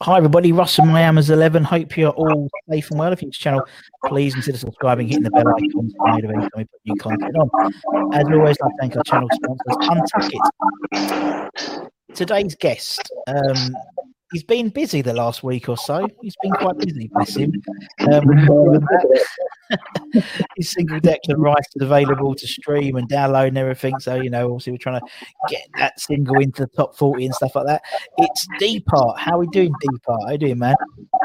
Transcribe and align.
Hi 0.00 0.16
everybody, 0.16 0.52
Russ 0.52 0.78
and 0.78 0.92
Miami's 0.92 1.28
11. 1.28 1.64
Hope 1.64 1.96
you're 1.96 2.10
all 2.10 2.48
safe 2.70 2.88
and 2.92 3.00
well. 3.00 3.12
If 3.12 3.20
you're 3.20 3.32
channel, 3.32 3.64
please 4.06 4.32
consider 4.32 4.56
subscribing, 4.56 5.08
hitting 5.08 5.24
the 5.24 5.30
bell 5.32 5.48
icon 5.48 5.88
to 5.88 6.20
be 6.20 6.24
available 6.24 6.48
when 6.54 6.58
we 6.58 6.64
put 6.66 6.80
new 6.86 6.94
content 6.94 7.36
on. 7.36 8.14
As 8.14 8.24
always, 8.26 8.56
I 8.62 8.68
thank 8.78 8.96
our 8.96 9.02
channel 9.02 9.28
sponsors, 9.32 9.76
Untuck 9.90 10.30
It. 11.74 11.92
Today's 12.14 12.54
guest, 12.54 13.10
um, 13.26 13.74
he's 14.32 14.42
been 14.42 14.68
busy 14.68 15.02
the 15.02 15.12
last 15.12 15.42
week 15.42 15.68
or 15.68 15.76
so. 15.76 16.08
He's 16.20 16.36
been 16.42 16.52
quite 16.52 16.78
busy, 16.78 17.08
bless 17.12 17.36
him. 17.36 17.52
Um, 18.12 18.28
his 20.56 20.70
single 20.70 21.00
Declan 21.00 21.38
Rice 21.38 21.66
is 21.76 21.82
available 21.82 22.34
to 22.34 22.46
stream 22.46 22.96
and 22.96 23.08
download 23.08 23.48
and 23.48 23.58
everything. 23.58 23.98
So, 24.00 24.16
you 24.16 24.30
know, 24.30 24.46
obviously 24.46 24.72
we're 24.72 24.78
trying 24.78 25.00
to 25.00 25.06
get 25.48 25.68
that 25.76 26.00
single 26.00 26.40
into 26.40 26.62
the 26.62 26.68
top 26.68 26.96
40 26.96 27.26
and 27.26 27.34
stuff 27.34 27.54
like 27.54 27.66
that. 27.66 27.82
It's 28.18 28.46
D 28.58 28.80
Part. 28.80 29.18
How 29.18 29.36
are 29.36 29.40
we 29.40 29.46
doing, 29.48 29.72
D 29.80 29.88
Part? 30.04 30.22
How 30.24 30.32
you 30.32 30.38
doing, 30.38 30.58
man? 30.58 30.76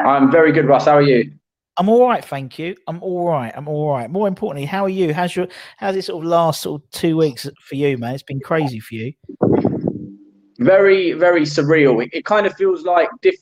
I'm 0.05 0.31
very 0.31 0.51
good, 0.51 0.66
Russ. 0.66 0.85
How 0.85 0.95
are 0.95 1.01
you? 1.01 1.31
I'm 1.75 1.89
all 1.89 2.07
right, 2.07 2.23
thank 2.23 2.59
you. 2.59 2.75
I'm 2.88 3.01
all 3.01 3.28
right. 3.28 3.51
I'm 3.55 3.67
all 3.67 3.91
right. 3.91 4.07
More 4.07 4.28
importantly, 4.28 4.66
how 4.66 4.83
are 4.83 4.89
you? 4.89 5.11
How's 5.11 5.35
your 5.35 5.47
how's 5.78 5.95
this 5.95 6.05
sort 6.05 6.23
of 6.23 6.29
last 6.29 6.61
sort 6.61 6.83
of 6.83 6.91
two 6.91 7.17
weeks 7.17 7.49
for 7.61 7.75
you, 7.75 7.97
man? 7.97 8.13
It's 8.13 8.22
been 8.22 8.39
crazy 8.39 8.79
for 8.79 8.94
you. 8.94 9.13
Very, 10.59 11.14
very 11.14 11.41
surreal. 11.41 12.03
It, 12.03 12.09
it 12.14 12.25
kind 12.25 12.46
of 12.46 12.53
feels 12.56 12.84
like 12.84 13.09
diff, 13.22 13.36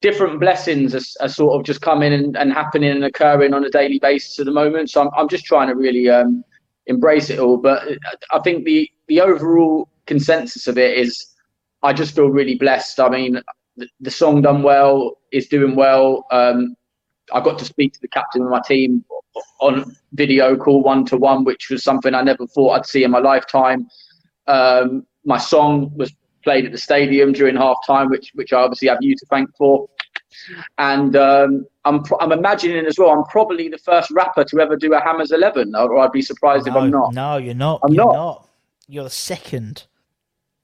different 0.00 0.40
blessings 0.40 0.94
are, 0.94 1.24
are, 1.24 1.28
sort 1.28 1.58
of 1.58 1.64
just 1.64 1.80
coming 1.80 2.12
and, 2.12 2.36
and 2.36 2.52
happening 2.52 2.90
and 2.90 3.04
occurring 3.04 3.54
on 3.54 3.64
a 3.64 3.70
daily 3.70 3.98
basis 3.98 4.38
at 4.38 4.46
the 4.46 4.52
moment. 4.52 4.90
So 4.90 5.02
I'm, 5.02 5.10
I'm 5.16 5.28
just 5.28 5.44
trying 5.44 5.68
to 5.68 5.74
really 5.74 6.08
um, 6.08 6.44
embrace 6.86 7.30
it 7.30 7.38
all. 7.38 7.56
But 7.56 7.82
I 8.32 8.40
think 8.40 8.64
the 8.64 8.90
the 9.06 9.20
overall 9.20 9.88
consensus 10.06 10.66
of 10.66 10.78
it 10.78 10.96
is 10.98 11.34
I 11.82 11.92
just 11.92 12.14
feel 12.14 12.28
really 12.28 12.56
blessed. 12.56 13.00
I 13.00 13.08
mean, 13.08 13.40
the, 13.76 13.88
the 14.00 14.10
song 14.10 14.42
done 14.42 14.62
well 14.62 15.18
is 15.32 15.46
doing 15.48 15.76
well. 15.76 16.26
Um, 16.30 16.74
I 17.32 17.40
got 17.40 17.58
to 17.58 17.64
speak 17.64 17.92
to 17.94 18.00
the 18.00 18.08
captain 18.08 18.42
of 18.42 18.50
my 18.50 18.60
team 18.60 19.04
on 19.60 19.94
video 20.12 20.56
call 20.56 20.82
one 20.82 21.04
to 21.06 21.16
one, 21.16 21.44
which 21.44 21.70
was 21.70 21.84
something 21.84 22.14
I 22.14 22.22
never 22.22 22.46
thought 22.46 22.70
I'd 22.70 22.86
see 22.86 23.04
in 23.04 23.10
my 23.10 23.18
lifetime. 23.18 23.86
Um, 24.46 25.06
my 25.24 25.38
song 25.38 25.92
was 25.96 26.12
played 26.48 26.64
at 26.64 26.72
the 26.72 26.78
stadium 26.78 27.30
during 27.32 27.54
half 27.54 27.76
time, 27.86 28.08
which 28.08 28.30
which 28.34 28.54
I 28.54 28.62
obviously 28.62 28.88
have 28.88 29.02
you 29.02 29.14
to 29.14 29.26
thank 29.26 29.54
for. 29.54 29.86
And 30.78 31.14
um, 31.14 31.66
I'm 31.84 32.02
I'm 32.20 32.32
imagining 32.32 32.86
as 32.86 32.98
well. 32.98 33.10
I'm 33.10 33.24
probably 33.24 33.68
the 33.68 33.76
first 33.76 34.10
rapper 34.12 34.44
to 34.44 34.60
ever 34.60 34.74
do 34.74 34.94
a 34.94 35.00
Hammers 35.00 35.30
Eleven, 35.30 35.74
or 35.76 35.98
I'd 35.98 36.12
be 36.12 36.22
surprised 36.22 36.64
no, 36.66 36.72
if 36.72 36.76
I'm 36.78 36.90
not. 36.90 37.12
No, 37.12 37.36
you're 37.36 37.54
not. 37.54 37.80
I'm 37.82 37.92
you're 37.92 38.06
not. 38.06 38.14
not. 38.14 38.48
You're 38.88 39.04
the 39.04 39.10
second. 39.10 39.84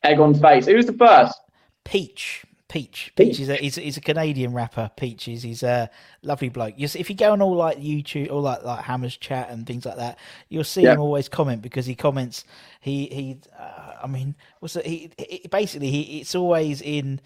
Egg 0.04 0.20
on 0.20 0.32
face. 0.34 0.64
Who's 0.64 0.86
the 0.86 0.94
first? 0.94 1.38
Peach. 1.84 2.44
Peach. 2.74 3.12
Peach 3.14 3.38
is 3.38 3.48
a 3.48 3.54
he's, 3.54 3.76
he's 3.76 3.96
a 3.96 4.00
Canadian 4.00 4.52
rapper. 4.52 4.90
Peach 4.96 5.28
is 5.28 5.44
he's 5.44 5.62
a 5.62 5.88
lovely 6.22 6.48
bloke. 6.48 6.74
You 6.76 6.88
see, 6.88 6.98
if 6.98 7.08
you 7.08 7.14
go 7.14 7.30
on 7.30 7.40
all 7.40 7.54
like 7.54 7.78
YouTube 7.78 8.32
or 8.32 8.40
like 8.40 8.64
like 8.64 8.82
Hammers 8.84 9.16
chat 9.16 9.48
and 9.48 9.64
things 9.64 9.86
like 9.86 9.96
that, 9.98 10.18
you'll 10.48 10.64
see 10.64 10.82
Yeah. 10.82 10.94
him 10.94 11.00
always 11.00 11.28
comment 11.28 11.62
because 11.62 11.86
he 11.86 11.94
comments. 11.94 12.44
He 12.80 13.06
he. 13.12 13.38
Uh, 13.56 13.92
I 14.02 14.08
mean, 14.08 14.34
what's 14.58 14.74
it? 14.74 14.84
He, 14.86 15.12
he 15.16 15.46
basically 15.52 15.88
he 15.88 16.18
it's 16.20 16.34
always 16.34 16.82
in. 16.82 17.20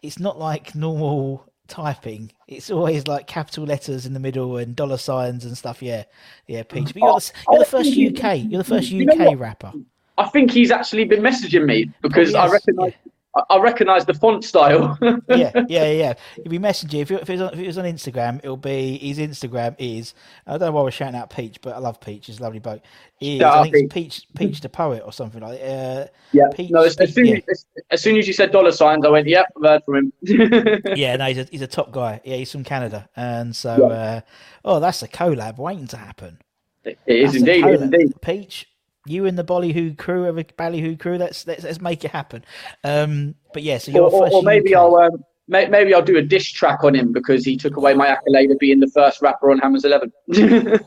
It's 0.00 0.20
not 0.20 0.38
like 0.38 0.76
normal 0.76 1.50
typing. 1.66 2.30
It's 2.46 2.70
always 2.70 3.08
like 3.08 3.26
capital 3.26 3.64
letters 3.64 4.06
in 4.06 4.12
the 4.12 4.20
middle 4.20 4.58
and 4.58 4.76
dollar 4.76 4.98
signs 4.98 5.44
and 5.44 5.58
stuff. 5.58 5.82
Yeah, 5.82 6.04
yeah. 6.46 6.62
Peach. 6.62 6.94
But 6.94 7.02
you're 7.02 7.18
the, 7.18 7.32
you're 7.50 7.58
the 7.58 7.64
first 7.64 7.90
UK. 7.90 8.44
You're 8.48 8.62
the 8.62 8.68
first 8.68 8.90
You 8.92 9.06
know 9.06 9.14
UK 9.30 9.40
rapper. 9.40 9.72
I 10.18 10.28
think 10.28 10.52
he's 10.52 10.70
actually 10.70 11.04
been 11.04 11.20
messaging 11.20 11.64
me 11.64 11.90
because 12.00 12.36
Oh, 12.36 12.38
I 12.38 12.48
recognise 12.48 12.92
I 12.92 13.10
I 13.50 13.58
recognise 13.58 14.04
the 14.04 14.14
font 14.14 14.44
style. 14.44 14.96
yeah, 15.28 15.50
yeah, 15.68 15.90
yeah. 15.90 16.14
If 16.36 16.50
we 16.50 16.58
message 16.58 16.94
you, 16.94 17.00
if, 17.00 17.10
it, 17.10 17.28
if, 17.28 17.40
on, 17.40 17.52
if 17.52 17.58
it 17.58 17.66
was 17.66 17.78
on 17.78 17.84
Instagram, 17.84 18.38
it'll 18.38 18.56
be 18.56 18.96
his 18.98 19.18
Instagram 19.18 19.74
is. 19.78 20.14
I 20.46 20.52
don't 20.52 20.60
know 20.60 20.72
why 20.72 20.82
we're 20.82 20.92
shouting 20.92 21.16
out 21.16 21.30
Peach, 21.30 21.60
but 21.60 21.74
I 21.74 21.78
love 21.78 22.00
Peach. 22.00 22.26
He's 22.26 22.38
a 22.38 22.42
lovely 22.42 22.60
bloke. 22.60 22.82
Is 23.20 23.42
I 23.42 23.64
think 23.64 23.74
it's 23.74 23.92
Peach, 23.92 24.28
Peach 24.36 24.60
the 24.60 24.68
poet 24.68 25.02
or 25.04 25.12
something 25.12 25.40
like. 25.40 25.58
that. 25.58 25.66
Uh, 25.66 26.06
yeah. 26.32 26.44
Peach, 26.54 26.70
no, 26.70 26.82
as, 26.82 26.96
as, 26.98 27.12
soon 27.12 27.26
yeah. 27.26 27.38
as, 27.50 27.66
as 27.90 28.02
soon 28.02 28.16
as 28.18 28.28
you 28.28 28.32
said 28.32 28.52
dollar 28.52 28.72
signs, 28.72 29.04
I 29.04 29.08
went, 29.08 29.26
"Yep, 29.26 29.46
I've 29.56 29.64
heard 29.64 29.82
from 29.84 29.96
him." 29.96 30.12
yeah, 30.94 31.16
no, 31.16 31.26
he's 31.26 31.38
a, 31.38 31.44
he's 31.44 31.62
a 31.62 31.66
top 31.66 31.90
guy. 31.90 32.20
Yeah, 32.24 32.36
he's 32.36 32.52
from 32.52 32.62
Canada, 32.62 33.08
and 33.16 33.54
so 33.54 33.88
uh, 33.88 34.20
oh, 34.64 34.78
that's 34.78 35.02
a 35.02 35.08
collab 35.08 35.58
waiting 35.58 35.88
to 35.88 35.96
happen. 35.96 36.38
It 36.84 36.98
is 37.06 37.32
That's 37.32 37.36
indeed. 37.36 37.64
It 37.64 37.74
is 37.74 37.82
indeed. 37.82 38.20
Peach, 38.20 38.68
you 39.06 39.26
and 39.26 39.38
the 39.38 39.44
Bollyhoo 39.44 39.96
crew, 39.96 40.26
of 40.26 40.38
a 40.38 40.44
Ballyhoo 40.44 40.96
crew. 40.96 41.18
Let's, 41.18 41.46
let's 41.46 41.64
let's 41.64 41.80
make 41.80 42.04
it 42.04 42.10
happen. 42.10 42.44
Um, 42.82 43.34
but 43.52 43.62
yeah, 43.62 43.78
so 43.78 43.92
you're 43.92 44.04
Or, 44.04 44.12
or, 44.12 44.22
first 44.24 44.34
or 44.34 44.42
maybe 44.42 44.74
UK. 44.74 44.80
I'll 44.80 44.96
um, 44.96 45.24
may, 45.48 45.66
maybe 45.66 45.94
I'll 45.94 46.02
do 46.02 46.16
a 46.16 46.22
diss 46.22 46.50
track 46.50 46.84
on 46.84 46.94
him 46.94 47.12
because 47.12 47.44
he 47.44 47.56
took 47.56 47.76
away 47.76 47.94
my 47.94 48.08
accolade 48.08 48.50
of 48.50 48.58
being 48.58 48.80
the 48.80 48.88
first 48.88 49.22
rapper 49.22 49.50
on 49.50 49.58
Hammers 49.58 49.84
Eleven. 49.84 50.12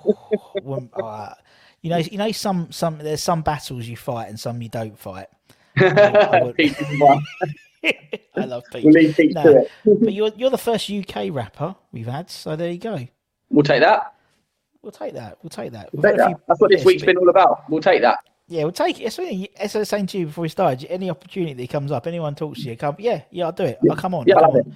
Uh, 1.02 1.34
you 1.82 1.90
know, 1.90 1.98
you 1.98 2.18
know, 2.18 2.32
some 2.32 2.72
some 2.72 2.98
there's 2.98 3.22
some 3.24 3.42
battles 3.42 3.88
you 3.88 3.96
fight 3.96 4.30
and 4.30 4.40
some 4.40 4.62
you 4.62 4.70
don't 4.70 4.98
fight. 4.98 5.28
I 5.78 6.42
would- 6.44 6.56
Peach 6.56 6.80
is 6.80 7.00
one. 7.00 7.22
I 8.36 8.46
love 8.46 8.64
Peach. 8.72 8.84
We'll 8.84 9.34
No, 9.34 9.68
but 9.86 10.14
you're 10.14 10.32
you're 10.36 10.50
the 10.50 10.58
first 10.58 10.90
UK 10.90 11.28
rapper 11.32 11.76
we've 11.92 12.08
had, 12.08 12.30
so 12.30 12.56
there 12.56 12.72
you 12.72 12.80
go. 12.80 13.08
We'll 13.50 13.64
take 13.64 13.82
that. 13.82 14.14
We'll 14.88 14.94
take 14.94 15.16
that. 15.16 15.38
We'll 15.44 15.50
take 15.50 15.74
that. 15.74 15.90
We've 15.92 16.02
Take 16.02 16.16
that. 16.16 16.40
That's 16.48 16.62
what 16.62 16.72
this 16.72 16.80
yeah, 16.80 16.86
week's 16.86 17.02
spe- 17.02 17.08
been 17.08 17.18
all 17.18 17.28
about. 17.28 17.70
We'll 17.70 17.82
take 17.82 18.02
that. 18.04 18.20
Yeah, 18.48 18.64
we'll 18.64 18.72
take 18.72 19.02
it. 19.02 19.04
As 19.04 19.20
as 19.20 19.76
I 19.76 19.80
was 19.80 19.90
saying 19.90 20.08
to 20.08 20.18
you 20.18 20.28
before 20.28 20.44
we 20.44 20.48
started, 20.48 20.90
any 20.90 21.10
opportunity 21.10 21.52
that 21.56 21.70
comes 21.70 21.92
up, 21.92 22.08
anyone 22.08 22.36
talks 22.36 22.64
to 22.64 22.70
you, 22.70 22.78
come. 22.78 22.96
Yeah, 22.98 23.24
yeah, 23.30 23.48
I'll 23.48 23.52
do 23.52 23.66
it. 23.66 23.80
I'll 23.90 23.98
come 23.98 24.16
on. 24.16 24.28
Yeah, 24.28 24.36
come 24.36 24.52
on. 24.52 24.58
it. 24.60 24.68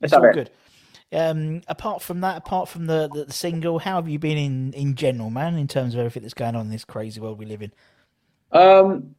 It's 0.00 0.12
all 0.12 0.24
it. 0.24 0.32
good. 0.32 0.50
Um, 1.12 1.62
apart 1.68 2.02
from 2.02 2.22
that, 2.22 2.38
apart 2.38 2.70
from 2.70 2.86
the, 2.86 3.08
the, 3.14 3.26
the 3.26 3.32
single, 3.32 3.78
how 3.78 3.94
have 3.94 4.08
you 4.08 4.18
been 4.18 4.36
in, 4.36 4.72
in 4.72 4.96
general, 4.96 5.30
man? 5.30 5.56
In 5.56 5.68
terms 5.68 5.94
of 5.94 6.00
everything 6.00 6.22
that's 6.24 6.34
going 6.34 6.56
on 6.56 6.62
in 6.62 6.72
this 6.72 6.84
crazy 6.84 7.20
world 7.20 7.38
we 7.38 7.46
live 7.46 7.62
in. 7.62 7.72
Um, 8.50 9.14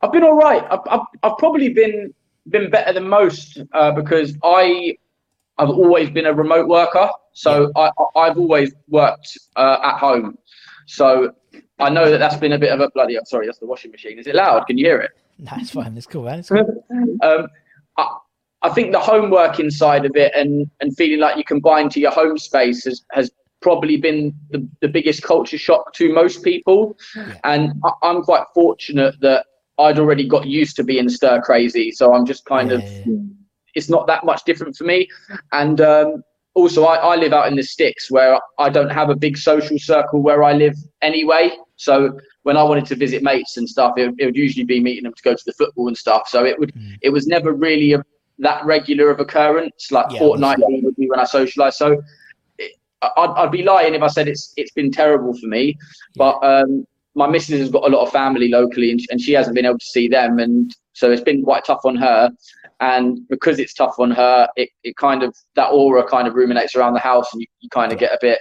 I've 0.00 0.12
been 0.12 0.22
all 0.22 0.36
right. 0.36 0.64
I've, 0.70 0.78
I've, 0.88 1.06
I've 1.24 1.38
probably 1.38 1.70
been 1.70 2.14
been 2.50 2.70
better 2.70 2.92
than 2.92 3.08
most 3.08 3.60
uh, 3.72 3.90
because 3.90 4.36
I 4.44 4.96
I've 5.58 5.70
always 5.70 6.10
been 6.10 6.26
a 6.26 6.32
remote 6.32 6.68
worker, 6.68 7.10
so 7.32 7.72
I, 7.76 7.90
I've 8.16 8.38
always 8.38 8.72
worked 8.88 9.36
uh, 9.56 9.78
at 9.82 9.98
home. 9.98 10.38
So 10.86 11.32
I 11.78 11.90
know 11.90 12.10
that 12.10 12.18
that's 12.18 12.36
been 12.36 12.52
a 12.52 12.58
bit 12.58 12.72
of 12.72 12.80
a 12.80 12.90
bloody. 12.94 13.18
Sorry, 13.24 13.46
that's 13.46 13.58
the 13.58 13.66
washing 13.66 13.90
machine. 13.90 14.18
Is 14.18 14.26
it 14.26 14.34
loud? 14.34 14.66
Can 14.66 14.78
you 14.78 14.86
hear 14.86 15.00
it? 15.00 15.12
No, 15.40 15.52
it's 15.54 15.70
fine. 15.70 15.96
It's 15.96 16.04
cool, 16.04 16.24
man. 16.24 16.40
It's 16.40 16.48
cool. 16.48 16.84
um, 17.22 17.46
I, 17.96 18.16
I 18.62 18.70
think 18.70 18.90
the 18.90 18.98
homework 18.98 19.60
inside 19.60 20.04
of 20.04 20.16
it 20.16 20.34
and 20.34 20.68
and 20.80 20.96
feeling 20.96 21.20
like 21.20 21.36
you 21.36 21.44
can 21.44 21.58
combine 21.58 21.88
to 21.90 22.00
your 22.00 22.10
home 22.10 22.36
space 22.38 22.84
has 22.86 23.04
has 23.12 23.30
probably 23.60 23.96
been 23.98 24.34
the, 24.50 24.68
the 24.80 24.88
biggest 24.88 25.22
culture 25.22 25.56
shock 25.56 25.92
to 25.94 26.12
most 26.12 26.42
people. 26.42 26.96
And 27.44 27.72
I, 27.84 27.90
I'm 28.02 28.22
quite 28.22 28.44
fortunate 28.52 29.14
that 29.20 29.46
I'd 29.78 30.00
already 30.00 30.26
got 30.26 30.46
used 30.46 30.74
to 30.76 30.82
being 30.84 31.08
stir 31.08 31.40
crazy, 31.40 31.92
so 31.92 32.12
I'm 32.12 32.26
just 32.26 32.44
kind 32.44 32.72
of 32.72 32.82
it's 33.78 33.88
not 33.88 34.06
that 34.08 34.24
much 34.24 34.44
different 34.44 34.76
for 34.76 34.84
me. 34.84 35.08
And 35.52 35.80
um, 35.80 36.22
also, 36.54 36.84
I, 36.84 36.96
I 36.96 37.16
live 37.16 37.32
out 37.32 37.48
in 37.48 37.56
the 37.56 37.62
sticks 37.62 38.10
where 38.10 38.38
I 38.58 38.68
don't 38.68 38.90
have 38.90 39.10
a 39.10 39.16
big 39.16 39.38
social 39.38 39.78
circle 39.78 40.20
where 40.20 40.42
I 40.42 40.52
live 40.52 40.74
anyway. 41.02 41.52
So 41.76 42.18
when 42.42 42.56
I 42.56 42.64
wanted 42.64 42.86
to 42.86 42.96
visit 42.96 43.22
mates 43.22 43.56
and 43.56 43.68
stuff, 43.68 43.94
it, 43.96 44.12
it 44.18 44.24
would 44.26 44.36
usually 44.36 44.64
be 44.64 44.80
meeting 44.80 45.04
them 45.04 45.14
to 45.14 45.22
go 45.22 45.34
to 45.34 45.44
the 45.46 45.52
football 45.52 45.86
and 45.88 45.96
stuff. 45.96 46.28
So 46.28 46.44
it 46.44 46.58
would 46.58 46.72
it 47.02 47.10
was 47.10 47.26
never 47.26 47.52
really 47.52 47.92
a, 47.92 48.02
that 48.40 48.64
regular 48.64 49.10
of 49.10 49.20
occurrence. 49.20 49.92
Like 49.92 50.10
Yeah, 50.10 50.18
fortnightly 50.18 50.80
would 50.82 50.96
be 50.96 51.08
when 51.08 51.20
I 51.20 51.24
socialise. 51.24 51.74
So 51.74 52.02
it, 52.58 52.72
I'd, 53.02 53.30
I'd 53.36 53.52
be 53.52 53.62
lying 53.62 53.94
if 53.94 54.02
I 54.02 54.08
said 54.08 54.26
it's 54.28 54.52
it's 54.56 54.72
been 54.72 54.90
terrible 54.90 55.34
for 55.38 55.46
me. 55.46 55.78
But 56.16 56.42
um, 56.42 56.84
my 57.14 57.28
missus 57.28 57.60
has 57.60 57.70
got 57.70 57.84
a 57.84 57.94
lot 57.94 58.04
of 58.06 58.12
family 58.12 58.48
locally, 58.48 58.90
and, 58.90 59.00
and 59.10 59.20
she 59.20 59.32
hasn't 59.32 59.54
been 59.54 59.66
able 59.66 59.78
to 59.78 59.92
see 59.96 60.08
them, 60.08 60.38
and 60.38 60.74
so 60.92 61.10
it's 61.10 61.22
been 61.22 61.42
quite 61.44 61.64
tough 61.64 61.82
on 61.84 61.96
her. 61.96 62.30
And 62.80 63.26
because 63.28 63.58
it's 63.58 63.74
tough 63.74 63.96
on 63.98 64.10
her, 64.12 64.48
it, 64.56 64.70
it 64.84 64.96
kind 64.96 65.22
of 65.22 65.36
that 65.56 65.68
aura 65.68 66.06
kind 66.06 66.28
of 66.28 66.34
ruminates 66.34 66.76
around 66.76 66.94
the 66.94 67.00
house, 67.00 67.32
and 67.32 67.40
you, 67.40 67.46
you 67.60 67.68
kind 67.70 67.92
of 67.92 67.98
get 67.98 68.12
a 68.12 68.18
bit. 68.20 68.38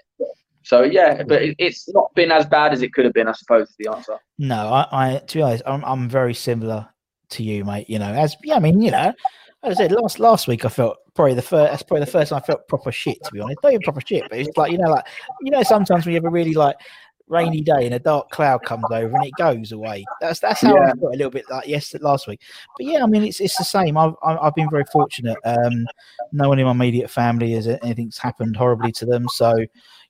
So 0.64 0.84
yeah, 0.84 1.24
but 1.24 1.42
it, 1.42 1.56
it's 1.58 1.88
not 1.90 2.14
been 2.14 2.32
as 2.32 2.46
bad 2.46 2.74
as 2.74 2.82
it 2.82 2.94
could 2.94 3.06
have 3.06 3.14
been, 3.14 3.28
I 3.28 3.32
suppose. 3.32 3.70
Is 3.70 3.76
the 3.80 3.90
answer. 3.90 4.18
No, 4.38 4.68
I, 4.68 4.88
I 4.92 5.18
to 5.20 5.38
be 5.38 5.42
honest, 5.42 5.64
I'm, 5.66 5.84
I'm 5.86 6.10
very 6.10 6.34
similar 6.34 6.88
to 7.30 7.44
you, 7.44 7.66
mate. 7.66 7.90
You 7.90 8.00
know, 8.00 8.14
as 8.14 8.36
yeah, 8.44 8.58
I 8.58 8.60
mean, 8.60 8.82
you 8.82 8.92
know, 8.92 9.14
as 9.64 9.80
I 9.80 9.84
said 9.84 9.92
last 9.92 10.20
last 10.20 10.48
week, 10.48 10.66
I 10.66 10.70
felt 10.70 10.98
probably 11.16 11.34
the 11.34 11.42
first. 11.42 11.72
That's 11.72 11.84
probably 11.84 12.06
the 12.06 12.12
first 12.12 12.30
time 12.30 12.42
I 12.44 12.46
felt 12.46 12.68
proper 12.68 12.92
shit. 12.92 13.24
To 13.24 13.32
be 13.32 13.40
honest, 13.40 13.60
not 13.64 13.74
even 13.74 13.82
proper 13.82 14.02
shit, 14.06 14.24
but 14.30 14.38
it's 14.38 14.56
like 14.58 14.72
you 14.72 14.78
know, 14.78 14.92
like 14.92 15.06
you 15.42 15.52
know, 15.52 15.64
sometimes 15.64 16.06
when 16.06 16.14
you 16.14 16.22
have 16.22 16.26
a 16.26 16.30
really 16.30 16.54
like 16.54 16.76
rainy 17.28 17.62
day 17.62 17.86
and 17.86 17.94
a 17.94 18.00
dark 18.00 18.30
cloud 18.30 18.64
comes 18.64 18.86
over 18.92 19.14
and 19.16 19.26
it 19.26 19.34
goes 19.38 19.72
away. 19.72 20.06
That's 20.22 20.40
that's 20.40 20.62
how 20.62 20.76
Yeah. 20.76 20.92
I 20.92 20.96
felt 20.96 21.14
a 21.14 21.18
little 21.18 21.32
bit 21.32 21.46
like 21.50 21.68
yesterday 21.68 22.04
last 22.04 22.28
week. 22.28 22.42
But 22.78 22.86
yeah, 22.88 23.04
I 23.04 23.06
mean, 23.08 23.24
it's 23.24 23.40
it's 23.40 23.58
the 23.58 23.64
same. 23.64 23.98
I've 23.98 24.14
I've 24.24 24.38
I've 24.42 24.56
been 24.56 24.70
very 24.70 24.86
fortunate. 24.92 25.38
Um, 25.46 25.88
no 26.32 26.50
one 26.50 26.60
in 26.60 26.66
my 26.66 26.72
immediate 26.72 27.10
family 27.10 27.52
has 27.54 27.68
anything's 27.68 28.18
happened 28.18 28.56
horribly 28.56 28.92
to 28.94 29.06
them. 29.06 29.28
So, 29.34 29.54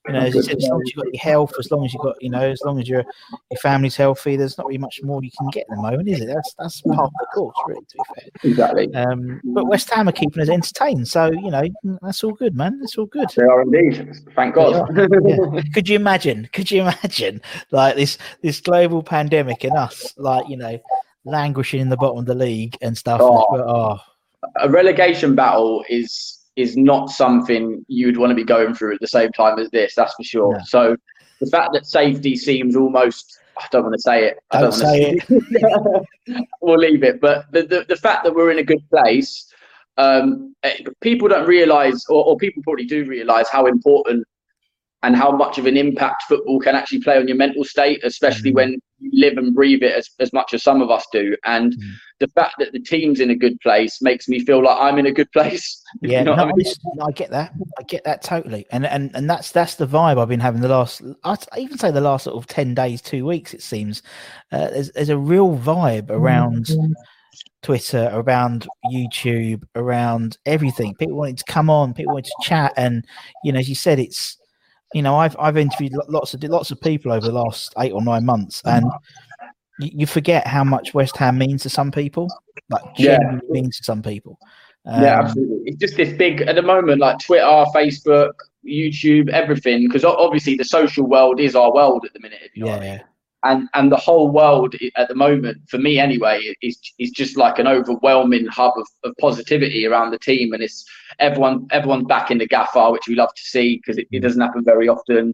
you 0.08 0.14
know, 0.14 0.20
as, 0.20 0.36
you 0.36 0.42
said, 0.42 0.58
as 0.58 0.68
long 0.68 0.82
as 0.82 0.90
you've 0.90 1.04
got 1.04 1.14
your 1.14 1.22
health, 1.22 1.54
as 1.60 1.72
long 1.72 1.86
as 1.86 1.94
you've 1.94 2.02
got, 2.02 2.22
you 2.22 2.30
know, 2.30 2.42
as 2.42 2.62
long 2.64 2.80
as 2.80 2.88
your 2.88 3.04
your 3.52 3.58
family's 3.62 3.96
healthy, 3.96 4.36
there's 4.36 4.58
not 4.58 4.68
really 4.68 4.78
much 4.78 5.02
more 5.04 5.24
you 5.24 5.32
can 5.38 5.50
get 5.50 5.66
at 5.70 5.76
the 5.76 5.82
moment, 5.82 6.08
is 6.08 6.22
it? 6.22 6.28
That's 6.28 6.54
that's 6.58 6.82
part 6.82 7.00
of 7.00 7.12
the 7.20 7.26
course, 7.34 7.58
really. 7.68 7.86
To 7.86 7.98
be 7.98 8.04
fair. 8.16 8.52
Exactly. 8.52 8.96
Um, 8.96 9.42
but 9.44 9.68
West 9.68 9.90
Ham 9.92 10.08
are 10.08 10.14
keeping 10.14 10.42
us 10.42 10.50
entertained, 10.50 11.08
so 11.08 11.32
you 11.32 11.52
know 11.52 11.64
that's 12.02 12.24
all 12.24 12.34
good, 12.34 12.56
man. 12.56 12.80
That's 12.80 12.98
all 12.98 13.06
good. 13.06 13.28
They 13.36 13.44
are 13.44 13.62
indeed. 13.62 14.16
Thank 14.36 14.56
God. 14.56 14.88
Yeah. 14.96 15.62
Could 15.74 15.90
you 15.90 15.96
imagine? 15.96 16.50
Could 16.54 16.72
you 16.72 16.82
imagine 16.82 17.42
like 17.72 17.96
this 17.96 18.18
this 18.42 18.62
global 18.62 19.04
pandemic 19.04 19.64
and 19.64 19.76
us 19.76 20.14
like 20.18 20.48
you 20.48 20.58
know 20.58 20.80
languishing 21.26 21.82
in 21.82 21.90
the 21.90 21.98
bottom 21.98 22.20
of 22.20 22.26
the 22.26 22.36
league 22.36 22.78
and 22.82 22.98
stuff? 22.98 23.20
Oh. 23.22 23.46
Oh, 23.52 24.00
a 24.60 24.70
relegation 24.70 25.36
battle 25.36 25.84
is 25.90 26.37
is 26.58 26.76
not 26.76 27.10
something 27.10 27.86
you'd 27.88 28.18
want 28.18 28.32
to 28.32 28.36
be 28.36 28.44
going 28.44 28.74
through 28.74 28.96
at 28.96 29.00
the 29.00 29.08
same 29.08 29.32
time 29.32 29.60
as 29.60 29.70
this. 29.70 29.94
That's 29.96 30.14
for 30.16 30.24
sure. 30.24 30.54
No. 30.54 30.60
So 30.66 30.98
the 31.40 31.48
fact 31.48 31.72
that 31.74 31.86
safety 31.86 32.36
seems 32.36 32.76
almost 32.76 33.40
I 33.58 33.66
don't 33.72 33.84
want 33.84 33.96
to 33.96 34.02
say 34.02 34.26
it. 34.26 34.38
I 34.52 34.62
Don't 34.62 34.72
don't 34.72 34.84
want 34.84 35.22
to 35.22 35.38
say 35.38 36.08
it. 36.28 36.48
we'll 36.62 36.78
leave 36.78 37.04
it. 37.04 37.22
But 37.22 37.52
the, 37.52 37.64
the 37.64 37.86
the 37.88 37.96
fact 37.96 38.24
that 38.24 38.34
we're 38.34 38.52
in 38.52 38.60
a 38.60 38.64
good 38.64 38.88
place, 38.90 39.52
um, 39.98 40.56
eh, 40.64 40.78
people 41.02 41.28
don't 41.28 41.48
realise, 41.48 42.06
or, 42.08 42.24
or 42.24 42.38
people 42.38 42.62
probably 42.64 42.86
do 42.86 43.06
realise 43.06 43.50
how 43.50 43.66
important 43.66 44.28
and 45.04 45.16
how 45.16 45.32
much 45.32 45.58
of 45.58 45.66
an 45.68 45.78
impact 45.78 46.24
football 46.24 46.60
can 46.60 46.76
actually 46.76 47.02
play 47.02 47.18
on 47.18 47.28
your 47.28 47.38
mental 47.38 47.64
state, 47.64 48.00
especially 48.04 48.52
Mm. 48.52 48.56
when 48.56 48.82
you 49.00 49.12
live 49.14 49.38
and 49.38 49.54
breathe 49.54 49.84
it 49.84 49.94
as, 49.94 50.10
as 50.20 50.34
much 50.34 50.56
as 50.56 50.64
some 50.64 50.82
of 50.82 50.90
us 50.90 51.06
do. 51.12 51.36
And 51.46 51.74
Mm. 51.74 51.80
the 52.20 52.28
fact 52.30 52.56
that 52.58 52.72
the 52.72 52.80
team's 52.80 53.20
in 53.20 53.30
a 53.30 53.36
good 53.36 53.60
place 53.62 54.02
makes 54.02 54.28
me 54.28 54.40
feel 54.40 54.64
like 54.64 54.76
I'm 54.80 54.98
in 54.98 55.06
a 55.06 55.12
good 55.12 55.32
place. 55.38 55.84
Yeah, 56.02 56.20
you 56.20 56.26
know 56.26 56.36
no, 56.36 56.44
I 56.44 56.52
mean? 56.54 56.66
I 57.02 57.12
get 57.12 57.30
that. 57.30 57.54
I 57.80 57.84
get 57.84 58.04
that 58.06 58.22
totally, 58.24 58.66
and 58.72 58.86
and 58.86 59.10
and 59.16 59.30
that's 59.30 59.52
that's 59.52 59.76
the 59.76 59.88
vibe 59.88 60.20
I've 60.20 60.28
been 60.28 60.40
having 60.40 60.62
the 60.62 60.68
last. 60.68 61.02
I'd 61.24 61.38
even 61.58 61.78
say 61.78 61.92
the 61.92 62.02
last 62.02 62.24
sort 62.26 62.36
of 62.36 62.46
ten 62.48 62.74
days, 62.74 63.02
two 63.02 63.26
weeks. 63.26 63.54
It 63.54 63.62
seems 63.62 64.02
uh, 64.52 64.70
there's 64.70 64.92
there's 64.92 65.10
a 65.10 65.18
real 65.18 65.58
vibe 65.58 66.10
around 66.12 66.70
Twitter, 67.64 68.10
around 68.14 68.68
YouTube, 68.94 69.64
around 69.76 70.38
everything. 70.46 70.94
People 70.96 71.18
wanted 71.18 71.38
to 71.38 71.46
come 71.46 71.70
on, 71.70 71.94
people 71.94 72.14
wanted 72.14 72.26
to 72.26 72.48
chat, 72.48 72.74
and 72.78 73.06
you 73.44 73.52
know, 73.52 73.60
as 73.60 73.70
you 73.70 73.76
said, 73.76 74.00
it's 74.00 74.38
you 74.94 75.02
know, 75.02 75.16
I've 75.16 75.36
I've 75.40 75.58
interviewed 75.58 75.94
lots 76.08 76.34
of 76.34 76.44
lots 76.44 76.72
of 76.72 76.80
people 76.82 77.12
over 77.12 77.26
the 77.26 77.34
last 77.34 77.74
eight 77.80 77.92
or 77.92 78.02
nine 78.02 78.26
months, 78.26 78.62
and 78.66 78.86
you, 79.80 79.90
you 79.94 80.06
forget 80.08 80.48
how 80.48 80.64
much 80.64 80.94
West 80.94 81.18
Ham 81.18 81.38
means 81.38 81.64
to 81.64 81.70
some 81.70 81.92
people, 81.92 82.28
like 82.70 82.82
Yeah. 82.98 83.18
means 83.50 83.78
to 83.78 83.84
some 83.84 84.02
people. 84.02 84.40
yeah, 84.86 85.20
Um, 85.20 85.26
absolutely. 85.26 85.58
It's 85.66 85.78
just 85.78 85.98
this 85.98 86.14
big 86.18 86.42
at 86.42 86.56
the 86.56 86.62
moment, 86.62 87.00
like 87.02 87.20
Twitter, 87.20 87.44
Facebook, 87.76 88.32
YouTube, 88.66 89.30
everything. 89.30 89.88
Because 89.88 90.04
obviously 90.06 90.56
the 90.56 90.64
social 90.66 91.06
world 91.06 91.40
is 91.40 91.56
our 91.56 91.74
world 91.74 92.06
at 92.06 92.14
the 92.14 92.20
minute. 92.20 92.40
If 92.44 92.56
you 92.56 92.66
know 92.66 92.72
what 92.72 92.82
I 92.82 92.92
mean. 92.92 93.02
And 93.44 93.70
and 93.76 93.92
the 93.92 93.98
whole 93.98 94.30
world 94.32 94.76
at 94.96 95.08
the 95.08 95.16
moment 95.16 95.58
for 95.70 95.78
me 95.78 96.00
anyway 96.00 96.42
is 96.62 96.78
is 96.98 97.12
just 97.12 97.38
like 97.38 97.60
an 97.60 97.68
overwhelming 97.68 98.48
hub 98.48 98.74
of, 98.78 98.88
of 99.04 99.14
positivity 99.20 99.86
around 99.86 100.12
the 100.12 100.20
team. 100.20 100.54
And 100.54 100.64
it's 100.64 100.84
everyone 101.20 101.68
everyone's 101.72 102.08
back 102.08 102.32
in 102.32 102.40
the 102.40 102.48
gaffer 102.48 102.92
which 102.92 103.08
we 103.08 103.16
love 103.16 103.34
to 103.36 103.42
see 103.44 103.78
because 103.78 103.98
it, 103.98 104.08
it 104.12 104.22
doesn't 104.22 104.42
happen 104.42 104.64
very 104.64 104.88
often. 104.90 105.34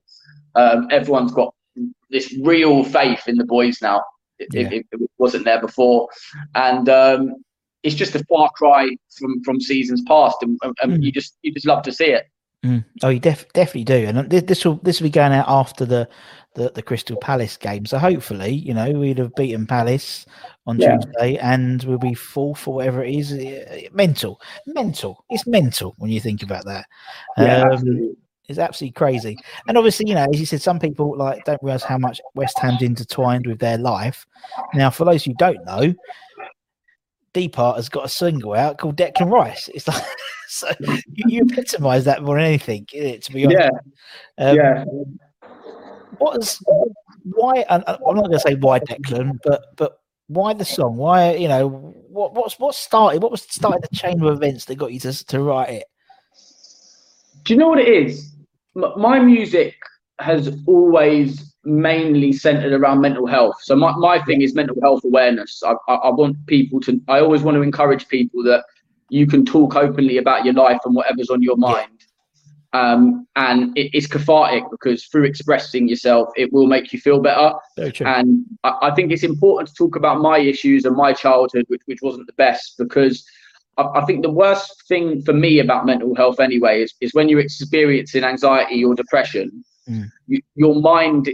Um, 0.55 0.87
everyone's 0.91 1.31
got 1.31 1.53
this 2.09 2.35
real 2.43 2.83
faith 2.83 3.27
in 3.27 3.37
the 3.37 3.45
boys 3.45 3.77
now. 3.81 4.03
It, 4.39 4.49
Yeah. 4.51 4.69
it, 4.69 4.85
it 4.91 5.09
wasn't 5.17 5.45
there 5.45 5.61
before. 5.61 6.09
And 6.55 6.89
um, 6.89 7.35
it's 7.83 7.95
just 7.95 8.15
a 8.15 8.23
far 8.25 8.49
cry 8.55 8.89
from 9.17 9.41
from 9.43 9.61
seasons 9.61 10.01
past 10.07 10.37
and, 10.41 10.59
and 10.63 10.75
and 10.81 10.91
Mm. 10.93 11.03
you 11.03 11.11
just 11.11 11.37
you 11.41 11.53
just 11.53 11.65
love 11.65 11.83
to 11.83 11.91
see 11.93 12.05
it 12.07 12.25
Mm. 12.63 12.85
Oh, 13.03 13.09
you 13.09 13.19
def- 13.19 13.51
definitely 13.53 13.83
do, 13.83 14.05
and 14.07 14.29
thi- 14.29 14.39
this 14.39 14.63
will 14.63 14.75
this 14.83 14.99
will 15.01 15.07
be 15.07 15.11
going 15.11 15.33
out 15.33 15.49
after 15.49 15.85
the, 15.85 16.07
the 16.55 16.71
the 16.71 16.81
Crystal 16.81 17.17
Palace 17.17 17.57
game. 17.57 17.85
So 17.85 17.97
hopefully, 17.99 18.51
you 18.51 18.73
know, 18.73 18.89
we'd 18.91 19.17
have 19.17 19.35
beaten 19.35 19.67
Palace 19.67 20.25
on 20.65 20.79
Yeah. 20.79 20.95
Tuesday, 20.95 21.37
and 21.39 21.83
we'll 21.83 21.97
be 21.97 22.13
fourth 22.13 22.65
or 22.67 22.75
whatever 22.75 23.03
it 23.03 23.13
is. 23.13 23.89
Mental, 23.91 24.39
mental. 24.65 25.25
It's 25.29 25.45
mental 25.45 25.93
when 25.97 26.09
you 26.09 26.21
think 26.21 26.41
about 26.41 26.63
that. 26.65 26.85
yeah 27.37 27.63
Um, 27.63 27.71
absolutely. 27.73 28.15
it's 28.47 28.59
absolutely 28.59 28.93
crazy. 28.93 29.37
And 29.67 29.77
obviously, 29.77 30.07
you 30.07 30.15
know, 30.15 30.25
as 30.33 30.39
you 30.39 30.45
said, 30.45 30.61
some 30.61 30.79
people 30.79 31.17
like 31.17 31.43
don't 31.43 31.61
realize 31.61 31.83
how 31.83 31.97
much 31.97 32.21
West 32.33 32.57
Ham's 32.59 32.81
intertwined 32.81 33.45
with 33.45 33.59
their 33.59 33.77
life. 33.77 34.25
Now, 34.73 34.89
for 34.89 35.03
those 35.03 35.25
who 35.25 35.33
don't 35.33 35.63
know, 35.65 35.93
Depart 37.33 37.77
has 37.77 37.89
got 37.89 38.05
a 38.05 38.09
single 38.09 38.53
out 38.53 38.77
called 38.77 38.95
Declan 38.95 39.31
Rice. 39.31 39.69
It's 39.73 39.87
like 39.87 40.03
so 40.47 40.69
you, 40.79 40.97
you 41.27 41.41
epitomise 41.43 42.05
that 42.05 42.23
more 42.23 42.37
than 42.37 42.45
anything, 42.45 42.85
innit, 42.93 43.23
to 43.23 43.33
be 43.33 43.45
honest. 43.45 43.71
yeah 44.37 44.49
Um, 44.49 44.55
yeah 44.55 44.83
What 46.17 46.41
is 46.41 46.59
why? 47.23 47.65
I'm 47.69 47.83
not 47.87 47.99
going 48.01 48.31
to 48.31 48.39
say 48.39 48.55
why 48.55 48.79
Declan, 48.79 49.39
but 49.43 49.61
but 49.75 49.97
why 50.27 50.53
the 50.53 50.65
song? 50.65 50.97
Why 50.97 51.35
you 51.35 51.47
know 51.47 51.67
what 52.07 52.33
what's 52.33 52.59
what 52.59 52.75
started? 52.75 53.21
What 53.21 53.31
was 53.31 53.41
started 53.41 53.83
the 53.83 53.95
chain 53.95 54.21
of 54.23 54.31
events 54.31 54.65
that 54.65 54.75
got 54.75 54.93
you 54.93 54.99
to 55.01 55.25
to 55.25 55.41
write 55.41 55.69
it? 55.69 55.85
Do 57.43 57.53
you 57.53 57.59
know 57.59 57.69
what 57.69 57.79
it 57.79 57.87
is? 57.89 58.31
My 58.75 59.19
music 59.19 59.75
has 60.19 60.55
always 60.65 61.52
mainly 61.65 62.33
centered 62.33 62.73
around 62.73 63.01
mental 63.01 63.25
health. 63.25 63.55
So 63.61 63.75
my, 63.75 63.95
my 63.95 64.21
thing 64.25 64.41
is 64.41 64.53
mental 64.53 64.75
health 64.81 65.03
awareness. 65.05 65.61
I, 65.65 65.73
I, 65.87 65.95
I 65.95 66.09
want 66.09 66.35
people 66.45 66.79
to, 66.81 67.01
I 67.07 67.19
always 67.19 67.41
want 67.41 67.55
to 67.55 67.61
encourage 67.61 68.07
people 68.07 68.43
that 68.43 68.65
you 69.09 69.27
can 69.27 69.45
talk 69.45 69.75
openly 69.75 70.17
about 70.17 70.43
your 70.43 70.53
life 70.53 70.79
and 70.85 70.95
whatever's 70.95 71.29
on 71.29 71.41
your 71.41 71.57
mind. 71.57 71.89
Um, 72.73 73.27
and 73.35 73.77
it, 73.77 73.91
it's 73.93 74.07
cathartic 74.07 74.63
because 74.71 75.05
through 75.05 75.25
expressing 75.25 75.87
yourself, 75.87 76.29
it 76.35 76.51
will 76.51 76.67
make 76.67 76.91
you 76.91 76.99
feel 76.99 77.19
better. 77.19 77.53
And 78.07 78.43
I, 78.63 78.77
I 78.81 78.91
think 78.95 79.11
it's 79.11 79.23
important 79.23 79.69
to 79.69 79.75
talk 79.75 79.95
about 79.95 80.21
my 80.21 80.39
issues 80.39 80.83
and 80.85 80.95
my 80.95 81.13
childhood, 81.13 81.65
which, 81.67 81.81
which 81.85 81.99
wasn't 82.01 82.27
the 82.27 82.33
best, 82.33 82.75
because 82.77 83.23
I, 83.77 83.83
I 83.95 84.05
think 84.05 84.23
the 84.23 84.31
worst 84.31 84.87
thing 84.87 85.21
for 85.21 85.33
me 85.33 85.59
about 85.59 85.85
mental 85.85 86.15
health, 86.15 86.39
anyway, 86.39 86.81
is, 86.81 86.93
is 86.99 87.13
when 87.13 87.29
you're 87.29 87.39
experiencing 87.39 88.23
anxiety 88.23 88.83
or 88.83 88.95
depression, 88.95 89.63
Mm. 89.89 90.09
you, 90.27 90.39
your 90.55 90.79
mind 90.79 91.29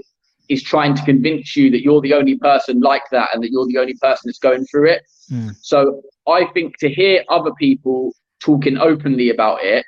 is 0.49 0.63
trying 0.63 0.95
to 0.95 1.03
convince 1.03 1.55
you 1.55 1.69
that 1.71 1.81
you're 1.83 2.01
the 2.01 2.13
only 2.13 2.37
person 2.37 2.81
like 2.81 3.03
that 3.11 3.29
and 3.33 3.43
that 3.43 3.51
you're 3.51 3.67
the 3.67 3.77
only 3.77 3.93
person 3.95 4.23
that's 4.25 4.39
going 4.39 4.65
through 4.65 4.89
it. 4.89 5.03
Mm. 5.31 5.55
So 5.61 6.01
I 6.27 6.45
think 6.53 6.77
to 6.79 6.89
hear 6.89 7.23
other 7.29 7.51
people 7.59 8.13
talking 8.39 8.77
openly 8.77 9.29
about 9.29 9.63
it 9.63 9.85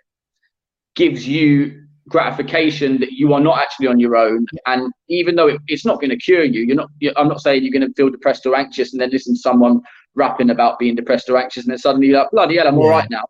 gives 0.96 1.27
you 1.27 1.82
gratification 2.08 3.00
that 3.00 3.13
you 3.13 3.34
are 3.34 3.39
not 3.39 3.60
actually 3.60 3.88
on 3.88 4.00
your 4.00 4.15
own. 4.15 4.46
And 4.68 4.91
even 5.10 5.36
though 5.36 5.48
it, 5.48 5.62
it's 5.68 5.86
not 5.86 6.00
going 6.00 6.10
to 6.10 6.18
cure 6.18 6.44
you, 6.44 6.62
you're 6.62 6.75
not. 6.75 6.89
You're, 7.00 7.13
I'm 7.18 7.27
not 7.27 7.41
saying 7.41 7.63
you're 7.63 7.72
going 7.72 7.88
to 7.88 7.94
feel 7.96 8.10
depressed 8.10 8.46
or 8.46 8.56
anxious 8.56 8.91
and 8.91 9.01
then 9.01 9.10
listen 9.10 9.34
to 9.34 9.39
someone 9.39 9.82
rapping 10.13 10.50
about 10.50 10.77
being 10.77 10.96
depressed 10.96 11.30
or 11.30 11.38
anxious 11.38 11.63
and 11.63 11.72
then 11.72 11.77
suddenly 11.77 12.08
you're 12.08 12.20
like, 12.20 12.32
bloody 12.32 12.58
hell, 12.58 12.68
I'm 12.68 12.77
all 12.77 12.89
right 12.89 13.10
now. 13.10 13.24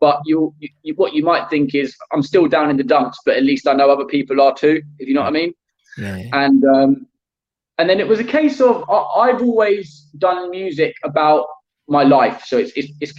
But 0.00 0.20
you, 0.26 0.52
you, 0.82 0.94
what 0.96 1.14
you 1.14 1.22
might 1.22 1.48
think 1.48 1.74
is, 1.74 1.94
I'm 2.12 2.22
still 2.22 2.46
down 2.48 2.68
in 2.68 2.76
the 2.76 2.82
dumps, 2.82 3.20
but 3.24 3.36
at 3.36 3.44
least 3.44 3.66
I 3.66 3.72
know 3.72 3.88
other 3.88 4.04
people 4.04 4.40
are 4.40 4.52
too. 4.52 4.82
If 4.98 5.08
you 5.08 5.14
know 5.14 5.22
what 5.22 5.28
I 5.28 5.30
mean. 5.30 5.54
Yeah. 5.96 6.16
yeah. 6.16 6.28
And 6.32 6.64
um, 6.64 7.06
and 7.78 7.88
then 7.88 8.00
it 8.00 8.08
was 8.08 8.20
a 8.20 8.24
case 8.24 8.60
of 8.60 8.88
I, 8.88 9.30
I've 9.30 9.42
always 9.42 10.08
done 10.18 10.50
music 10.50 10.94
about 11.02 11.46
my 11.88 12.02
life, 12.02 12.44
so 12.44 12.58
it's 12.58 12.72
it's, 12.76 12.92
it's 13.00 13.12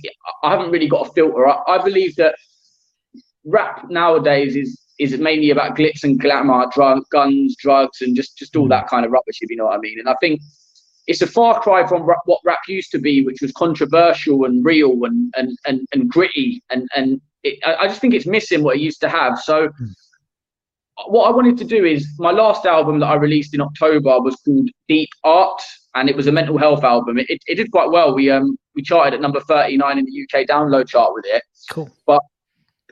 I 0.43 0.51
haven't 0.51 0.71
really 0.71 0.87
got 0.87 1.07
a 1.07 1.11
filter. 1.11 1.47
I, 1.47 1.61
I 1.67 1.83
believe 1.83 2.15
that 2.15 2.35
rap 3.43 3.89
nowadays 3.89 4.55
is 4.55 4.81
is 4.97 5.17
mainly 5.17 5.49
about 5.49 5.75
glitz 5.75 6.03
and 6.03 6.19
glamour, 6.19 6.67
drug, 6.73 7.03
guns, 7.11 7.55
drugs, 7.57 8.01
and 8.01 8.15
just 8.15 8.37
just 8.37 8.55
all 8.55 8.67
that 8.69 8.87
kind 8.87 9.05
of 9.05 9.11
rubbish, 9.11 9.39
if 9.41 9.49
you 9.49 9.57
know 9.57 9.65
what 9.65 9.77
I 9.77 9.79
mean. 9.79 9.99
And 9.99 10.09
I 10.09 10.15
think 10.21 10.41
it's 11.07 11.21
a 11.21 11.27
far 11.27 11.59
cry 11.59 11.85
from 11.85 12.03
rap, 12.03 12.21
what 12.25 12.39
rap 12.45 12.61
used 12.67 12.91
to 12.91 12.99
be, 12.99 13.23
which 13.25 13.41
was 13.41 13.51
controversial 13.51 14.45
and 14.45 14.65
real 14.65 15.03
and 15.03 15.33
and 15.35 15.57
and, 15.65 15.85
and 15.91 16.09
gritty. 16.09 16.63
And 16.69 16.87
and 16.95 17.21
it, 17.43 17.59
I, 17.65 17.75
I 17.75 17.87
just 17.87 17.99
think 17.99 18.13
it's 18.13 18.25
missing 18.25 18.63
what 18.63 18.77
it 18.77 18.81
used 18.81 19.01
to 19.01 19.09
have. 19.09 19.39
So. 19.39 19.69
What 21.07 21.27
I 21.27 21.31
wanted 21.35 21.57
to 21.57 21.65
do 21.65 21.83
is 21.83 22.07
my 22.19 22.31
last 22.31 22.65
album 22.65 22.99
that 22.99 23.07
I 23.07 23.15
released 23.15 23.53
in 23.53 23.61
October 23.61 24.19
was 24.21 24.35
called 24.37 24.69
Deep 24.87 25.09
Art, 25.23 25.61
and 25.93 26.09
it 26.09 26.15
was 26.15 26.27
a 26.27 26.31
mental 26.31 26.57
health 26.57 26.83
album. 26.83 27.17
It, 27.17 27.29
it, 27.29 27.41
it 27.47 27.55
did 27.55 27.71
quite 27.71 27.89
well. 27.91 28.15
We 28.15 28.31
um 28.31 28.57
we 28.75 28.81
charted 28.81 29.13
at 29.13 29.21
number 29.21 29.41
39 29.41 29.99
in 29.99 30.05
the 30.05 30.23
UK 30.23 30.47
download 30.47 30.87
chart 30.87 31.13
with 31.13 31.25
it. 31.27 31.43
Cool. 31.69 31.89
But 32.05 32.21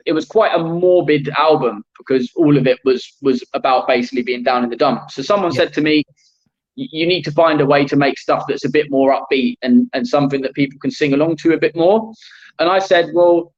it 0.06 0.12
was 0.12 0.26
quite 0.26 0.54
a 0.54 0.62
morbid 0.62 1.30
album 1.30 1.82
because 1.98 2.30
all 2.36 2.56
of 2.58 2.66
it 2.66 2.78
was 2.84 3.06
was 3.22 3.42
about 3.54 3.88
basically 3.88 4.22
being 4.22 4.42
down 4.42 4.64
in 4.64 4.70
the 4.70 4.76
dumps. 4.76 5.14
So 5.14 5.22
someone 5.22 5.52
Yeah. 5.52 5.60
said 5.60 5.72
to 5.74 5.80
me, 5.80 6.04
"You 6.76 7.06
need 7.06 7.22
to 7.22 7.32
find 7.32 7.62
a 7.62 7.66
way 7.66 7.86
to 7.86 7.96
make 7.96 8.18
stuff 8.18 8.44
that's 8.46 8.66
a 8.66 8.70
bit 8.70 8.90
more 8.90 9.18
upbeat 9.18 9.56
and 9.62 9.88
and 9.94 10.06
something 10.06 10.42
that 10.42 10.52
people 10.54 10.78
can 10.78 10.90
sing 10.90 11.14
along 11.14 11.36
to 11.36 11.54
a 11.54 11.58
bit 11.58 11.74
more." 11.74 12.12
And 12.58 12.68
I 12.68 12.80
said, 12.80 13.06
"Well." 13.14 13.52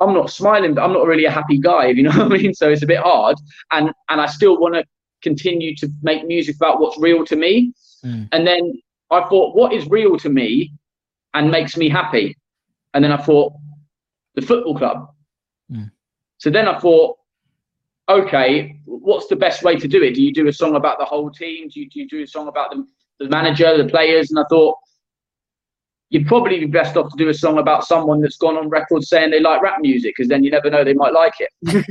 I'm 0.00 0.14
not 0.14 0.30
smiling, 0.30 0.74
but 0.74 0.82
I'm 0.82 0.92
not 0.92 1.06
really 1.06 1.26
a 1.26 1.30
happy 1.30 1.58
guy, 1.58 1.86
if 1.86 1.96
you 1.96 2.04
know 2.04 2.10
what 2.16 2.32
I 2.32 2.42
mean. 2.42 2.54
So 2.54 2.70
it's 2.70 2.82
a 2.82 2.86
bit 2.86 3.00
hard, 3.00 3.36
and 3.70 3.90
and 4.08 4.20
I 4.20 4.26
still 4.26 4.58
want 4.58 4.74
to 4.74 4.84
continue 5.22 5.74
to 5.76 5.88
make 6.02 6.26
music 6.26 6.56
about 6.56 6.80
what's 6.80 6.98
real 6.98 7.24
to 7.26 7.36
me. 7.36 7.72
Mm. 8.04 8.28
And 8.32 8.46
then 8.46 8.80
I 9.10 9.20
thought, 9.28 9.54
what 9.54 9.72
is 9.72 9.86
real 9.88 10.18
to 10.18 10.28
me 10.28 10.72
and 11.34 11.50
makes 11.50 11.76
me 11.76 11.88
happy? 11.88 12.36
And 12.94 13.04
then 13.04 13.12
I 13.12 13.18
thought, 13.18 13.52
the 14.34 14.42
football 14.42 14.76
club. 14.76 15.08
Mm. 15.70 15.90
So 16.38 16.50
then 16.50 16.68
I 16.68 16.78
thought, 16.78 17.16
okay, 18.08 18.80
what's 18.84 19.26
the 19.28 19.36
best 19.36 19.62
way 19.62 19.76
to 19.76 19.88
do 19.88 20.02
it? 20.02 20.14
Do 20.14 20.22
you 20.22 20.32
do 20.32 20.48
a 20.48 20.52
song 20.52 20.76
about 20.76 20.98
the 20.98 21.04
whole 21.04 21.30
team? 21.30 21.68
Do 21.68 21.80
you, 21.80 21.88
do 21.88 22.00
you 22.00 22.08
do 22.08 22.22
a 22.22 22.26
song 22.26 22.48
about 22.48 22.70
the, 22.70 22.86
the 23.18 23.28
manager, 23.28 23.76
the 23.76 23.88
players? 23.88 24.30
And 24.30 24.38
I 24.38 24.44
thought, 24.48 24.76
you'd 26.10 26.26
probably 26.26 26.58
be 26.60 26.66
best 26.66 26.96
off 26.96 27.10
to 27.10 27.16
do 27.16 27.28
a 27.28 27.34
song 27.34 27.58
about 27.58 27.84
someone 27.86 28.20
that's 28.20 28.36
gone 28.36 28.56
on 28.56 28.68
record 28.68 29.02
saying 29.04 29.30
they 29.30 29.40
like 29.40 29.62
rap 29.62 29.78
music, 29.80 30.14
because 30.16 30.28
then 30.28 30.44
you 30.44 30.50
never 30.50 30.68
know 30.70 30.84
they 30.84 30.94
might 30.94 31.12
like 31.12 31.34
it. 31.40 31.86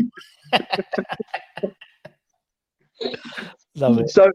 Love 3.76 4.00
it. 4.00 4.10
So, 4.10 4.30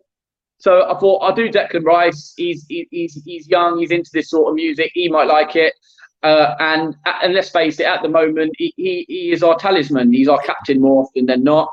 so 0.58 0.84
I 0.90 0.98
thought 0.98 1.18
I'll 1.18 1.34
do 1.34 1.50
Declan 1.50 1.84
Rice. 1.84 2.32
He's 2.36 2.64
he- 2.68 2.88
he's 2.90 3.22
he's 3.24 3.46
young. 3.48 3.78
He's 3.78 3.90
into 3.90 4.10
this 4.12 4.30
sort 4.30 4.48
of 4.48 4.54
music. 4.54 4.90
He 4.94 5.08
might 5.08 5.26
like 5.26 5.56
it. 5.56 5.74
Uh, 6.22 6.54
and 6.60 6.96
and 7.22 7.34
let's 7.34 7.50
face 7.50 7.78
it, 7.80 7.84
at 7.86 8.00
the 8.02 8.08
moment, 8.08 8.50
he, 8.56 8.72
he, 8.78 9.04
he 9.08 9.32
is 9.32 9.42
our 9.42 9.56
talisman. 9.58 10.10
He's 10.12 10.28
our 10.28 10.40
captain 10.40 10.80
more 10.80 11.02
often 11.02 11.26
than 11.26 11.44
not, 11.44 11.68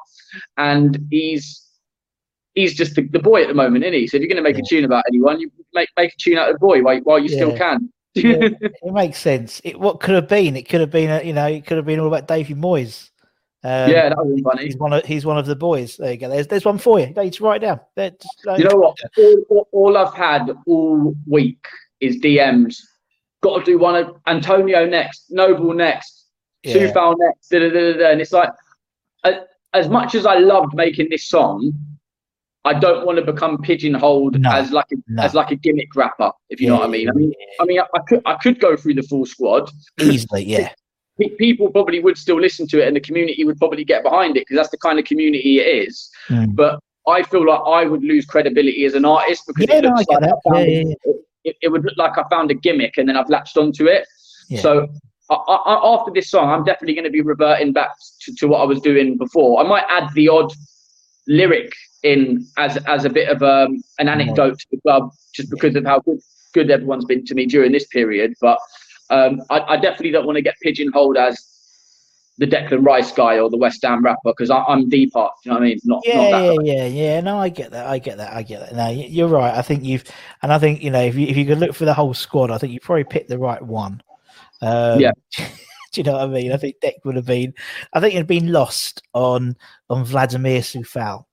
and 0.57 0.99
he's 1.09 1.65
he's 2.55 2.73
just 2.75 2.95
the, 2.95 3.07
the 3.07 3.19
boy 3.19 3.43
at 3.43 3.47
the 3.47 3.53
moment, 3.53 3.85
isn't 3.85 3.93
he? 3.93 4.07
So 4.07 4.17
if 4.17 4.21
you're 4.21 4.27
going 4.27 4.43
to 4.43 4.49
make 4.49 4.57
a 4.57 4.63
tune 4.67 4.83
about 4.83 5.05
anyone, 5.07 5.39
you 5.39 5.49
make 5.73 5.87
make 5.95 6.11
a 6.11 6.17
tune 6.19 6.37
out 6.37 6.49
of 6.49 6.55
the 6.55 6.59
boy 6.59 6.81
while, 6.81 6.99
while 7.03 7.19
you 7.19 7.29
still 7.29 7.51
can. 7.57 7.89
Yeah, 8.13 8.37
it 8.61 8.93
makes 8.93 9.19
sense. 9.19 9.61
It, 9.63 9.79
what 9.79 9.99
could 9.99 10.15
have 10.15 10.27
been? 10.27 10.55
It 10.57 10.67
could 10.67 10.81
have 10.81 10.91
been, 10.91 11.09
a, 11.09 11.23
you 11.23 11.33
know, 11.33 11.47
it 11.47 11.65
could 11.65 11.77
have 11.77 11.85
been 11.85 11.99
all 11.99 12.07
about 12.07 12.27
Davey 12.27 12.53
Moyes. 12.55 13.09
Um, 13.63 13.91
yeah, 13.91 14.09
that 14.09 14.17
was 14.17 14.41
funny. 14.43 14.65
he's 14.65 14.77
one 14.77 14.91
of 14.91 15.05
he's 15.05 15.23
one 15.25 15.37
of 15.37 15.45
the 15.45 15.55
boys. 15.55 15.95
There 15.97 16.11
you 16.11 16.17
go. 16.17 16.29
There's 16.29 16.47
there's 16.47 16.65
one 16.65 16.79
for 16.79 16.99
you. 16.99 17.13
There, 17.13 17.23
just 17.25 17.39
write 17.41 17.61
it 17.63 17.67
down. 17.67 17.79
Just, 17.95 18.27
like- 18.45 18.57
You 18.59 18.65
know 18.65 18.75
what? 18.75 18.97
All, 19.17 19.35
all, 19.49 19.67
all 19.71 19.97
I've 19.97 20.15
had 20.15 20.49
all 20.65 21.15
week 21.27 21.63
is 21.99 22.19
DMs. 22.19 22.77
Got 23.43 23.59
to 23.59 23.63
do 23.63 23.77
one 23.77 23.95
of 23.95 24.15
Antonio 24.27 24.85
next, 24.87 25.25
Noble 25.29 25.73
next, 25.73 26.25
Yeah. 26.63 26.91
Coufal 26.91 27.15
next, 27.19 27.49
da, 27.49 27.59
da, 27.59 27.69
da, 27.69 27.93
da, 27.93 27.99
da. 27.99 28.09
and 28.11 28.21
it's 28.21 28.31
like, 28.31 28.49
uh, 29.23 29.31
as 29.73 29.89
much 29.89 30.15
as 30.15 30.25
I 30.25 30.37
loved 30.39 30.73
making 30.75 31.09
this 31.09 31.23
song, 31.25 31.71
I 32.63 32.73
don't 32.77 33.05
want 33.05 33.17
to 33.17 33.25
become 33.25 33.57
pigeonholed 33.61 34.39
No, 34.39 34.51
as 34.51 34.71
like 34.71 34.85
a, 34.91 34.95
no. 35.07 35.23
as 35.23 35.33
like 35.33 35.49
a 35.51 35.55
gimmick 35.55 35.95
rapper, 35.95 36.31
if 36.49 36.61
you 36.61 36.67
know 36.67 36.75
what 36.75 36.83
I 36.85 36.87
mean. 36.91 37.09
I 37.09 37.13
mean, 37.13 37.33
I 37.59 37.65
mean, 37.65 37.79
I, 37.79 37.85
I 37.95 37.99
could 38.07 38.21
I 38.25 38.35
could 38.35 38.59
go 38.59 38.75
through 38.77 38.93
the 38.95 39.03
full 39.03 39.25
squad. 39.25 39.69
easily, 39.99 40.43
yeah. 40.45 40.71
Pe- 41.19 41.29
People 41.37 41.69
probably 41.71 41.99
would 41.99 42.17
still 42.17 42.39
listen 42.39 42.67
to 42.67 42.81
it, 42.81 42.87
and 42.87 42.95
the 42.95 42.99
community 43.01 43.43
would 43.45 43.57
probably 43.57 43.83
get 43.83 44.03
behind 44.03 44.37
it 44.37 44.41
because 44.41 44.57
that's 44.57 44.69
the 44.69 44.77
kind 44.77 44.99
of 44.99 45.05
community 45.05 45.59
it 45.59 45.87
is 45.87 46.09
Mm. 46.29 46.55
but 46.55 46.79
I 47.07 47.23
feel 47.23 47.45
like 47.47 47.61
I 47.65 47.85
would 47.85 48.03
lose 48.03 48.25
credibility 48.27 48.85
as 48.85 48.93
an 48.93 49.05
artist 49.05 49.43
because 49.47 49.65
Yeah, 49.67 49.77
it 49.77 49.83
looks 49.85 50.05
get 50.05 50.21
like. 50.21 50.31
Found 50.53 50.69
Yeah, 50.71 50.93
It, 51.43 51.55
it 51.63 51.69
would 51.69 51.83
look 51.83 51.97
like 51.97 52.15
I 52.19 52.23
found 52.29 52.51
a 52.51 52.53
gimmick 52.53 52.97
and 52.99 53.09
then 53.09 53.17
I've 53.17 53.27
latched 53.29 53.57
onto 53.57 53.87
it. 53.87 54.05
Yeah. 54.49 54.61
So 54.61 54.87
I, 55.31 55.33
I, 55.35 55.93
after 55.95 56.11
this 56.13 56.29
song, 56.29 56.49
I'm 56.51 56.63
definitely 56.63 56.93
going 56.93 57.05
to 57.05 57.09
be 57.09 57.21
reverting 57.21 57.73
back 57.73 57.89
to, 58.21 58.35
to 58.35 58.47
what 58.47 58.59
I 58.61 58.65
was 58.65 58.79
doing 58.81 59.17
before. 59.17 59.59
I 59.63 59.67
might 59.67 59.85
add 59.89 60.09
the 60.13 60.27
odd 60.29 60.51
lyric 61.27 61.73
in 62.03 62.47
as 62.57 62.77
as 62.85 63.05
a 63.05 63.09
bit 63.09 63.29
of 63.29 63.43
um, 63.43 63.81
an 63.99 64.07
anecdote 64.07 64.59
to 64.59 64.67
the 64.71 64.81
club, 64.81 65.11
just 65.33 65.49
because 65.49 65.75
of 65.75 65.85
how 65.85 65.99
good 65.99 66.19
good 66.53 66.69
everyone's 66.69 67.05
been 67.05 67.25
to 67.25 67.35
me 67.35 67.45
during 67.45 67.71
this 67.71 67.87
period. 67.87 68.33
But 68.41 68.59
um, 69.09 69.41
I, 69.49 69.59
I 69.59 69.77
definitely 69.77 70.11
don't 70.11 70.25
want 70.25 70.37
to 70.37 70.41
get 70.41 70.55
pigeonholed 70.61 71.17
as 71.17 71.47
the 72.37 72.47
Declan 72.47 72.83
Rice 72.83 73.11
guy 73.11 73.39
or 73.39 73.49
the 73.49 73.57
West 73.57 73.83
Ham 73.83 74.03
rapper 74.03 74.19
because 74.25 74.49
I'm 74.49 74.89
deep 74.89 75.15
art. 75.15 75.33
You 75.45 75.51
know 75.51 75.57
what 75.57 75.63
I 75.63 75.67
mean? 75.67 75.79
Not, 75.83 76.01
not 76.05 76.05
Yeah, 76.05 76.31
that 76.31 76.65
yeah, 76.65 76.73
yeah, 76.73 76.85
yeah. 76.87 77.21
No, 77.21 77.37
I 77.37 77.49
get 77.49 77.71
that. 77.71 77.85
I 77.85 77.99
get 77.99 78.17
that. 78.17 78.33
I 78.33 78.41
get 78.41 78.61
that. 78.61 78.75
No, 78.75 78.89
you're 78.89 79.27
right. 79.27 79.53
I 79.53 79.61
think 79.61 79.83
you've, 79.83 80.03
and 80.41 80.51
I 80.51 80.57
think 80.57 80.81
you 80.81 80.89
know, 80.89 81.01
if 81.01 81.15
you 81.15 81.27
if 81.27 81.37
you 81.37 81.45
could 81.45 81.59
look 81.59 81.75
for 81.75 81.85
the 81.85 81.93
whole 81.93 82.13
squad, 82.13 82.49
I 82.49 82.57
think 82.57 82.73
you 82.73 82.79
probably 82.79 83.03
picked 83.03 83.29
the 83.29 83.37
right 83.37 83.61
one. 83.61 84.01
Um, 84.61 84.99
Yeah. 84.99 85.11
do 85.37 86.01
you 86.01 86.03
know 86.03 86.13
what 86.13 86.21
I 86.21 86.27
mean? 86.27 86.51
I 86.51 86.57
think 86.57 86.79
Deck 86.79 86.95
would 87.03 87.15
have 87.15 87.25
been. 87.25 87.53
I 87.93 87.99
think 87.99 88.15
it'd 88.15 88.27
been 88.27 88.51
lost 88.51 89.03
on 89.13 89.55
on 89.89 90.03
Vladimir 90.03 90.61
Coufal. 90.61 91.25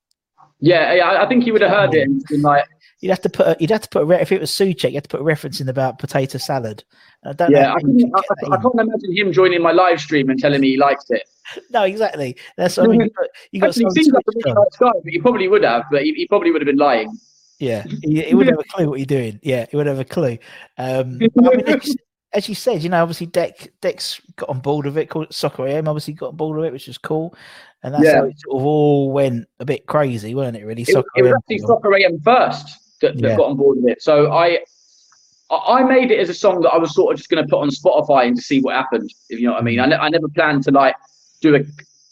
Yeah, 0.60 0.92
yeah, 0.94 1.04
I- 1.10 1.24
I 1.24 1.28
think 1.28 1.44
he 1.44 1.52
would 1.52 1.60
have 1.62 1.70
heard 1.70 1.94
it 1.94 2.08
like, 2.40 2.64
You'd 3.00 3.10
have 3.10 3.22
to 3.22 3.28
put. 3.28 3.46
A, 3.46 3.56
you'd 3.60 3.70
have 3.70 3.82
to 3.82 3.88
put. 3.90 4.02
A 4.02 4.04
re- 4.04 4.20
if 4.20 4.32
it 4.32 4.40
was 4.40 4.50
Soucek, 4.50 4.88
you 4.90 4.94
have 4.96 5.04
to 5.04 5.08
put 5.08 5.20
a 5.20 5.24
reference 5.24 5.60
in 5.60 5.68
about 5.68 6.00
potato 6.00 6.36
salad. 6.36 6.82
I 7.24 7.32
don't 7.32 7.52
know. 7.52 7.58
yeah, 7.60 7.70
I, 7.72 7.76
you 7.76 7.86
couldn't- 7.86 8.12
could 8.12 8.24
I, 8.50 8.54
I, 8.54 8.58
I 8.58 8.60
can't 8.60 8.74
imagine 8.74 9.16
him 9.16 9.32
joining 9.32 9.62
my 9.62 9.70
live 9.70 10.00
stream 10.00 10.30
and 10.30 10.38
telling 10.40 10.60
me 10.60 10.70
he 10.70 10.76
likes 10.76 11.04
it. 11.10 11.22
No, 11.70 11.84
exactly. 11.84 12.36
That's 12.58 12.76
what 12.76 12.86
I 12.86 12.88
mean. 12.90 13.00
You 13.02 13.10
got, 13.10 13.26
you 13.52 13.60
got 13.60 13.68
Actually, 13.68 13.84
he 13.84 13.90
seems 14.02 14.08
like 14.08 14.24
a 14.26 14.32
really 14.36 14.52
nice 14.52 14.76
guy, 14.78 14.90
but 15.02 15.12
he 15.12 15.18
probably 15.18 15.48
would 15.48 15.62
have, 15.64 15.84
but 15.90 16.02
he, 16.02 16.12
he 16.12 16.26
probably 16.26 16.50
would 16.50 16.60
have 16.60 16.66
been 16.66 16.76
lying. 16.76 17.16
Yeah, 17.58 17.84
he, 18.02 18.20
he 18.22 18.34
wouldn't 18.34 18.54
have 18.58 18.66
a 18.66 18.68
clue 18.76 18.90
what 18.90 18.98
you're 18.98 19.06
doing. 19.06 19.38
Yeah, 19.42 19.64
he 19.70 19.76
wouldn't 19.76 19.96
have 19.96 20.04
a 20.04 20.08
clue. 20.08 20.36
Um, 20.76 21.18
I 21.38 21.56
mean, 21.56 21.80
as, 22.32 22.48
you- 22.48 22.54
said, 22.54 22.82
you 22.82 22.88
know, 22.88 23.02
obviously 23.02 23.26
Deck 23.26 23.70
Deck's 23.80 24.20
got 24.36 24.48
on 24.48 24.60
board 24.60 24.86
of 24.86 24.96
it. 24.98 25.08
Called 25.10 25.32
Soccer 25.32 25.66
AM, 25.66 25.88
obviously 25.88 26.14
got 26.14 26.28
on 26.28 26.36
board 26.36 26.58
of 26.58 26.64
it, 26.64 26.72
which 26.72 26.86
was 26.86 26.98
cool. 26.98 27.34
And 27.82 27.94
that's 27.94 28.04
Yeah. 28.04 28.16
how 28.16 28.24
it 28.24 28.38
sort 28.40 28.60
of 28.60 28.66
all 28.66 29.12
went 29.12 29.46
a 29.60 29.64
bit 29.64 29.86
crazy, 29.86 30.34
wasn't 30.34 30.56
it? 30.58 30.64
Really, 30.64 30.82
It, 30.82 30.88
Soccer 30.88 31.08
it 31.16 31.22
was 31.22 31.30
AM. 31.30 31.36
actually 31.36 31.58
Soccer 31.58 31.94
AM 31.96 32.20
first 32.20 32.76
that, 33.00 33.14
that 33.20 33.28
Yeah. 33.30 33.36
got 33.36 33.50
on 33.50 33.56
board 33.56 33.78
with 33.78 33.92
it. 33.92 34.02
So 34.02 34.32
I, 34.32 34.58
I 35.50 35.82
made 35.84 36.10
it 36.10 36.18
as 36.18 36.28
a 36.28 36.34
song 36.34 36.60
that 36.62 36.70
I 36.70 36.76
was 36.78 36.94
sort 36.94 37.12
of 37.12 37.18
just 37.18 37.30
going 37.30 37.42
to 37.42 37.48
put 37.48 37.60
on 37.60 37.70
Spotify 37.70 38.26
and 38.26 38.36
to 38.36 38.42
see 38.42 38.60
what 38.60 38.74
happened. 38.74 39.10
If 39.30 39.38
you 39.40 39.46
know 39.46 39.52
what 39.54 39.62
I 39.62 39.64
mean. 39.64 39.78
Mm. 39.78 39.82
I, 39.82 39.86
ne- 39.86 39.96
I 39.96 40.08
never 40.10 40.28
planned 40.28 40.64
to 40.64 40.70
like 40.72 40.94
do 41.40 41.54
a 41.56 41.60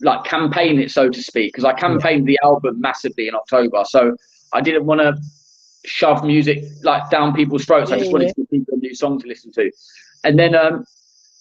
like 0.03 0.25
campaign 0.25 0.79
it 0.79 0.91
so 0.91 1.09
to 1.09 1.23
speak 1.23 1.53
because 1.53 1.65
I 1.65 1.73
campaigned 1.73 2.27
the 2.29 2.39
album 2.45 2.81
massively 2.81 3.29
in 3.29 3.35
October. 3.35 3.83
So 3.87 4.17
I 4.53 4.61
didn't 4.61 4.85
want 4.87 5.01
to 5.01 5.17
shove 5.85 6.25
music 6.25 6.65
like 6.83 7.09
down 7.11 7.35
people's 7.35 7.65
throats. 7.65 7.91
I 7.91 7.97
Yeah, 7.97 8.01
just 8.01 8.13
wanted 8.13 8.27
yeah. 8.27 8.33
to 8.33 8.41
give 8.43 8.51
people 8.51 8.75
a 8.75 8.79
new 8.79 8.95
song 8.95 9.21
to 9.21 9.27
listen 9.27 9.53
to. 9.53 9.71
And 10.27 10.39
then 10.39 10.55
um, 10.55 10.85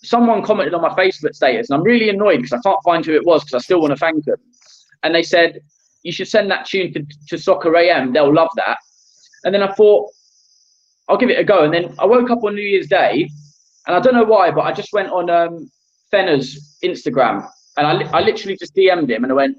someone 0.04 0.44
commented 0.44 0.74
on 0.74 0.82
my 0.82 0.90
Facebook 0.90 1.36
status, 1.36 1.70
and 1.70 1.78
I'm 1.78 1.84
really 1.84 2.10
annoyed 2.10 2.38
because 2.38 2.54
I 2.54 2.60
can't 2.64 2.80
find 2.84 3.06
who 3.06 3.14
it 3.14 3.26
was 3.26 3.44
because 3.44 3.62
I 3.62 3.64
still 3.64 3.82
want 3.82 3.92
to 3.92 3.98
thank 3.98 4.24
them. 4.26 4.38
And 5.04 5.14
they 5.14 5.24
said, 5.24 5.60
You 6.04 6.12
should 6.12 6.28
send 6.28 6.50
that 6.52 6.66
tune 6.66 6.94
to, 6.94 7.06
to 7.30 7.38
Soccer 7.38 7.76
AM, 7.76 8.14
they'll 8.14 8.34
love 8.34 8.50
that. 8.56 8.78
And 9.44 9.54
then 9.54 9.64
I 9.64 9.72
thought, 9.74 10.12
I'll 11.10 11.18
give 11.18 11.30
it 11.30 11.40
a 11.40 11.44
go. 11.44 11.64
And 11.64 11.74
then 11.74 11.96
I 12.00 12.06
woke 12.06 12.30
up 12.32 12.44
on 12.44 12.56
New 12.56 12.62
Year's 12.62 12.88
Day, 12.88 13.30
and 13.88 13.96
I 13.96 14.00
don't 14.00 14.14
know 14.14 14.24
why, 14.24 14.52
but 14.52 14.62
I 14.62 14.72
just 14.72 14.94
went 14.94 15.10
on 15.10 15.30
um, 15.30 15.70
Fenner's 16.12 16.78
Instagram 16.84 17.48
and 17.78 17.88
I, 17.88 17.94
li- 17.94 18.10
I 18.14 18.22
literally 18.22 18.58
just 18.58 18.76
DM'd 18.76 19.10
him 19.10 19.24
and 19.24 19.32
I 19.32 19.36
went, 19.36 19.58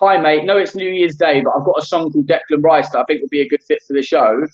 Hi, 0.00 0.18
mate. 0.18 0.44
No, 0.44 0.56
it's 0.58 0.74
New 0.74 0.90
Year's 0.90 1.14
Day, 1.14 1.42
but 1.42 1.52
I've 1.56 1.64
got 1.64 1.78
a 1.78 1.86
song 1.86 2.10
called 2.10 2.26
Declan 2.26 2.62
Rice 2.62 2.90
that 2.90 2.98
I 2.98 3.04
think 3.04 3.20
would 3.20 3.30
be 3.30 3.42
a 3.42 3.48
good 3.48 3.62
fit 3.62 3.82
for 3.86 3.92
the 3.92 4.02
show. 4.02 4.44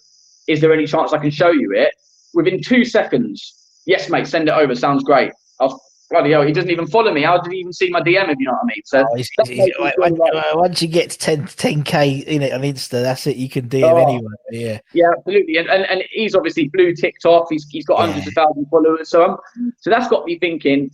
Is 0.47 0.61
there 0.61 0.75
any 0.75 0.87
chance 0.87 1.15
I 1.15 1.19
can 1.19 1.31
show 1.31 1.51
you 1.51 1.73
it? 1.75 1.95
Within 2.35 2.61
two 2.63 2.85
seconds, 2.85 3.55
yes, 3.89 4.09
mate, 4.09 4.29
send 4.29 4.49
it 4.49 4.53
over. 4.53 4.75
Sounds 4.77 5.03
great. 5.03 5.33
I 5.61 5.65
was 5.65 5.81
bloody 6.11 6.31
hell, 6.31 6.41
he 6.43 6.53
doesn't 6.53 6.71
even 6.71 6.87
follow 6.87 7.13
me. 7.13 7.23
How 7.23 7.37
did 7.39 7.53
he 7.53 7.59
even 7.59 7.73
see 7.73 7.91
my 7.91 8.01
DM? 8.01 8.31
If 8.31 8.37
you 8.39 8.47
know 8.47 8.53
what 8.53 8.61
I 8.63 8.67
mean. 8.67 8.83
So 8.87 9.05
Oh, 9.11 9.15
he's- 9.15 9.29
he's- 9.47 9.67
makes 9.79 9.97
once, 9.99 10.19
like- 10.19 10.55
once 10.55 10.81
you 10.81 10.89
get 10.89 11.11
to 11.11 11.19
10 11.19 11.43
10k 11.49 12.23
in 12.27 12.41
it 12.41 12.53
on 12.55 12.63
Insta, 12.63 13.03
that's 13.03 13.27
it. 13.27 13.37
You 13.37 13.49
can 13.51 13.69
DM 13.69 13.83
Oh. 13.83 13.97
anyway. 14.09 14.31
Yeah, 14.51 14.79
Yeah, 14.95 15.11
absolutely. 15.19 15.59
And, 15.59 15.69
and 15.69 15.85
and 15.85 16.03
he's 16.11 16.35
obviously 16.35 16.69
blue 16.69 16.95
ticked 16.95 17.27
off. 17.27 17.49
He's 17.51 17.67
he's 17.69 17.85
got 17.85 17.99
Yeah. 17.99 18.07
hundreds 18.07 18.29
of 18.29 18.33
thousands 18.35 18.65
of 18.67 18.71
followers. 18.71 19.09
So 19.11 19.23
I'm 19.25 19.73
so 19.81 19.91
that's 19.91 20.09
got 20.09 20.25
me 20.25 20.39
thinking. 20.39 20.91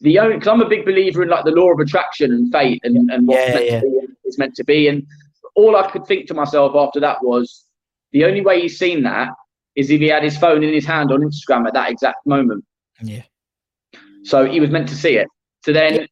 The 0.00 0.18
only 0.18 0.34
because 0.34 0.48
I'm 0.48 0.60
a 0.60 0.68
big 0.68 0.84
believer 0.84 1.22
in 1.22 1.28
like 1.28 1.44
the 1.44 1.52
law 1.52 1.70
of 1.72 1.78
attraction 1.78 2.32
and 2.32 2.50
fate 2.50 2.80
and 2.82 3.08
and 3.12 3.28
what's 3.28 3.38
Yeah, 3.48 3.54
meant 3.54 3.66
yeah. 3.70 3.80
to 3.82 3.86
be 3.86 4.06
is 4.24 4.36
meant 4.38 4.54
to 4.56 4.64
be. 4.64 4.88
And 4.88 5.06
all 5.54 5.76
I 5.76 5.88
could 5.92 6.06
think 6.06 6.26
to 6.26 6.34
myself 6.34 6.74
after 6.74 6.98
that 7.00 7.22
was 7.22 7.64
the 8.10 8.24
only 8.24 8.40
way 8.40 8.62
he's 8.62 8.78
seen 8.80 9.04
that 9.04 9.28
is 9.76 9.90
if 9.90 10.00
he 10.00 10.08
had 10.08 10.22
his 10.22 10.36
phone 10.36 10.62
in 10.62 10.72
his 10.72 10.86
hand 10.86 11.12
on 11.12 11.20
Instagram 11.20 11.66
at 11.66 11.74
that 11.74 11.90
exact 11.90 12.26
moment. 12.26 12.64
yeah. 13.02 13.22
So 14.24 14.46
he 14.46 14.58
was 14.58 14.70
meant 14.70 14.88
to 14.88 14.96
see 14.96 15.16
it. 15.16 15.28
So 15.64 15.72
then 15.72 16.06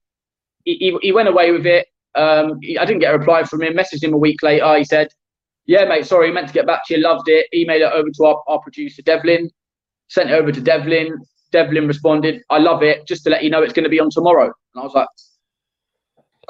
he, 0.65 0.75
he, 0.75 0.99
he 1.01 1.13
went 1.13 1.29
away 1.29 1.51
with 1.51 1.67
it. 1.67 1.87
Um, 2.15 2.59
I 2.79 2.85
didn't 2.85 3.01
get 3.01 3.15
a 3.15 3.19
reply 3.19 3.45
from 3.45 3.63
him. 3.63 3.75
Messaged 3.75 4.05
him 4.05 4.13
a 4.13 4.19
week 4.19 4.43
later. 4.43 4.77
He 4.77 4.85
said, 4.85 5.09
"Yeah, 5.67 5.87
mate, 5.87 6.07
sorry, 6.07 6.31
meant 6.31 6.49
to 6.49 6.55
get 6.55 6.67
back 6.67 6.87
to 6.87 6.95
you. 6.95 7.03
Loved 7.03 7.29
it. 7.29 7.47
Emailed 7.55 7.87
it 7.87 7.93
over 7.93 8.11
to 8.11 8.25
our, 8.25 8.43
our 8.49 8.61
producer 8.61 9.03
Devlin. 9.03 9.51
Sent 10.09 10.31
it 10.31 10.35
over 10.35 10.53
to 10.53 10.61
Devlin. 10.61 11.17
Devlin 11.53 11.87
responded, 11.87 12.43
"I 12.51 12.59
love 12.59 12.83
it. 12.83 13.07
Just 13.07 13.25
to 13.25 13.31
let 13.31 13.43
you 13.43 13.51
know, 13.51 13.63
it's 13.63 13.73
going 13.73 13.85
to 13.85 13.91
be 13.91 14.01
on 14.01 14.11
tomorrow." 14.11 14.45
And 14.45 14.81
I 14.81 14.85
was 14.85 14.93
like, 14.95 15.09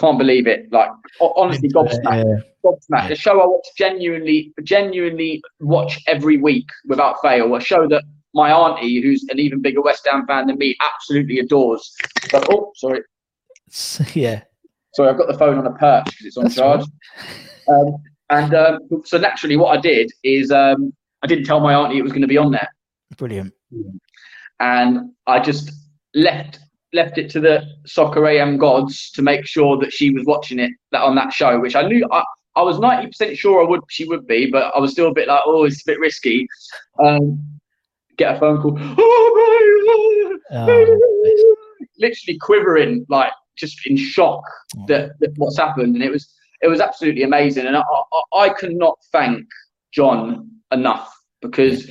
"Can't 0.02 0.18
believe 0.18 0.46
it! 0.46 0.70
Like 0.70 0.90
honestly, 1.20 1.70
gobsmacked, 1.70 2.24
Yeah. 2.26 2.40
gobsmacked. 2.64 3.10
A 3.10 3.16
show 3.16 3.40
I 3.40 3.46
watch 3.46 3.66
genuinely, 3.78 4.52
genuinely 4.64 5.40
watch 5.60 5.98
every 6.06 6.36
week 6.36 6.68
without 6.86 7.16
fail. 7.22 7.54
A 7.54 7.60
show 7.60 7.88
that." 7.88 8.04
My 8.34 8.50
auntie, 8.50 9.02
who's 9.02 9.22
an 9.28 9.38
even 9.38 9.60
bigger 9.60 9.82
West 9.82 10.08
Ham 10.10 10.26
fan 10.26 10.46
than 10.46 10.56
me, 10.56 10.74
absolutely 10.80 11.38
adores. 11.38 11.94
But 12.30 12.46
oh, 12.50 12.72
sorry, 12.76 13.00
So, 13.68 14.02
yeah. 14.14 14.40
Sorry, 14.94 15.10
I've 15.10 15.18
got 15.18 15.28
the 15.28 15.36
phone 15.36 15.58
on 15.58 15.66
a 15.66 15.72
perch 15.72 16.06
because 16.06 16.24
it's 16.26 16.36
on 16.38 16.44
That's 16.44 16.54
charge. 16.56 16.84
Um, 17.68 17.94
and 18.30 18.54
um, 18.54 18.78
so 19.04 19.18
naturally, 19.18 19.56
what 19.58 19.76
I 19.76 19.80
did 19.82 20.10
is 20.24 20.50
um, 20.50 20.94
I 21.22 21.26
didn't 21.26 21.44
tell 21.44 21.60
my 21.60 21.74
auntie 21.74 21.98
it 21.98 22.02
was 22.02 22.12
going 22.12 22.22
to 22.22 22.26
be 22.26 22.38
on 22.38 22.50
there, 22.52 22.68
Brilliant. 23.18 23.52
and 24.60 25.10
I 25.26 25.38
just 25.40 25.70
left 26.14 26.58
left 26.92 27.18
it 27.18 27.30
to 27.30 27.40
the 27.40 27.64
soccer 27.86 28.26
AM 28.26 28.58
gods 28.58 29.10
to 29.12 29.22
make 29.22 29.46
sure 29.46 29.78
that 29.78 29.92
she 29.92 30.10
was 30.10 30.24
watching 30.26 30.58
it 30.58 30.70
that 30.90 31.02
on 31.02 31.14
that 31.16 31.32
show, 31.32 31.58
which 31.58 31.74
I 31.74 31.82
knew 31.82 32.06
I, 32.12 32.22
I 32.56 32.62
was 32.62 32.78
ninety 32.78 33.06
percent 33.08 33.36
sure 33.36 33.64
I 33.64 33.68
would 33.68 33.80
she 33.88 34.04
would 34.06 34.26
be, 34.26 34.50
but 34.50 34.72
I 34.74 34.78
was 34.78 34.92
still 34.92 35.08
a 35.08 35.14
bit 35.14 35.28
like, 35.28 35.40
oh, 35.46 35.64
it's 35.64 35.80
a 35.82 35.90
bit 35.90 35.98
risky. 36.00 36.46
Um, 37.02 37.42
get 38.18 38.36
a 38.36 38.38
phone 38.40 38.60
call. 38.60 38.76
Oh, 38.78 40.38
Oh, 40.54 40.98
literally 41.98 42.38
quivering, 42.40 43.06
like 43.08 43.32
just 43.56 43.86
in 43.86 43.96
shock 43.96 44.42
Oh. 44.76 44.84
that, 44.88 45.12
that 45.20 45.30
what's 45.36 45.56
happened, 45.58 45.94
and 45.94 46.04
it 46.04 46.10
was 46.10 46.30
it 46.60 46.68
was 46.68 46.80
absolutely 46.80 47.22
amazing, 47.22 47.66
and 47.66 47.76
I, 47.76 47.82
I, 48.34 48.38
I 48.38 48.48
cannot 48.50 48.98
thank 49.12 49.46
John 49.92 50.50
enough 50.72 51.12
because 51.40 51.90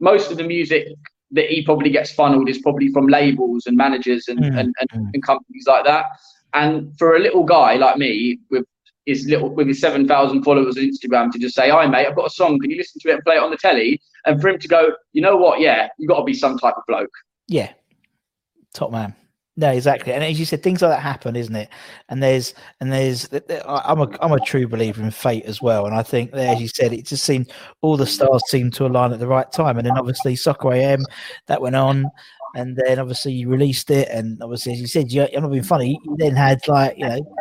most 0.00 0.30
of 0.30 0.36
the 0.36 0.44
music 0.44 0.88
that 1.32 1.46
he 1.46 1.64
probably 1.64 1.90
gets 1.90 2.12
funneled 2.12 2.48
is 2.48 2.58
probably 2.58 2.88
from 2.92 3.06
labels 3.06 3.66
and 3.66 3.76
managers 3.76 4.28
and, 4.28 4.38
Mm, 4.40 4.58
and, 4.58 4.74
and, 4.80 4.90
mm. 4.90 5.10
and 5.14 5.22
companies 5.22 5.64
like 5.66 5.84
that. 5.84 6.06
And 6.54 6.96
for 6.98 7.16
a 7.16 7.20
little 7.20 7.44
guy 7.44 7.76
like 7.76 7.96
me 7.96 8.38
with 8.50 8.66
his 9.06 9.26
little 9.26 9.48
with 9.48 9.66
his 9.66 9.80
seven 9.80 10.06
thousand 10.06 10.44
followers 10.44 10.76
on 10.76 10.84
Instagram 10.84 11.32
to 11.32 11.38
just 11.38 11.54
say, 11.54 11.70
"Hi 11.70 11.86
mate, 11.86 12.06
I've 12.06 12.14
got 12.14 12.26
a 12.26 12.30
song. 12.30 12.58
Can 12.60 12.70
you 12.70 12.76
listen 12.76 13.00
to 13.00 13.08
it 13.08 13.14
and 13.14 13.24
play 13.24 13.36
it 13.36 13.42
on 13.42 13.50
the 13.50 13.56
telly?" 13.56 14.00
And 14.26 14.40
for 14.40 14.48
him 14.48 14.58
to 14.58 14.68
go, 14.68 14.92
"You 15.12 15.22
know 15.22 15.36
what? 15.36 15.60
Yeah, 15.60 15.88
you 15.98 16.06
got 16.06 16.18
to 16.18 16.24
be 16.24 16.34
some 16.34 16.58
type 16.58 16.74
of 16.76 16.84
bloke." 16.86 17.10
Yeah. 17.48 17.72
Top 18.74 18.92
man. 18.92 19.14
No, 19.56 19.70
exactly. 19.70 20.14
And 20.14 20.24
as 20.24 20.38
you 20.38 20.46
said, 20.46 20.62
things 20.62 20.80
like 20.80 20.90
that 20.92 21.02
happen, 21.02 21.36
isn't 21.36 21.54
it? 21.54 21.68
And 22.08 22.22
there's 22.22 22.54
and 22.80 22.90
there's 22.90 23.28
I'm 23.66 24.00
a 24.00 24.08
I'm 24.22 24.32
a 24.32 24.40
true 24.40 24.66
believer 24.66 25.02
in 25.02 25.10
fate 25.10 25.44
as 25.44 25.60
well. 25.60 25.84
And 25.84 25.94
I 25.94 26.02
think 26.02 26.32
there, 26.32 26.54
as 26.54 26.60
you 26.60 26.68
said, 26.68 26.92
it 26.94 27.04
just 27.04 27.24
seemed 27.24 27.52
all 27.82 27.98
the 27.98 28.06
stars 28.06 28.42
seemed 28.48 28.72
to 28.74 28.86
align 28.86 29.12
at 29.12 29.18
the 29.18 29.26
right 29.26 29.50
time. 29.52 29.76
And 29.76 29.86
then 29.86 29.98
obviously 29.98 30.36
Soccer 30.36 30.72
AM 30.72 31.04
that 31.48 31.60
went 31.60 31.76
on. 31.76 32.06
And 32.54 32.76
then 32.76 32.98
obviously 32.98 33.32
you 33.32 33.48
released 33.48 33.90
it, 33.90 34.08
and 34.10 34.42
obviously 34.42 34.74
as 34.74 34.80
you 34.80 34.86
said, 34.86 35.10
you, 35.10 35.26
I'm 35.34 35.42
not 35.42 35.50
being 35.50 35.62
funny. 35.62 35.98
You 36.04 36.16
then 36.18 36.36
had 36.36 36.60
like 36.68 36.98
you 36.98 37.08
know, 37.08 37.36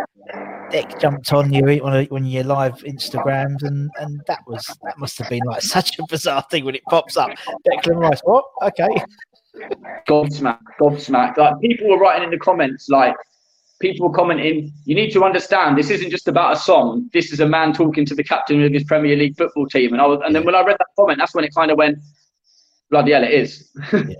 Deck 0.71 1.00
jumped 1.02 1.34
on 1.34 1.52
you 1.52 1.65
on 1.84 2.08
on 2.08 2.26
your 2.26 2.45
live 2.45 2.76
Instagrams, 2.84 3.62
and 3.63 3.89
and 4.00 4.21
that 4.28 4.39
was 4.47 4.65
that 4.84 4.97
must 4.97 5.17
have 5.17 5.30
been 5.30 5.43
like 5.45 5.62
such 5.78 6.00
a 6.00 6.04
bizarre 6.08 6.45
thing 6.50 6.63
when 6.63 6.76
it 6.76 6.84
pops 6.86 7.17
up. 7.17 7.30
Declan 7.67 7.97
Rice, 8.00 8.21
what? 8.24 8.45
Okay, 8.62 8.88
gobsmacked, 10.08 10.62
gobsmacked. 10.80 11.38
Like 11.38 11.60
people 11.62 11.90
were 11.90 11.98
writing 12.00 12.24
in 12.24 12.32
the 12.32 12.38
comments, 12.38 12.90
like 12.90 13.16
people 13.80 14.08
were 14.08 14.16
commenting, 14.16 14.72
you 14.86 14.96
need 14.96 15.12
to 15.12 15.24
understand 15.24 15.78
this 15.78 15.90
isn't 15.90 16.10
just 16.12 16.28
about 16.28 16.54
a 16.54 16.60
song. 16.60 17.10
This 17.14 17.32
is 17.34 17.40
a 17.40 17.48
man 17.48 17.74
talking 17.74 18.06
to 18.06 18.16
the 18.16 18.24
captain 18.24 18.64
of 18.64 18.72
his 18.72 18.84
Premier 18.84 19.16
League 19.16 19.36
football 19.38 19.68
team. 19.68 19.94
And 19.94 20.02
I 20.02 20.06
was, 20.06 20.22
and 20.26 20.36
then 20.36 20.46
when 20.46 20.56
I 20.56 20.62
read 20.64 20.78
that 20.80 20.88
comment, 20.98 21.20
that's 21.20 21.34
when 21.36 21.44
it 21.44 21.54
kind 21.56 21.72
of 21.72 21.78
went, 21.78 21.98
bloody 22.90 23.12
hell, 23.12 23.24
it 23.24 23.32
is. 23.32 23.72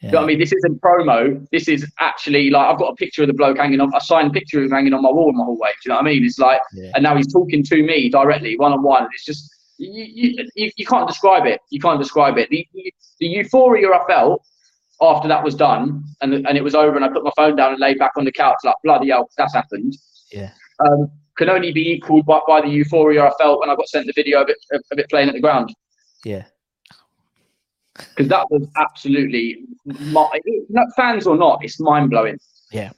Yeah. 0.00 0.10
You 0.10 0.12
know 0.12 0.18
what 0.18 0.24
I 0.24 0.26
mean? 0.28 0.38
This 0.38 0.52
isn't 0.52 0.80
promo. 0.80 1.44
This 1.50 1.66
is 1.66 1.84
actually 1.98 2.50
like 2.50 2.68
I've 2.68 2.78
got 2.78 2.92
a 2.92 2.94
picture 2.94 3.22
of 3.22 3.26
the 3.26 3.34
bloke 3.34 3.56
hanging 3.58 3.80
off, 3.80 3.90
a 3.96 4.00
signed 4.00 4.32
picture 4.32 4.60
of 4.60 4.66
him 4.66 4.70
hanging 4.70 4.94
on 4.94 5.02
my 5.02 5.10
wall 5.10 5.28
in 5.30 5.36
my 5.36 5.42
hallway. 5.42 5.70
Do 5.70 5.74
you 5.86 5.88
know 5.88 5.96
what 5.96 6.02
I 6.06 6.10
mean? 6.10 6.24
It's 6.24 6.38
like, 6.38 6.60
Yeah. 6.72 6.92
and 6.94 7.02
now 7.02 7.16
he's 7.16 7.32
talking 7.32 7.64
to 7.64 7.82
me 7.82 8.08
directly, 8.08 8.56
one 8.56 8.72
on 8.72 8.84
one. 8.84 9.08
It's 9.12 9.24
just 9.24 9.52
you, 9.78 10.46
you, 10.54 10.70
you, 10.76 10.86
can't 10.86 11.08
describe 11.08 11.46
it. 11.46 11.60
You 11.70 11.80
can't 11.80 12.00
describe 12.00 12.36
it. 12.38 12.50
The, 12.50 12.66
the 13.20 13.26
euphoria 13.26 13.88
I 13.90 14.04
felt 14.06 14.44
after 15.00 15.28
that 15.28 15.44
was 15.44 15.54
done 15.54 16.02
and 16.20 16.34
and 16.34 16.58
it 16.58 16.64
was 16.64 16.74
over, 16.74 16.96
and 16.96 17.04
I 17.04 17.08
put 17.08 17.24
my 17.24 17.30
phone 17.36 17.56
down 17.56 17.72
and 17.72 17.80
laid 17.80 17.98
back 17.98 18.12
on 18.16 18.24
the 18.24 18.32
couch 18.32 18.56
like 18.64 18.74
bloody 18.82 19.10
hell, 19.10 19.30
that's 19.36 19.54
happened. 19.54 19.96
Yeah. 20.32 20.50
Um, 20.80 21.10
can 21.36 21.48
only 21.48 21.72
be 21.72 21.92
equalled 21.92 22.26
by, 22.26 22.40
by 22.48 22.60
the 22.60 22.68
euphoria 22.68 23.24
I 23.24 23.32
felt 23.38 23.60
when 23.60 23.70
I 23.70 23.76
got 23.76 23.88
sent 23.88 24.06
the 24.06 24.12
video 24.14 24.42
of 24.42 24.48
it 24.48 24.58
of, 24.72 24.82
of 24.90 24.98
it 24.98 25.08
playing 25.08 25.28
at 25.28 25.34
the 25.34 25.40
ground 25.40 25.72
yeah. 26.24 26.44
because 27.96 28.28
that 28.28 28.50
was 28.50 28.68
absolutely 28.76 29.64
not 29.84 30.30
fans 30.96 31.26
or 31.26 31.36
not, 31.36 31.64
it's 31.64 31.80
mind 31.80 32.10
blowing. 32.10 32.38
Yeah. 32.72 32.90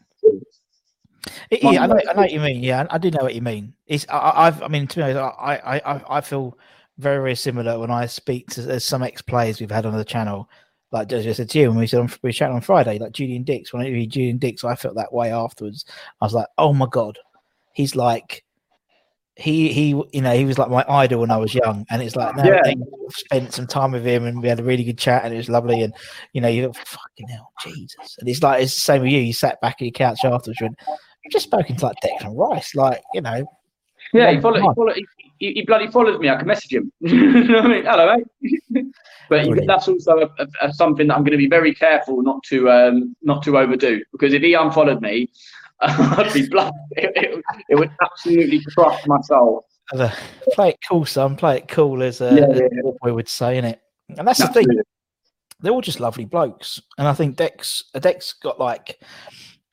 It- 1.50 1.62
yeah, 1.62 1.82
I 1.82 1.86
know, 1.86 2.00
I 2.08 2.12
know 2.12 2.20
what 2.22 2.32
you 2.32 2.40
mean. 2.40 2.62
Yeah, 2.62 2.86
I 2.90 2.98
do 2.98 3.10
know 3.10 3.22
what 3.22 3.34
you 3.34 3.42
mean. 3.42 3.74
It's 3.86 4.06
I, 4.08 4.46
I've, 4.46 4.62
I 4.62 4.68
mean, 4.68 4.86
to 4.86 4.96
be 4.96 5.02
honest, 5.02 5.18
I, 5.18 5.56
I, 5.56 5.94
I, 5.94 6.18
I 6.18 6.20
feel 6.20 6.56
very, 6.98 7.16
very 7.18 7.34
similar 7.34 7.78
when 7.78 7.90
I 7.90 8.06
speak 8.06 8.48
to 8.50 8.78
some 8.80 9.02
ex 9.02 9.22
players 9.22 9.60
we've 9.60 9.70
had 9.70 9.86
on 9.86 9.96
the 9.96 10.04
channel. 10.04 10.48
Like 10.92 11.12
as 11.12 11.26
I 11.26 11.32
said 11.32 11.50
to 11.50 11.58
you, 11.58 11.68
when 11.70 11.78
we 11.78 11.86
said 11.86 12.00
on, 12.00 12.10
we 12.22 12.32
chatted 12.32 12.54
on 12.54 12.62
Friday, 12.62 12.98
like 12.98 13.12
Julian 13.12 13.44
Dicks. 13.44 13.72
When 13.72 13.80
I 13.82 13.86
interviewed 13.86 14.10
Julian 14.10 14.38
Dicks, 14.38 14.64
I 14.64 14.74
felt 14.74 14.96
that 14.96 15.12
way 15.12 15.32
afterwards. 15.32 15.84
I 16.20 16.24
was 16.24 16.34
like, 16.34 16.48
oh 16.58 16.72
my 16.72 16.86
god, 16.90 17.16
he's 17.72 17.94
like, 17.94 18.44
he 19.36 19.72
he, 19.72 19.88
you 20.12 20.20
know, 20.20 20.34
he 20.34 20.44
was 20.44 20.58
like 20.58 20.68
my 20.68 20.84
idol 20.88 21.20
when 21.20 21.30
I 21.30 21.36
was 21.36 21.54
young, 21.54 21.86
and 21.90 22.02
it's 22.02 22.16
like 22.16 22.34
now 22.36 22.44
Yeah. 22.44 22.60
I 22.66 22.74
spent 23.10 23.52
some 23.54 23.66
time 23.66 23.92
with 23.92 24.04
him, 24.04 24.24
and 24.24 24.42
we 24.42 24.48
had 24.48 24.60
a 24.60 24.64
really 24.64 24.84
good 24.84 24.98
chat, 24.98 25.24
and 25.24 25.32
it 25.32 25.36
was 25.38 25.48
lovely, 25.48 25.82
and 25.82 25.94
you 26.32 26.40
know, 26.40 26.48
you 26.48 26.72
fucking 26.72 27.28
hell, 27.28 27.52
Jesus, 27.62 28.16
and 28.18 28.28
it's 28.28 28.42
like 28.42 28.62
it's 28.62 28.74
the 28.74 28.80
same 28.80 29.02
with 29.02 29.12
you. 29.12 29.20
You 29.20 29.32
sat 29.32 29.60
back 29.60 29.76
on 29.80 29.86
your 29.86 29.92
couch 29.92 30.24
afterwards, 30.24 30.60
and 30.60 30.76
I've 31.30 31.34
just 31.34 31.46
spoken 31.46 31.76
to 31.76 31.86
like 31.86 31.96
Declan 32.02 32.36
Rice, 32.36 32.74
like 32.74 33.02
you 33.14 33.20
know, 33.20 33.48
Yeah, 34.12 34.30
he, 34.30 34.34
Yeah, 34.34 34.40
follow, 34.40 34.54
he, 34.56 34.60
come 34.62 34.68
on. 34.70 34.74
follow, 34.74 34.94
he, 35.38 35.52
he 35.52 35.62
bloody 35.62 35.86
follows 35.86 36.18
me. 36.18 36.28
I 36.28 36.34
can 36.36 36.48
message 36.48 36.72
him. 36.72 36.92
you 37.00 37.44
know 37.44 37.60
I 37.60 37.68
mean? 37.68 37.84
Hello, 37.84 38.16
mate. 38.16 38.56
but 39.28 39.44
Brilliant. 39.44 39.68
that's 39.68 39.86
also 39.86 40.18
a, 40.18 40.42
a, 40.42 40.46
a 40.62 40.72
something 40.72 41.06
that 41.06 41.14
I'm 41.14 41.22
going 41.22 41.30
to 41.30 41.38
be 41.38 41.46
very 41.48 41.72
careful 41.72 42.20
not 42.20 42.42
to 42.44 42.68
um, 42.68 43.14
not 43.22 43.44
to 43.44 43.56
overdo 43.58 44.02
because 44.10 44.34
if 44.34 44.42
he 44.42 44.54
unfollowed 44.54 45.00
me, 45.00 45.30
I'd 45.80 46.32
be 46.34 46.48
blood. 46.48 46.72
It, 46.96 47.12
it, 47.14 47.44
it 47.68 47.74
would 47.76 47.92
absolutely 48.02 48.60
crush 48.74 49.06
my 49.06 49.20
soul. 49.20 49.66
a, 49.92 50.12
play 50.52 50.70
it 50.70 50.78
cool, 50.88 51.04
son, 51.04 51.36
play 51.36 51.58
it 51.58 51.68
cool, 51.68 52.02
as 52.02 52.20
a, 52.20 52.34
Yeah, 52.34 52.46
as 52.46 52.60
yeah, 52.72 52.90
boy 53.00 53.14
would 53.14 53.28
say, 53.28 53.56
in 53.56 53.64
it. 53.64 53.80
And 54.18 54.26
that's 54.26 54.40
the 54.40 54.48
thing. 54.48 54.66
They're 55.60 55.72
all 55.72 55.80
just 55.80 56.00
lovely 56.00 56.24
blokes, 56.24 56.80
and 56.98 57.06
I 57.06 57.12
think 57.12 57.36
Dex 57.36 57.84
Dex 58.00 58.32
got 58.32 58.58
like, 58.58 58.98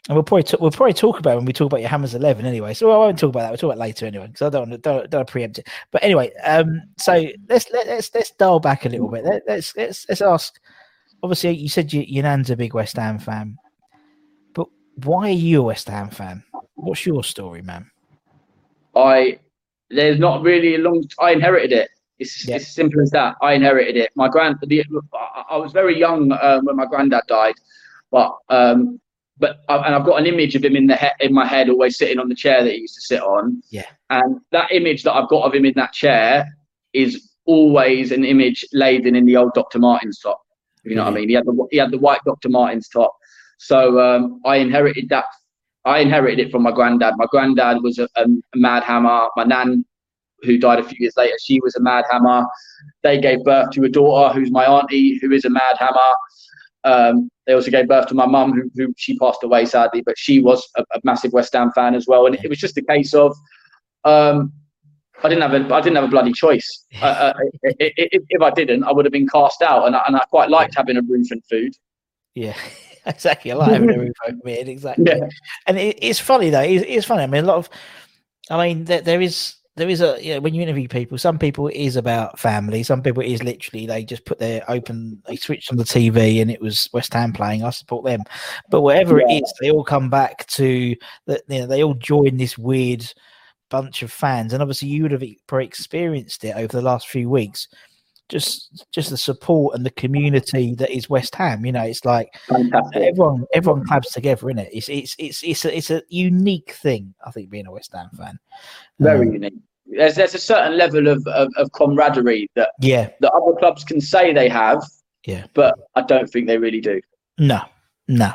and 0.07 0.15
we'll 0.15 0.23
probably 0.23 0.43
t- 0.43 0.57
we'll 0.59 0.71
probably 0.71 0.93
talk 0.93 1.19
about 1.19 1.33
it 1.33 1.35
when 1.37 1.45
we 1.45 1.53
talk 1.53 1.65
about 1.65 1.81
your 1.81 1.89
Hammers 1.89 2.15
Eleven 2.15 2.45
anyway. 2.45 2.73
So 2.73 2.91
I 2.91 2.97
won't 2.97 3.19
talk 3.19 3.29
about 3.29 3.41
that. 3.41 3.49
We'll 3.49 3.57
talk 3.57 3.73
about 3.73 3.77
it 3.77 3.87
later 3.87 4.05
anyway 4.05 4.27
because 4.27 4.41
I 4.41 4.49
don't 4.49 4.69
want 4.69 4.71
to 4.71 4.89
don't, 4.89 5.09
don't 5.09 5.27
preempt 5.27 5.59
it. 5.59 5.67
But 5.91 6.03
anyway, 6.03 6.31
um, 6.45 6.81
so 6.97 7.25
let's 7.49 7.69
let, 7.71 7.87
let's 7.87 8.13
let's 8.15 8.31
dial 8.31 8.59
back 8.59 8.85
a 8.85 8.89
little 8.89 9.09
bit. 9.09 9.25
Let, 9.25 9.43
let's 9.47 9.75
let's 9.75 10.05
let's 10.07 10.21
ask. 10.21 10.59
Obviously, 11.23 11.51
you 11.51 11.67
said 11.67 11.91
your, 11.91 12.03
your 12.03 12.23
nan's 12.23 12.49
a 12.49 12.55
big 12.55 12.73
West 12.73 12.95
Ham 12.95 13.19
fan, 13.19 13.57
but 14.53 14.67
why 15.03 15.29
are 15.29 15.31
you 15.31 15.61
a 15.61 15.63
West 15.63 15.89
Ham 15.89 16.09
fan? 16.09 16.43
What's 16.75 17.05
your 17.05 17.23
story, 17.23 17.61
man? 17.61 17.89
I 18.95 19.39
there's 19.89 20.19
not 20.19 20.41
really 20.41 20.75
a 20.75 20.79
long. 20.79 21.03
I 21.19 21.31
inherited 21.31 21.71
it. 21.73 21.89
It's, 22.19 22.47
Yeah. 22.47 22.55
it's 22.55 22.65
as 22.65 22.73
simple 22.73 23.01
as 23.01 23.09
that. 23.11 23.35
I 23.41 23.53
inherited 23.53 23.97
it. 23.97 24.11
My 24.15 24.27
grand. 24.29 24.55
The, 24.61 24.83
I 25.13 25.43
I 25.51 25.57
was 25.57 25.71
very 25.73 25.99
young 25.99 26.31
um, 26.41 26.65
when 26.65 26.75
my 26.77 26.85
granddad 26.85 27.23
died, 27.27 27.55
but 28.09 28.35
um, 28.49 28.99
but 29.39 29.57
I, 29.69 29.77
and 29.77 29.95
I've 29.95 30.05
got 30.05 30.19
an 30.19 30.25
image 30.25 30.55
of 30.55 30.63
him 30.63 30.75
in 30.75 30.87
the 30.87 30.95
he- 30.95 31.25
in 31.25 31.33
my 31.33 31.45
head, 31.45 31.69
always 31.69 31.97
sitting 31.97 32.19
on 32.19 32.29
the 32.29 32.35
chair 32.35 32.63
that 32.63 32.71
he 32.71 32.79
used 32.81 32.95
to 32.95 33.01
sit 33.01 33.21
on. 33.21 33.61
Yeah. 33.69 33.85
And 34.09 34.39
that 34.51 34.71
image 34.71 35.03
that 35.03 35.13
I've 35.13 35.29
got 35.29 35.43
of 35.43 35.53
him 35.53 35.65
in 35.65 35.73
that 35.75 35.93
chair 35.93 36.45
is 36.93 37.31
always 37.45 38.11
an 38.11 38.25
image 38.25 38.65
laden 38.73 39.15
in 39.15 39.25
the 39.25 39.37
old 39.37 39.53
Dr. 39.53 39.79
Martens 39.79 40.19
top. 40.19 40.41
You 40.83 40.95
know 40.95 41.03
what 41.03 41.13
I 41.13 41.15
mean? 41.15 41.29
He 41.29 41.35
had 41.35 41.45
the 41.45 41.67
he 41.71 41.77
had 41.77 41.91
the 41.91 41.97
white 41.97 42.21
Dr. 42.25 42.49
Martens 42.49 42.87
top. 42.87 43.15
So 43.57 43.99
um, 43.99 44.39
I 44.45 44.57
inherited 44.57 45.09
that. 45.09 45.25
I 45.85 45.99
inherited 45.99 46.39
it 46.39 46.51
from 46.51 46.63
my 46.63 46.71
granddad. 46.71 47.15
My 47.17 47.27
granddad 47.29 47.81
was 47.81 47.97
a, 47.99 48.07
a, 48.15 48.23
a 48.23 48.57
mad 48.57 48.83
hammer. 48.83 49.27
My 49.35 49.43
nan, 49.43 49.85
who 50.43 50.57
died 50.57 50.79
a 50.79 50.83
few 50.83 50.97
years 50.99 51.15
later, 51.17 51.35
she 51.43 51.59
was 51.61 51.75
a 51.75 51.81
mad 51.81 52.05
hammer. 52.11 52.45
They 53.03 53.19
gave 53.19 53.43
birth 53.43 53.71
to 53.71 53.83
a 53.83 53.89
daughter 53.89 54.33
who's 54.33 54.51
my 54.51 54.65
auntie, 54.65 55.17
who 55.19 55.31
is 55.31 55.45
a 55.45 55.49
mad 55.49 55.77
hammer. 55.77 55.97
Um, 56.87 57.29
they 57.45 57.53
also 57.53 57.69
gave 57.69 57.87
birth 57.87 58.07
to 58.07 58.15
my 58.15 58.25
mum, 58.25 58.53
who, 58.53 58.71
who 58.75 58.93
she 58.95 59.17
passed 59.17 59.43
away 59.43 59.65
sadly, 59.65 60.01
but 60.01 60.17
she 60.17 60.39
was 60.39 60.65
a, 60.77 60.83
a, 60.93 60.99
massive 61.03 61.33
West 61.33 61.53
Ham 61.53 61.71
fan 61.73 61.95
as 61.95 62.07
well. 62.07 62.25
And 62.25 62.35
it 62.35 62.49
was 62.49 62.59
just 62.59 62.77
a 62.77 62.81
case 62.81 63.13
of 63.13 63.35
um, 64.05 64.53
I 65.21 65.27
didn't 65.27 65.41
have 65.41 65.53
a 65.53 65.73
I 65.73 65.81
didn't 65.81 65.95
have 65.95 66.05
a 66.05 66.09
bloody 66.09 66.31
choice. 66.31 66.85
uh, 67.01 67.05
uh, 67.05 67.33
if, 67.63 68.23
if, 68.29 68.41
I 68.41 68.51
didn't, 68.51 68.85
I 68.85 68.91
would 68.93 69.03
have 69.03 69.11
been 69.11 69.27
cast 69.27 69.61
out. 69.61 69.85
And 69.85 69.95
I, 69.95 70.03
and 70.07 70.15
I 70.15 70.23
quite 70.29 70.49
liked 70.49 70.75
having 70.77 70.95
a 70.95 71.01
roof 71.01 71.27
and 71.31 71.43
food. 71.45 71.73
Yeah, 72.35 72.55
exactly. 73.05 73.51
I 73.51 73.55
like 73.55 73.71
having 73.71 73.89
a 73.89 73.99
roof 73.99 74.15
over 74.25 74.37
me. 74.45 74.53
Exactly. 74.59 75.05
Yeah. 75.07 75.27
And 75.65 75.77
it, 75.77 75.99
it's 76.01 76.19
funny 76.19 76.49
though. 76.49 76.61
It's, 76.61 76.85
it's, 76.87 77.05
funny. 77.05 77.23
I 77.23 77.27
mean, 77.27 77.43
a 77.43 77.47
lot 77.47 77.57
of. 77.57 77.69
I 78.49 78.65
mean, 78.65 78.85
there, 78.85 79.01
there 79.01 79.19
is 79.19 79.55
there 79.77 79.89
is 79.89 80.01
a 80.01 80.17
you 80.19 80.33
know, 80.33 80.39
when 80.41 80.55
you 80.55 80.63
interview 80.63 80.87
people, 80.87 81.17
some 81.19 81.37
people 81.37 81.67
it 81.67 81.75
is 81.75 81.95
about 81.95 82.39
family. 82.39 82.81
Some 82.81 83.03
people 83.03 83.21
it 83.21 83.31
is 83.31 83.43
literally 83.43 83.85
they 83.85 84.03
just 84.03 84.25
put 84.25 84.39
their 84.39 84.63
open, 84.69 85.21
they 85.27 85.35
switched 85.35 85.71
on 85.71 85.77
the 85.77 85.83
TV 85.83 86.41
and 86.41 86.49
it 86.49 86.59
was 86.59 86.89
West 86.93 87.13
Ham 87.13 87.31
playing. 87.31 87.63
I 87.63 87.69
support 87.69 88.03
them, 88.03 88.23
but 88.69 88.81
whatever 88.81 89.19
yeah. 89.19 89.27
it 89.29 89.43
is, 89.43 89.53
they 89.61 89.69
all 89.69 89.83
come 89.83 90.09
back 90.09 90.47
to 90.47 90.95
that. 91.27 91.43
You 91.47 91.61
know, 91.61 91.67
they 91.67 91.83
all 91.83 91.93
join 91.93 92.37
this 92.37 92.57
weird 92.57 93.05
bunch 93.69 94.01
of 94.01 94.11
fans, 94.11 94.51
and 94.51 94.63
obviously 94.63 94.87
you 94.87 95.03
would 95.03 95.11
have 95.11 95.23
experienced 95.61 96.43
it 96.43 96.55
over 96.55 96.75
the 96.75 96.81
last 96.81 97.07
few 97.07 97.29
weeks. 97.29 97.67
Just, 98.29 98.85
just 98.91 99.09
the 99.09 99.17
support 99.17 99.75
and 99.75 99.85
the 99.85 99.91
community 99.91 100.75
that 100.75 100.89
is 100.89 101.09
West 101.09 101.33
Ham. 101.35 101.65
You 101.65 101.71
know, 101.71 101.83
it's 101.83 102.03
like 102.03 102.27
Fantastic. 102.47 103.03
everyone, 103.03 103.45
everyone 103.53 103.85
claps 103.85 104.11
together 104.11 104.49
in 104.49 104.59
it. 104.59 104.69
It's, 104.73 104.89
it's, 104.89 105.15
it's, 105.17 105.43
it's 105.43 105.63
a, 105.65 105.77
it's 105.77 105.91
a 105.91 106.01
unique 106.09 106.71
thing. 106.71 107.13
I 107.25 107.31
think 107.31 107.49
being 107.49 107.67
a 107.67 107.71
West 107.71 107.93
Ham 107.93 108.09
fan, 108.17 108.37
very 108.99 109.27
um, 109.27 109.33
unique. 109.33 109.53
There's, 109.89 110.15
there's 110.15 110.35
a 110.35 110.39
certain 110.39 110.77
level 110.77 111.07
of, 111.07 111.25
of, 111.27 111.49
of 111.55 111.71
camaraderie 111.71 112.49
that 112.55 112.71
yeah 112.81 113.09
that 113.21 113.31
other 113.31 113.57
clubs 113.57 113.85
can 113.85 114.01
say 114.01 114.33
they 114.33 114.49
have. 114.49 114.83
Yeah, 115.25 115.45
but 115.53 115.75
I 115.95 116.01
don't 116.01 116.29
think 116.29 116.47
they 116.47 116.57
really 116.57 116.81
do. 116.81 116.99
No, 117.37 117.61
no, 118.09 118.33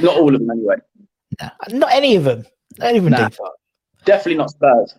not 0.00 0.16
all 0.16 0.32
of 0.32 0.40
them 0.40 0.50
anyway. 0.50 0.76
No, 1.42 1.50
not 1.70 1.92
any 1.92 2.14
of 2.14 2.22
them. 2.22 2.46
Not 2.78 2.94
even 2.94 3.10
nah. 3.10 3.28
Definitely 4.04 4.36
not 4.36 4.50
Spurs. 4.50 4.94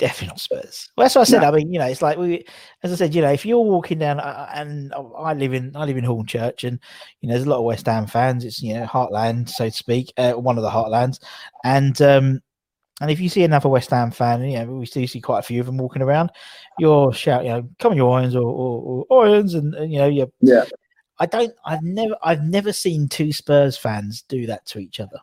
Definitely 0.00 0.28
not 0.28 0.40
Spurs. 0.40 0.88
Well, 0.96 1.04
that's 1.04 1.14
what 1.14 1.20
I 1.20 1.24
said. 1.24 1.42
No. 1.42 1.48
I 1.48 1.50
mean, 1.50 1.70
you 1.70 1.78
know, 1.78 1.84
it's 1.84 2.00
like 2.00 2.16
we, 2.16 2.46
as 2.82 2.90
I 2.90 2.94
said, 2.94 3.14
you 3.14 3.20
know, 3.20 3.32
if 3.32 3.44
you're 3.44 3.60
walking 3.60 3.98
down, 3.98 4.18
uh, 4.18 4.48
and 4.54 4.94
I 4.94 5.34
live 5.34 5.52
in, 5.52 5.76
I 5.76 5.84
live 5.84 5.98
in 5.98 6.06
Hornchurch, 6.06 6.66
and 6.66 6.80
you 7.20 7.28
know, 7.28 7.34
there's 7.34 7.46
a 7.46 7.50
lot 7.50 7.58
of 7.58 7.64
West 7.64 7.84
Ham 7.84 8.06
fans. 8.06 8.46
It's 8.46 8.62
you 8.62 8.72
know, 8.72 8.86
Heartland, 8.86 9.50
so 9.50 9.66
to 9.66 9.70
speak, 9.70 10.10
uh, 10.16 10.32
one 10.32 10.56
of 10.56 10.62
the 10.62 10.70
Heartlands, 10.70 11.20
and 11.64 12.00
um, 12.00 12.40
and 13.02 13.10
if 13.10 13.20
you 13.20 13.28
see 13.28 13.44
another 13.44 13.68
West 13.68 13.90
Ham 13.90 14.10
fan, 14.10 14.42
you 14.42 14.58
know, 14.58 14.72
we 14.72 14.86
do 14.86 15.06
see 15.06 15.20
quite 15.20 15.40
a 15.40 15.42
few 15.42 15.60
of 15.60 15.66
them 15.66 15.76
walking 15.76 16.00
around, 16.00 16.30
you're 16.78 17.12
shouting, 17.12 17.48
you 17.48 17.52
know, 17.52 17.68
come 17.78 17.92
on, 17.92 17.98
your 17.98 18.18
irons 18.18 18.34
or, 18.34 18.42
or, 18.42 19.04
or 19.10 19.26
irons, 19.26 19.52
and, 19.52 19.74
and, 19.74 19.92
you 19.92 19.98
know, 19.98 20.08
you 20.08 20.32
yeah. 20.40 20.64
I 21.18 21.26
don't. 21.26 21.52
I've 21.66 21.82
never. 21.82 22.16
I've 22.22 22.42
never 22.42 22.72
seen 22.72 23.06
two 23.06 23.34
Spurs 23.34 23.76
fans 23.76 24.22
do 24.22 24.46
that 24.46 24.64
to 24.68 24.78
each 24.78 24.98
other. 24.98 25.18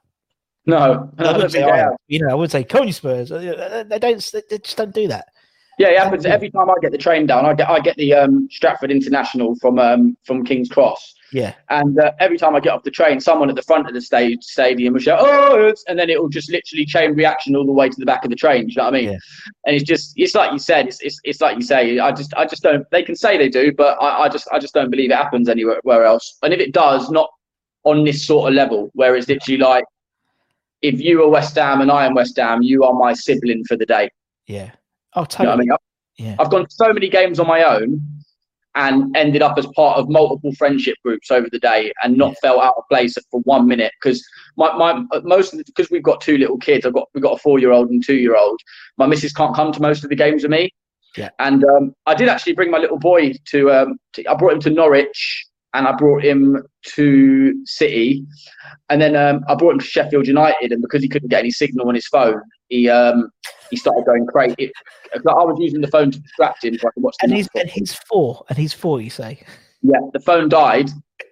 No, 0.67 1.09
I 1.17 1.31
wouldn't 1.31 1.51
say, 1.53 1.63
oh, 1.63 1.95
you 2.07 2.19
know, 2.19 2.29
I 2.29 2.33
would 2.33 2.51
say 2.51 2.63
Coney 2.63 2.91
Spurs. 2.91 3.29
They 3.29 3.99
don't. 3.99 4.31
They 4.49 4.57
just 4.59 4.77
don't 4.77 4.93
do 4.93 5.07
that. 5.07 5.29
Yeah, 5.77 5.89
it 5.89 5.99
happens 5.99 6.25
every 6.25 6.49
time 6.49 6.69
I 6.69 6.73
get 6.81 6.91
the 6.91 6.97
train 6.97 7.25
down. 7.25 7.45
I 7.45 7.53
get 7.53 7.69
I 7.69 7.79
get 7.79 7.95
the 7.97 8.13
um, 8.13 8.49
Stratford 8.51 8.91
International 8.91 9.55
from 9.55 9.79
um, 9.79 10.17
from 10.25 10.43
King's 10.43 10.69
Cross. 10.69 11.15
Yeah. 11.31 11.53
And 11.69 11.99
uh, 11.99 12.11
every 12.19 12.37
time 12.37 12.55
I 12.55 12.59
get 12.59 12.73
off 12.73 12.83
the 12.83 12.91
train, 12.91 13.19
someone 13.19 13.49
at 13.49 13.55
the 13.55 13.61
front 13.61 13.87
of 13.87 13.93
the 13.93 14.01
stage 14.01 14.43
stadium 14.43 14.93
will 14.93 14.99
shout, 14.99 15.19
"Oh!" 15.21 15.73
and 15.87 15.99
then 15.99 16.09
it 16.09 16.19
will 16.19 16.29
just 16.29 16.51
literally 16.51 16.85
chain 16.85 17.13
reaction 17.13 17.55
all 17.55 17.65
the 17.65 17.71
way 17.71 17.89
to 17.89 17.95
the 17.97 18.05
back 18.05 18.23
of 18.23 18.29
the 18.29 18.35
train. 18.35 18.67
Do 18.67 18.71
you 18.71 18.77
know 18.77 18.85
what 18.85 18.95
I 18.95 18.97
mean? 18.97 19.09
Yeah. 19.11 19.17
And 19.65 19.75
it's 19.75 19.85
just 19.85 20.13
it's 20.17 20.35
like 20.35 20.51
you 20.51 20.59
said. 20.59 20.87
It's, 20.87 20.99
it's 21.01 21.19
it's 21.23 21.41
like 21.41 21.55
you 21.55 21.61
say. 21.63 21.99
I 21.99 22.11
just 22.11 22.33
I 22.33 22.45
just 22.45 22.63
don't. 22.63 22.85
They 22.91 23.03
can 23.03 23.15
say 23.15 23.37
they 23.37 23.49
do, 23.49 23.71
but 23.71 24.01
I, 24.01 24.23
I 24.23 24.29
just 24.29 24.47
I 24.51 24.59
just 24.59 24.73
don't 24.73 24.89
believe 24.89 25.11
it 25.11 25.17
happens 25.17 25.47
anywhere 25.47 26.05
else. 26.05 26.37
And 26.43 26.53
if 26.53 26.59
it 26.59 26.73
does, 26.73 27.09
not 27.09 27.29
on 27.83 28.03
this 28.03 28.25
sort 28.25 28.49
of 28.49 28.55
level, 28.55 28.89
where 28.93 29.15
it's 29.15 29.27
literally 29.27 29.59
like 29.59 29.85
if 30.81 30.99
you 30.99 31.23
are 31.23 31.29
West 31.29 31.55
Ham 31.55 31.81
and 31.81 31.91
I 31.91 32.05
am 32.05 32.13
West 32.13 32.37
Ham, 32.37 32.61
you 32.61 32.83
are 32.83 32.93
my 32.93 33.13
sibling 33.13 33.63
for 33.65 33.75
the 33.77 33.85
day. 33.85 34.09
Yeah. 34.47 34.71
Oh, 35.15 35.25
totally. 35.25 35.43
You 35.43 35.47
know 35.47 35.53
I 35.53 35.57
mean? 35.57 35.71
I've, 35.71 35.77
yeah. 36.17 36.35
I've 36.39 36.51
gone 36.51 36.69
so 36.69 36.93
many 36.93 37.09
games 37.09 37.39
on 37.39 37.47
my 37.47 37.63
own 37.63 38.01
and 38.77 39.15
ended 39.17 39.41
up 39.41 39.57
as 39.57 39.65
part 39.75 39.97
of 39.97 40.07
multiple 40.07 40.53
friendship 40.53 40.95
groups 41.03 41.31
over 41.31 41.47
the 41.51 41.59
day 41.59 41.91
and 42.03 42.15
not 42.15 42.29
yeah. 42.29 42.49
felt 42.49 42.61
out 42.61 42.75
of 42.77 42.83
place 42.89 43.17
for 43.31 43.41
one 43.41 43.67
minute 43.67 43.91
because 43.99 44.23
my, 44.55 44.75
my 44.77 45.03
most 45.23 45.53
of 45.53 45.65
because 45.65 45.89
we've 45.89 46.03
got 46.03 46.21
two 46.21 46.37
little 46.37 46.57
kids 46.57 46.85
I've 46.85 46.93
got 46.93 47.07
we've 47.13 47.23
got 47.23 47.33
a 47.33 47.39
four 47.39 47.59
year 47.59 47.71
old 47.71 47.89
and 47.89 48.05
two 48.05 48.17
year 48.17 48.37
old 48.37 48.59
my 48.97 49.07
missus 49.07 49.33
can't 49.33 49.55
come 49.55 49.71
to 49.71 49.81
most 49.81 50.03
of 50.03 50.11
the 50.11 50.15
games 50.15 50.43
with 50.43 50.51
me 50.51 50.69
yeah 51.15 51.29
and 51.39 51.63
um, 51.65 51.93
I 52.05 52.13
did 52.13 52.29
actually 52.29 52.53
bring 52.53 52.69
my 52.69 52.77
little 52.77 52.99
boy 52.99 53.33
to, 53.45 53.71
um, 53.71 53.97
to 54.13 54.25
I 54.27 54.35
brought 54.35 54.53
him 54.53 54.59
to 54.61 54.69
Norwich 54.69 55.46
and 55.73 55.87
I 55.87 55.91
brought 55.93 56.23
him 56.23 56.63
to 56.95 57.65
City, 57.65 58.25
and 58.89 59.01
then 59.01 59.15
um, 59.15 59.43
I 59.47 59.55
brought 59.55 59.73
him 59.73 59.79
to 59.79 59.85
Sheffield 59.85 60.27
United, 60.27 60.71
and 60.71 60.81
because 60.81 61.01
he 61.01 61.09
couldn't 61.09 61.29
get 61.29 61.39
any 61.39 61.51
signal 61.51 61.87
on 61.87 61.95
his 61.95 62.07
phone, 62.07 62.41
he 62.69 62.89
um, 62.89 63.29
he 63.69 63.75
started 63.75 64.05
going 64.05 64.25
crazy. 64.27 64.71
I 65.13 65.19
was 65.23 65.57
using 65.59 65.81
the 65.81 65.87
phone 65.87 66.11
to 66.11 66.19
distract 66.19 66.63
him 66.63 66.77
so 66.77 66.87
I 66.87 66.91
could 66.91 67.03
watch. 67.03 67.15
And 67.21 67.33
he's 67.33 67.47
and 67.55 67.69
he's 67.69 67.93
four, 67.93 68.43
and 68.49 68.57
he's 68.57 68.73
four. 68.73 69.01
You 69.01 69.09
say? 69.09 69.43
Yeah, 69.81 69.99
the 70.13 70.19
phone 70.19 70.49
died, 70.49 70.89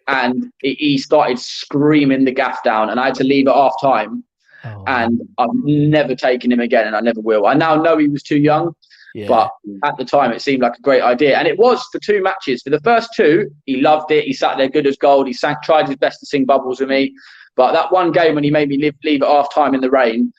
and 0.07 0.51
he 0.61 0.97
started 0.97 1.39
screaming 1.39 2.25
the 2.25 2.31
gaff 2.31 2.63
down, 2.63 2.89
and 2.89 2.99
I 2.99 3.05
had 3.05 3.15
to 3.15 3.23
leave 3.23 3.47
at 3.47 3.55
half 3.55 3.79
time. 3.81 4.23
Oh. 4.63 4.83
And 4.87 5.21
I've 5.37 5.53
never 5.53 6.15
taken 6.15 6.51
him 6.51 6.59
again, 6.59 6.87
and 6.87 6.95
I 6.95 6.99
never 6.99 7.21
will. 7.21 7.45
I 7.45 7.53
now 7.53 7.75
know 7.75 7.97
he 7.97 8.07
was 8.07 8.23
too 8.23 8.39
young, 8.39 8.75
yeah. 9.15 9.27
But 9.29 9.49
at 9.85 9.95
the 9.95 10.03
time, 10.03 10.33
it 10.33 10.41
seemed 10.41 10.61
like 10.61 10.77
a 10.77 10.81
great 10.81 11.01
idea, 11.01 11.37
and 11.37 11.47
it 11.47 11.57
was 11.57 11.81
for 11.89 11.99
two 11.99 12.21
matches. 12.21 12.61
For 12.61 12.69
the 12.69 12.81
first 12.81 13.11
two, 13.15 13.49
he 13.65 13.79
loved 13.79 14.11
it. 14.11 14.25
He 14.25 14.33
sat 14.33 14.57
there 14.57 14.67
good 14.67 14.85
as 14.85 14.97
gold. 14.97 15.25
He 15.25 15.31
sang, 15.31 15.55
tried 15.63 15.87
his 15.87 15.95
best 15.95 16.19
to 16.19 16.25
sing 16.25 16.43
bubbles 16.43 16.81
with 16.81 16.89
me. 16.89 17.15
But 17.55 17.71
that 17.71 17.93
one 17.93 18.11
game 18.11 18.35
when 18.35 18.43
he 18.43 18.51
made 18.51 18.67
me 18.67 18.77
leave, 18.77 18.95
leave 19.05 19.21
at 19.21 19.29
half 19.29 19.53
time 19.53 19.73
in 19.73 19.79
the 19.79 19.89
rain. 19.89 20.33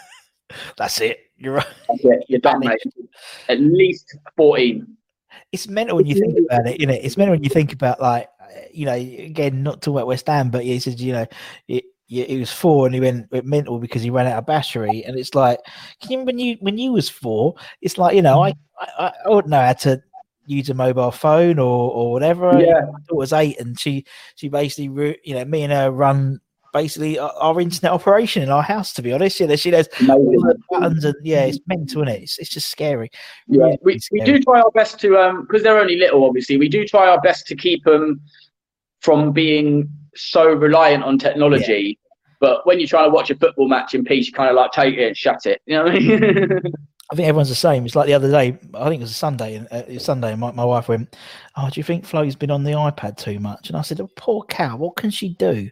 That's 0.78 0.98
it. 1.02 1.18
You're 1.36 1.56
right. 1.56 1.66
It. 1.90 2.24
You're 2.30 2.40
done, 2.40 2.60
mate. 2.60 2.80
At 3.50 3.60
least 3.60 4.16
14. 4.38 4.86
It's 5.52 5.68
mental 5.68 5.96
when 5.96 6.06
you 6.06 6.14
think 6.14 6.38
about 6.38 6.66
it, 6.68 6.80
you 6.80 6.86
know. 6.86 6.94
It's 6.94 7.18
mental 7.18 7.34
when 7.34 7.44
you 7.44 7.50
think 7.50 7.74
about 7.74 8.00
like, 8.00 8.30
uh, 8.40 8.46
you 8.72 8.86
know, 8.86 8.94
again, 8.94 9.62
not 9.62 9.82
talking 9.82 9.98
about 9.98 10.06
West 10.06 10.26
Ham, 10.26 10.48
but 10.48 10.64
he 10.64 10.78
says, 10.78 11.02
you 11.02 11.12
know, 11.12 11.26
it, 11.68 11.84
yeah, 12.08 12.24
he 12.24 12.38
was 12.38 12.52
four 12.52 12.86
and 12.86 12.94
he 12.94 13.00
went, 13.00 13.30
went 13.32 13.46
mental 13.46 13.78
because 13.78 14.02
he 14.02 14.10
ran 14.10 14.26
out 14.26 14.38
of 14.38 14.46
battery. 14.46 15.04
And 15.04 15.18
it's 15.18 15.34
like, 15.34 15.58
can 16.00 16.12
you 16.12 16.24
when 16.24 16.38
you 16.38 16.56
when 16.60 16.78
you 16.78 16.92
was 16.92 17.08
four, 17.08 17.54
it's 17.80 17.98
like 17.98 18.14
you 18.14 18.22
know, 18.22 18.42
I 18.42 18.54
I, 18.78 19.12
I 19.24 19.28
wouldn't 19.28 19.50
know 19.50 19.60
how 19.60 19.72
to 19.72 20.00
use 20.46 20.70
a 20.70 20.74
mobile 20.74 21.10
phone 21.10 21.58
or 21.58 21.90
or 21.90 22.12
whatever. 22.12 22.60
Yeah, 22.60 22.80
daughter 22.80 23.14
was 23.14 23.32
eight, 23.32 23.58
and 23.60 23.78
she 23.78 24.04
she 24.36 24.48
basically 24.48 25.16
you 25.24 25.34
know 25.34 25.44
me 25.44 25.62
and 25.62 25.72
her 25.72 25.90
run 25.90 26.40
basically 26.72 27.18
our, 27.18 27.32
our 27.40 27.60
internet 27.60 27.90
operation 27.90 28.42
in 28.42 28.50
our 28.50 28.62
house. 28.62 28.92
To 28.94 29.02
be 29.02 29.12
honest, 29.12 29.40
yeah, 29.40 29.56
she 29.56 29.70
knows 29.72 29.88
buttons 30.70 31.04
and 31.04 31.16
yeah, 31.22 31.44
it's 31.44 31.58
mental, 31.66 32.02
and 32.02 32.10
it? 32.10 32.22
It's, 32.22 32.38
it's 32.38 32.50
just 32.50 32.70
scary. 32.70 33.10
Yeah, 33.48 33.64
really 33.64 33.78
we, 33.82 33.98
scary. 33.98 34.20
we 34.20 34.26
do 34.26 34.38
try 34.40 34.60
our 34.60 34.70
best 34.70 35.00
to 35.00 35.18
um 35.18 35.42
because 35.42 35.64
they're 35.64 35.80
only 35.80 35.96
little, 35.96 36.24
obviously. 36.24 36.56
We 36.56 36.68
do 36.68 36.86
try 36.86 37.08
our 37.08 37.20
best 37.20 37.48
to 37.48 37.56
keep 37.56 37.82
them 37.82 38.20
from 39.00 39.32
being 39.32 39.88
so 40.16 40.46
reliant 40.46 41.04
on 41.04 41.18
technology. 41.18 41.98
Yeah. 41.98 42.02
But 42.40 42.66
when 42.66 42.78
you're 42.78 42.88
trying 42.88 43.08
to 43.08 43.14
watch 43.14 43.30
a 43.30 43.36
football 43.36 43.68
match 43.68 43.94
in 43.94 44.04
peace, 44.04 44.26
you 44.26 44.32
kind 44.32 44.50
of 44.50 44.56
like 44.56 44.72
take 44.72 44.94
it 44.94 45.06
and 45.06 45.16
shut 45.16 45.46
it. 45.46 45.62
You 45.66 45.76
know 45.76 45.84
what 45.84 45.94
I 45.94 45.98
mean? 45.98 46.60
I 47.10 47.14
think 47.14 47.28
everyone's 47.28 47.48
the 47.48 47.54
same. 47.54 47.86
It's 47.86 47.94
like 47.94 48.06
the 48.06 48.14
other 48.14 48.30
day. 48.30 48.58
I 48.74 48.88
think 48.88 49.00
it 49.00 49.04
was 49.04 49.12
a 49.12 49.14
Sunday, 49.14 49.54
and 49.54 49.68
uh, 49.70 49.98
Sunday, 50.00 50.32
and 50.32 50.40
my, 50.40 50.50
my 50.50 50.64
wife 50.64 50.88
went, 50.88 51.16
"Oh, 51.56 51.70
do 51.70 51.78
you 51.78 51.84
think 51.84 52.04
Flo's 52.04 52.34
been 52.34 52.50
on 52.50 52.64
the 52.64 52.72
iPad 52.72 53.16
too 53.16 53.38
much?" 53.38 53.68
And 53.68 53.76
I 53.76 53.82
said, 53.82 54.00
oh, 54.00 54.10
"Poor 54.16 54.42
cow. 54.48 54.76
What 54.76 54.96
can 54.96 55.10
she 55.10 55.34
do? 55.34 55.70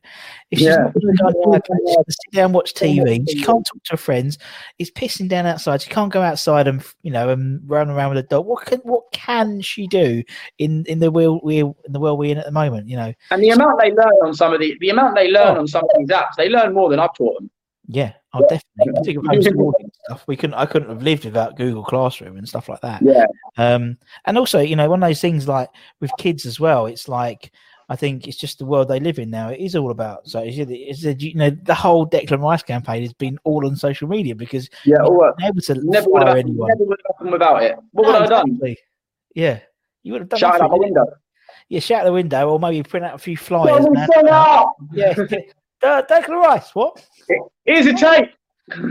If 0.53 0.61
she's 0.61 0.69
yeah. 0.69 0.77
not 0.77 0.95
going 0.95 1.17
to 1.17 1.23
go 1.23 1.27
on 1.27 1.51
the 1.51 1.59
iPad, 1.59 1.89
she 1.89 1.95
can 1.95 2.05
sit 2.09 2.33
down 2.33 2.45
and 2.45 2.55
watch 2.55 2.75
TV. 2.75 3.29
She 3.29 3.43
can't 3.43 3.67
talk 3.67 3.83
to 3.83 3.91
her 3.91 3.97
friends. 3.97 4.39
It's 4.79 4.93
pissing 4.93 5.29
down 5.29 5.45
outside. 5.45 5.83
She 5.83 5.91
can't 5.91 6.13
go 6.13 6.23
outside 6.23 6.69
and 6.69 6.85
you 7.03 7.11
know 7.11 7.31
and 7.31 7.61
run 7.69 7.91
around 7.91 8.11
with 8.11 8.25
a 8.25 8.29
dog. 8.29 8.47
What 8.47 8.67
can 8.67 8.79
what 8.81 9.11
can 9.13 9.61
she 9.61 9.89
do 9.89 10.23
in 10.59 10.85
in 10.87 11.01
the 11.01 11.11
world 11.11 11.41
we 11.43 11.59
in 11.59 11.75
the 11.89 12.01
world 12.01 12.21
we're 12.21 12.31
in 12.31 12.39
at 12.39 12.47
the 12.47 12.53
moment? 12.53 12.89
You 12.89 12.97
know." 12.97 13.13
And 13.33 13.43
the 13.43 13.51
amount 13.51 13.81
they 13.81 13.91
learn 13.91 14.15
on 14.23 14.35
some 14.35 14.53
of 14.53 14.61
the 14.61 14.77
the 14.81 14.91
amount 14.91 15.17
they 15.17 15.33
learn 15.33 15.57
oh. 15.57 15.61
on 15.61 15.67
some 15.67 15.83
of 15.83 15.91
these 15.99 16.09
apps, 16.11 16.37
they 16.37 16.49
learn 16.49 16.73
more 16.73 16.89
than 16.91 17.01
I've 17.01 17.15
taught 17.15 17.41
them. 17.41 17.51
Yeah, 17.87 18.13
oh, 18.33 18.41
definitely. 18.41 18.93
Particularly 18.95 19.39
homeschooling 19.39 19.91
stuff. 20.05 20.25
We 20.27 20.37
couldn't. 20.37 20.55
I 20.55 20.67
couldn't 20.67 20.89
have 20.89 21.03
lived 21.03 21.25
without 21.25 21.57
Google 21.57 21.85
Classroom 21.85 22.39
and 22.39 22.49
stuff 22.49 22.69
like 22.69 22.81
that. 22.81 23.03
Yeah. 23.03 23.27
Um, 23.59 23.99
and 24.25 24.39
also, 24.39 24.61
you 24.61 24.75
know, 24.75 24.89
one 24.89 25.03
of 25.03 25.09
those 25.09 25.21
things 25.21 25.47
like 25.47 25.69
with 26.01 26.11
kids 26.19 26.47
as 26.47 26.59
well. 26.59 26.87
It's 26.87 27.09
like 27.09 27.53
I 27.89 27.97
think 27.97 28.27
it's 28.27 28.37
just 28.37 28.59
the 28.59 28.65
world 28.65 28.89
they 28.89 29.01
live 29.01 29.19
in 29.19 29.31
now. 29.31 29.51
It 29.51 29.61
is 29.61 29.77
all 29.77 29.91
about 29.91 30.27
so 30.27 30.41
it's, 30.41 30.57
it's 30.59 31.23
you 31.23 31.35
know 31.35 31.51
the 31.51 31.75
whole 31.75 32.09
Declan 32.09 32.41
Rice 32.41 32.63
campaign 32.63 33.03
has 33.03 33.13
been 33.13 33.39
all 33.45 33.67
on 33.67 33.77
social 33.77 34.09
media 34.09 34.35
because 34.35 34.71
yeah, 34.85 35.03
all 35.03 35.33
able 35.43 35.61
to 35.61 35.75
never 35.85 36.09
would 36.09 36.27
have 36.27 36.37
anyone. 36.37 36.69
Never 36.69 36.85
would 36.85 37.01
have 37.07 37.17
happened 37.17 37.33
without 37.33 37.63
it. 37.63 37.77
What 37.93 38.05
no, 38.05 38.09
would 38.09 38.17
I 38.17 38.21
have 38.21 38.47
done? 38.47 38.77
Yeah, 39.35 39.61
you 40.03 40.13
would 40.13 40.23
have 40.23 40.29
done. 40.31 40.41
Shout 40.41 40.61
out 40.61 40.71
the 40.71 40.79
window. 40.79 41.07
Yeah, 41.69 41.81
shout 41.81 42.03
out 42.03 42.05
the 42.05 42.13
window, 42.13 42.49
or 42.49 42.59
maybe 42.59 42.83
print 42.83 43.05
out 43.05 43.15
a 43.15 43.19
few 43.19 43.37
flyers. 43.37 43.87
Yeah, 44.93 45.15
Uh, 45.85 46.03
Declan 46.03 46.43
Rice, 46.43 46.75
what? 46.75 47.05
Here's 47.65 47.87
a 47.87 47.93
tape. 47.95 48.31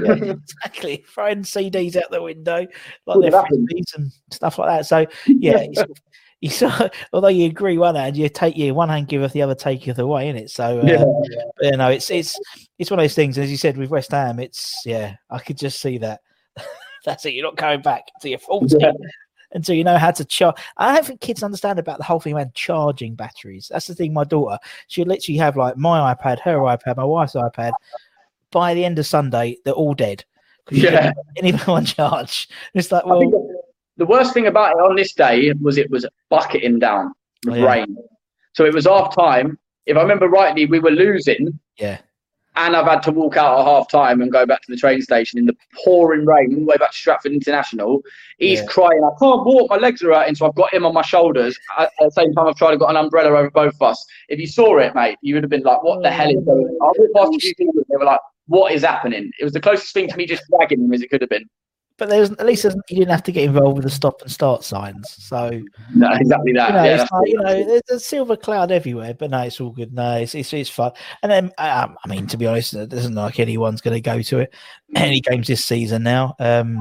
yeah, 0.03 0.13
exactly. 0.13 1.03
Throwing 1.13 1.41
CDs 1.41 1.95
out 1.95 2.11
the 2.11 2.21
window, 2.21 2.65
like 3.07 3.19
their 3.21 3.31
frisbees 3.31 3.95
and 3.95 4.11
stuff 4.31 4.59
like 4.59 4.69
that. 4.69 4.85
So 4.85 5.05
yeah, 5.27 5.65
you 6.41 6.49
saw, 6.49 6.87
although 7.13 7.29
you 7.29 7.47
agree 7.47 7.77
one 7.77 7.95
hand, 7.95 8.15
you 8.15 8.29
take 8.29 8.55
you 8.55 8.73
one 8.75 8.89
hand 8.89 9.07
giveth, 9.07 9.33
the 9.33 9.41
other 9.41 9.55
taketh 9.55 9.97
away, 9.97 10.29
in 10.29 10.35
it. 10.35 10.49
So 10.51 10.79
uh, 10.79 10.85
Yeah. 10.85 11.05
you 11.71 11.77
know, 11.77 11.89
it's 11.89 12.11
it's 12.11 12.39
it's 12.77 12.91
one 12.91 12.99
of 12.99 13.03
those 13.03 13.15
things. 13.15 13.37
As 13.37 13.49
you 13.49 13.57
said 13.57 13.77
with 13.77 13.89
West 13.89 14.11
Ham, 14.11 14.39
it's 14.39 14.81
yeah, 14.85 15.15
I 15.29 15.39
could 15.39 15.57
just 15.57 15.79
see 15.81 15.97
that. 15.99 16.21
That's 17.05 17.25
it. 17.25 17.33
You're 17.33 17.45
not 17.45 17.57
going 17.57 17.81
back 17.81 18.03
until 18.15 18.29
you're 18.29 18.39
40 18.39 18.77
Yeah. 18.79 18.91
Until 19.53 19.75
you 19.75 19.83
know 19.83 19.97
how 19.97 20.11
to 20.11 20.25
charge. 20.25 20.55
I 20.77 20.93
don't 20.93 21.05
think 21.05 21.21
kids 21.21 21.43
understand 21.43 21.79
about 21.79 21.97
the 21.97 22.03
whole 22.03 22.19
thing 22.19 22.33
about 22.33 22.53
charging 22.53 23.15
batteries. 23.15 23.69
That's 23.71 23.87
the 23.87 23.95
thing. 23.95 24.13
My 24.13 24.23
daughter, 24.23 24.57
she'll 24.87 25.07
literally 25.07 25.37
have 25.37 25.55
like 25.57 25.77
my 25.77 26.13
iPad, 26.13 26.39
her 26.41 26.57
iPad, 26.57 26.97
my 26.97 27.03
wife's 27.03 27.33
iPad. 27.33 27.71
By 28.51 28.73
the 28.73 28.85
end 28.85 28.99
of 28.99 29.05
Sunday, 29.07 29.57
they're 29.65 29.73
all 29.73 29.93
dead. 29.93 30.23
Yeah. 30.71 30.89
couldn't 30.91 31.13
put 31.15 31.25
Any 31.37 31.49
of 31.51 31.59
them 31.65 31.69
on 31.75 31.85
charge. 31.85 32.47
It's 32.73 32.91
like, 32.91 33.05
well, 33.05 33.49
the 33.97 34.05
worst 34.05 34.33
thing 34.33 34.47
about 34.47 34.71
it 34.71 34.79
on 34.79 34.95
this 34.95 35.13
day 35.13 35.51
was 35.61 35.77
it 35.77 35.89
was 35.89 36.05
bucketing 36.29 36.79
down 36.79 37.13
with 37.45 37.55
Oh, 37.55 37.57
yeah. 37.57 37.65
rain. 37.65 37.97
So 38.53 38.65
it 38.65 38.73
was 38.73 38.85
half 38.85 39.15
time. 39.15 39.57
If 39.85 39.97
I 39.97 40.01
remember 40.01 40.29
rightly, 40.29 40.65
we 40.65 40.79
were 40.79 40.91
losing, 40.91 41.59
yeah, 41.77 41.99
and 42.55 42.75
I've 42.75 42.85
had 42.85 43.01
to 43.03 43.11
walk 43.11 43.37
out 43.37 43.59
at 43.59 43.65
half 43.65 43.89
time 43.89 44.21
and 44.21 44.31
go 44.31 44.45
back 44.45 44.61
to 44.61 44.71
the 44.71 44.77
train 44.77 45.01
station 45.01 45.39
in 45.39 45.45
the 45.45 45.55
pouring 45.83 46.25
rain 46.25 46.53
all 46.53 46.59
the 46.59 46.65
way 46.65 46.77
back 46.77 46.91
to 46.91 46.97
Stratford 46.97 47.31
International. 47.31 48.01
He's 48.37 48.59
Yeah. 48.59 48.65
crying, 48.67 49.03
I 49.03 49.09
can't 49.19 49.45
walk, 49.45 49.69
my 49.69 49.77
legs 49.77 50.03
are 50.03 50.13
hurting, 50.13 50.35
so 50.35 50.45
I've 50.45 50.55
got 50.55 50.73
him 50.73 50.85
on 50.85 50.93
my 50.93 51.01
shoulders. 51.01 51.57
At 51.77 51.91
the 51.99 52.11
same 52.11 52.33
time, 52.33 52.47
I've 52.47 52.55
tried 52.55 52.71
to 52.71 52.77
got 52.77 52.89
an 52.89 52.97
umbrella 52.97 53.29
over 53.31 53.49
both 53.49 53.73
of 53.75 53.81
us. 53.81 54.05
If 54.29 54.39
you 54.39 54.47
saw 54.47 54.77
it, 54.77 54.93
mate, 54.95 55.17
you 55.21 55.35
would 55.35 55.43
have 55.43 55.49
been 55.49 55.63
like, 55.63 55.83
what 55.83 56.01
the 56.03 56.11
hell 56.11 56.29
is 56.29 56.43
going 56.45 56.65
on? 56.65 56.77
I 56.81 56.91
walked 56.97 57.15
past 57.15 57.33
a 57.35 57.39
few 57.39 57.55
people, 57.55 57.83
they 57.89 57.97
were 57.97 58.05
like, 58.05 58.21
what 58.47 58.71
is 58.71 58.83
happening? 58.83 59.31
It 59.39 59.43
was 59.43 59.53
the 59.53 59.61
closest 59.61 59.93
thing 59.93 60.07
to 60.09 60.17
me 60.17 60.25
just 60.25 60.43
dragging 60.49 60.83
him 60.83 60.93
as 60.93 61.01
it 61.01 61.09
could 61.09 61.21
have 61.21 61.29
been. 61.29 61.49
But 61.97 62.09
there's 62.09 62.31
at 62.31 62.45
least 62.45 62.63
you 62.63 62.97
didn't 62.97 63.11
have 63.11 63.23
to 63.23 63.31
get 63.31 63.43
involved 63.45 63.77
with 63.77 63.85
the 63.85 63.91
stop 63.91 64.21
and 64.21 64.31
start 64.31 64.63
signs. 64.63 65.09
So 65.11 65.61
No, 65.93 66.11
exactly 66.13 66.53
that. 66.53 66.69
you 66.69 66.73
know, 66.73 66.83
yeah, 66.83 67.05
like, 67.11 67.27
you 67.27 67.37
know, 67.37 67.65
there's 67.65 67.89
a 67.91 67.99
silver 67.99 68.35
cloud 68.35 68.71
everywhere, 68.71 69.13
but 69.13 69.29
no, 69.29 69.41
it's 69.41 69.61
all 69.61 69.69
good. 69.69 69.93
No, 69.93 70.17
it's 70.17 70.33
it's, 70.33 70.51
it's 70.53 70.69
fun. 70.69 70.91
And 71.21 71.31
then, 71.31 71.45
um, 71.57 71.95
I 72.03 72.07
mean, 72.07 72.25
to 72.27 72.37
be 72.37 72.47
honest, 72.47 72.73
it 72.73 72.89
doesn't 72.89 73.15
like 73.15 73.39
anyone's 73.39 73.81
going 73.81 73.95
to 73.95 74.01
go 74.01 74.21
to 74.21 74.39
it. 74.39 74.53
Any 74.95 75.21
games 75.21 75.47
this 75.47 75.65
season 75.65 76.03
now, 76.03 76.35
um, 76.39 76.79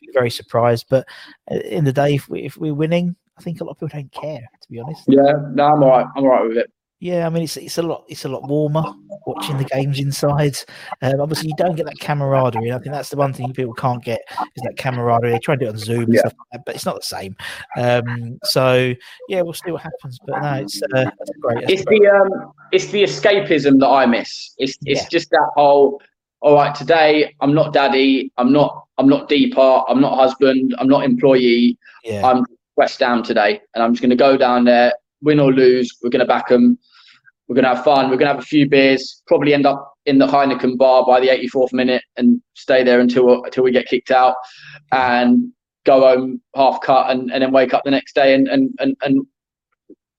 be 0.00 0.08
very 0.12 0.30
surprised. 0.30 0.86
But 0.90 1.06
in 1.50 1.84
the 1.84 1.92
day, 1.92 2.14
if, 2.14 2.28
we, 2.28 2.42
if 2.42 2.56
we're 2.56 2.74
winning, 2.74 3.16
I 3.38 3.42
think 3.42 3.60
a 3.60 3.64
lot 3.64 3.72
of 3.72 3.76
people 3.78 3.98
don't 3.98 4.12
care. 4.12 4.40
To 4.60 4.68
be 4.70 4.78
honest, 4.78 5.04
Yeah, 5.08 5.32
no, 5.52 5.64
I'm 5.64 5.82
all 5.82 5.90
right. 5.90 6.06
I'm 6.16 6.24
all 6.24 6.30
right 6.30 6.46
with 6.46 6.58
it. 6.58 6.70
Yeah, 7.04 7.26
I 7.26 7.28
mean, 7.28 7.42
it's 7.42 7.58
it's 7.58 7.76
a 7.76 7.82
lot 7.82 8.04
it's 8.08 8.24
a 8.24 8.28
lot 8.30 8.48
warmer 8.48 8.82
watching 9.26 9.58
the 9.58 9.64
games 9.64 10.00
inside. 10.00 10.56
Um, 11.02 11.20
obviously, 11.20 11.48
you 11.48 11.54
don't 11.58 11.76
get 11.76 11.84
that 11.84 11.98
camaraderie. 12.00 12.72
I 12.72 12.78
think 12.78 12.92
that's 12.94 13.10
the 13.10 13.18
one 13.18 13.34
thing 13.34 13.52
people 13.52 13.74
can't 13.74 14.02
get 14.02 14.22
is 14.56 14.62
that 14.62 14.78
camaraderie. 14.78 15.32
They 15.32 15.38
try 15.38 15.52
and 15.52 15.60
do 15.60 15.66
it 15.66 15.70
on 15.70 15.76
Zoom 15.78 16.04
and 16.04 16.14
Yeah. 16.14 16.20
stuff 16.20 16.32
like 16.38 16.48
that, 16.52 16.62
but 16.64 16.74
it's 16.76 16.86
not 16.86 16.96
the 16.96 17.02
same. 17.02 17.36
Um, 17.76 18.38
so 18.44 18.94
yeah, 19.28 19.42
we'll 19.42 19.52
see 19.52 19.70
what 19.70 19.82
happens. 19.82 20.18
But 20.26 20.40
no, 20.40 20.52
it's 20.54 20.82
uh, 20.82 20.88
that's 21.18 21.30
great. 21.40 21.60
That's 21.60 21.72
It's 21.74 21.84
great. 21.84 22.00
the 22.02 22.08
um, 22.08 22.52
it's 22.72 22.86
the 22.86 23.02
escapism 23.02 23.78
that 23.80 23.88
I 23.88 24.06
miss. 24.06 24.54
It's 24.56 24.78
it's 24.86 25.02
Yeah. 25.02 25.08
just 25.10 25.28
that 25.30 25.50
whole. 25.56 26.00
All 26.40 26.54
right, 26.54 26.74
today 26.74 27.34
I'm 27.42 27.52
not 27.54 27.74
daddy. 27.74 28.32
I'm 28.38 28.50
not. 28.50 28.86
I'm 28.96 29.08
not 29.08 29.28
Deeper. 29.28 29.82
I'm 29.88 30.00
not 30.00 30.16
husband. 30.16 30.74
I'm 30.78 30.88
not 30.88 31.04
employee. 31.04 31.76
yeah. 32.02 32.24
I'm 32.26 32.46
West 32.76 33.00
Ham 33.00 33.22
today, 33.22 33.60
and 33.74 33.84
I'm 33.84 33.92
just 33.92 34.00
going 34.00 34.10
to 34.10 34.16
go 34.16 34.36
down 34.38 34.64
there, 34.64 34.92
win 35.20 35.38
or 35.38 35.52
lose. 35.52 35.94
We're 36.02 36.10
going 36.10 36.20
to 36.20 36.26
back 36.26 36.48
them. 36.48 36.78
We're 37.48 37.54
going 37.54 37.64
to 37.64 37.74
have 37.74 37.84
fun. 37.84 38.04
We're 38.10 38.16
going 38.16 38.28
to 38.28 38.34
have 38.34 38.38
a 38.38 38.46
few 38.46 38.68
beers. 38.68 39.22
Probably 39.26 39.52
end 39.52 39.66
up 39.66 39.92
in 40.06 40.18
the 40.18 40.26
Heineken 40.26 40.78
bar 40.78 41.04
by 41.06 41.20
the 41.20 41.28
84th 41.28 41.72
minute 41.72 42.02
and 42.16 42.40
stay 42.54 42.82
there 42.82 43.00
until 43.00 43.44
until 43.44 43.64
we 43.64 43.70
get 43.70 43.86
kicked 43.86 44.10
out, 44.10 44.34
and 44.92 45.50
go 45.84 46.00
home 46.00 46.40
half 46.56 46.80
cut, 46.80 47.10
and, 47.10 47.30
and 47.30 47.42
then 47.42 47.52
wake 47.52 47.74
up 47.74 47.82
the 47.84 47.90
next 47.90 48.14
day 48.14 48.34
and 48.34 48.48
and 48.48 48.70
and, 48.78 48.96
and 49.02 49.26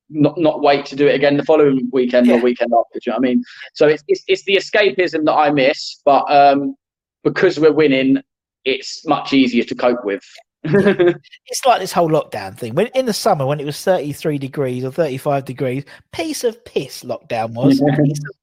not 0.10 0.38
not 0.38 0.62
wait 0.62 0.86
to 0.86 0.96
do 0.96 1.08
it 1.08 1.16
again 1.16 1.36
the 1.38 1.44
following 1.44 1.90
weekend 1.92 2.28
Yeah. 2.28 2.36
or 2.36 2.42
weekend 2.42 2.72
after. 2.74 3.00
Do 3.00 3.02
you 3.08 3.12
know 3.12 3.18
what 3.18 3.28
I 3.28 3.30
mean? 3.30 3.44
So 3.74 3.88
it's 3.88 4.04
it's, 4.08 4.24
it's 4.28 4.44
the 4.46 4.58
escapism 4.58 5.26
that 5.26 5.34
I 5.34 5.50
miss, 5.52 6.02
but 6.06 6.24
um, 6.32 6.76
because 7.24 7.60
we're 7.60 7.74
winning, 7.74 8.20
it's 8.66 9.06
much 9.08 9.34
easier 9.34 9.64
to 9.64 9.76
cope 9.76 10.06
with. 10.06 10.24
it's 11.48 11.66
like 11.66 11.80
this 11.80 11.92
whole 11.92 12.10
lockdown 12.10 12.58
thing. 12.58 12.76
When 12.76 12.88
in 12.88 13.06
the 13.06 13.14
summer, 13.14 13.46
when 13.46 13.60
it 13.60 13.66
was 13.66 13.82
33 13.82 14.38
degrees 14.38 14.84
or 14.84 14.92
35 14.92 15.46
degrees, 15.46 15.84
piece 16.12 16.44
of 16.44 16.64
piss 16.66 17.04
lockdown 17.04 17.54
was. 17.54 17.82
piece 18.04 18.20
of 18.20 18.36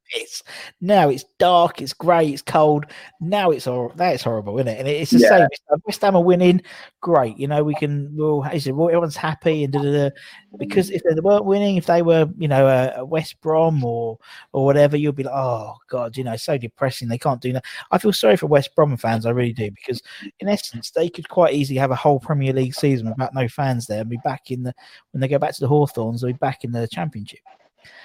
Now 0.80 1.08
it's 1.08 1.24
dark, 1.38 1.80
it's 1.80 1.92
grey, 1.92 2.28
it's 2.30 2.42
cold. 2.42 2.86
Now 3.20 3.50
it's 3.50 3.66
all 3.66 3.90
that 3.96 4.14
is 4.14 4.22
horrible, 4.22 4.58
isn't 4.58 4.68
it? 4.68 4.78
And 4.80 4.88
it's 4.88 5.10
the 5.12 5.18
Yeah. 5.20 5.28
same. 5.28 5.48
West 5.86 6.02
Ham 6.02 6.16
are 6.16 6.22
winning, 6.22 6.60
great. 7.00 7.38
You 7.38 7.46
know, 7.48 7.62
we 7.64 7.74
can. 7.74 8.14
Well, 8.16 8.42
is 8.52 8.66
it? 8.66 8.72
Well, 8.72 8.88
everyone's 8.88 9.16
happy 9.16 9.64
and 9.64 9.72
da, 9.72 9.80
da, 9.82 10.08
da. 10.08 10.10
because 10.58 10.90
if 10.90 11.02
they 11.02 11.18
weren't 11.20 11.44
winning, 11.44 11.76
if 11.76 11.86
they 11.86 12.02
were, 12.02 12.28
you 12.36 12.48
know, 12.48 12.66
a, 12.66 13.00
a 13.00 13.04
West 13.04 13.40
Brom 13.40 13.84
or 13.84 14.18
or 14.52 14.64
whatever, 14.64 14.96
you'll 14.96 15.12
be 15.12 15.22
like, 15.22 15.34
oh 15.34 15.76
god, 15.88 16.16
you 16.16 16.24
know, 16.24 16.36
so 16.36 16.58
depressing. 16.58 17.08
They 17.08 17.18
can't 17.18 17.40
do 17.40 17.52
that. 17.54 17.64
I 17.90 17.98
feel 17.98 18.12
sorry 18.12 18.36
for 18.36 18.46
West 18.46 18.74
Brom 18.74 18.96
fans. 18.96 19.24
I 19.26 19.30
really 19.30 19.52
do 19.52 19.70
because 19.70 20.02
in 20.40 20.48
essence, 20.48 20.90
they 20.90 21.08
could 21.08 21.28
quite 21.28 21.54
easily 21.54 21.78
have 21.78 21.90
a 21.90 21.96
whole 21.96 22.20
Premier 22.20 22.52
League 22.52 22.74
season 22.74 23.08
without 23.08 23.34
no 23.34 23.48
fans 23.48 23.86
there 23.86 24.00
and 24.00 24.10
be 24.10 24.18
back 24.24 24.50
in 24.50 24.62
the 24.62 24.74
when 25.12 25.20
they 25.20 25.28
go 25.28 25.38
back 25.38 25.54
to 25.54 25.60
the 25.60 25.68
Hawthorns, 25.68 26.20
they'll 26.20 26.32
be 26.32 26.38
back 26.38 26.64
in 26.64 26.72
the 26.72 26.88
Championship. 26.88 27.40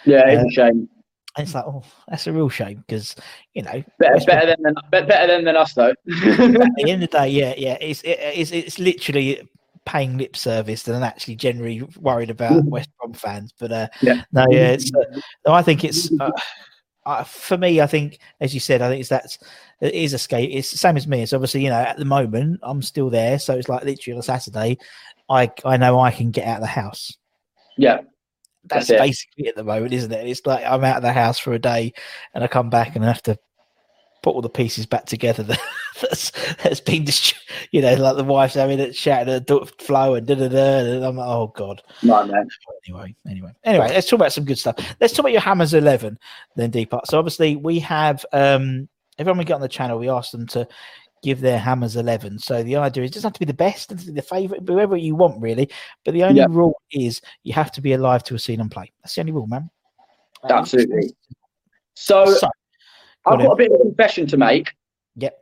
yeah, 0.05 0.27
it's 0.27 0.43
Uh, 0.43 0.47
a 0.47 0.51
shame. 0.51 0.89
It's 1.38 1.54
like, 1.54 1.65
oh, 1.65 1.84
that's 2.08 2.28
a 2.28 2.34
real 2.34 2.50
shame 2.50 2.84
because 2.88 3.15
you 3.54 3.63
know, 3.63 3.84
Better, 4.00 4.26
better 4.26 4.56
than, 4.62 4.73
than 4.91 5.08
better 5.08 5.28
than 5.28 5.43
than 5.45 5.56
us 5.56 5.73
though. 5.73 5.89
at 5.91 5.95
the 6.08 6.86
end 6.88 7.04
of 7.04 7.12
the 7.12 7.17
day, 7.17 7.30
yeah, 7.30 7.54
yeah, 7.58 7.78
it's 7.82 8.02
it, 8.02 8.17
it's 8.19 8.52
it's 8.52 8.80
literally 8.80 9.41
paying 9.86 10.17
lip 10.17 10.36
service 10.36 10.84
than 10.84 11.02
actually 11.02 11.36
generally 11.36 11.82
worried 12.00 12.30
about 12.30 12.65
West 12.65 12.89
Brom 13.00 13.13
fans. 13.13 13.54
But 13.58 13.71
uh, 13.71 13.88
Yeah. 14.02 14.21
no, 14.32 14.45
yeah, 14.50 14.71
it's 14.71 14.91
uh, 14.93 15.19
no, 15.45 15.54
I 15.54 15.62
think 15.62 15.84
it's 15.84 16.12
uh, 16.19 16.32
uh, 17.06 17.23
for 17.23 17.58
me. 17.58 17.80
I 17.82 17.88
think, 17.88 18.19
as 18.41 18.54
you 18.54 18.60
said, 18.60 18.82
I 18.82 18.89
think 18.89 19.00
it's 19.00 19.10
that's 19.10 19.38
it 19.82 19.93
is 19.93 20.13
a 20.13 20.19
skate. 20.19 20.52
It's 20.52 20.71
the 20.71 20.78
same 20.78 20.97
as 20.97 21.08
me. 21.08 21.21
It's 21.23 21.34
obviously 21.34 21.63
you 21.63 21.69
know 21.69 21.80
at 21.80 21.97
the 21.97 22.06
moment 22.06 22.60
I'm 22.63 22.82
still 22.82 23.10
there, 23.10 23.39
so 23.39 23.56
it's 23.56 23.69
like 23.69 23.86
literally 23.86 24.15
on 24.15 24.19
a 24.19 24.23
Saturday, 24.23 24.78
I 25.30 25.52
I 25.63 25.78
know 25.78 26.00
I 26.00 26.12
can 26.12 26.32
get 26.32 26.45
out 26.47 26.58
of 26.58 26.62
the 26.62 26.67
house. 26.67 27.15
yeah, 27.78 28.02
That's, 28.69 28.88
basically 28.88 29.45
it 29.45 29.49
at 29.49 29.56
the 29.56 29.63
moment, 29.63 29.93
isn't 29.93 30.12
it? 30.12 30.27
It's 30.27 30.45
like 30.45 30.63
I'm 30.65 30.84
out 30.84 30.97
of 30.97 31.03
the 31.03 31.13
house 31.13 31.39
for 31.39 31.53
a 31.53 31.60
day, 31.60 31.93
and 32.34 32.43
I 32.43 32.47
come 32.47 32.69
back 32.69 32.95
and 32.95 33.03
I 33.03 33.08
have 33.08 33.23
to 33.23 33.38
put 34.23 34.36
all 34.36 34.41
the 34.41 34.49
pieces 34.49 34.86
back 34.86 35.06
together 35.06 35.43
that, 35.43 35.60
that's 36.01 36.32
that's 36.63 36.80
been 36.82 37.06
just 37.06 37.36
you 37.71 37.82
know 37.82 37.93
like 37.93 38.17
the 38.17 38.23
wife's 38.23 38.56
having 38.56 38.80
it 38.80 38.95
shouting 38.95 39.34
at 39.34 39.47
the 39.47 39.71
Flo 39.80 40.15
and 40.15 40.27
da 40.27 40.36
da 40.36 40.47
da 40.47 40.80
and 40.80 41.06
I'm 41.06 41.15
like 41.15 41.27
oh 41.27 41.53
god. 41.56 41.82
No 42.03 42.25
man. 42.25 42.47
anyway 42.88 43.15
anyway. 43.27 43.51
Anyway 43.63 43.88
let's 43.89 44.10
talk 44.10 44.19
about 44.19 44.34
some 44.34 44.45
good 44.45 44.58
stuff. 44.58 44.75
Let's 44.99 45.13
talk 45.13 45.21
about 45.21 45.32
your 45.32 45.41
hammers 45.41 45.73
11 45.73 46.17
then 46.56 46.71
deeper 46.71 46.99
so 47.06 47.17
obviously 47.17 47.56
we 47.56 47.80
have 47.80 48.25
um 48.34 48.89
everyone 49.17 49.38
we 49.38 49.45
get 49.45 49.53
on 49.53 49.62
the 49.62 49.67
channel 49.67 49.97
we 49.97 50.10
ask 50.10 50.32
them 50.32 50.47
to 50.47 50.67
give 51.23 51.41
their 51.41 51.58
hammers 51.58 51.95
11 51.95 52.39
so 52.39 52.62
the 52.63 52.75
idea 52.75 53.03
is 53.03 53.10
it 53.12 53.13
doesn't 53.15 53.27
have 53.30 53.34
to 53.34 53.39
be 53.39 53.45
the 53.45 53.53
best 53.53 53.89
doesn't 53.89 53.99
have 53.99 54.06
to 54.08 54.12
be 54.13 54.19
the 54.19 54.27
favorite 54.27 54.62
whoever 54.67 54.95
you 54.95 55.15
want 55.15 55.41
really 55.41 55.69
but 56.06 56.13
the 56.13 56.23
only 56.23 56.39
Yeah. 56.39 56.47
rule 56.49 56.80
is 56.91 57.21
you 57.43 57.53
have 57.53 57.71
to 57.71 57.82
be 57.82 57.93
alive 57.93 58.23
to 58.25 58.34
have 58.34 58.41
seen 58.41 58.60
them 58.60 58.69
play 58.69 58.91
that's 59.01 59.15
the 59.15 59.21
only 59.21 59.32
rule 59.34 59.47
man 59.47 59.69
Absolutely. 60.49 61.06
Um, 61.08 61.36
so 61.95 62.25
so 62.25 62.47
I've 63.25 63.39
got 63.39 63.51
a 63.51 63.56
bit 63.56 63.71
of 63.71 63.80
a 63.80 63.84
confession 63.84 64.27
to 64.27 64.38
make. 64.38 64.73
Yep. 65.15 65.38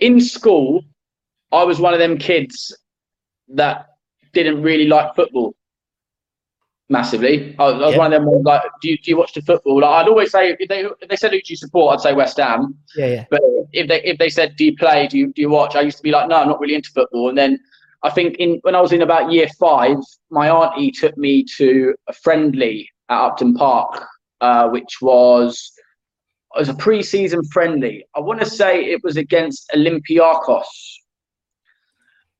In 0.00 0.20
school, 0.20 0.82
I 1.50 1.64
was 1.64 1.80
one 1.80 1.92
of 1.92 1.98
them 1.98 2.16
kids 2.16 2.74
that 3.48 3.88
didn't 4.32 4.62
really 4.62 4.86
like 4.86 5.14
football 5.14 5.54
massively. 6.92 7.56
I 7.58 7.64
was, 7.64 7.74
I 7.74 7.86
was 7.86 7.92
Yeah. 7.94 7.98
one 7.98 8.12
of 8.12 8.22
them 8.22 8.30
ones 8.30 8.44
like, 8.44 8.62
do 8.80 8.90
you, 8.90 8.98
do 8.98 9.10
you 9.10 9.16
watch 9.16 9.32
the 9.34 9.42
football? 9.42 9.80
Like, 9.80 9.90
I'd 9.90 10.08
always 10.08 10.30
say 10.30 10.56
if 10.58 10.68
they 10.68 10.80
if 11.02 11.08
they 11.08 11.16
said 11.16 11.32
who 11.32 11.38
do 11.38 11.50
you 11.52 11.56
support, 11.56 11.94
I'd 11.94 12.00
say 12.00 12.14
West 12.14 12.36
Ham. 12.38 12.74
yeah 12.96 13.06
yeah 13.06 13.24
But 13.30 13.40
if 13.72 13.88
they 13.88 14.00
if 14.02 14.18
they 14.18 14.28
said 14.28 14.54
do 14.56 14.64
you 14.66 14.76
play, 14.76 15.08
do 15.08 15.18
you 15.18 15.32
do 15.32 15.40
you 15.42 15.50
watch? 15.50 15.74
I 15.74 15.80
used 15.80 15.96
to 15.96 16.02
be 16.02 16.12
like, 16.12 16.28
no, 16.28 16.36
I'm 16.36 16.48
not 16.48 16.60
really 16.60 16.74
into 16.76 16.90
football. 16.90 17.28
And 17.30 17.38
then 17.38 17.58
I 18.04 18.10
think 18.10 18.36
in 18.36 18.58
when 18.62 18.74
I 18.74 18.80
was 18.80 18.92
in 18.92 19.02
about 19.02 19.32
year 19.32 19.48
five, 19.58 19.96
my 20.30 20.48
auntie 20.50 20.90
took 20.92 21.16
me 21.16 21.44
to 21.58 21.94
a 22.08 22.12
friendly 22.12 22.88
at 23.08 23.18
Upton 23.26 23.54
Park, 23.54 24.04
uh, 24.40 24.68
which 24.68 25.00
was 25.00 25.72
it 26.54 26.58
was 26.58 26.68
a 26.68 26.74
pre-season 26.74 27.42
friendly. 27.44 28.04
I 28.14 28.20
want 28.20 28.40
to 28.40 28.46
say 28.46 28.84
it 28.84 29.02
was 29.02 29.16
against 29.16 29.70
Olympiacos, 29.74 30.64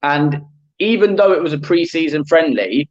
and 0.02 0.42
even 0.78 1.16
though 1.16 1.32
it 1.32 1.42
was 1.42 1.52
a 1.52 1.58
pre-season 1.58 2.24
friendly, 2.24 2.90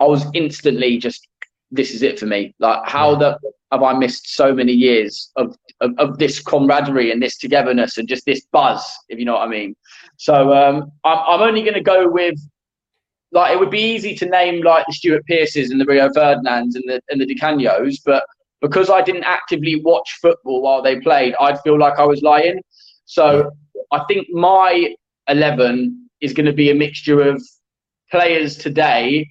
I 0.00 0.04
was 0.04 0.26
instantly 0.34 0.98
just 0.98 1.26
this 1.70 1.92
is 1.92 2.02
it 2.02 2.18
for 2.18 2.26
me. 2.26 2.54
Like 2.58 2.88
how 2.88 3.14
the 3.16 3.38
have 3.72 3.82
I 3.82 3.92
missed 3.94 4.34
so 4.34 4.54
many 4.54 4.72
years 4.72 5.32
of, 5.36 5.56
of, 5.80 5.92
of 5.98 6.18
this 6.18 6.40
camaraderie 6.40 7.10
and 7.10 7.20
this 7.20 7.36
togetherness 7.36 7.98
and 7.98 8.08
just 8.08 8.24
this 8.24 8.46
buzz, 8.52 8.84
if 9.08 9.18
you 9.18 9.24
know 9.24 9.34
what 9.34 9.42
I 9.42 9.48
mean. 9.48 9.74
So 10.18 10.52
um, 10.54 10.92
I'm, 11.04 11.18
I'm 11.18 11.48
only 11.48 11.62
going 11.62 11.74
to 11.74 11.80
go 11.80 12.08
with 12.08 12.38
like 13.32 13.52
it 13.52 13.58
would 13.58 13.70
be 13.70 13.80
easy 13.80 14.14
to 14.14 14.26
name 14.26 14.62
like 14.62 14.86
the 14.86 14.92
Stuart 14.92 15.26
Pearces 15.26 15.70
and 15.70 15.80
the 15.80 15.84
Rio 15.84 16.10
Ferdinands 16.12 16.76
and 16.76 16.84
the 16.86 17.00
and 17.10 17.20
the 17.20 17.26
Di 17.26 17.34
Canios, 17.34 17.98
but 18.04 18.24
because 18.60 18.88
I 18.88 19.02
didn't 19.02 19.24
actively 19.24 19.82
watch 19.82 20.18
football 20.22 20.62
while 20.62 20.80
they 20.80 21.00
played, 21.00 21.34
I'd 21.40 21.60
feel 21.60 21.78
like 21.78 21.98
I 21.98 22.04
was 22.04 22.22
lying. 22.22 22.60
So 23.04 23.50
I 23.92 24.04
think 24.08 24.28
my 24.30 24.94
11 25.28 26.08
is 26.20 26.32
going 26.32 26.46
to 26.46 26.52
be 26.52 26.70
a 26.70 26.74
mixture 26.74 27.20
of 27.20 27.42
players 28.10 28.56
today 28.56 29.28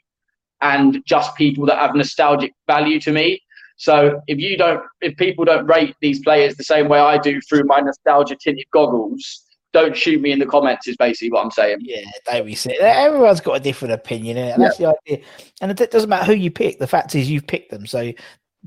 and 0.61 1.03
just 1.05 1.35
people 1.35 1.65
that 1.65 1.77
have 1.77 1.95
nostalgic 1.95 2.53
value 2.67 2.99
to 3.01 3.11
me. 3.11 3.41
So 3.77 4.21
if 4.27 4.39
you 4.39 4.57
don't, 4.57 4.81
if 5.01 5.17
people 5.17 5.45
don't 5.45 5.65
rate 5.67 5.95
these 6.01 6.21
players 6.21 6.55
the 6.55 6.63
same 6.63 6.87
way 6.87 6.99
I 6.99 7.17
do 7.17 7.41
through 7.41 7.65
my 7.65 7.79
nostalgia 7.79 8.35
tinted 8.35 8.65
goggles, 8.71 9.43
don't 9.73 9.95
shoot 9.95 10.21
me 10.21 10.31
in 10.31 10.39
the 10.39 10.45
comments. 10.45 10.87
Is 10.87 10.95
basically 10.95 11.31
what 11.31 11.43
I'm 11.43 11.51
saying. 11.51 11.79
Yeah, 11.81 12.05
don't 12.25 12.45
be. 12.45 12.57
Everyone's 12.79 13.41
got 13.41 13.57
a 13.57 13.59
different 13.59 13.93
opinion, 13.93 14.37
and 14.37 14.63
that's 14.63 14.79
yeah. 14.79 14.93
the 15.05 15.13
idea. 15.13 15.25
And 15.61 15.79
it 15.79 15.91
doesn't 15.91 16.09
matter 16.09 16.25
who 16.25 16.33
you 16.33 16.49
pick. 16.49 16.79
The 16.79 16.87
fact 16.87 17.13
is, 17.15 17.29
you've 17.29 17.47
picked 17.47 17.71
them, 17.71 17.85
so 17.85 18.13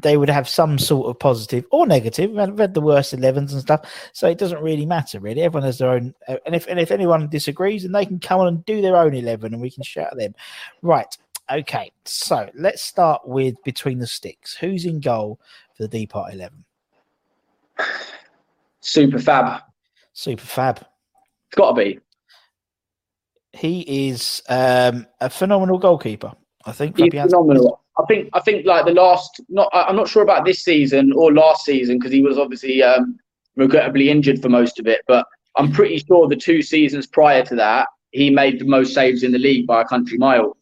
they 0.00 0.16
would 0.16 0.30
have 0.30 0.48
some 0.48 0.78
sort 0.78 1.08
of 1.08 1.18
positive 1.18 1.64
or 1.72 1.86
negative. 1.86 2.36
I've 2.38 2.58
read 2.58 2.74
the 2.74 2.80
worst 2.80 3.14
11s 3.14 3.52
and 3.52 3.60
stuff, 3.60 3.90
so 4.12 4.28
it 4.28 4.38
doesn't 4.38 4.62
really 4.62 4.86
matter. 4.86 5.18
Really, 5.18 5.42
everyone 5.42 5.64
has 5.64 5.78
their 5.78 5.90
own. 5.90 6.14
And 6.28 6.54
if 6.54 6.66
and 6.68 6.78
if 6.78 6.90
anyone 6.90 7.28
disagrees, 7.28 7.82
then 7.82 7.92
they 7.92 8.06
can 8.06 8.20
come 8.20 8.40
on 8.40 8.48
and 8.48 8.64
do 8.64 8.80
their 8.80 8.96
own 8.96 9.14
11, 9.14 9.52
and 9.52 9.62
we 9.62 9.70
can 9.70 9.82
shout 9.82 10.12
at 10.12 10.18
them. 10.18 10.34
Right. 10.82 11.16
Okay. 11.50 11.92
So 12.04 12.48
let's 12.54 12.82
start 12.82 13.26
with 13.26 13.54
between 13.64 13.98
the 13.98 14.06
sticks. 14.06 14.54
Who's 14.54 14.84
in 14.84 15.00
goal 15.00 15.40
for 15.76 15.84
the 15.84 15.88
D 15.88 16.06
part 16.06 16.34
11? 16.34 16.64
Super 18.80 19.18
fab. 19.18 19.62
Super 20.12 20.44
fab. 20.44 20.78
It's 20.78 21.56
got 21.56 21.70
to 21.70 21.74
be. 21.74 22.00
He 23.52 24.08
is 24.08 24.42
um, 24.48 25.06
a 25.20 25.30
phenomenal 25.30 25.78
goalkeeper. 25.78 26.32
I 26.64 26.72
think. 26.72 26.98
He's 26.98 27.10
phenomenal. 27.10 27.82
I 27.98 28.04
think 28.06 28.28
I 28.32 28.40
think 28.40 28.66
like 28.66 28.84
the 28.84 28.92
last 28.92 29.40
not 29.48 29.68
I'm 29.72 29.96
not 29.96 30.08
sure 30.08 30.22
about 30.22 30.44
this 30.44 30.62
season 30.62 31.12
or 31.12 31.32
last 31.32 31.64
season 31.64 31.98
because 31.98 32.12
he 32.12 32.22
was 32.22 32.38
obviously 32.38 32.82
um, 32.82 33.18
regrettably 33.56 34.10
injured 34.10 34.40
for 34.40 34.48
most 34.48 34.78
of 34.78 34.86
it, 34.86 35.00
but 35.08 35.26
I'm 35.56 35.72
pretty 35.72 35.98
sure 35.98 36.28
the 36.28 36.36
two 36.36 36.62
seasons 36.62 37.06
prior 37.06 37.44
to 37.46 37.56
that 37.56 37.88
he 38.12 38.30
made 38.30 38.58
the 38.58 38.64
most 38.64 38.94
saves 38.94 39.22
in 39.22 39.32
the 39.32 39.38
league 39.38 39.66
by 39.66 39.82
a 39.82 39.84
country 39.84 40.18
mile, 40.18 40.56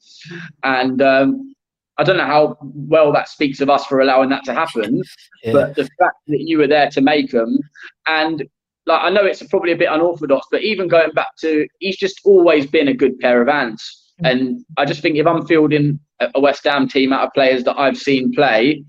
and 0.63 1.03
um, 1.03 1.55
I 1.99 2.05
don't 2.05 2.17
know 2.17 2.27
how 2.27 2.59
well 2.63 3.13
that 3.13 3.29
speaks 3.29 3.61
of 3.61 3.71
us 3.71 3.87
for 3.87 4.01
allowing 4.01 4.29
that 4.31 4.45
to 4.45 4.55
happen, 4.55 5.03
yeah. 5.43 5.53
but 5.53 5.75
the 5.77 5.89
fact 5.99 6.17
that 6.29 6.41
you 6.41 6.59
were 6.59 6.69
there 6.69 6.91
to 6.91 7.01
make 7.01 7.31
them 7.31 7.59
and 8.07 8.45
like 8.87 9.03
I 9.03 9.11
know 9.11 9.25
it's 9.25 9.43
probably 9.43 9.73
a 9.73 9.77
bit 9.77 9.89
unorthodox, 9.91 10.47
but 10.51 10.63
even 10.63 10.89
going 10.89 11.11
back 11.13 11.37
to 11.41 11.67
he's 11.81 11.97
just 11.97 12.21
always 12.25 12.67
been 12.67 12.89
a 12.89 12.95
good 12.95 13.19
pair 13.19 13.43
of 13.43 13.49
hands. 13.49 14.05
And 14.25 14.65
I 14.79 14.87
just 14.87 15.03
think 15.03 15.17
if 15.17 15.27
I'm 15.27 15.47
fielding 15.47 16.01
a 16.21 16.41
West 16.41 16.65
Ham 16.65 16.89
team 16.89 17.13
out 17.13 17.27
of 17.27 17.33
players 17.35 17.65
that 17.65 17.79
I've 17.79 17.99
seen 17.99 18.33
play, 18.33 18.83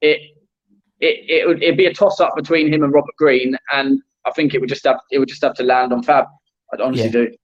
it 0.00 0.20
it 1.00 1.24
it 1.28 1.46
would 1.46 1.62
it'd 1.62 1.76
be 1.76 1.86
a 1.86 1.92
toss 1.92 2.20
up 2.20 2.34
between 2.36 2.72
him 2.72 2.82
and 2.82 2.92
Robert 2.92 3.14
Green, 3.18 3.56
and 3.72 4.00
I 4.24 4.30
think 4.30 4.54
it 4.54 4.60
would 4.60 4.68
just 4.68 4.86
have 4.86 4.98
it 5.10 5.18
would 5.18 5.28
just 5.28 5.42
have 5.42 5.54
to 5.54 5.62
land 5.62 5.92
on 5.92 6.02
Fab. 6.02 6.26
I 6.72 6.82
honestly 6.82 7.06
yeah. 7.06 7.10
do. 7.10 7.36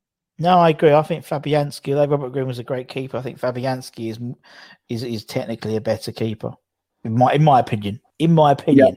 No, 0.42 0.59
I 0.59 0.70
agree. 0.70 0.92
I 0.92 1.02
think 1.02 1.24
Fabianski, 1.24 1.94
although 1.94 2.11
Robert 2.11 2.31
Green 2.31 2.48
was 2.48 2.59
a 2.59 2.64
great 2.64 2.88
keeper, 2.88 3.16
I 3.16 3.22
think 3.22 3.38
Fabianski 3.38 4.11
is 4.11 4.18
is 4.88 5.05
is 5.05 5.24
technically 5.24 5.76
a 5.76 5.81
better 5.81 6.11
keeper, 6.11 6.52
in 7.05 7.16
my 7.16 7.33
in 7.33 7.44
my 7.44 7.61
opinion. 7.61 8.00
In 8.18 8.35
my 8.35 8.50
opinion. 8.50 8.96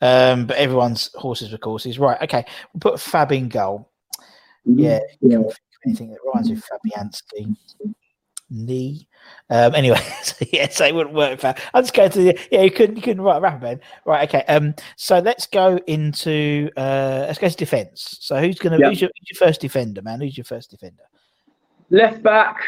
Yeah. 0.00 0.32
Um, 0.32 0.46
but 0.46 0.58
everyone's 0.58 1.10
horses 1.14 1.50
for 1.50 1.56
courses. 1.56 1.98
Right. 1.98 2.20
Okay. 2.20 2.44
We'll 2.74 2.92
put 2.92 3.00
Fab 3.00 3.32
in 3.32 3.48
goal. 3.48 3.90
Mm-hmm. 4.68 4.80
Yeah. 4.80 5.00
yeah 5.22 5.38
anything 5.86 6.10
that 6.10 6.18
rhymes 6.24 6.50
with 6.50 6.62
Fabianski. 6.62 7.56
Knee. 8.52 9.08
Um, 9.50 9.74
anyway, 9.74 10.00
so 10.22 10.44
yeah, 10.52 10.68
so 10.68 10.84
it 10.84 10.94
wouldn't 10.94 11.14
work. 11.14 11.40
For, 11.40 11.54
I'm 11.74 11.82
just 11.82 11.94
going 11.94 12.10
to 12.10 12.18
the, 12.18 12.38
yeah, 12.50 12.62
you 12.62 12.70
couldn't 12.70 12.96
you 12.96 13.02
couldn't 13.02 13.22
write 13.22 13.38
a 13.38 13.40
rapper 13.40 13.58
band. 13.58 13.80
Right, 14.04 14.28
okay. 14.28 14.44
Um, 14.44 14.74
so 14.96 15.18
let's 15.18 15.46
go 15.46 15.78
into 15.86 16.70
uh, 16.76 17.24
let's 17.26 17.38
go 17.38 17.48
to 17.48 17.56
defense. 17.56 18.18
So 18.20 18.40
who's 18.40 18.58
gonna 18.58 18.78
yep. 18.78 18.90
who's, 18.90 19.00
your, 19.00 19.10
who's 19.18 19.40
your 19.40 19.48
first 19.48 19.60
defender, 19.60 20.02
man? 20.02 20.20
Who's 20.20 20.36
your 20.36 20.44
first 20.44 20.70
defender? 20.70 21.02
Left 21.90 22.22
back, 22.22 22.58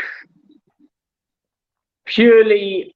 purely 2.07 2.95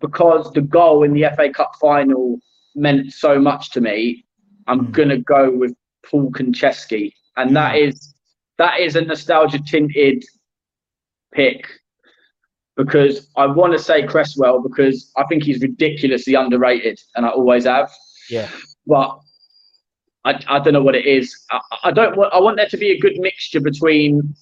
because 0.00 0.52
the 0.52 0.62
goal 0.62 1.02
in 1.02 1.12
the 1.12 1.30
FA 1.36 1.50
Cup 1.50 1.72
final 1.80 2.38
meant 2.74 3.12
so 3.12 3.38
much 3.38 3.70
to 3.70 3.80
me. 3.80 4.24
I'm 4.66 4.86
mm. 4.86 4.92
gonna 4.92 5.18
go 5.18 5.50
with 5.50 5.74
Paul 6.06 6.30
Konchesky, 6.30 7.12
and 7.36 7.50
mm. 7.50 7.54
that 7.54 7.72
hmm. 7.72 7.88
is 7.88 8.14
that 8.56 8.80
is 8.80 8.96
a 8.96 9.02
nostalgia 9.02 9.60
tinted 9.60 10.24
pick 11.32 11.66
because 12.76 13.28
I 13.36 13.44
want 13.46 13.72
to 13.72 13.78
say 13.78 14.06
Cresswell 14.06 14.62
because 14.62 15.10
I 15.16 15.24
think 15.24 15.42
he's 15.42 15.60
ridiculously 15.60 16.34
underrated, 16.34 16.98
and 17.16 17.26
I 17.26 17.30
always 17.30 17.64
have. 17.64 17.90
Yeah. 18.30 18.48
But 18.86 19.18
I, 20.24 20.40
I 20.48 20.58
don't 20.60 20.72
know 20.72 20.82
what 20.82 20.94
it 20.94 21.04
is. 21.04 21.36
I, 21.50 21.60
I 21.84 21.90
don't 21.90 22.16
want. 22.16 22.32
I 22.32 22.40
want 22.40 22.56
there 22.56 22.68
to 22.68 22.76
be 22.76 22.90
a 22.90 22.98
good 22.98 23.18
mixture 23.18 23.60
between 23.60 24.34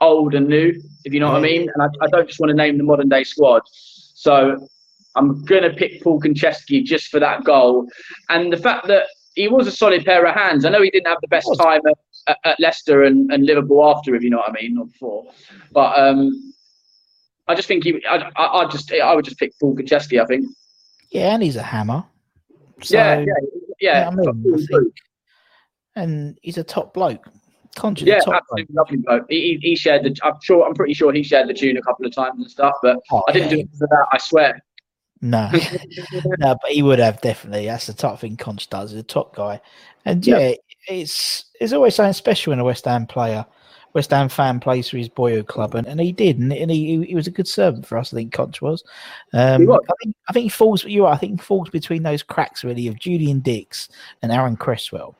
old 0.00 0.34
and 0.34 0.48
new, 0.48 0.80
if 1.04 1.12
you 1.12 1.20
know 1.20 1.30
what 1.30 1.38
I 1.38 1.40
mean. 1.40 1.68
And 1.74 1.82
I, 1.82 2.04
I 2.04 2.08
don't 2.08 2.26
just 2.26 2.40
want 2.40 2.50
to 2.50 2.56
name 2.56 2.78
the 2.78 2.84
modern 2.84 3.08
day 3.08 3.22
squad. 3.22 3.62
So 3.66 4.66
I'm 5.14 5.44
gonna 5.44 5.72
pick 5.72 6.02
Paul 6.02 6.20
Konchesky 6.20 6.82
just 6.82 7.08
for 7.08 7.20
that 7.20 7.44
goal, 7.44 7.86
and 8.30 8.52
the 8.52 8.56
fact 8.56 8.86
that 8.88 9.04
he 9.34 9.48
was 9.48 9.66
a 9.66 9.70
solid 9.70 10.04
pair 10.04 10.24
of 10.24 10.34
hands. 10.34 10.64
I 10.64 10.70
know 10.70 10.80
he 10.80 10.90
didn't 10.90 11.08
have 11.08 11.20
the 11.20 11.28
best 11.28 11.48
time 11.60 11.80
at 11.86 11.98
at, 12.26 12.38
at 12.44 12.60
Leicester 12.60 13.04
and, 13.04 13.32
and 13.32 13.44
Liverpool 13.44 13.84
after, 13.88 14.14
if 14.14 14.22
you 14.22 14.30
know 14.30 14.38
what 14.38 14.50
I 14.50 14.52
mean, 14.52 14.78
or 14.78 14.86
before. 14.86 15.24
But 15.72 15.98
um, 15.98 16.54
I 17.48 17.54
just 17.54 17.68
think 17.68 17.84
he, 17.84 18.04
I, 18.08 18.30
I, 18.36 18.62
I 18.62 18.68
just, 18.68 18.92
I 18.92 19.14
would 19.14 19.24
just 19.24 19.38
pick 19.38 19.52
Paul 19.60 19.76
Konchesky, 19.76 20.20
I 20.20 20.26
think. 20.26 20.46
Yeah, 21.10 21.34
and 21.34 21.42
he's 21.42 21.56
a 21.56 21.62
hammer. 21.62 22.04
So, 22.82 22.96
yeah, 22.96 23.20
yeah, 23.20 23.32
yeah. 23.80 24.08
I 24.08 24.14
mean, 24.14 24.68
I 24.74 26.00
and 26.00 26.38
he's 26.42 26.58
a 26.58 26.64
top 26.64 26.92
bloke. 26.92 27.26
Conscious 27.74 28.06
yeah, 28.06 28.16
absolutely 28.16 28.64
bloke. 28.64 28.76
lovely 28.76 28.96
bloke. 28.98 29.26
He, 29.28 29.58
he 29.62 29.76
shared 29.76 30.02
the. 30.02 30.16
I'm 30.22 30.34
sure. 30.42 30.66
I'm 30.66 30.74
pretty 30.74 30.94
sure 30.94 31.12
he 31.12 31.22
shared 31.22 31.48
the 31.48 31.54
tune 31.54 31.76
a 31.76 31.82
couple 31.82 32.06
of 32.06 32.14
times 32.14 32.38
and 32.38 32.50
stuff. 32.50 32.74
But 32.82 32.98
oh, 33.10 33.22
I 33.28 33.32
didn't 33.32 33.50
yeah. 33.50 33.56
do 33.56 33.60
it 33.62 33.68
for 33.78 33.86
that. 33.86 34.06
I 34.12 34.18
swear. 34.18 34.62
No, 35.22 35.50
no, 36.38 36.56
but 36.60 36.70
he 36.70 36.82
would 36.82 36.98
have 36.98 37.20
definitely. 37.20 37.66
That's 37.66 37.86
the 37.86 37.94
type 37.94 38.12
of 38.12 38.20
thing 38.20 38.36
Conch 38.36 38.68
does. 38.68 38.90
He's 38.90 39.00
a 39.00 39.02
top 39.02 39.34
guy, 39.34 39.60
and 40.04 40.26
yeah, 40.26 40.38
yeah 40.38 40.54
it's 40.88 41.44
it's 41.60 41.72
always 41.72 41.94
something 41.94 42.12
special 42.12 42.52
when 42.52 42.58
a 42.58 42.64
West 42.64 42.84
Ham 42.84 43.06
player, 43.06 43.44
West 43.92 44.10
Ham 44.10 44.28
fan 44.28 44.60
plays 44.60 44.88
for 44.88 44.98
his 44.98 45.08
boyhood 45.08 45.46
club, 45.46 45.74
and, 45.74 45.86
and 45.86 46.00
he 46.00 46.12
did, 46.12 46.38
and, 46.38 46.52
and 46.52 46.70
he 46.70 47.04
he 47.04 47.14
was 47.14 47.26
a 47.26 47.32
good 47.32 47.48
servant 47.48 47.86
for 47.86 47.98
us. 47.98 48.12
I 48.12 48.16
think 48.16 48.32
Conch 48.32 48.60
was. 48.60 48.84
Um, 49.32 49.66
was. 49.66 49.80
I 49.88 49.94
think 50.02 50.16
I 50.28 50.32
think 50.32 50.42
he 50.44 50.48
falls. 50.48 50.84
You 50.84 51.06
are. 51.06 51.14
I 51.14 51.16
think 51.16 51.40
he 51.40 51.44
falls 51.44 51.70
between 51.70 52.02
those 52.02 52.22
cracks 52.22 52.64
really 52.64 52.88
of 52.88 52.98
Julian 52.98 53.40
Dicks 53.40 53.88
and 54.22 54.32
Aaron 54.32 54.56
Cresswell. 54.56 55.16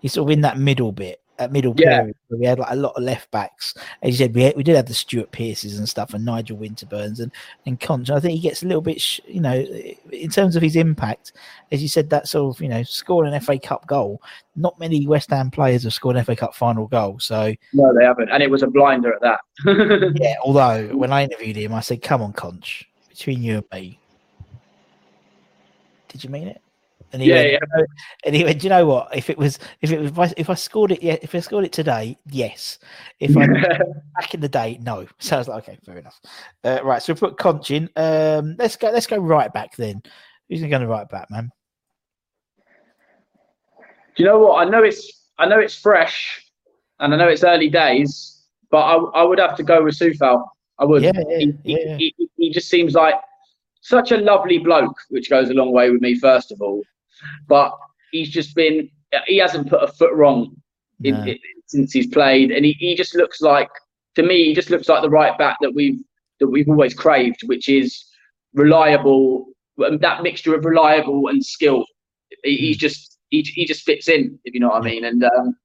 He's 0.00 0.12
sort 0.12 0.28
of 0.28 0.32
in 0.32 0.40
that 0.42 0.58
middle 0.58 0.92
bit 0.92 1.20
at 1.38 1.52
middle 1.52 1.74
yeah. 1.76 2.00
period 2.00 2.16
where 2.28 2.40
we 2.40 2.46
had 2.46 2.58
like 2.58 2.70
a 2.70 2.76
lot 2.76 2.94
of 2.96 3.02
left 3.02 3.30
backs. 3.30 3.74
As 4.02 4.10
you 4.10 4.16
said, 4.16 4.34
we 4.34 4.42
had, 4.42 4.56
we 4.56 4.62
did 4.62 4.76
have 4.76 4.86
the 4.86 4.94
Stuart 4.94 5.30
Pearces 5.30 5.78
and 5.78 5.88
stuff, 5.88 6.14
and 6.14 6.24
Nigel 6.24 6.56
Winterburns 6.56 7.20
and 7.20 7.32
and 7.66 7.78
Conch. 7.80 8.10
I 8.10 8.20
think 8.20 8.34
he 8.34 8.40
gets 8.40 8.62
a 8.62 8.66
little 8.66 8.82
bit, 8.82 9.00
sh- 9.00 9.20
you 9.26 9.40
know, 9.40 9.54
in 10.12 10.30
terms 10.30 10.56
of 10.56 10.62
his 10.62 10.76
impact. 10.76 11.32
As 11.70 11.82
you 11.82 11.88
said, 11.88 12.10
that 12.10 12.28
sort 12.28 12.56
of 12.56 12.62
you 12.62 12.68
know, 12.68 12.82
scoring 12.82 13.32
an 13.32 13.40
FA 13.40 13.58
Cup 13.58 13.86
goal. 13.86 14.22
Not 14.56 14.78
many 14.80 15.06
West 15.06 15.30
Ham 15.30 15.50
players 15.50 15.84
have 15.84 15.94
scored 15.94 16.16
an 16.16 16.24
FA 16.24 16.36
Cup 16.36 16.54
final 16.54 16.86
goal. 16.86 17.18
So 17.20 17.54
no, 17.72 17.94
they 17.96 18.04
haven't, 18.04 18.30
and 18.30 18.42
it 18.42 18.50
was 18.50 18.62
a 18.62 18.66
blinder 18.66 19.12
at 19.12 19.20
that. 19.20 19.40
yeah, 20.20 20.34
although 20.42 20.88
when 20.88 21.12
I 21.12 21.24
interviewed 21.24 21.56
him, 21.56 21.72
I 21.74 21.80
said, 21.80 22.02
"Come 22.02 22.22
on, 22.22 22.32
Conch, 22.32 22.88
between 23.08 23.42
you 23.42 23.56
and 23.56 23.64
me." 23.72 23.98
Did 26.08 26.24
you 26.24 26.30
mean 26.30 26.48
it? 26.48 26.62
And 27.12 27.22
he 27.22 27.28
yeah, 27.30 27.34
went, 27.36 27.52
yeah. 27.52 27.84
And 28.24 28.34
he 28.34 28.44
went, 28.44 28.60
Do 28.60 28.66
you 28.66 28.70
know 28.70 28.86
what? 28.86 29.16
If 29.16 29.30
it 29.30 29.38
was, 29.38 29.58
if 29.80 29.90
it 29.90 30.14
was, 30.14 30.34
if 30.36 30.50
I, 30.50 30.54
scored 30.54 30.92
it, 30.92 31.02
yeah, 31.02 31.16
if 31.22 31.34
I 31.34 31.40
scored 31.40 31.64
it 31.64 31.72
today, 31.72 32.18
yes. 32.26 32.78
If 33.18 33.36
I 33.36 33.46
back 34.20 34.34
in 34.34 34.40
the 34.40 34.48
day, 34.48 34.78
no. 34.82 35.06
So 35.18 35.36
I 35.36 35.38
was 35.38 35.48
like, 35.48 35.68
okay, 35.68 35.78
fair 35.84 35.98
enough. 35.98 36.20
Uh, 36.64 36.80
right, 36.84 37.02
so 37.02 37.12
we 37.12 37.18
put 37.18 37.38
Conch 37.38 37.70
in. 37.70 37.88
Um, 37.96 38.56
let's 38.58 38.76
go. 38.76 38.90
Let's 38.90 39.06
go 39.06 39.16
right 39.16 39.52
back 39.52 39.76
then. 39.76 40.02
Who's 40.48 40.60
going 40.60 40.80
to 40.80 40.86
right 40.86 41.08
back, 41.08 41.30
man? 41.30 41.50
Do 43.78 44.22
you 44.22 44.24
know 44.24 44.38
what? 44.38 44.66
I 44.66 44.70
know 44.70 44.82
it's, 44.82 45.30
I 45.38 45.46
know 45.46 45.58
it's 45.60 45.76
fresh, 45.76 46.44
and 47.00 47.14
I 47.14 47.16
know 47.16 47.28
it's 47.28 47.44
early 47.44 47.70
days, 47.70 48.42
but 48.70 48.80
I, 48.80 48.96
I 49.20 49.22
would 49.22 49.38
have 49.38 49.56
to 49.56 49.62
go 49.62 49.82
with 49.82 49.98
Coufal. 49.98 50.44
I 50.78 50.84
would. 50.84 51.02
Yeah, 51.02 51.12
yeah, 51.28 51.38
he, 51.38 51.54
yeah. 51.64 51.96
He, 51.96 52.14
he, 52.18 52.30
he 52.36 52.50
just 52.50 52.68
seems 52.68 52.94
like 52.94 53.14
such 53.80 54.12
a 54.12 54.18
lovely 54.18 54.58
bloke, 54.58 54.96
which 55.08 55.30
goes 55.30 55.48
a 55.48 55.54
long 55.54 55.72
way 55.72 55.90
with 55.90 56.02
me, 56.02 56.18
first 56.18 56.52
of 56.52 56.60
all 56.60 56.82
but 57.46 57.72
he's 58.12 58.30
just 58.30 58.54
been 58.54 58.88
he 59.26 59.38
hasn't 59.38 59.68
put 59.68 59.82
a 59.82 59.88
foot 59.88 60.12
wrong 60.14 60.54
in, 61.02 61.14
no. 61.14 61.22
in, 61.22 61.38
since 61.66 61.92
he's 61.92 62.06
played, 62.08 62.50
and 62.50 62.64
he, 62.64 62.72
he 62.78 62.94
just 62.94 63.14
looks 63.14 63.40
like 63.40 63.70
to 64.14 64.22
me 64.22 64.46
he 64.46 64.54
just 64.54 64.70
looks 64.70 64.88
like 64.88 65.02
the 65.02 65.10
right 65.10 65.36
back 65.38 65.56
that 65.60 65.74
we've 65.74 66.00
that 66.40 66.48
we've 66.48 66.68
always 66.68 66.94
craved, 66.94 67.40
which 67.46 67.68
is 67.68 68.04
reliable. 68.54 69.46
That 69.76 70.22
mixture 70.22 70.54
of 70.54 70.64
reliable 70.64 71.28
and 71.28 71.44
skill. 71.44 71.84
He, 72.42 72.56
he's 72.56 72.76
hmm. 72.76 72.80
just 72.80 73.18
he, 73.30 73.42
he 73.42 73.66
just 73.66 73.84
fits 73.84 74.08
in, 74.08 74.38
if 74.44 74.54
you 74.54 74.60
know 74.60 74.68
what 74.68 74.82
I 74.82 74.84
mean. 74.84 75.04
And 75.04 75.24
um, 75.24 75.56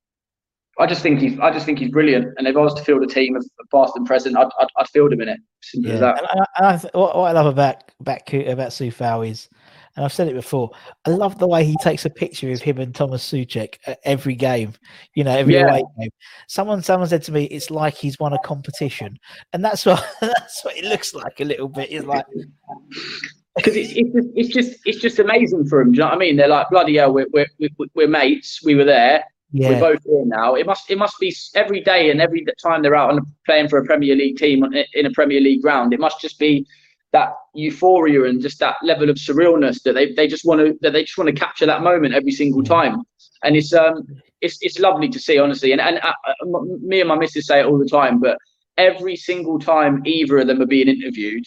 I 0.79 0.85
just 0.85 1.01
think 1.01 1.19
he's 1.19 1.39
I 1.39 1.51
just 1.51 1.65
think 1.65 1.79
he's 1.79 1.91
brilliant. 1.91 2.33
And 2.37 2.47
if 2.47 2.55
I 2.55 2.59
was 2.59 2.73
to 2.75 2.83
field 2.83 3.03
a 3.03 3.07
team 3.07 3.35
of 3.35 3.45
past 3.71 3.93
and 3.95 4.05
present, 4.05 4.37
I'd 4.37 4.47
I'd, 4.59 4.67
I'd 4.77 4.89
field 4.89 5.13
him 5.13 5.21
in 5.21 5.29
it. 5.29 5.39
Simple 5.61 5.91
yeah. 5.91 6.17
And 6.17 6.27
I, 6.27 6.45
and 6.57 6.65
I, 6.65 6.97
what, 6.97 7.15
I 7.15 7.31
love 7.31 7.45
about 7.45 7.83
about 7.99 8.21
about 8.33 8.71
Coufal 8.71 9.27
is 9.27 9.49
and 9.95 10.03
I've 10.03 10.13
said 10.13 10.27
it 10.27 10.33
before. 10.33 10.71
I 11.05 11.11
love 11.11 11.37
the 11.37 11.47
way 11.47 11.63
he 11.63 11.75
takes 11.81 12.05
a 12.05 12.09
picture 12.09 12.51
of 12.51 12.61
him 12.61 12.79
and 12.79 12.95
Thomas 12.95 13.29
Soucek 13.29 13.77
at 13.85 13.99
every 14.03 14.35
game. 14.35 14.73
You 15.13 15.23
know, 15.23 15.37
every 15.37 15.53
Yeah. 15.53 15.67
away 15.69 15.83
game. 15.99 16.09
Someone, 16.47 16.81
someone 16.81 17.07
said 17.07 17.23
to 17.23 17.31
me, 17.31 17.45
"It's 17.45 17.69
like 17.69 17.95
he's 17.95 18.19
won 18.19 18.33
a 18.33 18.39
competition," 18.39 19.17
and 19.53 19.63
that's 19.63 19.85
what 19.85 20.03
that's 20.21 20.63
what 20.65 20.77
it 20.77 20.85
looks 20.85 21.13
like 21.13 21.39
a 21.39 21.45
little 21.45 21.69
bit. 21.69 21.91
It's 21.91 22.05
like, 22.05 22.25
because 23.55 23.75
it's, 23.75 23.93
it's 23.95 24.13
just 24.13 24.27
it's 24.35 24.49
just 24.49 24.79
it's 24.85 24.99
just 24.99 25.19
amazing 25.19 25.67
for 25.67 25.81
him. 25.81 25.91
Do 25.91 25.97
you 25.97 25.99
know 25.99 26.05
what 26.07 26.15
I 26.15 26.17
mean? 26.17 26.37
They're 26.37 26.47
like 26.47 26.69
bloody 26.69 26.97
hell. 26.97 27.13
We're 27.13 27.27
we're, 27.31 27.47
we're, 27.59 27.87
we're 27.93 28.07
mates. 28.07 28.61
We 28.63 28.75
were 28.75 28.85
there. 28.85 29.23
We're 29.55 29.79
both 29.79 30.03
here 30.03 30.25
now. 30.25 30.55
It 30.55 30.65
must 30.65 30.89
it 30.89 30.97
must 30.97 31.19
be 31.19 31.35
every 31.53 31.81
day 31.81 32.09
and 32.09 32.19
every 32.19 32.43
time 32.61 32.81
they're 32.81 32.95
out 32.95 33.11
and 33.11 33.21
playing 33.45 33.69
for 33.69 33.77
a 33.77 33.85
Premier 33.85 34.15
League 34.15 34.37
team 34.37 34.65
in 34.93 35.05
a 35.05 35.11
Premier 35.11 35.39
League 35.39 35.61
ground. 35.61 35.93
It 35.93 35.99
must 35.99 36.19
just 36.19 36.39
be 36.39 36.65
that 37.13 37.35
euphoria 37.53 38.25
and 38.25 38.41
just 38.41 38.59
that 38.59 38.75
level 38.83 39.09
of 39.09 39.15
surrealness 39.15 39.81
that 39.83 39.93
they, 39.93 40.11
they 40.13 40.27
just 40.27 40.45
want 40.45 40.59
to 40.59 40.77
that 40.81 40.91
they 40.91 41.03
just 41.03 41.17
want 41.17 41.29
to 41.29 41.33
capture 41.33 41.65
that 41.65 41.83
moment 41.83 42.13
every 42.13 42.31
single 42.31 42.63
time. 42.63 43.03
And 43.43 43.55
it's 43.55 43.71
um 43.73 44.05
it's 44.41 44.57
it's 44.61 44.79
lovely 44.79 45.07
to 45.09 45.19
see 45.19 45.39
honestly. 45.39 45.71
And 45.71 45.79
and 45.79 45.99
uh, 45.99 46.13
m- 46.41 46.85
me 46.85 46.99
and 46.99 47.07
my 47.07 47.15
missus 47.15 47.47
say 47.47 47.61
it 47.61 47.65
all 47.65 47.77
the 47.77 47.87
time, 47.87 48.19
but 48.19 48.37
every 48.77 49.15
single 49.15 49.59
time 49.59 50.01
either 50.05 50.39
of 50.39 50.47
them 50.47 50.61
are 50.61 50.65
being 50.65 50.87
interviewed, 50.87 51.45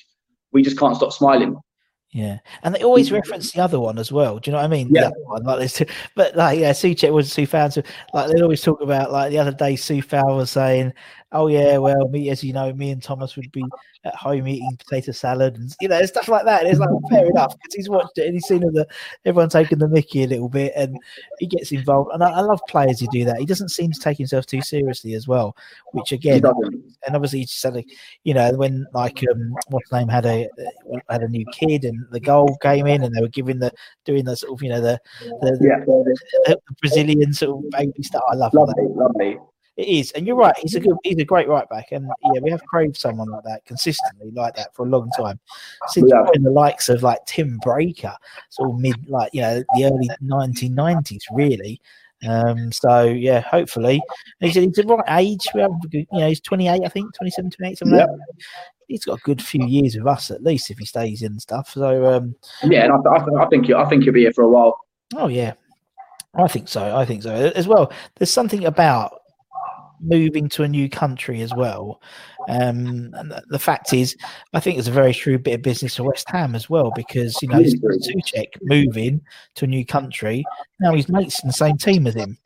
we 0.52 0.62
just 0.62 0.78
can't 0.78 0.96
stop 0.96 1.12
smiling. 1.12 1.56
yeah, 2.12 2.38
and 2.62 2.74
they 2.74 2.84
always 2.84 3.10
reference 3.10 3.50
the 3.50 3.60
other 3.60 3.80
one 3.80 3.98
as 3.98 4.12
well. 4.12 4.38
Do 4.38 4.48
you 4.48 4.52
know 4.52 4.58
what 4.58 4.66
I 4.66 4.68
mean? 4.68 4.88
Yeah. 4.94 5.10
one, 5.24 5.42
like 5.42 5.58
this, 5.58 5.82
but 6.14 6.36
like 6.36 6.60
yeah, 6.60 6.70
Soucek 6.70 7.12
was 7.12 7.28
Sufan. 7.30 7.72
So 7.72 7.82
like 8.14 8.30
they 8.30 8.40
always 8.40 8.62
talk 8.62 8.80
about 8.80 9.10
like 9.10 9.30
the 9.32 9.38
other 9.38 9.52
day, 9.52 9.74
Coufal 9.74 10.36
was 10.36 10.50
saying, 10.50 10.92
"Oh 11.32 11.48
yeah, 11.48 11.78
well, 11.78 12.08
me 12.08 12.30
as 12.30 12.42
you 12.42 12.52
know, 12.52 12.72
me 12.72 12.90
and 12.90 13.02
Thomas 13.02 13.36
would 13.36 13.50
be 13.52 13.64
at 14.04 14.14
home 14.14 14.46
eating 14.48 14.76
potato 14.78 15.12
salad 15.12 15.56
and 15.56 15.74
you 15.80 15.88
know 15.88 16.04
stuff 16.06 16.28
like 16.28 16.44
that." 16.44 16.62
And 16.62 16.70
it's 16.70 16.80
like 16.80 16.90
fair 17.10 17.26
enough 17.26 17.54
because 17.56 17.74
he's 17.74 17.88
watched 17.88 18.18
it 18.18 18.26
and 18.26 18.34
he's 18.34 18.46
seen 18.46 18.64
all 18.64 18.72
the 18.72 18.86
everyone 19.24 19.48
taking 19.48 19.78
the 19.78 19.88
Mickey 19.88 20.24
a 20.24 20.28
little 20.28 20.48
bit, 20.48 20.72
and 20.76 20.96
he 21.38 21.46
gets 21.46 21.72
involved. 21.72 22.10
And 22.12 22.22
I, 22.22 22.30
I 22.30 22.40
love 22.40 22.60
players 22.68 23.00
who 23.00 23.06
do 23.08 23.24
that. 23.26 23.38
He 23.38 23.46
doesn't 23.46 23.70
seem 23.70 23.92
to 23.92 24.00
take 24.00 24.18
himself 24.18 24.46
too 24.46 24.62
seriously 24.62 25.14
as 25.14 25.28
well, 25.28 25.56
which 25.92 26.12
again, 26.12 26.42
and 27.06 27.14
obviously 27.14 27.40
he 27.40 27.44
just 27.44 27.66
you 28.24 28.34
know, 28.34 28.52
when 28.54 28.86
like 28.92 29.22
um, 29.30 29.54
what's 29.68 29.92
name 29.92 30.08
had 30.08 30.26
a 30.26 30.48
had 31.08 31.22
a 31.22 31.28
new 31.28 31.44
kid 31.52 31.84
and 31.84 32.06
the 32.10 32.20
goal 32.20 32.56
came 32.62 32.86
in 32.86 33.02
and 33.02 33.14
they 33.14 33.20
were 33.20 33.28
giving 33.28 33.58
the 33.58 33.72
doing 34.04 34.24
the 34.24 34.36
sort 34.36 34.52
of 34.52 34.62
you 34.62 34.70
know 34.70 34.80
the 34.80 34.98
the, 35.40 35.58
Yeah, 35.60 35.84
the, 35.86 36.16
the 36.44 36.74
Brazilian 36.80 37.32
sort 37.32 37.64
of 37.64 37.70
baby 37.70 38.02
stuff. 38.02 38.22
I 38.30 38.34
love 38.34 38.54
lovely, 38.54 38.74
that. 38.76 38.96
lovely. 38.96 39.38
It 39.76 39.88
is, 39.88 40.10
and 40.12 40.26
you're 40.26 40.36
right. 40.36 40.56
He's 40.58 40.74
a 40.74 40.80
good, 40.80 40.96
he's 41.04 41.18
a 41.18 41.24
great 41.24 41.48
right 41.48 41.68
back, 41.68 41.92
and 41.92 42.08
yeah, 42.32 42.40
we 42.40 42.50
have 42.50 42.64
craved 42.64 42.96
someone 42.96 43.28
like 43.28 43.44
that 43.44 43.64
consistently, 43.66 44.30
like 44.30 44.54
that 44.56 44.74
for 44.74 44.86
a 44.86 44.88
long 44.88 45.10
time. 45.10 45.38
Since 45.88 46.10
Yeah. 46.10 46.26
in 46.32 46.42
the 46.42 46.50
likes 46.50 46.88
of 46.88 47.02
like 47.02 47.18
Tim 47.26 47.60
Breacker, 47.64 48.16
sort 48.48 48.70
of 48.70 48.78
mid, 48.78 48.96
like 49.06 49.34
you 49.34 49.42
know, 49.42 49.62
the 49.74 49.84
early 49.84 50.08
1990s, 50.22 51.24
really. 51.30 51.78
Um, 52.26 52.72
so 52.72 53.02
yeah, 53.04 53.40
hopefully 53.40 54.00
he's, 54.40 54.54
he's 54.54 54.72
the 54.72 54.84
right 54.84 55.20
age. 55.20 55.46
We 55.54 55.60
have, 55.60 55.72
you 55.92 56.06
know, 56.12 56.28
he's 56.28 56.40
28, 56.40 56.80
I 56.82 56.88
think, 56.88 57.14
27, 57.14 57.50
28, 57.50 57.78
something 57.78 57.98
like 57.98 58.06
that. 58.06 58.18
He's 58.88 59.04
got 59.04 59.18
a 59.18 59.22
good 59.22 59.42
few 59.42 59.66
years 59.66 59.96
with 59.96 60.06
us 60.06 60.30
at 60.30 60.42
least 60.42 60.70
if 60.70 60.78
he 60.78 60.86
stays 60.86 61.20
in 61.20 61.32
and 61.32 61.42
stuff. 61.42 61.70
So 61.74 62.06
um, 62.06 62.34
Yeah, 62.64 62.84
and 62.84 62.92
I, 63.06 63.10
I, 63.10 63.44
I 63.44 63.48
think 63.48 63.68
you 63.68 63.76
I 63.76 63.84
think 63.84 64.06
you'll 64.06 64.14
be 64.14 64.22
here 64.22 64.32
for 64.32 64.44
a 64.44 64.48
while. 64.48 64.78
Oh 65.14 65.28
yeah, 65.28 65.52
I 66.34 66.48
think 66.48 66.68
so. 66.68 66.96
I 66.96 67.04
think 67.04 67.22
so 67.22 67.34
as 67.34 67.68
well. 67.68 67.92
There's 68.16 68.32
something 68.32 68.64
about 68.64 69.20
moving 70.00 70.48
to 70.50 70.62
a 70.62 70.68
new 70.68 70.88
country 70.88 71.42
as 71.42 71.54
well. 71.54 72.00
Um, 72.48 73.10
and 73.14 73.30
the- 73.30 73.42
the 73.48 73.58
fact 73.58 73.92
is, 73.92 74.16
I 74.54 74.60
think 74.60 74.78
it's 74.78 74.88
a 74.88 74.92
very 74.92 75.12
true 75.14 75.38
bit 75.38 75.54
of 75.54 75.62
business 75.62 75.96
for 75.96 76.04
West 76.04 76.28
Ham 76.30 76.54
as 76.54 76.70
well 76.70 76.92
because 76.94 77.40
you 77.42 77.48
know 77.48 77.62
true. 77.62 77.98
Soucek 77.98 78.46
moving 78.62 79.20
to 79.56 79.64
a 79.64 79.68
new 79.68 79.84
country. 79.84 80.44
Now 80.80 80.94
his 80.94 81.08
mates 81.08 81.42
in 81.42 81.48
the 81.48 81.52
same 81.52 81.76
team 81.76 82.06
as 82.06 82.14
him. 82.14 82.38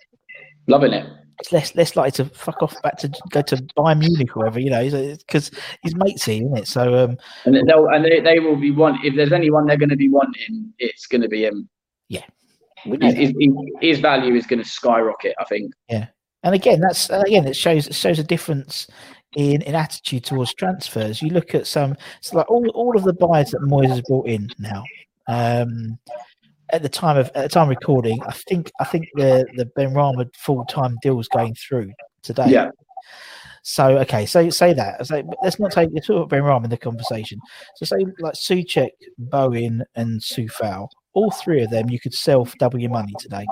Loving 0.67 0.93
it. 0.93 1.07
It's 1.41 1.53
less 1.53 1.75
less 1.75 1.97
likely 1.97 2.13
to 2.23 2.25
fuck 2.35 2.63
off 2.63 2.81
back 2.83 2.99
to 2.99 3.11
go 3.31 3.41
to 3.43 3.57
Bayern 3.77 3.99
Munich 3.99 4.37
or 4.37 4.41
whatever, 4.41 4.61
you 4.61 4.69
know, 4.69 5.17
because 5.17 5.51
his 5.83 5.95
mates 5.97 6.27
here, 6.27 6.43
isn't 6.45 6.57
it? 6.59 6.69
So 6.69 7.05
um, 7.05 7.17
And 7.47 7.67
they'll 7.67 7.89
and 7.89 8.05
they, 8.05 8.21
they 8.21 8.41
will 8.41 8.57
be 8.57 8.71
one. 8.71 8.99
If 9.03 9.17
there's 9.17 9.33
anyone 9.33 9.67
they're 9.67 9.79
going 9.79 9.89
to 9.89 9.97
be 9.97 10.11
wanting, 10.11 10.73
it's 10.79 11.07
going 11.07 11.23
to 11.23 11.29
be 11.29 11.45
him. 11.45 11.69
Yeah. 12.09 12.25
His, 12.85 13.15
his, 13.15 13.33
his 13.81 14.01
value 14.01 14.35
is 14.35 14.47
going 14.47 14.63
to 14.63 14.69
skyrocket. 14.69 15.35
I 15.39 15.45
think. 15.45 15.73
And 16.43 16.55
again, 16.55 16.81
that's 16.81 17.11
again, 17.11 17.47
it 17.47 17.57
shows 17.57 17.87
it 17.87 17.95
shows 17.95 18.19
a 18.19 18.25
difference 18.25 18.87
in, 19.37 19.63
in 19.63 19.75
attitude 19.75 20.25
towards 20.25 20.55
transfers. 20.55 21.23
You 21.23 21.31
look 21.31 21.55
at 21.55 21.67
some, 21.67 21.97
it's 22.19 22.35
like 22.35 22.51
all, 22.51 22.69
all 22.71 22.97
of 22.97 23.05
the 23.05 23.13
buyers 23.13 23.51
that 23.51 23.61
Moyes 23.61 23.89
has 23.89 24.03
brought 24.03 24.27
in 24.27 24.49
now. 24.59 24.83
Um, 25.29 25.99
at 26.73 26.83
the 26.83 26.89
time 26.89 27.17
of 27.17 27.27
at 27.35 27.43
the 27.43 27.49
time 27.49 27.65
of 27.65 27.71
recording, 27.71 28.21
I 28.27 28.33
think 28.33 28.71
I 28.81 28.85
think 28.85 29.09
the 29.15 29.47
the 29.55 29.67
Benrahma 29.77 30.29
full 30.37 30.65
time 30.67 30.97
deal 31.03 31.19
is 31.21 31.29
going 31.29 31.55
through 31.55 31.93
today. 32.23 32.47
Yeah. 32.49 32.71
So 33.63 33.99
okay, 33.99 34.25
so 34.25 34.49
say 34.51 34.73
that. 34.73 35.07
So 35.07 35.23
let's 35.43 35.59
not 35.59 35.73
take 35.73 35.91
let's 35.93 36.07
talk 36.07 36.17
about 36.17 36.29
Ben 36.31 36.45
Ram 36.45 36.65
in 36.65 36.71
the 36.71 36.77
conversation. 36.77 37.41
So 37.77 37.85
say 37.85 38.07
like 38.21 38.35
Soucek, 38.35 38.91
Bowen, 39.19 39.85
and 39.97 40.21
Coufal. 40.21 40.89
All 41.13 41.31
three 41.33 41.63
of 41.63 41.71
them 41.71 41.91
you 41.91 41.99
could 41.99 42.15
sell 42.15 42.45
for 42.45 42.57
double 42.59 42.79
your 42.79 42.91
money 42.91 43.13
today. 43.19 43.47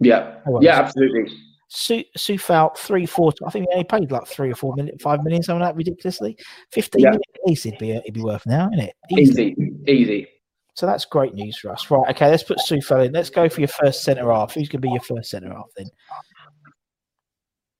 Yeah. 0.00 0.38
Yeah. 0.60 0.80
Absolutely. 0.80 1.30
Su 1.74 2.04
Coufal 2.16 2.76
three, 2.76 3.04
four. 3.04 3.32
I 3.44 3.50
think 3.50 3.66
he 3.68 3.74
only 3.74 3.84
paid 3.84 4.12
like 4.12 4.26
three 4.26 4.50
or 4.50 4.54
four 4.54 4.74
million, 4.76 4.96
five 4.98 5.24
million, 5.24 5.42
something 5.42 5.60
like 5.60 5.70
that, 5.70 5.76
ridiculously. 5.76 6.36
Fifteen 6.70 7.02
Yeah. 7.02 7.10
million 7.10 7.22
at 7.34 7.48
least 7.48 7.66
it'd 7.66 7.78
be 7.78 7.90
it'd 7.90 8.14
be 8.14 8.22
worth 8.22 8.46
now, 8.46 8.68
isn't 8.72 8.86
it? 8.86 8.94
Easily. 9.10 9.56
Easy. 9.58 9.92
Easy. 9.92 10.28
So 10.74 10.86
that's 10.86 11.04
great 11.04 11.34
news 11.34 11.56
for 11.58 11.70
us. 11.70 11.90
Right, 11.90 12.08
okay, 12.10 12.28
let's 12.28 12.42
put 12.42 12.58
Coufal 12.58 13.06
in. 13.06 13.12
Let's 13.12 13.30
go 13.30 13.48
for 13.48 13.60
your 13.60 13.68
first 13.68 14.02
centre 14.02 14.30
half. 14.32 14.54
Who's 14.54 14.68
gonna 14.68 14.80
be 14.80 14.90
your 14.90 15.00
first 15.00 15.30
centre 15.30 15.52
half 15.52 15.70
then? 15.76 15.86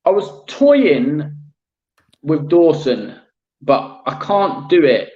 I 0.05 0.11
was 0.11 0.43
toying 0.49 1.33
with 2.23 2.49
Dawson, 2.49 3.21
but 3.63 4.03
I 4.07 4.19
can't 4.21 4.69
do 4.69 4.85
it 4.85 5.11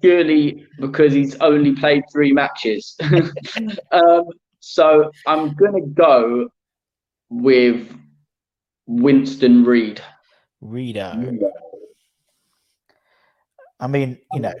purely 0.00 0.66
because 0.80 1.12
he's 1.12 1.36
only 1.36 1.72
played 1.74 2.02
three 2.12 2.32
matches. 2.32 2.96
um, 3.92 4.24
so 4.60 5.10
I'm 5.26 5.54
going 5.54 5.74
to 5.74 5.88
go 5.88 6.48
with 7.32 7.96
Winston 8.86 9.64
Reid. 9.64 10.00
Reader. 10.60 11.38
I 13.80 13.86
mean, 13.86 14.18
you 14.32 14.40
know, 14.40 14.52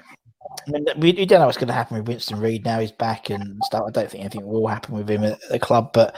I 0.66 0.70
mean, 0.70 0.86
we, 0.96 1.12
we 1.12 1.26
don't 1.26 1.40
know 1.40 1.46
what's 1.46 1.58
going 1.58 1.68
to 1.68 1.74
happen 1.74 1.96
with 1.98 2.08
Winston 2.08 2.40
Reid 2.40 2.64
now. 2.64 2.80
He's 2.80 2.90
back 2.92 3.30
and 3.30 3.60
stuff. 3.64 3.84
I 3.86 3.90
don't 3.90 4.10
think 4.10 4.22
anything 4.24 4.44
will 4.46 4.66
happen 4.66 4.94
with 4.96 5.08
him 5.08 5.22
at 5.24 5.38
the 5.50 5.58
club, 5.58 5.92
but 5.92 6.16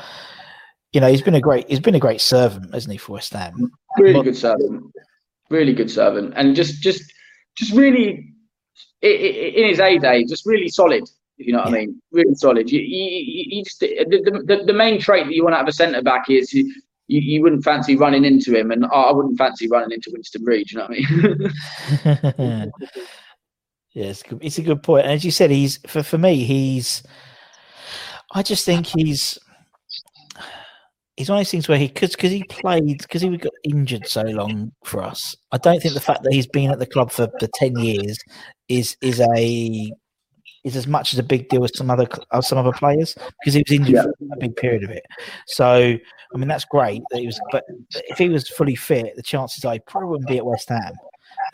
you 0.93 1.01
know, 1.01 1.11
he's 1.11 1.23
been 1.23 1.35
a 1.35 1.41
great 1.41 1.69
he's 1.69 1.81
been 1.81 1.97
a 1.97 2.01
great 2.01 2.21
servant, 2.21 2.73
hasn't 2.73 2.93
he, 2.93 2.99
for 2.99 3.13
West 3.15 3.33
Ham? 3.33 3.71
Really 3.99 4.23
good 4.23 4.37
servant. 4.37 4.93
Really 5.51 5.73
good 5.75 5.91
servant, 5.91 6.33
and 6.37 6.55
just 6.57 6.81
just 6.83 7.03
just 7.57 7.73
really 7.75 8.33
i- 9.03 9.07
i- 9.07 9.53
in 9.57 9.69
his 9.69 9.81
A 9.81 9.99
day, 9.99 10.25
just 10.25 10.47
really 10.47 10.69
solid. 10.69 11.03
You 11.37 11.53
know 11.53 11.59
what 11.59 11.68
I 11.68 11.72
mean, 11.72 12.01
really 12.12 12.35
solid. 12.35 12.70
You, 12.70 12.80
you, 12.80 13.47
you 13.57 13.64
just 13.64 13.80
the, 13.80 14.05
the, 14.47 14.64
the 14.66 14.72
main 14.72 15.01
trait 15.01 15.26
that 15.26 15.35
you 15.35 15.43
want 15.43 15.55
to 15.55 15.59
have 15.59 15.68
a 15.68 15.72
centre 15.72 16.01
back 16.01 16.30
is 16.30 16.53
you, 16.53 16.72
you, 17.09 17.43
wouldn't 17.43 17.64
fancy 17.64 17.97
running 17.97 18.24
into 18.24 18.57
him, 18.57 18.70
and 18.70 18.87
I 18.87 19.11
wouldn't 19.11 19.37
fancy 19.37 19.68
running 19.68 19.91
into 19.91 20.11
Winston 20.12 20.45
Reid. 20.45 20.70
You 20.70 20.78
know 20.78 20.87
what 20.87 20.97
I 22.07 22.37
mean? 22.39 22.72
yeah, 23.93 24.05
it's, 24.07 24.22
good. 24.22 24.39
it's 24.43 24.59
a 24.59 24.62
good 24.62 24.82
point. 24.82 25.05
And 25.05 25.12
as 25.12 25.24
you 25.24 25.32
said, 25.32 25.51
he's 25.51 25.78
for 25.89 26.03
for 26.03 26.18
me, 26.18 26.45
he's. 26.45 27.03
I 28.32 28.43
just 28.43 28.64
think 28.64 28.87
he's. 28.87 29.39
He's 31.16 31.28
one 31.28 31.39
of 31.39 31.41
those 31.41 31.51
things 31.51 31.68
where 31.68 31.78
he 31.78 31.89
because 31.89 32.11
because 32.11 32.32
he 32.32 32.43
played 32.45 32.99
because 32.99 33.22
he 33.22 33.37
got 33.37 33.53
injured 33.64 34.07
so 34.07 34.22
long 34.22 34.72
for 34.85 35.03
us. 35.03 35.37
I 35.53 35.59
don't 35.59 35.80
think 35.80 35.95
the 35.95 36.01
fact 36.01 36.22
that 36.22 36.32
he's 36.32 36.49
been 36.49 36.70
at 36.70 36.78
the 36.78 36.87
club 36.87 37.11
for, 37.11 37.28
for 37.39 37.49
ten 37.55 37.76
years 37.78 38.18
is 38.68 38.97
is 39.01 39.20
a 39.20 39.93
is 40.65 40.77
as 40.77 40.87
much 40.87 41.12
as 41.12 41.19
a 41.19 41.23
big 41.23 41.49
deal 41.49 41.62
as 41.65 41.77
some 41.77 41.91
other 41.91 42.07
as 42.33 42.49
some 42.49 42.59
other 42.59 42.73
players 42.73 43.15
because 43.41 43.55
he 43.55 43.62
was 43.67 43.73
injured 43.79 43.95
Yeah. 43.95 44.03
for 44.03 44.35
a 44.35 44.39
big 44.41 44.57
period 44.57 44.83
of 44.85 44.91
it. 44.91 45.05
So 45.47 45.97
I 46.35 46.39
mean 46.39 46.49
that's 46.49 46.65
great 46.65 47.03
that 47.11 47.21
he 47.21 47.27
was, 47.27 47.41
but 47.53 47.65
if 48.09 48.19
he 48.19 48.29
was 48.29 48.49
fully 48.49 48.75
fit, 48.75 49.15
the 49.17 49.23
chances 49.23 49.65
are 49.65 49.75
he 49.75 49.81
probably 49.81 50.09
wouldn't 50.11 50.29
be 50.29 50.39
at 50.39 50.47
West 50.47 50.69
Ham. 50.71 50.93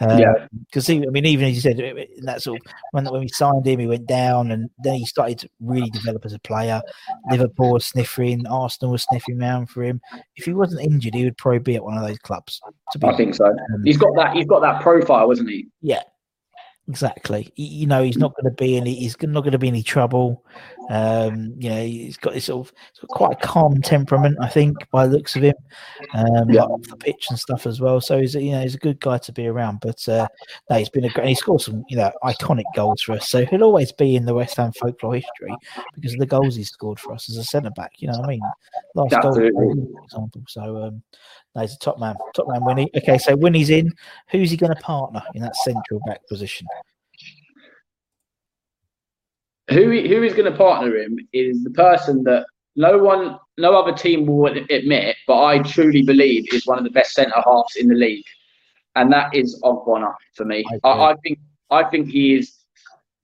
Yeah. 0.03 0.47
because 0.67 0.89
I 0.91 0.99
mean, 0.99 1.25
even 1.25 1.49
as 1.49 1.55
you 1.55 1.61
said, 1.63 1.81
in 1.81 2.25
that 2.27 2.43
sort 2.43 2.61
of 2.61 2.73
when 2.93 3.07
when 3.07 3.21
we 3.23 3.29
signed 3.29 3.67
him, 3.67 3.81
he 3.81 3.87
went 3.87 4.07
down, 4.07 4.51
and 4.51 4.69
then 4.85 4.95
he 4.95 5.07
started 5.07 5.39
to 5.39 5.49
really 5.61 5.89
develop 5.91 6.25
as 6.27 6.35
a 6.35 6.39
player. 6.39 6.83
Liverpool 7.31 7.73
was 7.73 7.87
sniffing, 7.87 8.47
Arsenal 8.47 8.93
was 8.93 9.05
sniffing 9.05 9.41
around 9.41 9.71
for 9.71 9.83
him. 9.83 10.01
If 10.37 10.45
he 10.45 10.53
wasn't 10.53 10.83
injured, 10.83 11.15
he 11.15 11.25
would 11.25 11.39
probably 11.39 11.61
be 11.61 11.77
at 11.77 11.83
one 11.85 11.97
of 11.97 12.07
those 12.07 12.19
clubs. 12.19 12.61
To 12.93 12.99
be 12.99 13.07
I 13.09 13.17
think 13.17 13.35
so. 13.35 13.47
um, 13.47 13.83
He's 13.85 13.97
got 13.97 14.15
that. 14.17 14.37
He's 14.37 14.45
got 14.47 14.61
that 14.61 14.83
profile, 14.83 15.31
hasn't 15.31 15.49
he? 15.49 15.67
yeah. 15.81 16.03
Exactly. 16.91 17.53
You, 17.55 17.87
know, 17.87 18.03
he's 18.03 18.19
not 18.19 18.35
going 18.35 18.47
to 18.53 18.57
be 18.63 18.77
any. 18.77 18.95
He's 18.97 19.17
not 19.23 19.43
going 19.43 19.53
to 19.53 19.59
be 19.59 19.69
any 19.69 19.85
trouble. 19.85 20.45
Um, 20.89 21.55
you 21.57 21.71
know, 21.71 21.81
he's 21.85 22.17
got 22.17 22.33
this 22.35 22.47
sort 22.47 22.67
of 22.67 22.75
got 23.03 23.09
quite 23.09 23.33
a 23.35 23.47
calm 23.47 23.81
temperament, 23.81 24.37
I 24.41 24.49
think, 24.49 24.77
by 24.91 25.07
the 25.07 25.13
looks 25.17 25.37
of 25.37 25.43
him, 25.43 25.55
um, 26.15 26.51
Yeah. 26.51 26.63
off 26.63 26.83
the 26.83 26.97
pitch 26.97 27.27
and 27.31 27.39
stuff 27.39 27.65
as 27.69 27.81
well. 27.81 28.01
So 28.01 28.19
he's 28.19 28.35
a- 28.35 28.43
you 28.43 28.51
know 28.51 28.63
he's 28.63 28.75
a 28.75 28.79
good 28.79 28.99
guy 28.99 29.19
to 29.19 29.33
be 29.33 29.47
around. 29.47 29.79
But 29.81 30.07
uh, 30.09 30.27
no, 30.69 30.77
he's 30.79 30.89
been 30.89 31.05
a 31.05 31.11
great. 31.11 31.29
He 31.29 31.35
scored 31.37 31.61
some 31.61 31.85
you 31.89 31.97
know 31.97 32.11
iconic 32.25 32.65
goals 32.75 33.03
for 33.03 33.13
us. 33.13 33.29
So 33.29 33.45
he'll 33.47 33.63
always 33.63 33.93
be 33.93 34.17
in 34.17 34.25
the 34.25 34.35
West 34.35 34.57
Ham 34.57 34.73
folklore 34.73 35.15
history 35.15 35.55
because 35.95 36.15
of 36.15 36.19
the 36.19 36.27
goals 36.27 36.57
he's 36.57 36.71
scored 36.71 36.99
for 36.99 37.13
us 37.13 37.31
as 37.31 37.37
a 37.37 37.45
centre 37.45 37.71
back. 37.71 37.93
You 37.99 38.09
know 38.09 38.19
what 38.19 38.25
I 38.25 38.29
mean? 38.31 38.43
Last 38.97 39.11
goal, 39.23 39.35
for 39.35 40.03
example. 40.05 40.43
So 40.49 40.83
um, 40.83 41.03
no, 41.55 41.63
he's 41.63 41.75
a 41.75 41.79
top 41.79 42.01
man, 42.01 42.17
top 42.35 42.49
man. 42.49 42.65
Winnie. 42.65 42.91
Okay, 42.97 43.19
so 43.19 43.37
when 43.37 43.55
he's 43.55 43.71
in, 43.71 43.93
who's 44.31 44.51
he 44.51 44.57
going 44.57 44.75
to 44.75 44.81
partner 44.83 45.23
in 45.35 45.43
that 45.43 45.55
central 45.57 46.01
back 46.07 46.27
position? 46.29 46.67
Who 49.71 49.91
he- 49.91 50.09
who 50.09 50.23
is 50.23 50.35
going 50.35 50.51
to 50.51 50.57
partner 50.57 50.97
him 50.97 51.19
is 51.33 51.63
the 51.65 51.71
person 51.71 52.23
that 52.25 52.47
no 52.77 52.99
one, 52.99 53.39
no 53.59 53.75
other 53.75 53.97
team 53.97 54.27
will 54.27 54.47
admit, 54.47 55.17
but 55.27 55.43
I 55.43 55.59
truly 55.59 56.03
believe 56.03 56.53
is 56.53 56.67
one 56.67 56.79
of 56.79 56.85
the 56.85 56.91
best 56.91 57.13
centre 57.15 57.43
halves 57.45 57.77
in 57.77 57.89
the 57.89 57.95
league, 57.95 58.25
and 58.97 59.13
that 59.13 59.35
is 59.35 59.61
Ogbonna 59.63 60.15
for 60.35 60.45
me. 60.45 60.65
I 60.85 60.89
I. 60.89 61.11
I 61.13 61.15
think 61.23 61.39
I 61.71 61.85
think 61.85 62.09
he 62.09 62.35
is 62.35 62.61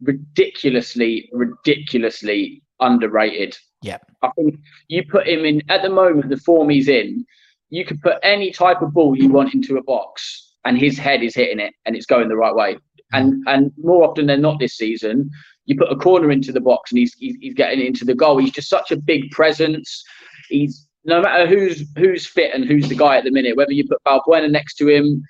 ridiculously, 0.03 1.29
ridiculously 1.33 2.63
underrated. 2.81 3.57
Yeah. 3.83 3.99
I 4.23 4.31
think 4.37 4.59
you 4.89 5.05
put 5.05 5.27
him 5.29 5.45
in 5.45 5.63
at 5.69 5.83
the 5.83 5.89
moment, 5.91 6.29
the 6.29 6.37
form 6.39 6.71
he's 6.71 6.89
in, 6.89 7.25
you 7.71 7.85
could 7.85 8.01
put 8.03 8.19
any 8.23 8.51
type 8.51 8.83
of 8.83 8.93
ball 8.93 9.17
you 9.17 9.29
want 9.29 9.55
into 9.55 9.77
a 9.77 9.83
box, 9.83 10.55
and 10.65 10.79
his 10.79 10.99
head 10.99 11.23
is 11.23 11.35
hitting 11.35 11.61
it, 11.61 11.75
and 11.85 11.97
it's 11.97 12.07
going 12.07 12.29
the 12.29 12.37
right 12.37 12.55
way. 12.55 12.75
Mm. 12.75 12.81
And 13.15 13.45
and 13.47 13.73
more 13.79 14.05
often 14.09 14.27
than 14.27 14.41
not 14.43 14.59
this 14.59 14.77
season, 14.77 15.31
you 15.67 15.77
put 15.77 15.93
a 15.93 15.97
corner 15.97 16.31
into 16.31 16.53
the 16.53 16.61
box, 16.61 16.91
and 16.91 16.99
he's 16.99 17.15
he's, 17.19 17.55
getting 17.55 17.85
into 17.85 18.05
the 18.05 18.15
goal. 18.15 18.39
He's 18.39 18.53
just 18.53 18.69
such 18.69 18.91
a 18.91 18.97
big 18.97 19.31
presence. 19.31 20.05
He's 20.49 20.87
no 21.05 21.21
matter 21.21 21.47
who's 21.47 21.85
who's 21.97 22.27
fit 22.27 22.55
and 22.55 22.65
who's 22.65 22.89
the 22.89 22.95
guy 22.95 23.19
at 23.19 23.25
the 23.25 23.31
minute, 23.31 23.57
whether 23.57 23.73
you 23.73 23.87
put 23.87 24.03
Balbuena 24.05 24.51
next 24.51 24.75
to 24.77 24.89
him, 24.89 25.23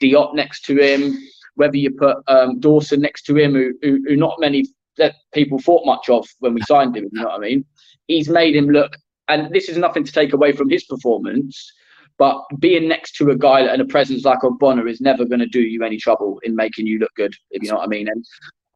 Diop 0.00 0.34
next 0.34 0.64
to 0.66 0.76
him, 0.76 1.16
whether 1.54 1.76
you 1.76 1.90
put 1.92 2.18
um, 2.28 2.60
Dawson 2.60 3.00
next 3.00 3.22
to 3.22 3.36
him, 3.36 3.54
who, 3.54 3.72
who, 3.82 4.04
who 4.06 4.16
not 4.16 4.38
many 4.38 4.66
that 4.96 5.14
people 5.32 5.58
thought 5.58 5.86
much 5.86 6.08
of 6.08 6.26
when 6.40 6.54
we 6.54 6.60
signed 6.62 6.96
him. 6.96 7.08
You 7.12 7.20
know 7.20 7.28
what 7.28 7.36
I 7.36 7.38
mean? 7.38 7.64
He's 8.06 8.28
made 8.28 8.54
him 8.54 8.68
look, 8.68 8.96
and 9.28 9.52
this 9.54 9.68
is 9.68 9.76
nothing 9.76 10.04
to 10.04 10.12
take 10.12 10.32
away 10.32 10.52
from 10.52 10.68
his 10.68 10.84
performance, 10.84 11.72
but 12.18 12.40
being 12.58 12.88
next 12.88 13.16
to 13.16 13.30
a 13.30 13.36
guy 13.36 13.60
and 13.60 13.80
a 13.80 13.86
presence 13.86 14.24
like 14.24 14.40
Ogbonna 14.40 14.88
is 14.88 15.00
never 15.00 15.24
going 15.24 15.40
to 15.40 15.46
do 15.46 15.62
you 15.62 15.82
any 15.84 15.96
trouble 15.96 16.38
in 16.42 16.54
making 16.54 16.86
you 16.86 16.98
look 16.98 17.14
good, 17.16 17.34
if 17.50 17.62
you 17.62 17.70
know 17.70 17.76
what 17.76 17.84
I 17.84 17.88
mean. 17.88 18.08
And 18.08 18.24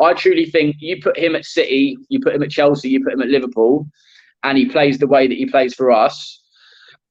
I 0.01 0.15
truly 0.15 0.47
think 0.47 0.77
you 0.79 1.01
put 1.03 1.19
him 1.19 1.35
at 1.35 1.45
City, 1.45 1.97
you 2.09 2.21
put 2.21 2.35
him 2.35 2.43
at 2.43 2.51
Chelsea, 2.51 2.89
you 2.89 3.03
put 3.03 3.15
him 3.15 3.23
at 3.23 3.29
Liverpool, 3.29 3.87
and 4.45 4.57
he 4.57 4.67
plays 4.67 4.99
the 4.99 5.07
way 5.07 5.27
that 5.27 5.35
he 5.35 5.47
plays 5.47 5.75
for 5.75 5.91
us. 5.91 6.43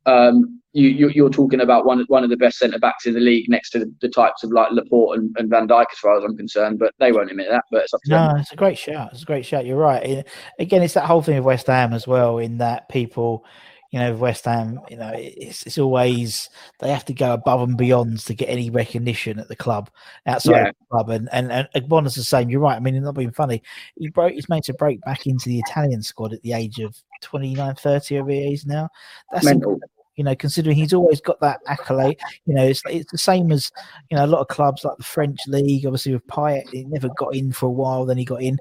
Um, 0.05 0.61
you, 0.73 0.89
you, 0.89 1.09
you're 1.09 1.29
talking 1.29 1.61
about 1.61 1.85
one 1.85 2.05
one 2.07 2.23
of 2.23 2.29
the 2.29 2.38
best 2.38 2.59
centre 2.59 2.79
backs 2.79 3.05
in 3.05 3.13
the 3.13 3.19
league, 3.19 3.49
next 3.49 3.71
to 3.71 3.79
the, 3.79 3.93
the 4.01 4.07
types 4.07 4.43
of 4.43 4.51
like 4.51 4.71
Laporte 4.71 5.17
and, 5.17 5.35
and 5.38 5.49
Van 5.49 5.67
Dijk, 5.67 5.88
as 5.91 5.97
far 5.97 6.17
as 6.17 6.23
I'm 6.23 6.38
concerned. 6.38 6.77
But 6.79 6.93
they 6.99 7.11
won't 7.11 7.31
admit 7.31 7.47
that. 7.49 7.63
But 7.71 7.83
it's 7.83 7.93
up 7.93 7.99
to 8.05 8.09
them. 8.11 8.35
No, 8.35 8.39
it's 8.39 8.51
a 8.51 8.55
great 8.55 8.77
shout. 8.77 9.09
It's 9.11 9.23
a 9.23 9.25
great 9.25 9.45
shout. 9.45 9.65
You're 9.65 9.77
right. 9.77 10.25
Again, 10.59 10.83
it's 10.83 10.93
that 10.93 11.05
whole 11.05 11.21
thing 11.21 11.38
of 11.38 11.45
West 11.45 11.67
Ham 11.67 11.93
as 11.93 12.07
well, 12.07 12.38
in 12.38 12.59
that 12.59 12.88
people, 12.89 13.43
you 13.91 13.99
know, 13.99 14.13
West 14.15 14.45
Ham, 14.45 14.79
you 14.89 14.97
know, 14.97 15.11
it's, 15.15 15.63
it's 15.65 15.77
always 15.77 16.49
they 16.79 16.89
have 16.89 17.05
to 17.05 17.13
go 17.13 17.33
above 17.33 17.61
and 17.61 17.77
beyond 17.77 18.19
to 18.19 18.33
get 18.33 18.49
any 18.49 18.69
recognition 18.69 19.39
at 19.39 19.47
the 19.47 19.55
club 19.55 19.89
outside 20.25 20.51
Yeah. 20.51 20.67
of 20.69 20.75
the 20.79 20.85
club. 20.91 21.09
And 21.09 21.29
and 21.31 21.51
and 21.51 21.67
Ogbonna's 21.75 22.15
the 22.15 22.23
same. 22.23 22.49
You're 22.49 22.59
right. 22.61 22.75
I 22.75 22.79
mean, 22.79 22.95
it's 22.95 23.05
not 23.05 23.15
being 23.15 23.31
funny. 23.31 23.61
He 23.95 24.09
broke. 24.09 24.33
He's 24.33 24.49
made 24.49 24.63
to 24.63 24.73
break 24.73 24.99
back 25.01 25.25
into 25.27 25.49
the 25.49 25.59
Italian 25.59 26.01
squad 26.03 26.33
at 26.33 26.41
the 26.41 26.53
age 26.53 26.79
of 26.79 26.95
29, 27.21 27.75
30 27.75 28.19
over 28.19 28.29
is 28.31 28.65
now. 28.65 28.89
That's 29.31 29.45
Mental. 29.45 29.73
incredible. 29.73 29.91
You 30.15 30.23
know, 30.23 30.35
considering 30.35 30.75
he's 30.75 30.93
always 30.93 31.21
got 31.21 31.39
that 31.41 31.59
accolade, 31.67 32.17
you 32.47 32.55
know, 32.55 32.63
it's, 32.63 32.81
it's 32.88 33.11
the 33.11 33.19
same 33.19 33.51
as 33.51 33.71
you 34.09 34.17
know 34.17 34.25
a 34.25 34.27
lot 34.27 34.41
of 34.41 34.47
clubs 34.47 34.83
like 34.83 34.97
the 34.97 35.03
French 35.03 35.38
league. 35.47 35.85
Obviously, 35.85 36.11
with 36.13 36.25
Payet, 36.25 36.67
he 36.71 36.85
never 36.85 37.09
got 37.17 37.35
in 37.35 37.51
for 37.51 37.67
a 37.67 37.71
while. 37.71 38.03
Then 38.05 38.17
he 38.17 38.25
got 38.25 38.41
in. 38.41 38.57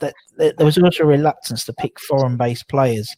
That, 0.00 0.14
that 0.36 0.56
there 0.58 0.66
was 0.66 0.76
also 0.76 1.04
a 1.04 1.06
reluctance 1.06 1.64
to 1.64 1.72
pick 1.72 1.98
foreign-based 2.00 2.68
players, 2.68 3.08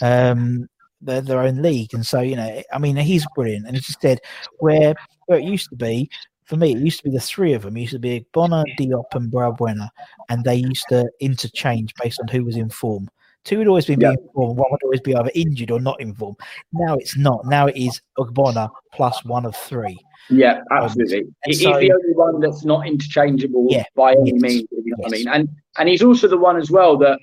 um, 0.00 0.66
their, 1.02 1.20
their 1.20 1.40
own 1.40 1.60
league, 1.62 1.94
and 1.94 2.06
so 2.06 2.20
you 2.20 2.36
know, 2.36 2.62
I 2.72 2.78
mean, 2.78 2.96
he's 2.96 3.26
brilliant. 3.34 3.66
And 3.66 3.76
as 3.76 3.88
you 3.88 3.94
said, 4.00 4.20
where 4.58 4.94
where 5.26 5.38
it 5.38 5.44
used 5.44 5.68
to 5.70 5.76
be 5.76 6.10
for 6.44 6.56
me, 6.56 6.72
it 6.72 6.78
used 6.78 6.98
to 6.98 7.04
be 7.04 7.10
the 7.10 7.20
three 7.20 7.52
of 7.54 7.62
them. 7.62 7.76
It 7.76 7.82
used 7.82 7.92
to 7.92 7.98
be 7.98 8.26
Bonner, 8.32 8.64
Diop, 8.78 9.04
and 9.14 9.32
Balbuena, 9.32 9.88
and 10.28 10.44
they 10.44 10.56
used 10.56 10.86
to 10.88 11.08
interchange 11.20 11.94
based 12.02 12.20
on 12.20 12.28
who 12.28 12.44
was 12.44 12.56
in 12.56 12.68
form. 12.68 13.08
Two 13.44 13.58
would 13.58 13.68
always 13.68 13.86
be 13.86 13.94
Yeah. 13.94 14.10
being 14.10 14.18
in 14.18 14.28
one 14.34 14.56
would 14.70 14.82
always 14.84 15.00
be 15.00 15.16
either 15.16 15.30
injured 15.34 15.70
or 15.70 15.80
not 15.80 16.00
informed. 16.00 16.36
Now 16.72 16.94
it's 16.94 17.16
not. 17.16 17.44
Now 17.46 17.66
it 17.66 17.76
is 17.76 18.00
Ogbonna 18.18 18.68
plus 18.92 19.24
one 19.24 19.44
of 19.44 19.56
three. 19.56 19.98
Yeah, 20.30 20.58
um, 20.70 20.82
absolutely. 20.84 21.18
And 21.18 21.26
He- 21.46 21.50
he's 21.52 21.62
so- 21.62 21.80
the 21.80 21.92
only 21.92 22.14
one 22.14 22.38
that's 22.40 22.64
not 22.64 22.86
interchangeable 22.86 23.66
Yeah, 23.68 23.84
by 23.96 24.12
any 24.12 24.32
yes, 24.32 24.42
means, 24.42 24.68
you 24.70 24.82
know 24.86 24.96
what 24.98 25.12
I 25.12 25.16
mean. 25.16 25.28
And 25.28 25.48
and 25.78 25.88
he's 25.88 26.02
also 26.02 26.28
the 26.28 26.36
one 26.38 26.56
as 26.56 26.70
well 26.70 26.96
that 26.98 27.18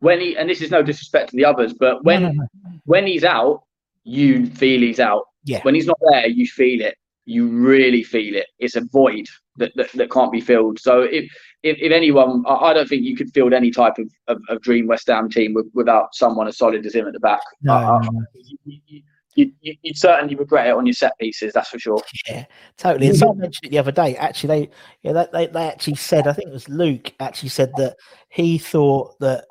when 0.00 0.20
he 0.20 0.36
and 0.36 0.48
this 0.48 0.60
is 0.60 0.70
no 0.70 0.82
disrespect 0.82 1.30
to 1.30 1.36
the 1.36 1.44
others, 1.44 1.74
but 1.74 2.04
when 2.04 2.22
no, 2.22 2.30
no. 2.30 2.46
when 2.84 3.06
he's 3.06 3.24
out, 3.24 3.62
you 4.04 4.46
feel 4.46 4.80
he's 4.80 5.00
out. 5.00 5.24
Yeah. 5.44 5.60
When 5.62 5.74
he's 5.74 5.86
not 5.86 5.98
there, 6.10 6.26
you 6.26 6.46
feel 6.46 6.80
it. 6.82 6.96
You 7.24 7.48
really 7.48 8.02
feel 8.02 8.36
it. 8.36 8.46
It's 8.58 8.76
a 8.76 8.82
void 8.92 9.26
that, 9.56 9.72
that, 9.76 9.92
that 9.92 10.10
can't 10.10 10.32
be 10.32 10.40
filled. 10.40 10.78
So 10.78 11.02
if 11.02 11.30
if, 11.62 11.76
if 11.80 11.92
anyone, 11.92 12.44
I, 12.46 12.54
I 12.54 12.72
don't 12.72 12.88
think 12.88 13.02
you 13.04 13.16
could 13.16 13.32
field 13.32 13.52
any 13.52 13.70
type 13.70 13.98
of, 13.98 14.10
of, 14.28 14.40
of 14.48 14.62
dream 14.62 14.86
West 14.86 15.08
Ham 15.08 15.28
team 15.28 15.54
with, 15.54 15.66
without 15.74 16.14
someone 16.14 16.46
as 16.46 16.56
solid 16.56 16.86
as 16.86 16.94
him 16.94 17.06
at 17.06 17.12
the 17.12 17.20
back. 17.20 17.40
No, 17.62 17.98
no, 17.98 18.10
no. 18.10 18.24
you, 18.34 18.56
you, 18.64 19.02
you, 19.34 19.52
you, 19.60 19.76
you'd 19.82 19.96
certainly 19.96 20.34
regret 20.34 20.68
it 20.68 20.74
on 20.74 20.86
your 20.86 20.94
set 20.94 21.12
pieces, 21.18 21.52
that's 21.52 21.68
for 21.68 21.78
sure. 21.78 22.02
Yeah, 22.28 22.44
totally. 22.76 23.08
And 23.08 23.16
someone 23.16 23.38
mentioned 23.38 23.66
it 23.66 23.70
the 23.70 23.78
other 23.78 23.92
day. 23.92 24.16
Actually, 24.16 24.48
they 24.48 24.70
yeah, 25.02 25.12
they, 25.12 25.26
they, 25.32 25.52
they 25.52 25.68
actually 25.68 25.96
said. 25.96 26.26
I 26.26 26.32
think 26.32 26.48
it 26.48 26.52
was 26.52 26.68
Luke 26.68 27.12
actually 27.20 27.50
said 27.50 27.72
that 27.76 27.96
he 28.30 28.58
thought 28.58 29.18
that 29.20 29.44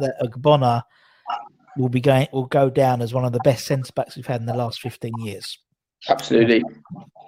that 0.00 0.14
Ogbonna 0.22 0.82
will 1.76 1.88
be 1.88 2.00
going 2.00 2.28
will 2.32 2.46
go 2.46 2.68
down 2.68 3.02
as 3.02 3.14
one 3.14 3.24
of 3.24 3.32
the 3.32 3.40
best 3.44 3.66
centre 3.66 3.92
backs 3.94 4.16
we've 4.16 4.26
had 4.26 4.40
in 4.40 4.46
the 4.46 4.54
last 4.54 4.80
fifteen 4.80 5.14
years. 5.20 5.58
Absolutely. 6.08 6.62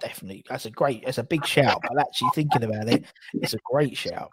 Definitely, 0.00 0.44
that's 0.48 0.66
a 0.66 0.70
great. 0.70 1.04
That's 1.04 1.18
a 1.18 1.22
big 1.22 1.46
shout. 1.46 1.80
But 1.82 2.00
actually 2.00 2.30
thinking 2.34 2.64
about 2.64 2.88
it, 2.88 3.04
it's 3.34 3.54
a 3.54 3.58
great 3.70 3.96
shout. 3.96 4.28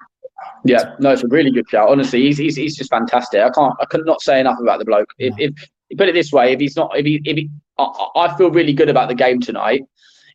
Yeah, 0.65 0.95
no, 0.99 1.11
it's 1.11 1.23
a 1.23 1.27
really 1.27 1.51
good 1.51 1.69
shout. 1.69 1.89
Honestly, 1.89 2.23
he's, 2.23 2.37
he's, 2.37 2.55
he's 2.55 2.75
just 2.75 2.89
fantastic. 2.89 3.41
I 3.41 3.51
can't, 3.51 3.75
I 3.79 3.85
could 3.85 4.05
not 4.07 4.21
say 4.21 4.39
enough 4.39 4.57
about 4.59 4.79
the 4.79 4.85
bloke. 4.85 5.07
If, 5.19 5.35
if 5.37 5.53
put 5.97 6.09
it 6.09 6.13
this 6.13 6.31
way, 6.31 6.53
if 6.53 6.59
he's 6.59 6.75
not, 6.75 6.97
if 6.97 7.05
he, 7.05 7.21
if 7.25 7.37
he, 7.37 7.49
I, 7.77 8.07
I 8.15 8.37
feel 8.37 8.49
really 8.49 8.73
good 8.73 8.89
about 8.89 9.07
the 9.07 9.15
game 9.15 9.39
tonight. 9.39 9.83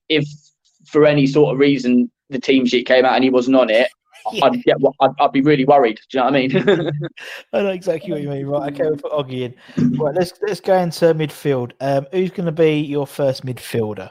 If 0.08 0.24
for 0.86 1.04
any 1.04 1.26
sort 1.26 1.52
of 1.52 1.58
reason 1.58 2.08
the 2.30 2.38
team 2.38 2.66
sheet 2.66 2.86
came 2.86 3.04
out 3.04 3.14
and 3.14 3.24
he 3.24 3.30
wasn't 3.30 3.56
on 3.56 3.68
it, 3.68 3.88
I'd 4.42 4.62
get, 4.64 4.76
I'd, 5.00 5.10
I'd 5.20 5.32
be 5.32 5.40
really 5.40 5.64
worried. 5.64 6.00
Do 6.10 6.18
you 6.18 6.24
know 6.24 6.30
what 6.30 6.34
I 6.34 6.46
mean? 6.46 6.90
I 7.52 7.62
know 7.62 7.70
exactly 7.70 8.12
what 8.12 8.22
you 8.22 8.28
mean. 8.28 8.46
Right, 8.46 8.72
okay, 8.72 8.84
we'll 8.84 8.96
put 8.96 9.12
Oggy 9.12 9.42
in. 9.42 9.98
Right, 9.98 10.14
let's 10.14 10.32
let's 10.46 10.60
go 10.60 10.76
into 10.78 11.06
midfield. 11.14 11.72
Um, 11.80 12.06
who's 12.12 12.30
going 12.30 12.46
to 12.46 12.52
be 12.52 12.80
your 12.80 13.06
first 13.06 13.44
midfielder? 13.44 14.10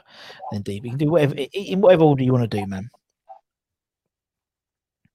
Then, 0.52 0.62
Deep, 0.62 0.84
you 0.84 0.90
can 0.90 0.98
do 0.98 1.10
whatever 1.10 1.34
in 1.52 1.80
whatever 1.80 2.04
order 2.04 2.22
you 2.22 2.32
want 2.32 2.50
to 2.50 2.56
do, 2.60 2.66
man. 2.66 2.88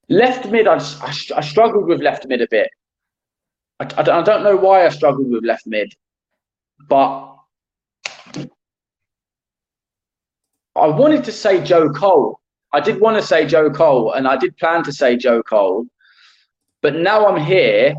left 0.08 0.46
mid, 0.46 0.66
I, 0.66 0.76
I, 0.76 1.14
I 1.36 1.40
struggled 1.40 1.86
with 1.86 2.00
left 2.00 2.26
mid 2.26 2.42
a 2.42 2.48
bit. 2.50 2.68
I, 3.80 3.84
I 3.96 4.20
I 4.20 4.22
don't 4.22 4.42
know 4.44 4.56
why 4.56 4.84
I 4.86 4.88
struggled 4.90 5.30
with 5.30 5.44
left 5.44 5.66
mid, 5.66 5.92
but 6.88 7.36
I 10.76 10.86
wanted 10.86 11.24
to 11.24 11.32
say 11.32 11.62
Joe 11.62 11.90
Cole. 11.90 12.38
I 12.72 12.80
did 12.80 13.00
want 13.00 13.16
to 13.16 13.22
say 13.22 13.46
Joe 13.46 13.70
Cole, 13.70 14.12
and 14.12 14.26
I 14.26 14.36
did 14.36 14.56
plan 14.56 14.82
to 14.84 14.92
say 14.92 15.16
Joe 15.16 15.42
Cole, 15.42 15.86
but 16.80 16.96
now 16.96 17.26
I'm 17.26 17.42
here. 17.42 17.94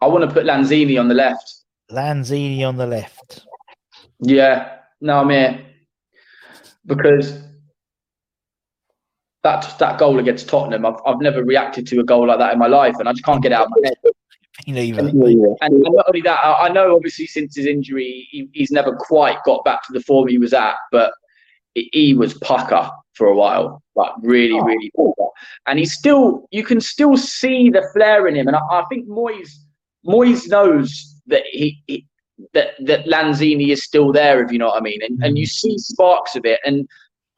I 0.00 0.06
want 0.06 0.28
to 0.28 0.32
put 0.32 0.44
Lanzini 0.44 1.00
on 1.00 1.08
the 1.08 1.14
left. 1.14 1.54
Lanzini 1.90 2.66
on 2.66 2.76
the 2.76 2.86
left. 2.86 3.46
Yeah, 4.20 4.78
no, 5.00 5.20
I'm 5.20 5.30
here 5.30 5.66
because 6.86 7.42
that 9.42 9.78
that 9.78 9.98
goal 9.98 10.18
against 10.18 10.48
Tottenham, 10.48 10.86
I've 10.86 11.00
I've 11.04 11.20
never 11.20 11.44
reacted 11.44 11.86
to 11.88 12.00
a 12.00 12.04
goal 12.04 12.26
like 12.28 12.38
that 12.38 12.52
in 12.52 12.58
my 12.58 12.66
life, 12.66 12.94
and 12.98 13.08
I 13.08 13.12
just 13.12 13.24
can't 13.24 13.42
get 13.42 13.52
it 13.52 13.56
out 13.56 13.66
of 13.66 13.72
my 13.76 13.88
head. 13.88 13.96
Me 14.66 14.72
neither. 14.72 15.00
And, 15.00 15.22
and 15.60 15.82
not 15.82 16.06
only 16.08 16.22
that, 16.22 16.38
I 16.42 16.66
I 16.66 16.68
know 16.68 16.96
obviously 16.96 17.26
since 17.26 17.56
his 17.56 17.66
injury, 17.66 18.26
he, 18.30 18.48
he's 18.52 18.70
never 18.70 18.96
quite 18.96 19.42
got 19.44 19.64
back 19.64 19.86
to 19.86 19.92
the 19.92 20.00
form 20.00 20.28
he 20.28 20.38
was 20.38 20.52
at, 20.52 20.74
but 20.90 21.12
he, 21.76 21.90
he 21.92 22.12
hmm. 22.12 22.18
was 22.18 22.34
pucker 22.34 22.90
for 23.14 23.28
a 23.28 23.34
while, 23.34 23.82
like 23.94 24.10
really, 24.22 24.58
oh. 24.58 24.64
really 24.64 24.90
pucker. 24.96 25.30
And 25.66 25.78
he's 25.78 25.92
still, 25.92 26.48
you 26.50 26.64
can 26.64 26.80
still 26.80 27.16
see 27.16 27.70
the 27.70 27.88
flair 27.94 28.26
in 28.26 28.34
him. 28.34 28.48
And 28.48 28.56
I, 28.56 28.60
I 28.70 28.84
think 28.88 29.06
Moyes, 29.08 29.50
Moyes 30.04 30.48
knows 30.48 31.14
that 31.26 31.42
he, 31.50 31.82
he 31.86 32.06
that 32.52 32.72
that 32.84 33.06
Lanzini 33.06 33.70
is 33.70 33.82
still 33.82 34.12
there, 34.12 34.44
if 34.44 34.52
you 34.52 34.58
know 34.58 34.66
what 34.66 34.76
I 34.76 34.80
mean. 34.80 35.00
And 35.02 35.22
and 35.22 35.38
you 35.38 35.44
hmm. 35.44 35.48
see 35.48 35.78
sparks 35.78 36.36
of 36.36 36.44
it. 36.44 36.60
And 36.64 36.88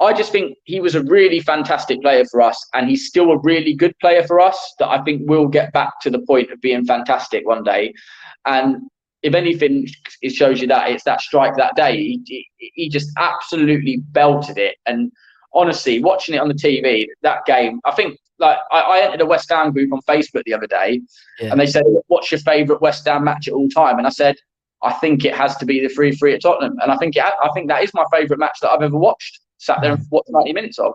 I 0.01 0.13
just 0.13 0.31
think 0.31 0.57
he 0.65 0.81
was 0.81 0.95
a 0.95 1.03
really 1.03 1.41
fantastic 1.41 2.01
player 2.03 2.25
for 2.31 2.41
us, 2.41 2.65
and 2.75 2.89
he's 2.89 3.07
still 3.07 3.33
a 3.33 3.39
really 3.39 3.75
good 3.75 3.95
player 4.01 4.27
for 4.27 4.41
us. 4.41 4.75
That 4.79 4.89
I 4.89 5.03
think 5.03 5.29
will 5.29 5.49
get 5.49 5.73
back 5.73 6.01
to 6.03 6.11
the 6.11 6.21
point 6.21 6.51
of 6.51 6.61
being 6.61 6.85
fantastic 6.85 7.47
one 7.47 7.63
day. 7.63 7.95
And 8.45 8.89
if 9.23 9.35
anything, 9.35 9.89
it 10.23 10.31
shows 10.31 10.61
you 10.61 10.69
that 10.69 10.91
it's 10.91 11.05
that 11.05 11.21
strike 11.21 11.57
that 11.57 11.75
day. 11.75 11.97
He, 11.97 12.47
he, 12.59 12.89
just 12.89 13.11
absolutely 13.19 13.99
belted 14.13 14.59
it. 14.59 14.77
And 14.87 15.11
honestly, 15.53 16.01
watching 16.01 16.35
it 16.35 16.39
on 16.39 16.49
the 16.49 16.55
TV, 16.55 17.07
that 17.23 17.45
game, 17.47 17.81
I 17.85 17.93
think 17.93 18.19
like 18.39 18.59
I, 18.71 18.81
I 18.81 19.01
entered 19.01 19.21
a 19.21 19.27
West 19.27 19.51
Ham 19.51 19.73
group 19.73 19.93
on 19.93 20.01
Facebook 20.03 20.43
the 20.45 20.55
other 20.55 20.67
day, 20.67 21.01
Yeah. 21.41 21.51
and 21.51 21.61
they 21.61 21.67
said, 21.67 21.85
"What's 22.07 22.31
your 22.31 22.41
favourite 22.41 22.81
West 22.81 23.07
Ham 23.07 23.25
match 23.25 23.49
at 23.49 23.55
all 23.55 23.69
time?" 23.69 23.99
And 23.99 24.07
I 24.07 24.11
said, 24.11 24.37
"I 24.83 24.93
think 24.95 25.25
it 25.25 25.35
has 25.35 25.57
to 25.57 25.67
be 25.67 25.81
the 25.81 25.93
three 25.93 26.15
three 26.15 26.35
at 26.35 26.43
Tottenham." 26.43 26.79
And 26.81 26.93
I 26.93 26.97
think 26.97 27.17
it, 27.17 27.23
I 27.23 27.49
think 27.55 27.69
that 27.69 27.83
is 27.83 27.93
my 27.95 28.05
favourite 28.13 28.39
match 28.39 28.59
that 28.63 28.71
I've 28.71 28.83
ever 28.83 28.97
watched. 28.97 29.41
Sat 29.59 29.81
there 29.83 29.93
and 29.93 30.01
mm. 30.01 30.07
watched 30.11 30.31
ninety 30.31 30.53
minutes 30.53 30.79
of. 30.79 30.93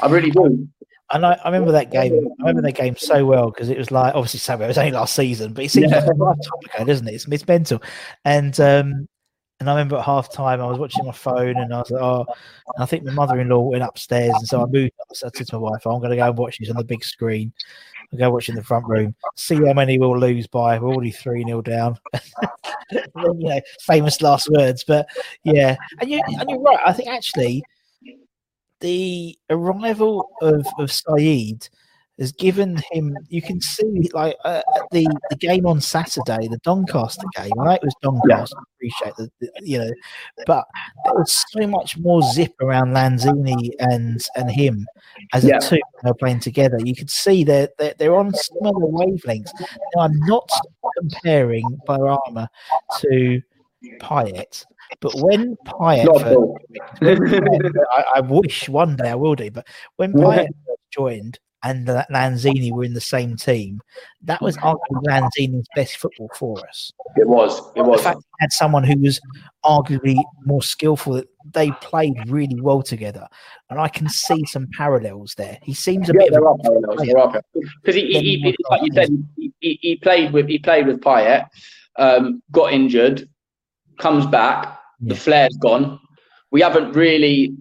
I 0.00 0.08
really 0.08 0.30
do. 0.30 0.68
And 1.12 1.26
I, 1.26 1.32
I 1.44 1.48
remember 1.48 1.72
that 1.72 1.90
game. 1.90 2.12
I 2.38 2.42
remember 2.42 2.62
that 2.62 2.76
game 2.76 2.96
so 2.96 3.24
well 3.26 3.50
because 3.50 3.68
it 3.68 3.78
was 3.78 3.90
like 3.90 4.14
obviously 4.14 4.38
so 4.38 4.56
well, 4.56 4.66
it 4.66 4.68
was 4.68 4.78
only 4.78 4.92
last 4.92 5.14
season, 5.14 5.52
but 5.52 5.64
it 5.64 5.70
seems 5.70 5.90
like 5.90 6.04
a 6.04 6.14
lifetime 6.14 6.52
ago, 6.74 6.84
doesn't 6.84 7.08
it? 7.08 7.14
It's, 7.14 7.26
it's 7.26 7.48
mental. 7.48 7.82
And 8.24 8.58
um, 8.60 9.08
and 9.60 9.68
I 9.68 9.74
remember 9.74 9.96
at 9.96 10.04
half 10.04 10.32
time 10.32 10.60
I 10.60 10.66
was 10.66 10.78
watching 10.78 11.04
my 11.04 11.12
phone 11.12 11.56
and 11.58 11.74
I 11.74 11.78
was 11.78 11.90
like, 11.90 12.02
oh, 12.02 12.26
I 12.78 12.86
think 12.86 13.04
my 13.04 13.12
mother 13.12 13.40
in 13.40 13.50
law 13.50 13.60
went 13.60 13.82
upstairs 13.82 14.32
and 14.34 14.46
so 14.46 14.62
I 14.62 14.66
moved. 14.66 14.92
I 14.98 15.14
said 15.14 15.34
to 15.34 15.46
my 15.52 15.58
wife, 15.58 15.86
I'm 15.86 15.98
going 15.98 16.10
to 16.10 16.16
go 16.16 16.28
and 16.28 16.38
watch 16.38 16.58
this 16.58 16.70
on 16.70 16.76
the 16.76 16.84
big 16.84 17.04
screen. 17.04 17.52
I'll 18.12 18.18
go 18.18 18.30
watch 18.30 18.48
in 18.48 18.54
the 18.54 18.62
front 18.62 18.86
room, 18.86 19.14
see 19.36 19.56
how 19.56 19.74
many 19.74 19.98
we'll 19.98 20.18
lose 20.18 20.46
by. 20.46 20.78
We're 20.78 20.88
already 20.88 21.10
3 21.10 21.44
0 21.44 21.60
down. 21.62 21.98
you 22.90 23.02
know, 23.16 23.60
famous 23.82 24.22
last 24.22 24.48
words. 24.50 24.82
But 24.82 25.06
yeah, 25.44 25.76
and, 26.00 26.10
you, 26.10 26.22
and 26.26 26.48
you're 26.48 26.60
right. 26.60 26.80
I 26.84 26.92
think 26.92 27.08
actually 27.08 27.62
the 28.80 29.38
arrival 29.50 30.30
of, 30.42 30.66
of 30.78 30.90
Saeed 30.92 31.68
has 32.18 32.32
given 32.32 32.82
him. 32.92 33.16
You 33.28 33.40
can 33.40 33.60
see, 33.62 34.10
like 34.12 34.36
uh, 34.44 34.60
at 34.76 34.82
the 34.90 35.06
the 35.30 35.36
game 35.36 35.66
on 35.66 35.80
Saturday, 35.80 36.48
the 36.48 36.58
Doncaster 36.64 37.26
game. 37.36 37.52
I 37.60 37.64
know 37.64 37.70
it 37.72 37.82
was 37.82 37.94
Doncaster. 38.02 38.56
I 38.58 38.62
appreciate 38.76 39.16
the, 39.16 39.30
the- 39.40 39.50
you 39.62 39.78
know, 39.78 39.90
but 40.46 40.66
there 41.04 41.14
was 41.14 41.44
so 41.50 41.66
much 41.66 41.96
more 41.98 42.20
zip 42.22 42.52
around 42.60 42.88
Lanzini 42.92 43.70
and 43.78 44.20
and 44.36 44.50
him 44.50 44.86
as 45.32 45.44
Yeah. 45.44 45.56
a 45.56 45.60
two 45.60 45.76
when 45.76 45.82
they're 46.04 46.14
playing 46.14 46.40
together. 46.40 46.78
You 46.84 46.94
could 46.94 47.10
see 47.10 47.42
they're 47.44 47.68
they're, 47.78 47.94
they're 47.98 48.16
on 48.16 48.34
similar 48.34 48.86
wavelengths. 48.86 49.52
Now, 49.94 50.02
I'm 50.02 50.18
not 50.26 50.50
comparing 50.98 51.78
Benrahma 51.88 52.48
to 53.00 53.40
Payet. 53.98 54.64
But 55.00 55.18
when 55.18 55.56
Payet, 55.66 56.06
first- 56.20 57.02
I, 57.92 58.04
I 58.16 58.20
wish 58.20 58.68
one 58.68 58.96
day 58.96 59.10
I 59.10 59.14
will 59.14 59.34
do, 59.34 59.50
but 59.50 59.66
when. 59.96 60.12
Payet 60.14 60.48
joined 60.90 61.38
and 61.62 61.86
La- 61.86 62.04
Lanzini 62.10 62.72
were 62.72 62.84
in 62.84 62.94
the 62.94 63.00
same 63.00 63.36
team, 63.36 63.80
that 64.22 64.40
was 64.40 64.56
arguably 64.58 65.02
Lanzini's 65.06 65.66
best 65.74 65.96
football 65.98 66.30
for 66.34 66.66
us. 66.66 66.92
It 67.16 67.28
was. 67.28 67.60
It 67.76 67.82
was. 67.82 68.02
fact 68.02 68.18
we 68.18 68.24
had 68.40 68.52
someone 68.52 68.84
who 68.84 68.98
was 68.98 69.20
arguably 69.64 70.16
more 70.46 70.62
skillful, 70.62 71.22
they 71.52 71.70
played 71.82 72.14
really 72.30 72.60
well 72.60 72.82
together, 72.82 73.26
and 73.68 73.80
I 73.80 73.88
can 73.88 74.08
see 74.08 74.44
some 74.46 74.68
parallels 74.76 75.34
there. 75.36 75.58
He 75.62 75.74
seems 75.74 76.08
a 76.08 76.14
Yeah, 76.14 76.20
bit 76.22 76.32
there 76.32 76.46
are 76.48 76.56
parallels. 76.58 77.42
Because 77.82 77.94
he, 77.94 78.06
he, 78.06 78.38
he, 78.38 78.56
like 78.70 78.82
you 78.82 78.92
said, 78.94 79.08
he, 79.36 79.52
he, 79.60 79.78
he 79.82 79.96
played 79.96 80.32
with 80.32 80.48
he 80.48 80.58
played 80.58 80.86
with 80.86 81.00
Payet, 81.00 81.46
um, 81.96 82.42
got 82.52 82.72
injured, 82.72 83.28
comes 83.98 84.26
back, 84.26 84.79
the 85.00 85.14
flair's 85.14 85.56
gone. 85.60 85.98
We 86.50 86.60
haven't 86.60 86.92
really. 86.92 87.54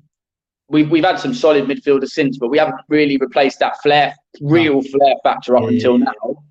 We've, 0.71 0.89
we've 0.91 1.03
had 1.03 1.19
some 1.19 1.33
solid 1.33 1.65
midfielders 1.65 2.09
since, 2.09 2.37
but 2.37 2.49
we 2.49 2.59
haven't 2.59 2.79
really 2.89 3.17
replaced 3.17 3.57
that 3.59 3.81
flair, 3.81 4.13
real 4.39 4.83
flair 4.83 5.15
factor 5.23 5.57
up 5.57 5.63
Yeah, 5.63 5.69
until 5.69 5.97
yeah, 5.97 6.05
now. 6.05 6.43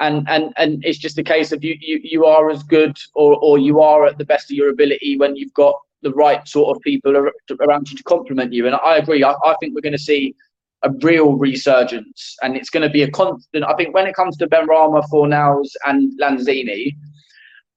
And 0.00 0.28
and 0.28 0.52
and 0.56 0.84
it's 0.84 0.98
just 0.98 1.18
a 1.18 1.22
case 1.22 1.52
of 1.52 1.62
you 1.62 1.76
you 1.80 2.00
you 2.02 2.24
are 2.24 2.50
as 2.50 2.62
good 2.64 2.96
or 3.14 3.36
or 3.36 3.58
you 3.58 3.80
are 3.80 4.06
at 4.06 4.18
the 4.18 4.24
best 4.24 4.50
of 4.50 4.56
your 4.56 4.70
ability 4.70 5.18
when 5.18 5.36
you've 5.36 5.54
got 5.54 5.76
the 6.02 6.12
right 6.14 6.46
sort 6.48 6.74
of 6.74 6.82
people 6.82 7.14
around 7.60 7.90
you 7.90 7.96
to 7.96 8.02
complement 8.02 8.52
you. 8.52 8.66
And 8.66 8.74
I 8.76 8.96
agree. 8.96 9.22
I, 9.22 9.34
I 9.44 9.54
think 9.60 9.74
we're 9.74 9.82
going 9.82 9.92
to 9.92 9.98
see 9.98 10.34
a 10.82 10.90
real 11.02 11.34
resurgence, 11.34 12.36
and 12.42 12.56
it's 12.56 12.70
going 12.70 12.82
to 12.82 12.88
be 12.88 13.02
a 13.02 13.10
constant. 13.10 13.64
I 13.64 13.74
think 13.74 13.94
when 13.94 14.06
it 14.06 14.14
comes 14.16 14.36
to 14.38 14.48
Benrahma, 14.48 15.04
Fornals, 15.12 15.68
and 15.86 16.18
Lanzini, 16.18 16.96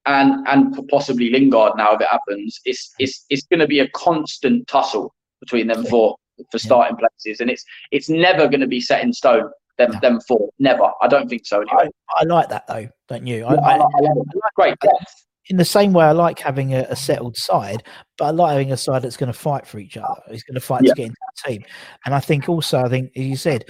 and 0.06 0.46
and 0.48 0.88
possibly 0.88 1.30
Lingard 1.30 1.72
now 1.76 1.92
if 1.92 2.00
it 2.00 2.08
happens, 2.08 2.60
it's 2.64 2.92
hmm. 2.98 3.04
it's 3.04 3.24
it's 3.30 3.42
going 3.44 3.60
to 3.60 3.66
be 3.66 3.80
a 3.80 3.88
constant 3.90 4.66
tussle 4.68 5.14
between 5.40 5.66
them 5.66 5.84
four 5.86 6.16
for 6.50 6.58
starting 6.58 6.96
places, 6.96 7.40
and 7.40 7.50
it's 7.50 7.64
it's 7.90 8.08
never 8.08 8.48
going 8.48 8.60
to 8.60 8.66
be 8.66 8.80
set 8.80 9.02
in 9.02 9.12
stone. 9.12 9.50
Them 9.76 9.90
No. 9.92 10.00
them 10.00 10.20
four, 10.28 10.50
never. 10.60 10.88
I 11.00 11.08
don't 11.08 11.28
think 11.28 11.46
so. 11.46 11.60
Anyway, 11.62 11.88
I, 12.16 12.20
I 12.20 12.24
like 12.24 12.48
that 12.48 12.66
though, 12.68 12.86
don't 13.08 13.26
you? 13.26 13.44
I, 13.44 13.54
I, 13.54 13.76
I, 13.78 13.80
it. 13.80 14.26
Great 14.54 14.78
depth. 14.80 15.26
in 15.48 15.56
the 15.56 15.64
same 15.64 15.92
way, 15.92 16.04
I 16.04 16.12
like 16.12 16.38
having 16.38 16.74
a, 16.74 16.86
a 16.90 16.94
settled 16.94 17.36
side, 17.36 17.82
but 18.16 18.26
I 18.26 18.30
like 18.30 18.52
having 18.52 18.70
a 18.70 18.76
side 18.76 19.02
that's 19.02 19.16
going 19.16 19.32
to 19.32 19.38
fight 19.38 19.66
for 19.66 19.80
each 19.80 19.96
other. 19.96 20.20
It's 20.28 20.44
going 20.44 20.54
to 20.54 20.60
fight 20.60 20.82
Yeah. 20.84 20.90
to 20.90 20.94
get 20.94 21.06
into 21.06 21.16
the 21.44 21.50
team. 21.50 21.64
And 22.04 22.14
I 22.14 22.20
think 22.20 22.48
also, 22.48 22.78
I 22.84 22.88
think 22.88 23.10
as 23.16 23.24
you 23.24 23.36
said, 23.36 23.64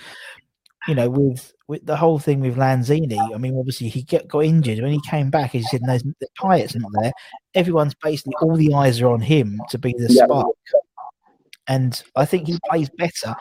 you 0.87 0.95
know, 0.95 1.09
with 1.09 1.54
with 1.67 1.85
the 1.87 1.97
whole 1.97 2.19
thing 2.19 2.41
with 2.41 2.57
Lanzini, 2.57 3.19
I 3.35 3.39
mean, 3.39 3.57
obviously 3.59 3.89
he 3.89 4.03
get, 4.03 4.29
got 4.29 4.45
injured 4.45 4.81
when 4.83 4.93
he 4.93 5.01
came 5.09 5.31
back. 5.31 5.53
he 5.53 5.63
said, 5.63 5.81
no, 5.83 5.97
the 5.99 6.29
Payet's 6.41 6.75
not 6.75 6.91
there. 7.01 7.13
Everyone's 7.55 7.95
basically 8.03 8.35
all 8.43 8.57
the 8.57 8.75
eyes 8.75 9.01
are 9.01 9.09
on 9.09 9.21
him 9.21 9.59
to 9.71 9.79
be 9.79 9.95
the 9.97 10.09
Yeah. 10.13 10.25
spark. 10.25 10.49
And 11.67 12.03
I 12.17 12.27
think 12.27 12.47
he 12.49 12.59
plays 12.69 12.91
better. 12.99 13.35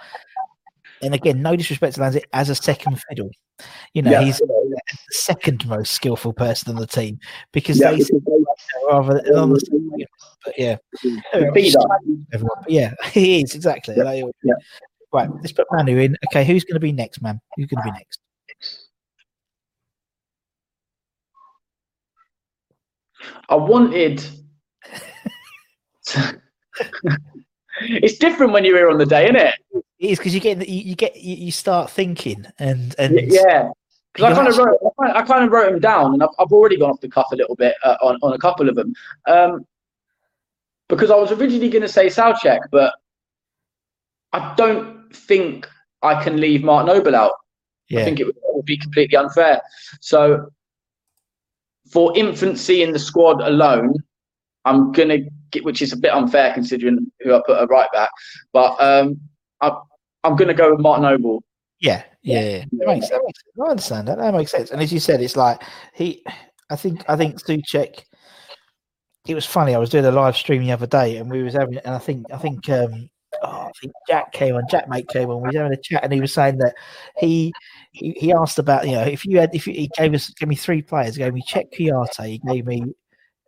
And 1.02 1.14
again, 1.14 1.42
no 1.42 1.58
disrespect 1.58 1.96
to 1.96 2.02
Lanzini 2.02 2.24
as 2.32 2.50
a 2.50 2.56
second 2.56 3.02
fiddle. 3.10 3.30
You 3.94 4.02
know, 4.04 4.12
Yeah. 4.12 4.22
he's 4.24 4.38
the 4.38 4.80
second 5.12 5.68
most 5.68 5.92
skillful 5.92 6.32
person 6.32 6.74
on 6.74 6.80
the 6.80 6.88
team 6.88 7.20
because 7.52 7.78
Yeah, 7.80 7.92
they 7.92 8.06
rather 8.88 9.20
on 9.36 9.52
the 9.52 9.60
same. 9.60 9.92
But 10.46 10.58
yeah, 10.58 10.78
the 11.04 11.52
feeder. 11.54 11.80
everyone. 12.32 12.58
But 12.62 12.72
yeah, 12.72 12.94
he 13.12 13.42
is 13.42 13.54
exactly. 13.54 13.96
Like. 13.96 14.24
Right, 15.14 15.30
let's 15.32 15.52
put 15.52 15.68
Manu 15.72 16.00
in. 16.00 16.18
Okay, 16.28 16.44
who's 16.44 16.64
going 16.64 16.74
to 16.74 16.80
be 16.80 16.92
next, 16.92 17.22
man? 17.22 17.40
Who's 17.56 17.68
going 17.68 17.86
to 17.86 17.92
be 17.92 17.92
next? 17.92 18.20
I 23.48 23.56
wanted. 23.56 24.26
it's 27.82 28.18
different 28.18 28.54
when 28.54 28.66
you're 28.66 28.76
here 28.76 28.90
on 28.90 28.98
the 28.98 29.06
day, 29.06 29.26
isn't 29.26 29.36
it? 29.36 29.54
It 29.72 29.84
is 30.00 30.18
because 30.18 30.34
you 30.34 30.40
get 30.40 30.68
you, 30.68 30.82
you 30.82 30.96
get 30.96 31.16
you, 31.16 31.36
you 31.36 31.52
start 31.52 31.92
thinking 31.92 32.48
and 32.58 32.96
and 32.98 33.20
Yeah. 33.22 33.70
Because 34.14 34.32
I 34.32 34.36
kind 34.36 34.48
of 34.48 34.58
wrote, 34.58 34.78
I 34.84 34.90
kind 35.00 35.10
of, 35.10 35.16
I 35.16 35.26
kind 35.26 35.46
of 35.46 35.52
wrote 35.52 35.72
them 35.72 35.80
down, 35.80 36.14
and 36.14 36.22
I've, 36.22 36.30
I've 36.38 36.52
already 36.52 36.78
gone 36.78 36.92
off 36.92 37.02
the 37.02 37.10
cuff 37.10 37.32
a 37.32 37.36
little 37.36 37.56
bit 37.56 37.76
uh, 37.84 37.98
on 38.02 38.18
on 38.22 38.34
a 38.34 38.38
couple 38.38 38.70
of 38.70 38.76
them. 38.76 38.94
Um, 39.28 39.66
because 40.88 41.10
I 41.10 41.16
was 41.16 41.32
originally 41.32 41.70
going 41.70 41.82
to 41.82 41.88
say 41.88 42.08
Soucek, 42.08 42.60
but 42.72 42.94
I 44.34 44.54
don't 44.56 44.93
think 45.14 45.68
I 46.02 46.22
can 46.22 46.40
leave 46.40 46.64
Mark 46.64 46.86
Noble 46.86 47.16
out. 47.16 47.34
I 47.92 48.04
think 48.04 48.20
it 48.20 48.26
would, 48.26 48.36
it 48.36 48.56
would 48.56 48.66
be 48.66 48.78
completely 48.78 49.16
unfair. 49.18 49.62
So, 50.02 50.50
for 51.92 52.18
infancy 52.18 52.82
in 52.82 52.92
the 52.92 52.98
squad 52.98 53.40
alone, 53.42 53.94
I'm 54.66 54.92
gonna 54.92 55.20
get, 55.52 55.64
which 55.64 55.82
is 55.82 55.94
a 55.94 55.98
bit 55.98 56.12
unfair 56.12 56.54
considering 56.54 57.12
who 57.20 57.36
I 57.36 57.42
put 57.46 57.62
a 57.62 57.68
right 57.68 57.90
back, 57.94 58.10
but 58.52 58.82
um, 58.82 59.20
I, 59.62 59.72
I'm 60.24 60.36
gonna 60.36 60.56
go 60.56 60.72
with 60.72 60.80
Mark 60.80 61.02
Noble. 61.02 61.44
yeah, 61.80 62.04
yeah, 62.24 62.40
yeah. 62.42 62.66
That 62.72 62.88
makes, 62.88 63.10
that 63.10 63.22
makes 63.24 63.40
sense. 63.44 63.60
I 63.62 63.70
understand 63.70 64.08
that. 64.08 64.18
That 64.18 64.34
makes 64.34 64.52
sense. 64.52 64.72
And 64.72 64.82
as 64.82 64.92
you 64.92 65.00
said, 65.00 65.22
it's 65.22 65.36
like 65.36 65.62
he. 65.94 66.24
I 66.70 66.76
think 66.76 67.04
I 67.08 67.16
think 67.16 67.40
Soucek. 67.40 68.04
It 69.28 69.36
was 69.36 69.46
funny. 69.46 69.76
I 69.76 69.78
was 69.78 69.90
doing 69.90 70.06
a 70.06 70.12
live 70.12 70.36
stream 70.36 70.64
the 70.64 70.72
other 70.72 70.88
day, 70.88 71.18
and 71.18 71.30
we 71.30 71.44
was 71.44 71.54
having, 71.54 71.78
and 71.78 71.94
I 71.94 72.00
think 72.00 72.26
I 72.34 72.38
think 72.38 72.68
um, 72.70 73.10
oh, 73.44 73.72
Jack 74.08 74.32
came 74.32 74.56
on, 74.56 74.64
Jack 74.70 74.90
mate 74.90 75.08
came 75.08 75.30
on. 75.30 75.42
We 75.42 75.50
were 75.50 75.64
having 75.64 75.78
a 75.78 75.82
chat, 75.82 76.04
and 76.04 76.14
he 76.14 76.22
was 76.22 76.34
saying 76.34 76.58
that 76.58 76.74
he 77.18 77.54
he, 77.92 78.12
he 78.18 78.34
asked 78.34 78.60
about 78.60 78.88
you 78.88 78.94
know 78.94 79.04
if 79.04 79.26
you 79.26 79.40
had 79.40 79.54
if 79.54 79.68
you, 79.68 79.74
he 79.74 79.90
gave 79.98 80.14
us 80.14 80.30
gave 80.30 80.50
me 80.50 80.56
three 80.56 80.82
players, 80.82 81.16
he 81.16 81.24
gave 81.24 81.34
me 81.34 81.44
Chet 81.46 81.72
Kouyate, 81.72 82.26
he 82.26 82.42
gave 82.48 82.66
me 82.66 82.84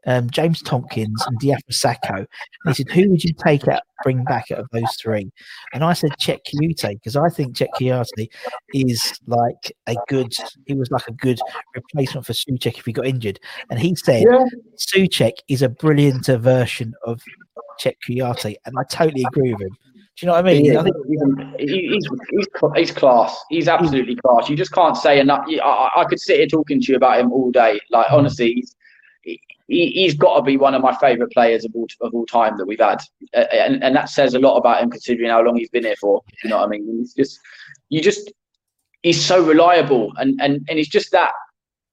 um, 0.06 0.30
James 0.30 0.62
Tomkins 0.62 1.24
and 1.28 1.40
Diafra 1.40 1.72
Sakho. 1.72 2.18
And 2.18 2.28
he 2.68 2.74
said, 2.74 2.90
who 2.92 3.10
would 3.10 3.24
you 3.24 3.34
take 3.34 3.68
out, 3.68 3.82
bring 4.04 4.24
back 4.24 4.52
out 4.52 4.60
of 4.60 4.68
those 4.72 4.94
three? 5.02 5.32
And 5.74 5.84
I 5.84 5.94
said 5.94 6.12
Chet 6.20 6.42
Kouyate 6.46 6.94
because 6.96 7.16
I 7.16 7.30
think 7.30 7.56
Chet 7.56 7.70
Kouyate 7.80 8.28
is 8.74 9.20
like 9.28 9.74
a 9.88 9.96
good. 10.08 10.32
He 10.66 10.74
was 10.74 10.92
like 10.92 11.08
a 11.08 11.14
good 11.14 11.40
replacement 11.76 12.26
for 12.26 12.34
Soucek 12.34 12.78
if 12.78 12.86
he 12.86 12.94
got 12.94 13.06
injured. 13.08 13.40
And 13.70 13.80
he 13.80 13.96
said 13.96 14.24
Yeah. 14.30 14.46
Soucek 14.78 15.34
is 15.48 15.62
a 15.62 15.70
brilliant 15.70 16.26
version 16.28 16.94
of 17.06 17.22
Chet 17.80 17.96
Kouyate, 18.08 18.56
and 18.66 18.76
I 18.78 18.84
totally 18.90 19.24
agree 19.24 19.54
with 19.54 19.62
him. 19.62 19.78
Do 20.18 20.26
you 20.26 20.28
know 20.28 20.34
what 20.36 20.46
I 20.48 20.54
mean? 20.54 20.64
He 20.64 20.78
I 20.78 20.84
think 20.84 20.96
He's, 21.60 21.70
he's, 21.72 22.08
he's, 22.32 22.48
he's 22.76 22.92
class. 22.92 23.38
He's 23.50 23.68
absolutely 23.68 24.16
class. 24.16 24.48
You 24.50 24.56
just 24.56 24.72
can't 24.72 24.96
say 24.96 25.20
enough. 25.20 25.46
I, 25.50 25.58
I- 25.60 26.02
I 26.02 26.06
could 26.06 26.22
sit 26.22 26.38
here 26.38 26.48
talking 26.48 26.80
to 26.82 26.92
you 26.92 26.96
about 26.96 27.20
him 27.20 27.34
all 27.34 27.52
day. 27.52 27.80
Like 27.90 28.08
honestly, 28.12 28.54
he's, 28.54 28.75
he- 29.68 29.92
he's 29.92 30.14
got 30.16 30.36
to 30.38 30.42
be 30.42 30.58
one 30.58 30.76
of 30.76 30.82
my 30.82 30.96
favourite 30.98 31.32
players 31.32 31.66
of 31.66 31.72
all 31.76 31.88
of 32.02 32.14
all 32.14 32.26
time 32.26 32.58
that 32.58 32.66
we've 32.66 32.80
had, 32.80 33.00
and 33.34 33.84
and 33.84 33.96
that 33.96 34.10
says 34.10 34.34
a 34.34 34.40
lot 34.40 34.58
about 34.58 34.82
him 34.82 34.90
considering 34.92 35.30
how 35.30 35.42
long 35.42 35.56
he's 35.58 35.70
been 35.70 35.84
here 35.86 35.96
for. 36.00 36.22
You 36.44 36.50
know 36.50 36.58
what 36.58 36.66
I 36.66 36.70
mean? 36.70 36.98
He's 37.00 37.14
just 37.14 37.40
you 37.90 38.02
just 38.02 38.32
he's 39.04 39.24
so 39.24 39.44
reliable, 39.44 40.12
and 40.18 40.40
and 40.42 40.66
and 40.70 40.80
it's 40.80 40.90
just 40.90 41.12
that 41.12 41.32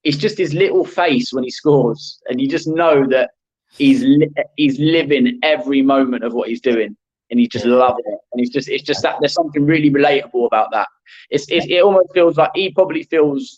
it's 0.03 0.17
just 0.17 0.37
his 0.37 0.53
little 0.53 0.85
face 0.85 1.31
when 1.33 1.43
he 1.43 1.49
scores, 1.51 2.19
and 2.29 2.39
you 2.41 2.47
just 2.47 2.67
know 2.67 3.05
that 3.07 3.31
he's 3.77 4.03
li- 4.03 4.29
he's 4.57 4.79
living 4.79 5.39
every 5.43 5.81
moment 5.81 6.23
of 6.23 6.33
what 6.33 6.49
he's 6.49 6.61
doing, 6.61 6.95
and 7.31 7.39
he 7.39 7.47
just 7.47 7.65
loves 7.65 7.99
it. 8.05 8.19
And 8.31 8.39
he's 8.39 8.49
just 8.49 8.69
it's 8.69 8.83
just 8.83 9.01
that 9.03 9.15
there's 9.19 9.33
something 9.33 9.65
really 9.65 9.89
relatable 9.89 10.45
about 10.45 10.69
that. 10.71 10.87
It's, 11.29 11.45
it's 11.49 11.65
it 11.69 11.81
almost 11.81 12.13
feels 12.13 12.37
like 12.37 12.51
he 12.53 12.71
probably 12.71 13.03
feels 13.03 13.57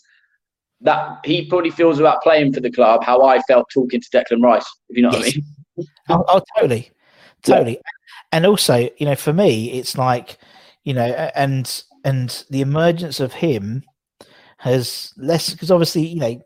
that 0.80 1.18
he 1.24 1.46
probably 1.46 1.70
feels 1.70 1.98
about 1.98 2.22
playing 2.22 2.52
for 2.52 2.60
the 2.60 2.70
club 2.70 3.02
how 3.02 3.22
I 3.24 3.40
felt 3.42 3.68
talking 3.72 4.00
to 4.00 4.10
Declan 4.10 4.42
Rice. 4.42 4.66
If 4.88 4.96
you 4.96 5.02
know 5.02 5.10
what 5.10 5.18
I 5.18 5.22
mean? 5.22 5.44
Oh, 6.08 6.24
oh, 6.28 6.40
totally, 6.56 6.90
totally. 7.42 7.78
And 8.32 8.46
also, 8.46 8.88
you 8.96 9.04
know, 9.04 9.14
for 9.14 9.34
me, 9.34 9.72
it's 9.72 9.98
like, 9.98 10.38
you 10.84 10.94
know, 10.94 11.04
and 11.34 11.82
and 12.02 12.44
the 12.48 12.62
emergence 12.62 13.20
of 13.20 13.34
him 13.34 13.82
has 14.56 15.12
less 15.18 15.50
because 15.50 15.70
obviously, 15.70 16.06
you 16.06 16.20
know, 16.20 16.42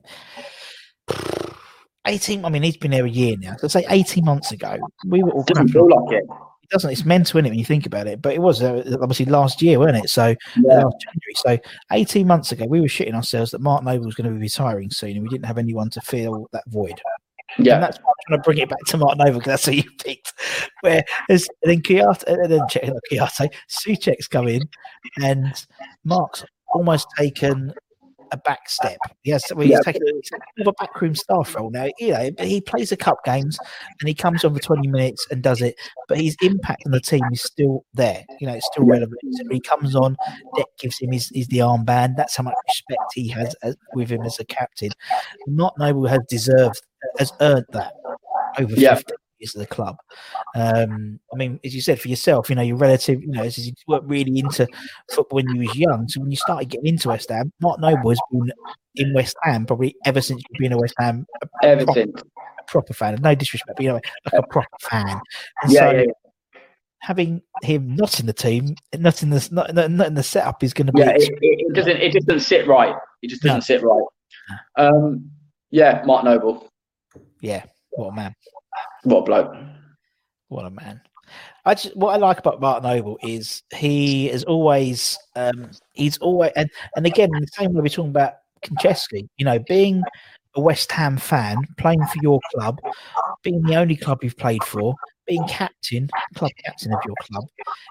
eighteen. 2.09 2.45
I 2.45 2.49
mean, 2.49 2.65
he's 2.65 2.77
been 2.77 2.91
there 2.91 3.05
a 3.05 3.11
year 3.11 3.37
now. 3.39 3.55
So 3.59 3.69
say 3.69 3.85
eighteen 3.89 4.25
months 4.25 4.51
ago, 4.51 4.79
we 5.07 5.23
were 5.23 5.31
all 5.31 5.45
Doesn't 5.45 5.69
feel 5.69 5.89
like 5.89 6.21
it. 6.21 6.25
Doesn't. 6.71 6.91
It's 6.91 7.05
mental, 7.05 7.39
isn't 7.39 7.47
it, 7.47 7.51
when 7.51 7.59
you 7.59 7.65
think 7.65 7.87
about 7.87 8.07
it? 8.07 8.23
But 8.23 8.35
it 8.35 8.41
was 8.41 8.63
uh, 8.63 8.97
obviously 9.03 9.27
last 9.27 9.61
year, 9.61 9.79
wasn't 9.79 10.05
it? 10.05 10.09
So 10.09 10.35
Yeah. 10.57 10.85
last 10.85 10.97
January. 11.01 11.35
So 11.35 11.59
eighteen 11.93 12.27
months 12.27 12.53
ago, 12.53 12.65
we 12.67 12.81
were 12.81 12.87
shitting 12.87 13.15
ourselves 13.15 13.51
that 13.51 13.61
Mark 13.61 13.83
Noble 13.83 14.07
was 14.07 14.15
going 14.15 14.27
to 14.27 14.33
be 14.33 14.39
retiring 14.41 14.91
soon, 14.91 15.11
and 15.11 15.23
we 15.23 15.29
didn't 15.29 15.47
have 15.47 15.59
anyone 15.59 15.91
to 15.91 16.01
fill 16.01 16.49
that 16.53 16.65
void. 16.69 17.01
Yeah, 17.59 17.75
And 17.75 17.83
that's 17.83 17.99
why 17.99 18.11
I'm 18.11 18.15
trying 18.29 18.39
to 18.39 18.45
bring 18.45 18.59
it 18.59 18.69
back 18.69 18.85
to 18.87 18.97
Mark 18.97 19.19
Noble 19.19 19.41
because 19.41 19.47
that's 19.47 19.67
who 19.67 19.73
you 19.73 19.91
picked. 20.05 20.33
Where 20.83 21.05
there's, 21.29 21.49
then 21.63 21.83
Kouyate, 21.83 22.23
and 22.29 22.53
then 22.53 22.61
Kouyate, 23.11 23.53
Soucek's 23.69 24.29
come 24.29 24.47
in, 24.47 24.63
and 25.21 25.53
Mark's 26.05 26.45
almost 26.73 27.09
taken 27.19 27.75
a 28.33 28.37
back 28.39 28.69
step. 28.69 28.99
Yes, 29.25 29.43
well, 29.53 29.63
he's 29.67 29.73
Yeah. 29.73 29.81
taken 29.93 30.03
he's 30.57 30.67
a 30.67 30.73
backroom 30.73 31.15
staff 31.15 31.55
role 31.55 31.71
now. 31.71 31.89
You 31.99 32.13
know, 32.13 32.31
he 32.41 32.61
plays 32.61 32.91
the 32.91 32.97
cup 32.97 33.19
games 33.25 33.59
and 34.01 34.09
he 34.09 34.15
comes 34.15 34.45
on 34.45 34.55
for 34.55 34.61
20 34.61 34.89
minutes 34.89 35.27
and 35.31 35.43
does 35.43 35.61
it, 35.61 35.75
but 36.09 36.19
his 36.19 36.37
impact 36.43 36.83
on 36.87 36.93
the 36.93 37.01
team 37.01 37.23
is 37.33 37.43
still 37.43 37.85
there. 37.95 38.25
You 38.41 38.47
know, 38.47 38.55
it's 38.55 38.67
still 38.67 38.85
relevant. 38.85 39.19
So 39.33 39.45
he 39.51 39.61
comes 39.61 39.95
on, 39.97 40.17
Deck 40.57 40.67
gives 40.79 40.99
him 40.99 41.13
his, 41.13 41.31
his 41.35 41.47
the 41.49 41.59
armband. 41.59 42.17
That's 42.17 42.37
how 42.37 42.45
much 42.45 42.55
respect 42.69 43.03
he 43.15 43.29
has 43.29 43.55
as, 43.63 43.77
with 43.95 44.11
him 44.11 44.23
as 44.23 44.39
a 44.39 44.45
captain. 44.45 44.91
Not 45.47 45.75
Noble 45.79 46.07
has 46.07 46.21
deserved, 46.29 46.81
has 47.19 47.33
earned 47.41 47.67
that 47.73 47.93
over 48.59 48.75
Yeah. 48.75 48.97
50 48.97 49.15
of 49.43 49.61
the 49.61 49.67
club. 49.67 49.97
Um, 50.55 51.19
I 51.33 51.37
mean, 51.37 51.59
as 51.65 51.75
you 51.75 51.81
said 51.81 52.01
for 52.01 52.09
yourself, 52.09 52.49
you 52.51 52.57
know, 52.57 52.63
your 52.63 52.77
relative, 52.77 53.21
you 53.23 53.29
know, 53.29 53.43
you 53.45 53.73
weren't 53.89 54.05
really 54.05 54.39
into 54.39 54.67
football 55.13 55.37
when 55.37 55.49
you 55.55 55.61
was 55.69 55.77
young. 55.77 56.07
So 56.09 56.21
when 56.21 56.31
you 56.31 56.37
started 56.37 56.69
getting 56.69 56.87
into 56.87 57.09
West 57.09 57.31
Ham, 57.31 57.53
Mark 57.61 57.81
Noble 57.81 58.11
has 58.11 58.21
been 58.31 58.53
in 58.97 59.15
West 59.15 59.37
Ham 59.43 59.67
probably 59.67 59.95
ever 60.05 60.21
since 60.21 60.43
you've 60.51 60.61
been 60.61 60.73
a 60.73 60.79
West 60.79 60.95
Ham 60.99 61.27
a 61.63 61.67
Everything. 61.67 62.13
proper 62.69 62.93
fan. 62.93 63.19
No 63.23 63.35
disrespect, 63.35 63.77
but 63.77 63.83
you 63.83 63.89
know, 63.89 63.95
like 63.95 64.05
a 64.35 64.43
proper 64.47 64.69
fan. 64.83 65.21
Yeah, 65.69 65.81
so 65.81 65.91
yeah, 65.91 66.05
having 66.99 67.41
him 67.63 67.97
not 67.97 68.21
in 68.21 68.27
the 68.27 68.33
team, 68.33 68.75
not 68.99 69.23
in 69.23 69.31
the 69.31 69.49
not, 69.51 69.75
not 69.75 70.07
in 70.07 70.15
the 70.15 70.23
setup 70.23 70.63
is 70.63 70.75
going 70.75 70.87
to 70.87 70.93
be. 70.93 71.01
yeah. 71.01 71.11
It, 71.11 71.23
it, 71.23 71.39
it 71.69 71.73
doesn't. 71.75 71.97
It 71.97 72.13
just 72.13 72.27
doesn't 72.27 72.47
sit 72.47 72.67
right. 72.69 72.95
It 73.23 73.29
just 73.31 73.43
doesn't 73.43 73.57
No. 73.57 73.61
sit 73.61 73.83
right. 73.83 74.05
Um. 74.77 75.31
Yeah, 75.71 76.03
Mark 76.05 76.25
Noble. 76.25 76.69
yeah, 77.41 77.65
what 77.91 78.09
a 78.09 78.13
man. 78.13 78.35
What 79.05 79.19
a 79.19 79.23
bloke. 79.23 79.55
What 80.49 80.67
a 80.67 80.71
man. 80.71 81.01
I 81.65 81.75
just 81.75 81.97
what 81.97 82.15
I 82.15 82.17
like 82.17 82.39
about 82.39 82.61
Mark 82.61 82.83
Noble 82.83 83.19
is 83.23 83.63
he 83.75 84.29
is 84.29 84.43
always 84.45 85.17
um 85.37 85.71
he's 85.93 86.19
always 86.19 86.51
and, 86.57 86.69
and 86.97 87.07
again 87.07 87.31
the 87.31 87.47
same 87.53 87.73
way 87.73 87.83
we're 87.83 87.89
talking 87.89 88.11
about 88.11 88.35
Konchesky, 88.63 89.29
you 89.37 89.45
know, 89.45 89.59
being 89.61 90.03
a 90.57 90.61
West 90.61 90.91
Ham 90.93 91.17
fan, 91.17 91.65
playing 91.79 92.05
for 92.07 92.19
your 92.23 92.41
club, 92.53 92.81
being 93.43 93.63
the 93.63 93.77
only 93.77 93.97
club 93.97 94.23
you've 94.23 94.37
played 94.37 94.65
for, 94.65 94.95
being 95.27 95.47
captain, 95.47 96.09
club 96.35 96.51
captain 96.65 96.93
of 96.93 96.99
your 97.07 97.15
club, 97.23 97.45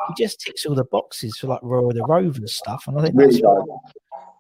he 0.08 0.24
just 0.24 0.42
ticks 0.42 0.66
all 0.66 0.76
the 0.76 0.84
boxes 0.86 1.38
for 1.38 1.48
like 1.48 1.62
Roy 1.64 1.90
of 1.90 1.96
the 1.96 2.04
Rovers 2.04 2.54
stuff. 2.54 2.84
And 2.88 3.00
I 3.00 3.04
think 3.04 3.16
that's 3.16 3.42
Really 3.42 3.64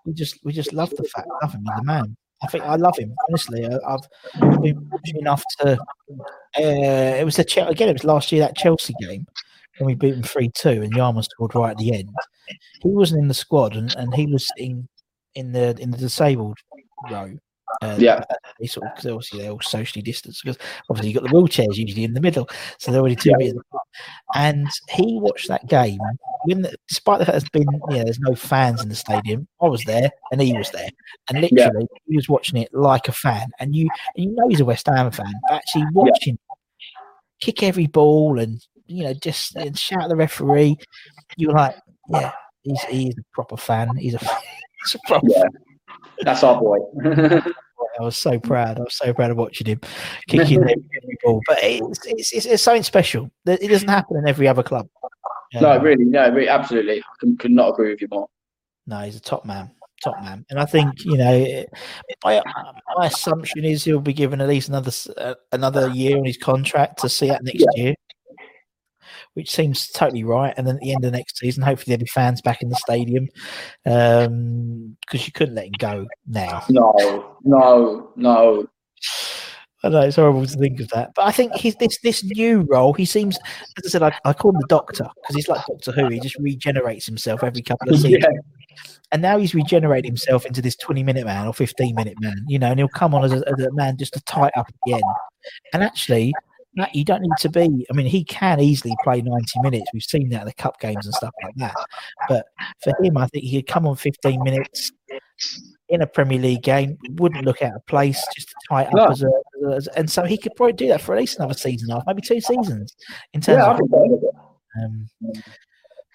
we 0.06 0.14
just 0.14 0.40
we 0.44 0.52
just 0.52 0.74
love 0.74 0.90
the 0.92 1.04
fact 1.04 1.28
love 1.42 1.54
him, 1.54 1.64
he's 1.64 1.76
the 1.78 1.84
man. 1.84 2.18
I 2.42 2.48
think 2.48 2.64
I 2.64 2.76
love 2.76 2.98
him 2.98 3.14
honestly. 3.28 3.66
I, 3.66 3.78
I've 3.88 4.62
been 4.62 4.88
fortunate 4.90 5.20
enough 5.20 5.44
to. 5.60 5.78
Uh, 6.58 7.16
it 7.20 7.26
was 7.26 7.36
the 7.36 7.68
again. 7.68 7.90
It 7.90 7.94
was 7.94 8.04
last 8.04 8.32
year 8.32 8.42
that 8.42 8.56
Chelsea 8.56 8.94
game 9.00 9.26
when 9.78 9.88
we 9.88 9.96
beat 9.96 10.12
them 10.12 10.24
three 10.24 10.50
two, 10.50 10.82
and 10.82 10.94
Yarma 10.94 11.24
scored 11.24 11.56
right 11.56 11.72
at 11.72 11.78
the 11.78 11.94
end. 11.94 12.10
He 12.82 12.90
wasn't 12.90 13.22
in 13.22 13.28
the 13.28 13.34
squad, 13.34 13.76
and, 13.76 13.94
and 13.96 14.14
he 14.14 14.26
was 14.26 14.48
sitting 14.48 14.88
in 15.36 15.52
the 15.52 15.76
in 15.80 15.92
the 15.92 15.98
disabled 15.98 16.58
row. 17.10 17.38
Uh, 17.82 17.96
Yeah. 17.98 18.24
they 18.60 18.68
sort 18.68 18.88
of, 18.88 18.96
'cause 18.96 19.06
obviously 19.06 19.40
they're 19.40 19.52
all 19.52 19.62
socially 19.62 20.02
distanced 20.02 20.44
because 20.44 20.58
obviously 20.90 21.12
you've 21.12 21.22
got 21.22 21.30
the 21.30 21.36
wheelchairs 21.36 21.76
usually 21.78 22.04
in 22.04 22.14
the 22.14 22.20
middle, 22.20 22.48
so 22.78 22.92
they're 22.92 23.00
already 23.00 23.16
two 23.16 23.30
Yeah. 23.30 23.38
meters 23.38 23.58
apart. 23.70 23.88
And 24.36 24.68
he 24.90 25.18
watched 25.20 25.48
that 25.48 25.66
game 25.68 26.00
when, 26.44 26.68
despite 26.90 27.20
the 27.20 27.26
fact 27.26 27.34
there's 27.34 27.50
been, 27.50 27.72
you 27.90 27.98
know, 27.98 28.04
there's 28.04 28.20
no 28.20 28.36
fans 28.36 28.84
in 28.84 28.90
the 28.90 28.96
stadium. 28.96 29.48
I 29.62 29.68
was 29.68 29.84
there 29.86 30.12
and 30.32 30.42
he 30.42 30.54
was 30.54 30.70
there, 30.72 30.90
and 31.30 31.38
Yeah. 31.42 31.48
literally 31.68 31.88
he 32.08 32.16
was 32.18 32.28
watching 32.28 32.60
it 32.62 32.74
like 32.74 33.08
a 33.08 33.14
fan. 33.14 33.50
And 33.60 33.74
you, 33.76 33.90
and 34.16 34.26
you 34.26 34.32
know, 34.32 34.50
he's 34.50 34.60
a 34.60 34.66
West 34.66 34.88
Ham 34.88 35.10
fan, 35.12 35.34
but 35.48 35.54
actually 35.56 35.86
watching 35.94 36.38
kick 37.40 37.64
every 37.64 37.88
ball 37.88 38.38
and 38.40 38.62
you 38.88 39.06
know 39.06 39.14
just 39.14 39.56
and 39.56 39.80
shout 39.80 40.04
at 40.04 40.10
the 40.10 40.16
referee, 40.18 40.76
you're 41.38 41.54
like, 41.54 41.78
yeah, 42.10 42.32
he's 42.64 42.82
he's 42.84 43.18
a 43.18 43.22
proper 43.34 43.56
fan. 43.56 43.96
He's 43.96 44.16
a, 44.16 44.18
he's 44.84 44.96
a 44.96 45.00
proper. 45.08 45.28
Yeah. 45.30 45.44
That's 46.24 46.44
our 46.44 46.60
boy. 46.60 46.80
I 48.00 48.04
was 48.04 48.18
so 48.18 48.40
proud. 48.40 48.78
I 48.78 48.82
was 48.82 48.96
so 48.96 49.14
proud 49.14 49.32
of 49.32 49.38
watching 49.38 49.68
him 49.72 49.82
kicking 50.28 50.60
every, 50.60 50.76
ball. 51.24 51.42
But 51.48 51.60
it's, 51.62 52.06
it's, 52.06 52.34
it's, 52.34 52.46
it's 52.46 52.64
something 52.64 52.84
special. 52.84 53.30
It 53.46 53.70
doesn't 53.70 53.90
happen 53.90 54.18
in 54.18 54.28
every 54.28 54.48
other 54.48 54.64
club. 54.64 54.88
no, 55.54 55.72
Um, 55.72 55.84
really, 55.84 56.06
no, 56.06 56.30
really, 56.30 56.48
absolutely. 56.48 57.00
I 57.00 57.04
could, 57.20 57.40
could 57.40 57.52
not 57.52 57.70
agree 57.70 57.92
with 57.92 58.02
you 58.02 58.08
more. 58.12 58.28
No, 58.88 59.00
he's 59.02 59.16
a 59.16 59.22
top 59.22 59.46
man, 59.46 59.70
top 60.04 60.20
man. 60.22 60.46
And 60.50 60.60
I 60.60 60.66
think 60.66 61.06
you 61.06 61.18
know, 61.18 61.66
my 62.24 62.42
my 62.98 63.06
assumption 63.06 63.66
is 63.66 63.84
he'll 63.84 64.00
be 64.00 64.14
given 64.14 64.42
at 64.42 64.48
least 64.48 64.70
another 64.70 64.92
uh, 65.18 65.36
another 65.52 65.90
year 65.90 66.18
on 66.18 66.26
his 66.26 66.38
contract 66.38 67.00
to 67.02 67.10
see 67.10 67.30
out 67.30 67.44
next 67.44 67.66
year, 67.76 67.94
which 69.34 69.52
seems 69.52 69.88
totally 69.90 70.24
right. 70.24 70.54
And 70.58 70.68
then 70.68 70.76
at 70.76 70.82
the 70.82 70.92
end 70.92 71.06
of 71.06 71.12
the 71.12 71.18
next 71.18 71.38
season, 71.38 71.64
hopefully 71.64 71.96
there'll 71.96 72.04
be 72.04 72.12
fans 72.14 72.42
back 72.42 72.62
in 72.62 72.70
the 72.70 72.76
stadium 72.76 73.28
um, 73.86 74.98
because 75.02 75.26
you 75.26 75.34
couldn't 75.34 75.56
let 75.56 75.68
him 75.68 75.74
go 75.78 76.08
now. 76.28 76.64
No, 76.70 77.38
no, 77.44 78.12
no. 78.16 78.68
I 79.82 79.90
know 79.90 80.02
it's 80.02 80.18
horrible 80.18 80.46
to 80.46 80.58
think 80.58 80.82
of 80.82 80.90
that, 80.90 81.12
but 81.16 81.26
I 81.26 81.32
think 81.32 81.56
he's 81.56 81.76
this 81.76 81.98
this 82.04 82.22
new 82.22 82.68
role. 82.70 82.92
He 82.94 83.06
seems, 83.06 83.38
as 83.78 83.86
I 83.86 83.90
said, 83.90 84.04
I, 84.04 84.20
I 84.26 84.34
call 84.34 84.52
him 84.52 84.60
the 84.60 84.68
Doctor 84.68 85.10
because 85.22 85.38
he's 85.38 85.48
like 85.48 85.66
Doctor 85.66 85.94
Who. 85.94 86.10
He 86.10 86.20
just 86.20 86.36
regenerates 86.38 87.06
himself 87.06 87.44
every 87.46 87.62
couple 87.62 87.90
of 87.90 87.96
seasons. 88.02 88.26
Yeah, 88.26 88.30
and 89.12 89.22
now 89.22 89.38
he's 89.38 89.56
regenerated 89.56 90.06
himself 90.06 90.46
into 90.46 90.62
this 90.62 90.76
20 90.76 91.04
minute 91.04 91.26
man 91.26 91.48
or 91.48 91.54
15 91.54 91.96
minute 91.96 92.20
man, 92.20 92.46
you 92.48 92.60
know, 92.60 92.68
and 92.68 92.80
he'll 92.80 92.88
come 92.90 93.16
on 93.16 93.24
as 93.24 93.32
a, 93.32 93.44
as 93.48 93.66
a 93.66 93.72
man 93.72 93.98
just 93.98 94.14
to 94.14 94.22
tie 94.22 94.48
it 94.48 94.58
up 94.58 94.68
at 94.68 94.76
the 94.86 94.94
end. 94.94 95.04
And 95.74 95.84
actually, 95.84 96.34
you 96.94 97.04
don't 97.04 97.22
need 97.22 97.38
to 97.40 97.50
be. 97.50 97.86
I 97.90 97.94
mean, 97.94 98.06
he 98.06 98.24
can 98.24 98.60
easily 98.60 98.96
play 99.04 99.22
90 99.22 99.60
minutes. 99.62 99.90
We've 99.94 100.04
seen 100.04 100.30
that 100.30 100.42
in 100.42 100.48
the 100.48 100.54
cup 100.54 100.80
games 100.80 101.06
and 101.06 101.14
stuff 101.14 101.34
like 101.44 101.56
that. 101.58 101.76
But 102.28 102.46
for 102.84 102.94
him, 103.02 103.18
I 103.18 103.28
think 103.28 103.44
he 103.44 103.62
could 103.62 103.68
come 103.72 103.88
on 103.88 103.96
15 103.96 104.44
minutes 104.44 104.92
in 105.90 106.02
a 106.02 106.08
Premier 106.08 106.40
League 106.40 106.62
game, 106.62 106.98
wouldn't 107.14 107.46
look 107.46 107.62
out 107.62 107.76
of 107.76 107.86
place 107.88 108.24
just 108.36 108.50
to 108.50 108.56
tie 108.70 108.82
it 108.84 108.88
up 108.88 108.94
No. 108.94 109.08
as, 109.08 109.24
a, 109.24 109.76
as. 109.76 109.88
And 109.88 110.10
so 110.10 110.24
he 110.24 110.38
could 110.38 110.56
probably 110.56 110.74
do 110.74 110.88
that 110.90 111.02
for 111.02 111.16
at 111.16 111.20
least 111.20 111.40
another 111.40 111.56
season 111.56 111.90
half, 111.90 112.04
maybe 112.06 112.22
two 112.22 112.40
seasons 112.40 112.96
in 113.34 113.42
terms 113.42 113.58
yeah, 113.58 113.72
of 113.72 113.80
um, 114.84 115.10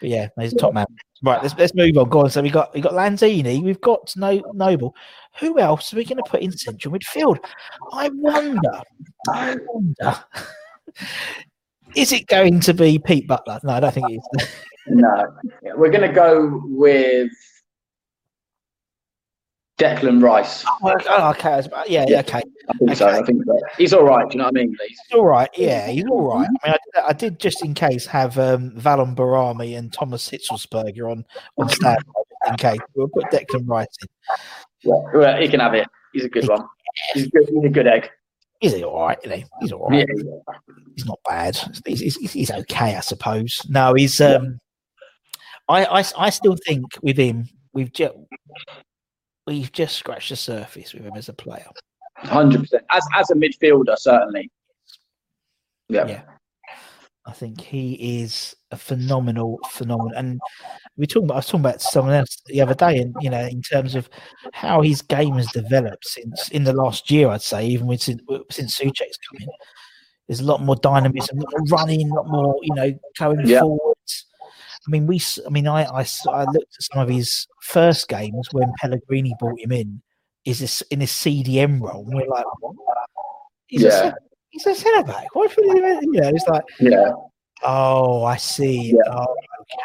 but 0.04 0.10
yeah, 0.10 0.28
he's 0.38 0.52
a 0.52 0.56
top 0.56 0.74
man. 0.74 0.84
Right, 1.22 1.42
let's 1.42 1.54
let's 1.56 1.74
move 1.74 1.96
on. 1.96 2.10
Go 2.10 2.20
on. 2.20 2.30
So 2.30 2.42
we 2.42 2.50
got 2.50 2.74
we 2.74 2.82
got 2.82 2.92
Lanzini, 2.92 3.62
we've 3.62 3.80
got 3.80 4.12
no 4.16 4.42
Noble. 4.52 4.94
Who 5.40 5.58
else 5.58 5.94
are 5.94 5.96
we 5.96 6.04
going 6.04 6.18
to 6.18 6.30
put 6.30 6.42
in 6.42 6.52
central 6.52 6.92
midfield? 6.92 7.38
I 7.90 8.10
wonder. 8.10 8.82
I 9.30 9.56
wonder. 9.66 10.24
is 11.96 12.12
it 12.12 12.26
going 12.26 12.60
to 12.60 12.74
be 12.74 12.98
Pete 12.98 13.26
Butler? 13.26 13.60
No, 13.64 13.72
I 13.72 13.80
don't 13.80 13.94
think 13.94 14.10
it 14.10 14.20
is. 14.36 14.48
No, 14.88 15.34
we're 15.74 15.90
going 15.90 16.06
to 16.06 16.14
go 16.14 16.60
with 16.66 17.30
Declan 19.78 20.22
Rice. 20.22 20.64
Oh, 20.82 21.30
okay, 21.30 21.58
about- 21.64 21.90
yeah, 21.90 22.04
yeah, 22.08 22.20
okay. 22.20 22.42
I 22.68 22.72
think 22.78 22.96
so. 22.96 23.08
I 23.08 23.22
think 23.22 23.44
so. 23.44 23.58
He's 23.76 23.92
all 23.92 24.04
right. 24.04 24.28
Do 24.30 24.34
you 24.34 24.38
know 24.38 24.44
what 24.44 24.56
I 24.56 24.60
mean? 24.60 24.76
He's, 24.88 24.98
He's 25.08 25.18
all 25.18 25.26
right. 25.26 25.50
Yeah, 25.56 25.88
he's 25.88 26.04
all 26.06 26.28
right. 26.34 26.48
I 26.62 26.68
mean, 26.68 26.76
I, 26.94 27.00
I 27.08 27.12
did 27.12 27.40
just 27.40 27.64
in 27.64 27.74
case 27.74 28.06
have 28.06 28.38
um, 28.38 28.70
Valon 28.72 29.16
Behrami 29.16 29.76
and 29.76 29.92
Thomas 29.92 30.28
Hitzlsperger 30.30 31.10
on 31.10 31.24
on 31.58 31.68
standby 31.68 32.02
in 32.48 32.54
case. 32.56 32.78
We'll 32.94 33.08
put 33.08 33.24
Declan 33.32 33.66
Rice 33.68 33.88
in. 34.00 34.08
yeah, 34.90 34.94
well, 35.12 35.40
he 35.40 35.48
can 35.48 35.58
have 35.60 35.74
it. 35.74 35.88
He's 36.12 36.24
a 36.24 36.28
good 36.28 36.48
one. 36.48 36.64
He's, 37.12 37.28
good, 37.28 37.48
he's 37.48 37.64
a 37.64 37.68
good 37.68 37.88
egg. 37.88 38.08
he's 38.60 38.80
all 38.82 39.00
right. 39.02 39.18
You 39.24 39.30
know, 39.30 39.42
he's 39.60 39.72
all 39.72 39.88
right. 39.88 40.06
Yeah, 40.08 40.24
He's 40.94 41.04
not 41.06 41.18
bad. 41.28 41.58
He's, 41.84 42.00
he's, 42.14 42.30
he's 42.32 42.50
okay, 42.52 42.94
I 42.94 43.00
suppose. 43.00 43.60
No, 43.68 43.94
he's. 43.94 44.20
um 44.20 44.60
I, 45.68 45.84
I, 45.86 46.04
I 46.18 46.30
still 46.30 46.56
think 46.66 46.84
with 47.02 47.16
him, 47.16 47.48
we've 47.72 47.92
just 47.92 48.14
we've 49.46 49.72
just 49.72 49.96
scratched 49.96 50.30
the 50.30 50.36
surface 50.36 50.94
with 50.94 51.04
him 51.04 51.12
as 51.16 51.28
a 51.28 51.32
player. 51.32 51.66
Hundred 52.16 52.60
percent. 52.62 52.84
As 52.90 53.06
as 53.16 53.30
a 53.30 53.34
midfielder, 53.34 53.96
certainly. 53.98 54.50
Yeah. 55.88 56.06
Yeah. 56.06 56.22
I 57.26 57.32
think 57.32 57.60
he 57.60 58.20
is 58.20 58.54
a 58.70 58.76
phenomenal, 58.76 59.58
phenomenal. 59.70 60.12
And 60.14 60.38
we 60.98 61.06
talking 61.06 61.24
about 61.24 61.34
I 61.34 61.38
was 61.38 61.46
talking 61.46 61.60
about 61.60 61.80
someone 61.80 62.14
else 62.14 62.42
the 62.46 62.60
other 62.60 62.74
day, 62.74 62.98
and 62.98 63.14
you 63.20 63.30
know, 63.30 63.46
in 63.46 63.62
terms 63.62 63.94
of 63.94 64.08
how 64.52 64.82
his 64.82 65.00
game 65.00 65.34
has 65.34 65.46
developed 65.48 66.06
since 66.06 66.50
in 66.50 66.64
the 66.64 66.74
last 66.74 67.10
year, 67.10 67.28
I'd 67.28 67.40
say, 67.40 67.66
even 67.66 67.86
with 67.86 68.02
since, 68.02 68.20
since 68.50 68.78
Soucek's 68.78 69.16
come 69.30 69.40
in, 69.40 69.48
there's 70.28 70.40
a 70.40 70.44
lot 70.44 70.62
more 70.62 70.76
dynamism, 70.76 71.38
a 71.38 71.42
lot 71.42 71.52
more 71.58 71.78
running, 71.78 72.10
a 72.10 72.14
lot 72.14 72.28
more, 72.28 72.56
you 72.62 72.74
know, 72.74 72.92
going 73.18 73.46
Yeah. 73.46 73.60
forwards. 73.60 74.26
I 74.86 74.90
mean, 74.90 75.06
we. 75.06 75.20
I 75.46 75.50
mean, 75.50 75.66
I, 75.66 75.84
I 75.84 76.06
I 76.28 76.44
looked 76.44 76.76
at 76.76 76.82
some 76.82 77.02
of 77.02 77.08
his 77.08 77.46
first 77.62 78.08
games 78.08 78.48
when 78.52 78.72
Pellegrini 78.80 79.34
brought 79.38 79.60
him 79.60 79.72
in. 79.72 80.02
Is 80.44 80.58
this 80.60 80.82
in 80.90 81.00
his 81.00 81.10
CDM 81.10 81.80
role? 81.80 82.04
And 82.06 82.14
we're 82.14 82.28
like. 82.28 82.44
He's 83.66 83.84
a 83.84 83.86
Yeah. 83.88 83.90
centre- 84.00 84.18
he's 84.50 84.66
a 84.66 84.74
centre 84.74 85.04
back. 85.10 85.34
Why 85.34 85.46
put 85.48 85.64
him 85.64 85.82
in? 85.84 86.12
You 86.12 86.20
know, 86.20 86.28
it's 86.28 86.46
like, 86.46 86.64
Yeah. 86.80 87.12
oh, 87.62 88.24
I 88.24 88.36
see. 88.36 88.92
Yeah. 88.92 89.10
Oh, 89.10 89.34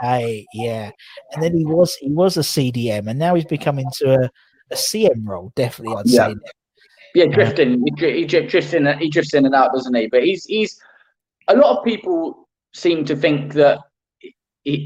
okay, 0.04 0.46
yeah. 0.54 0.92
And 1.34 1.42
then 1.42 1.56
he 1.58 1.66
was 1.66 1.96
he 1.96 2.10
was 2.10 2.36
a 2.38 2.42
CDM, 2.44 3.08
and 3.08 3.18
now 3.18 3.36
he's 3.36 3.46
become 3.46 3.80
into 3.80 4.14
a, 4.14 4.30
a 4.72 4.76
CM 4.76 5.26
role. 5.26 5.52
Definitely, 5.56 5.96
I'd 5.96 6.08
Yeah. 6.08 6.28
say. 6.30 6.36
Yeah, 7.16 7.26
drifting. 7.26 7.84
He, 7.98 8.12
he 8.12 8.26
drifts 8.26 8.74
in. 8.74 8.86
He 9.00 9.10
drifts 9.10 9.34
in 9.34 9.46
and 9.46 9.56
out, 9.56 9.72
doesn't 9.74 9.96
he? 9.96 10.08
But 10.08 10.24
he's 10.24 10.46
he's. 10.46 10.80
A 11.48 11.56
lot 11.56 11.78
of 11.78 11.84
people 11.84 12.48
seem 12.74 13.04
to 13.06 13.16
think 13.16 13.54
that 13.54 13.80
he 14.64 14.78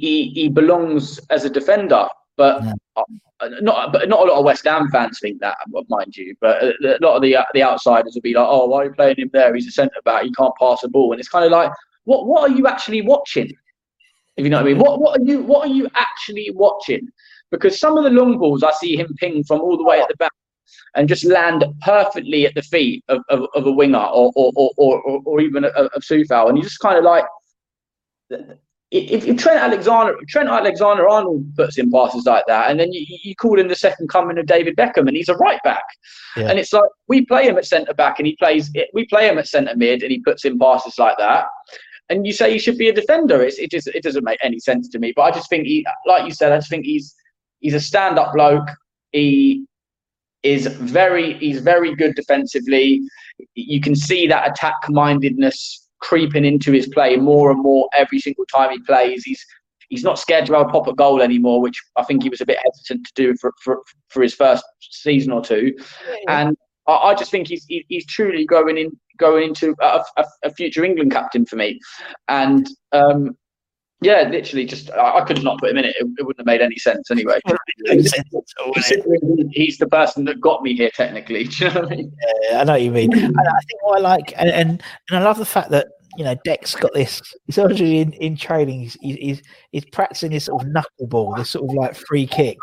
he, 0.00 0.30
he, 0.34 0.48
belongs 0.48 1.20
as 1.30 1.44
a 1.44 1.50
defender, 1.50 2.06
but 2.36 2.62
Yeah. 2.64 2.72
uh, 2.96 3.48
not. 3.60 3.92
But 3.92 4.08
not 4.08 4.20
a 4.20 4.24
lot 4.24 4.38
of 4.38 4.44
West 4.44 4.64
Ham 4.64 4.88
fans 4.90 5.18
think 5.20 5.40
that, 5.40 5.56
mind 5.88 6.16
you. 6.16 6.34
But 6.40 6.62
a 6.62 6.96
a 6.96 6.98
lot 7.00 7.16
of 7.16 7.22
the 7.22 7.36
the 7.54 7.62
outsiders 7.62 8.14
will 8.14 8.22
be 8.22 8.34
like, 8.34 8.46
"Oh, 8.48 8.66
why 8.66 8.82
are 8.82 8.84
you 8.86 8.92
playing 8.92 9.16
him 9.16 9.30
there? 9.32 9.54
He's 9.54 9.68
a 9.68 9.70
centre 9.70 10.02
back. 10.04 10.24
He 10.24 10.32
can't 10.32 10.54
pass 10.58 10.82
a 10.82 10.88
ball." 10.88 11.12
And 11.12 11.20
it's 11.20 11.28
kind 11.28 11.44
of 11.44 11.52
like, 11.52 11.70
what 12.04 12.26
what 12.26 12.50
are 12.50 12.54
you 12.54 12.66
actually 12.66 13.02
watching? 13.02 13.52
If 14.36 14.44
you 14.44 14.50
know 14.50 14.58
what 14.58 14.66
I 14.66 14.72
mean. 14.72 14.78
What 14.78 15.00
what 15.00 15.20
are 15.20 15.24
you 15.24 15.42
what 15.42 15.68
are 15.68 15.72
you 15.72 15.88
actually 15.94 16.50
watching? 16.54 17.08
Because 17.50 17.78
some 17.78 17.96
of 17.98 18.04
the 18.04 18.10
long 18.10 18.38
balls 18.38 18.62
I 18.62 18.72
see 18.72 18.96
him 18.96 19.14
ping 19.18 19.44
from 19.44 19.60
all 19.60 19.76
the 19.76 19.84
way 19.84 20.00
at 20.00 20.08
the 20.08 20.16
back 20.16 20.32
and 20.94 21.08
just 21.08 21.24
land 21.24 21.64
perfectly 21.82 22.46
at 22.46 22.54
the 22.54 22.62
feet 22.62 23.04
of, 23.08 23.20
of, 23.28 23.46
of 23.54 23.66
a 23.66 23.72
winger 23.72 23.98
or 23.98 24.32
or, 24.36 24.52
or, 24.56 24.70
or, 24.76 25.00
or, 25.02 25.22
or 25.24 25.40
even 25.40 25.64
of, 25.64 25.72
of 25.74 26.02
Coufal. 26.02 26.48
And 26.48 26.56
you 26.56 26.64
just 26.64 26.80
kind 26.80 26.98
of 26.98 27.04
like, 27.04 27.24
if, 28.90 29.26
if 29.26 29.36
Trent 29.36 29.60
Alexander 29.60 30.16
Trent 30.28 30.48
Alexander 30.48 31.08
Arnold 31.08 31.44
puts 31.56 31.76
in 31.78 31.90
passes 31.90 32.24
like 32.24 32.44
that, 32.46 32.70
and 32.70 32.80
then 32.80 32.92
you, 32.92 33.04
you 33.22 33.34
call 33.34 33.60
in 33.60 33.68
the 33.68 33.76
second 33.76 34.08
coming 34.08 34.38
of 34.38 34.46
David 34.46 34.76
Beckham, 34.76 35.06
and 35.08 35.16
he's 35.16 35.28
a 35.28 35.36
right 35.36 35.60
back, 35.62 35.84
Yeah. 36.36 36.48
and 36.48 36.58
it's 36.58 36.72
like 36.72 36.88
we 37.06 37.26
play 37.26 37.46
him 37.46 37.58
at 37.58 37.66
centre 37.66 37.92
back, 37.94 38.18
and 38.18 38.26
he 38.26 38.34
plays 38.36 38.70
we 38.94 39.06
play 39.06 39.28
him 39.28 39.38
at 39.38 39.46
centre 39.46 39.76
mid, 39.76 40.02
and 40.02 40.10
he 40.10 40.20
puts 40.20 40.44
in 40.44 40.58
passes 40.58 40.98
like 40.98 41.18
that. 41.18 41.46
And 42.10 42.26
you 42.26 42.32
say 42.32 42.50
he 42.50 42.58
should 42.58 42.78
be 42.78 42.88
a 42.88 42.92
defender. 42.94 43.42
It's, 43.42 43.58
it 43.58 43.70
just 43.70 43.88
it 43.88 44.02
doesn't 44.02 44.24
make 44.24 44.38
any 44.42 44.58
sense 44.58 44.88
to 44.90 44.98
me. 44.98 45.12
But 45.14 45.22
I 45.22 45.30
just 45.32 45.50
think 45.50 45.66
he, 45.66 45.84
like 46.06 46.24
you 46.24 46.30
said, 46.32 46.52
I 46.52 46.56
just 46.56 46.70
think 46.70 46.86
he's 46.86 47.14
he's 47.60 47.74
a 47.74 47.80
stand-up 47.80 48.32
bloke. 48.32 48.68
He 49.12 49.66
is 50.42 50.66
very 50.66 51.34
he's 51.34 51.60
very 51.60 51.94
good 51.94 52.14
defensively. 52.14 53.02
You 53.54 53.82
can 53.82 53.94
see 53.94 54.26
that 54.28 54.50
attack 54.50 54.76
mindedness 54.88 55.87
creeping 56.00 56.44
into 56.44 56.72
his 56.72 56.86
play 56.88 57.16
more 57.16 57.50
and 57.50 57.62
more 57.62 57.88
every 57.92 58.20
single 58.20 58.44
time 58.46 58.70
he 58.70 58.78
plays. 58.80 59.24
He's 59.24 59.44
he's 59.88 60.04
not 60.04 60.18
scared 60.18 60.46
to 60.46 60.52
have 60.54 60.68
a 60.68 60.70
pop 60.70 60.86
a 60.86 60.94
goal 60.94 61.22
anymore, 61.22 61.60
which 61.60 61.82
I 61.96 62.04
think 62.04 62.22
he 62.22 62.28
was 62.28 62.40
a 62.40 62.46
bit 62.46 62.58
hesitant 62.64 63.06
to 63.06 63.12
do 63.14 63.36
for 63.40 63.52
for, 63.62 63.82
for 64.08 64.22
his 64.22 64.34
first 64.34 64.64
season 64.80 65.32
or 65.32 65.42
two. 65.42 65.74
And 66.28 66.56
I, 66.86 66.92
I 66.92 67.14
just 67.14 67.30
think 67.30 67.48
he's 67.48 67.64
he, 67.66 67.84
he's 67.88 68.06
truly 68.06 68.44
going 68.44 68.78
in 68.78 68.90
going 69.18 69.48
into 69.48 69.74
a, 69.80 70.02
a, 70.16 70.24
a 70.44 70.50
future 70.54 70.84
England 70.84 71.12
captain 71.12 71.44
for 71.44 71.56
me. 71.56 71.78
And 72.28 72.68
um, 72.92 73.36
yeah, 74.00 74.28
literally, 74.28 74.64
just 74.64 74.90
I, 74.92 75.18
I 75.18 75.20
could 75.24 75.42
not 75.42 75.58
put 75.58 75.70
him 75.70 75.78
in 75.78 75.84
it. 75.84 75.96
it. 75.98 76.06
It 76.18 76.22
wouldn't 76.22 76.38
have 76.38 76.46
made 76.46 76.60
any 76.60 76.76
sense 76.76 77.10
anyway. 77.10 77.40
No 77.80 78.00
sense 78.02 78.14
at 78.16 78.64
all, 78.64 78.72
innit? 78.72 78.74
Considering 78.74 79.50
he's 79.52 79.78
the 79.78 79.86
person 79.86 80.24
that 80.24 80.40
got 80.40 80.62
me 80.62 80.74
here, 80.74 80.90
technically. 80.94 81.44
Do 81.48 81.64
you 81.64 81.70
know 81.70 81.80
what 81.80 81.92
I 81.92 81.96
mean? 81.96 82.12
Yeah, 82.42 82.60
I 82.60 82.64
know 82.64 82.72
what 82.72 82.82
you 82.82 82.90
mean. 82.90 83.12
And 83.12 83.38
I 83.38 83.60
think 83.66 83.82
what 83.82 83.98
I 83.98 84.00
like, 84.00 84.34
and, 84.36 84.50
and 84.50 84.82
and 85.08 85.18
I 85.18 85.22
love 85.22 85.38
the 85.38 85.46
fact 85.46 85.70
that 85.70 85.88
you 86.16 86.24
know 86.24 86.34
Deck's 86.44 86.74
got 86.74 86.92
this. 86.92 87.22
He's 87.46 87.58
actually 87.58 88.00
in, 88.00 88.12
in 88.14 88.36
training. 88.36 88.80
He's, 88.80 88.96
he's 89.00 89.42
he's 89.72 89.84
practicing 89.86 90.32
this 90.32 90.44
sort 90.44 90.62
of 90.62 90.68
knuckleball, 90.68 91.36
this 91.36 91.50
sort 91.50 91.70
of 91.70 91.74
like 91.74 91.94
free 91.94 92.26
kick. 92.26 92.58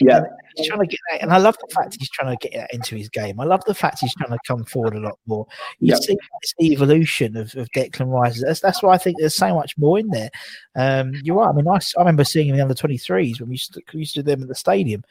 Yeah. 0.00 0.22
He's 0.56 0.66
trying 0.68 0.80
to 0.80 0.86
get 0.86 0.98
that, 1.10 1.22
and 1.22 1.32
I 1.32 1.36
love 1.38 1.56
the 1.60 1.72
fact 1.74 1.96
he's 1.98 2.10
trying 2.10 2.36
to 2.36 2.48
get 2.48 2.56
that 2.58 2.74
into 2.74 2.96
his 2.96 3.08
game. 3.08 3.38
I 3.38 3.44
love 3.44 3.60
the 3.66 3.74
fact 3.74 4.00
he's 4.00 4.14
trying 4.14 4.30
to 4.32 4.38
come 4.46 4.64
forward 4.64 4.94
a 4.96 5.00
lot 5.00 5.18
more. 5.26 5.46
You 5.78 5.92
Yeah. 5.92 6.00
see 6.00 6.16
this 6.42 6.54
evolution 6.60 7.36
of, 7.36 7.54
of 7.54 7.68
Declan 7.70 8.10
Rice. 8.12 8.42
That's, 8.42 8.60
that's 8.60 8.82
why 8.82 8.94
I 8.94 8.98
think 8.98 9.18
there's 9.18 9.34
so 9.36 9.54
much 9.54 9.76
more 9.78 9.98
in 9.98 10.08
there. 10.08 10.30
Um, 10.74 11.12
you're 11.22 11.36
right. 11.36 11.48
I 11.48 11.52
mean, 11.52 11.68
I, 11.68 11.76
I 11.76 12.00
remember 12.00 12.24
seeing 12.24 12.48
him 12.48 12.54
in 12.54 12.56
the 12.58 12.62
under 12.62 12.74
23s 12.74 13.40
when 13.40 13.48
we 13.50 13.54
used 13.54 13.74
to, 13.74 13.82
we 13.94 14.00
used 14.00 14.14
to 14.14 14.22
do 14.22 14.30
them 14.32 14.42
at 14.42 14.48
the 14.48 14.54
stadium, 14.54 15.04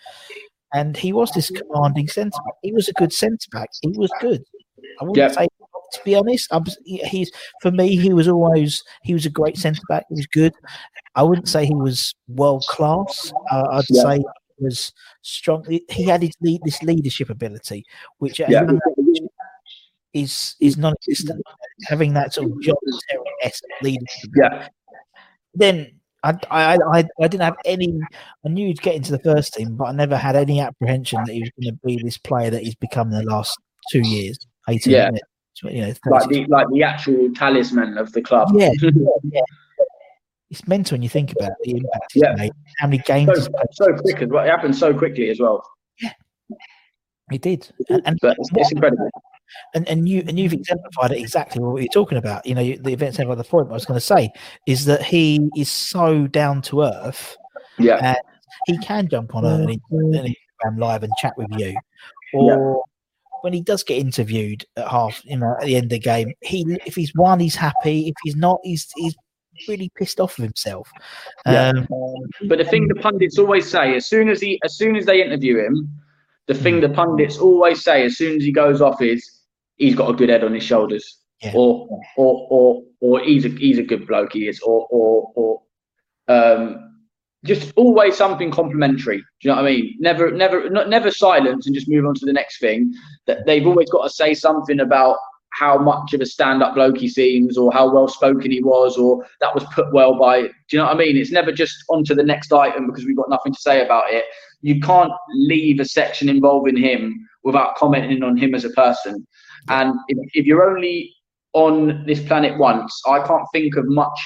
and 0.74 0.98
he 0.98 1.14
was 1.14 1.32
this 1.32 1.50
commanding 1.50 2.08
centre 2.10 2.32
back. 2.46 2.56
He 2.62 2.74
was 2.74 2.90
a 2.90 2.94
good 2.94 3.14
centre 3.14 3.48
back. 3.52 3.70
He 3.82 3.90
was 3.98 4.12
good. 4.20 4.44
I 5.00 5.06
wouldn't 5.06 5.18
Yeah. 5.18 5.30
say, 5.30 5.48
to 5.94 6.00
be 6.04 6.16
honest, 6.16 6.50
I'm, 6.52 6.66
he's 6.84 7.32
for 7.62 7.72
me. 7.72 7.96
He 7.96 8.12
was 8.14 8.28
always 8.28 8.84
he 9.04 9.14
was 9.14 9.26
a 9.26 9.30
great 9.30 9.58
centre 9.58 9.82
back. 9.88 10.06
He 10.10 10.16
was 10.16 10.28
good. 10.28 10.54
I 11.16 11.24
wouldn't 11.24 11.48
say 11.48 11.66
he 11.66 11.74
was 11.74 12.14
world 12.28 12.66
class. 12.68 13.32
Uh, 13.50 13.64
I'd 13.72 13.86
Yeah. 13.90 14.02
say 14.02 14.24
was 14.60 14.94
strong. 15.22 15.66
He- 15.90 16.04
had 16.04 16.22
his 16.22 16.36
lead, 16.42 16.62
this 16.64 16.82
leadership 16.84 17.30
ability, 17.30 17.86
which 18.20 18.40
at 18.40 18.50
Yeah. 18.50 18.66
is 20.14 20.56
is 20.60 20.78
non-existent. 20.78 21.42
Having 21.88 22.14
that 22.14 22.34
sort 22.34 22.52
of 22.52 22.62
John 22.62 22.76
Terry-esque 23.10 23.64
leadership. 23.82 24.30
Yeah. 24.36 24.68
Then 25.54 25.92
I, 26.24 26.38
I 26.50 26.78
I 26.92 26.98
I 27.22 27.28
didn't 27.28 27.42
have 27.42 27.58
any. 27.66 28.00
I 28.46 28.50
knew 28.50 28.68
he'd 28.68 28.82
get 28.82 28.96
into 28.96 29.12
the 29.12 29.20
first 29.20 29.54
team, 29.54 29.76
but 29.76 29.86
I 29.86 29.92
never 29.92 30.18
had 30.18 30.36
any 30.36 30.60
apprehension 30.60 31.24
that 31.26 31.34
he 31.34 31.42
was 31.42 31.52
going 31.62 31.74
to 31.74 31.80
be 31.86 32.02
this 32.04 32.18
player 32.18 32.50
that 32.50 32.64
he's 32.64 32.76
become 32.76 33.12
in 33.12 33.20
the 33.20 33.32
last 33.32 33.58
two 33.92 34.00
years, 34.02 34.38
eighteen. 34.70 34.94
Yeah. 34.94 35.06
minutes, 35.06 35.28
you 35.64 35.82
know, 35.82 35.94
Like 36.08 36.30
the 36.30 36.46
like 36.46 36.68
the 36.72 36.84
actual 36.84 37.32
talisman 37.34 37.98
of 37.98 38.12
the 38.14 38.22
club. 38.22 38.50
Yeah, 38.56 38.72
yeah. 39.24 39.42
It's 40.50 40.68
mental 40.68 40.96
when 40.96 41.02
you 41.02 41.10
think 41.10 41.34
about 41.34 41.52
the 41.64 41.72
impact 41.72 42.12
Yeah. 42.16 42.34
made. 42.38 42.52
How 42.78 42.88
many 42.88 43.00
games 43.06 43.46
So, 43.46 43.52
so 43.72 43.94
quick 43.96 44.22
as 44.22 44.30
well. 44.30 44.46
It 44.46 44.50
happened 44.50 44.76
so 44.76 44.94
quickly 44.94 45.30
as 45.30 45.40
well. 45.40 45.62
Yeah, 46.02 46.12
he 47.32 47.38
did, 47.38 47.70
and 47.90 48.02
and, 48.06 48.18
it's, 48.22 48.50
it's 48.56 48.72
incredible. 48.72 49.10
and, 49.76 49.88
and 49.90 50.08
you 50.08 50.24
and 50.28 50.40
you've 50.40 50.54
exemplified 50.54 51.12
it 51.12 51.20
exactly 51.20 51.62
what 51.62 51.82
you're 51.82 51.92
talking 51.92 52.18
about. 52.18 52.46
You 52.46 52.56
know, 52.56 52.64
the 52.64 52.94
events 52.94 53.18
have 53.18 53.36
the 53.38 53.44
point. 53.44 53.70
I 53.70 53.74
was 53.74 53.86
going 53.86 54.00
to 54.00 54.06
say 54.06 54.30
is 54.66 54.86
that 54.86 55.04
he 55.04 55.50
is 55.58 55.70
so 55.70 56.28
down 56.28 56.62
to 56.64 56.84
earth. 56.84 57.36
Yeah. 57.78 58.16
he 58.68 58.78
can 58.80 59.08
jump 59.10 59.36
on 59.36 59.44
an, 59.46 59.70
an 59.70 59.80
Instagram 59.92 60.80
live 60.80 61.04
and 61.04 61.12
chat 61.20 61.38
with 61.38 61.48
you, 61.58 61.76
or 62.34 62.84
when 63.42 63.54
he 63.54 63.62
does 63.62 63.84
get 63.84 63.98
interviewed 63.98 64.66
at 64.78 64.88
half, 64.88 65.22
you 65.26 65.38
know, 65.38 65.56
at 65.60 65.66
the 65.66 65.76
end 65.76 65.86
of 65.86 65.90
the 65.92 66.00
game, 66.00 66.34
he 66.42 66.66
if 66.86 66.96
he's 66.96 67.14
won, 67.16 67.40
he's 67.40 67.56
happy. 67.56 68.08
If 68.08 68.16
he's 68.24 68.36
not, 68.36 68.60
he's 68.64 68.88
he's 68.96 69.16
really 69.68 69.92
pissed 69.96 70.20
off 70.20 70.38
with 70.38 70.46
himself. 70.46 70.90
Yeah. 71.46 71.70
Um, 71.70 71.88
But 72.48 72.58
the 72.60 72.66
thing 72.66 72.88
the 72.88 72.96
pundits 72.96 73.38
always 73.38 73.70
say, 73.70 73.96
as 73.96 74.06
soon 74.06 74.30
as 74.30 74.42
he, 74.42 74.60
as 74.64 74.78
soon 74.78 74.96
as 74.96 75.06
they 75.06 75.24
interview 75.24 75.60
him, 75.66 75.88
the 76.48 76.54
thing 76.54 76.80
the 76.80 76.90
pundits 76.90 77.38
always 77.38 77.84
say, 77.84 78.06
as 78.06 78.18
soon 78.18 78.38
as 78.38 78.44
he 78.44 78.52
goes 78.52 78.82
off, 78.82 79.02
is 79.02 79.42
he's 79.78 79.96
got 79.96 80.10
a 80.10 80.14
good 80.14 80.30
head 80.30 80.44
on 80.44 80.54
his 80.54 80.64
shoulders, 80.64 81.20
Yeah. 81.44 81.52
or 81.56 81.88
or 82.18 82.48
or 82.50 82.84
or 83.02 83.20
he's 83.22 83.46
a 83.46 83.50
he's 83.50 83.78
a 83.80 83.84
good 83.84 84.08
bloke. 84.08 84.34
He 84.34 84.48
is, 84.48 84.60
or 84.62 84.88
or 84.90 85.32
or 85.36 85.62
um, 86.28 86.84
just 87.46 87.72
always 87.76 88.16
something 88.18 88.50
complimentary. 88.52 89.18
Do 89.18 89.24
you 89.42 89.50
know 89.52 89.58
what 89.62 89.66
I 89.66 89.72
mean? 89.72 89.96
Never 90.00 90.32
never 90.32 90.70
not 90.70 90.90
never 90.90 91.12
silence 91.12 91.66
and 91.66 91.76
just 91.76 91.90
move 91.90 92.06
on 92.06 92.16
to 92.16 92.26
the 92.26 92.34
next 92.34 92.60
thing. 92.60 92.94
That 93.28 93.46
they've 93.46 93.68
always 93.68 93.90
got 93.90 94.04
to 94.04 94.10
say 94.10 94.34
something 94.34 94.80
about 94.80 95.18
how 95.58 95.78
much 95.78 96.14
of 96.14 96.22
a 96.22 96.26
stand-up 96.26 96.76
bloke 96.76 96.98
he 96.98 97.08
seems, 97.08 97.58
or 97.58 97.72
how 97.72 97.92
well 97.92 98.08
spoken 98.08 98.52
he 98.52 98.62
was, 98.62 98.98
or 98.98 99.26
that 99.42 99.54
was 99.54 99.64
put 99.74 99.92
well 99.92 100.18
by. 100.18 100.42
Do 100.42 100.52
you 100.72 100.80
know 100.80 100.86
what 100.86 100.96
I 100.96 101.00
mean? 101.00 101.18
It's 101.18 101.32
never 101.32 101.52
just 101.52 101.76
on 101.90 102.04
to 102.06 102.16
the 102.16 102.24
next 102.24 102.54
item 102.54 102.86
because 102.86 103.06
we've 103.06 103.18
got 103.18 103.30
nothing 103.30 103.54
to 103.54 103.60
say 103.60 103.84
about 103.84 104.12
it. 104.12 104.26
You 104.62 104.80
can't 104.80 105.12
leave 105.34 105.80
a 105.80 105.86
section 105.86 106.30
involving 106.30 106.78
him 106.78 107.28
without 107.44 107.76
commenting 107.76 108.24
on 108.24 108.38
him 108.38 108.54
as 108.54 108.66
a 108.66 108.70
person. 108.72 109.26
And 109.70 109.96
if, 110.10 110.18
if 110.34 110.46
you're 110.46 110.70
only 110.70 111.14
on 111.54 112.06
this 112.06 112.22
planet 112.24 112.58
once, 112.58 113.02
I 113.08 113.26
can't 113.26 113.48
think 113.52 113.78
of 113.78 113.88
much 113.88 114.20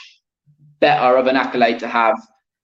better 0.80 1.16
of 1.16 1.28
an 1.28 1.36
accolade 1.38 1.80
to 1.80 1.88
have 1.88 2.16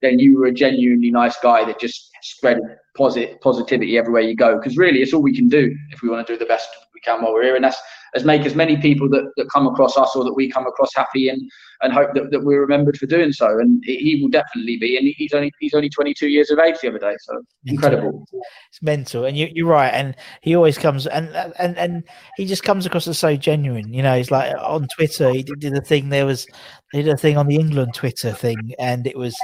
than 0.02 0.20
you 0.20 0.38
were 0.38 0.48
a 0.48 0.54
genuinely 0.54 1.12
nice 1.12 1.38
guy 1.40 1.64
that 1.66 1.80
just 1.80 2.10
spread 2.22 2.60
posit- 2.98 3.40
positivity 3.42 3.98
everywhere 3.98 4.22
you 4.22 4.36
go. 4.36 4.58
Because 4.58 4.78
really, 4.78 5.02
it's 5.02 5.14
all 5.14 5.22
we 5.22 5.36
can 5.36 5.48
do 5.48 5.76
if 5.92 6.02
we 6.02 6.10
want 6.10 6.26
to 6.26 6.34
do 6.34 6.38
the 6.38 6.46
best 6.46 6.70
we 6.94 7.00
can 7.02 7.22
while 7.22 7.34
we're 7.34 7.44
here, 7.44 7.56
and 7.56 7.64
that's 7.64 7.80
as 8.16 8.26
make 8.26 8.46
as 8.46 8.56
many 8.56 8.78
people 8.78 9.10
that, 9.10 9.32
that 9.38 9.50
come 9.50 9.68
across 9.68 9.98
us 9.98 10.16
or 10.16 10.24
that 10.24 10.34
we 10.34 10.50
come 10.50 10.66
across 10.66 10.94
happy 10.96 11.30
and 11.30 11.42
and 11.82 11.94
hope 11.94 12.12
that, 12.16 12.32
that 12.32 12.44
we're 12.44 12.62
remembered 12.62 12.98
for 12.98 13.06
doing 13.06 13.32
so. 13.32 13.60
And 13.60 13.84
he 13.86 14.20
will 14.20 14.30
definitely 14.30 14.78
be. 14.78 14.98
And 14.98 15.14
he's 15.16 15.34
only 15.34 15.52
he's 15.60 15.74
only 15.74 15.90
22 15.90 16.28
years 16.28 16.50
of 16.50 16.60
age 16.60 16.76
the 16.82 16.90
other 16.90 17.00
day, 17.00 17.16
so 17.20 17.42
incredible. 17.66 18.26
It's 18.70 18.82
mental, 18.82 19.26
and 19.26 19.38
you, 19.38 19.50
you're 19.54 19.68
right. 19.68 19.94
And 19.94 20.16
he 20.42 20.56
always 20.56 20.78
comes 20.78 21.06
and 21.08 21.30
and 21.60 21.78
and 21.78 22.04
he 22.38 22.46
just 22.46 22.64
comes 22.64 22.86
across 22.86 23.08
as 23.08 23.20
so 23.20 23.36
genuine. 23.36 23.94
You 23.94 24.04
know, 24.04 24.18
he's 24.18 24.32
like 24.32 24.56
on 24.58 24.88
Twitter. 24.96 25.30
He 25.32 25.44
did, 25.44 25.60
did 25.60 25.78
a 25.78 25.82
thing. 25.82 26.10
There 26.10 26.26
was 26.26 26.48
did 26.94 27.08
a 27.08 27.18
thing 27.18 27.38
on 27.38 27.48
the 27.48 27.58
England 27.58 27.94
Twitter 27.94 28.34
thing, 28.34 28.74
and 28.80 29.06
it 29.06 29.18
was 29.18 29.36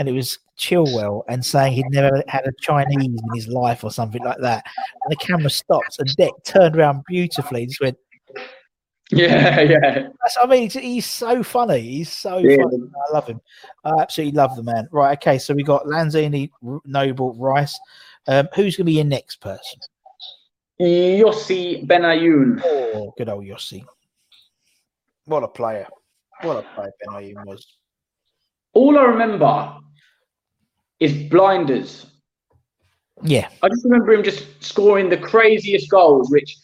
and 0.00 0.08
it 0.08 0.12
was 0.12 0.38
Chilwell 0.58 1.22
and 1.28 1.44
saying 1.44 1.74
he'd 1.74 1.90
never 1.90 2.24
had 2.26 2.46
a 2.46 2.52
Chinese 2.58 3.04
in 3.04 3.34
his 3.34 3.46
life 3.48 3.84
or 3.84 3.90
something 3.90 4.24
like 4.24 4.38
that. 4.40 4.64
And 5.04 5.12
the 5.12 5.16
camera 5.16 5.50
stopped 5.50 5.98
and 5.98 6.16
Deck 6.16 6.32
turned 6.42 6.74
around 6.74 7.04
beautifully 7.06 7.64
and 7.64 7.70
just 7.70 7.82
went, 7.82 7.98
Yeah, 9.10 9.60
yeah. 9.60 10.08
That's, 10.22 10.38
I 10.42 10.46
mean, 10.46 10.62
he's, 10.62 10.72
he's 10.72 11.06
so 11.06 11.42
funny. 11.42 11.80
He's 11.80 12.10
so 12.10 12.38
Yeah. 12.38 12.56
funny. 12.62 12.78
I 13.08 13.12
love 13.12 13.26
him. 13.26 13.42
I 13.84 14.00
absolutely 14.00 14.38
love 14.38 14.56
the 14.56 14.62
man. 14.62 14.88
Right. 14.90 15.18
Okay. 15.18 15.38
So 15.38 15.52
we 15.52 15.62
got 15.62 15.84
Lanzini, 15.84 16.48
Noble, 16.86 17.34
Rice. 17.34 17.78
Um, 18.26 18.48
who's 18.54 18.76
going 18.76 18.84
to 18.86 18.90
be 18.90 18.92
your 18.94 19.04
next 19.04 19.42
person? 19.42 19.80
Yossi 20.80 21.86
Benayoun. 21.86 22.62
Oh, 22.64 23.12
good 23.18 23.28
old 23.28 23.44
Yossi. 23.44 23.84
What 25.26 25.42
a 25.42 25.48
player. 25.48 25.86
What 26.40 26.56
a 26.56 26.62
player 26.74 26.90
Benayoun 27.06 27.44
was. 27.44 27.66
All 28.72 28.98
I 28.98 29.02
remember 29.02 29.76
is 31.00 31.12
blinders. 31.30 32.06
Yeah. 33.22 33.48
I 33.62 33.68
just 33.68 33.84
remember 33.84 34.12
him 34.12 34.22
just 34.22 34.62
scoring 34.62 35.08
the 35.10 35.16
craziest 35.16 35.90
goals, 35.90 36.30
which 36.30 36.56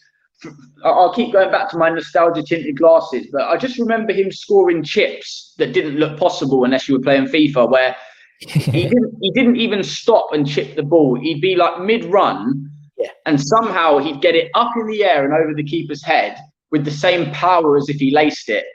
I'll 0.83 1.13
keep 1.13 1.33
going 1.33 1.51
back 1.51 1.69
to 1.71 1.77
my 1.77 1.89
nostalgia 1.89 2.43
tinted 2.43 2.77
glasses, 2.77 3.27
but 3.31 3.41
I 3.41 3.57
just 3.57 3.77
remember 3.79 4.13
him 4.13 4.31
scoring 4.31 4.83
chips 4.83 5.53
that 5.57 5.73
didn't 5.73 5.95
look 5.97 6.19
possible 6.19 6.63
unless 6.63 6.87
you 6.87 6.95
were 6.95 7.01
playing 7.01 7.25
FIFA, 7.25 7.71
where 7.71 7.95
he 8.39 8.83
didn't 8.87 9.17
he 9.21 9.31
didn't 9.31 9.57
even 9.57 9.83
stop 9.83 10.27
and 10.33 10.47
chip 10.47 10.75
the 10.75 10.83
ball. 10.83 11.19
He'd 11.19 11.41
be 11.41 11.55
like 11.55 11.81
mid 11.81 12.05
run, 12.05 12.69
Yeah. 12.97 13.09
and 13.25 13.41
somehow 13.41 13.97
he'd 13.97 14.21
get 14.21 14.35
it 14.35 14.49
up 14.53 14.75
in 14.77 14.87
the 14.87 15.03
air 15.03 15.25
and 15.25 15.33
over 15.33 15.53
the 15.55 15.63
keeper's 15.63 16.03
head 16.03 16.37
with 16.71 16.85
the 16.85 16.91
same 16.91 17.31
power 17.31 17.77
as 17.77 17.89
if 17.89 17.97
he 17.97 18.11
laced 18.11 18.49
it. 18.49 18.65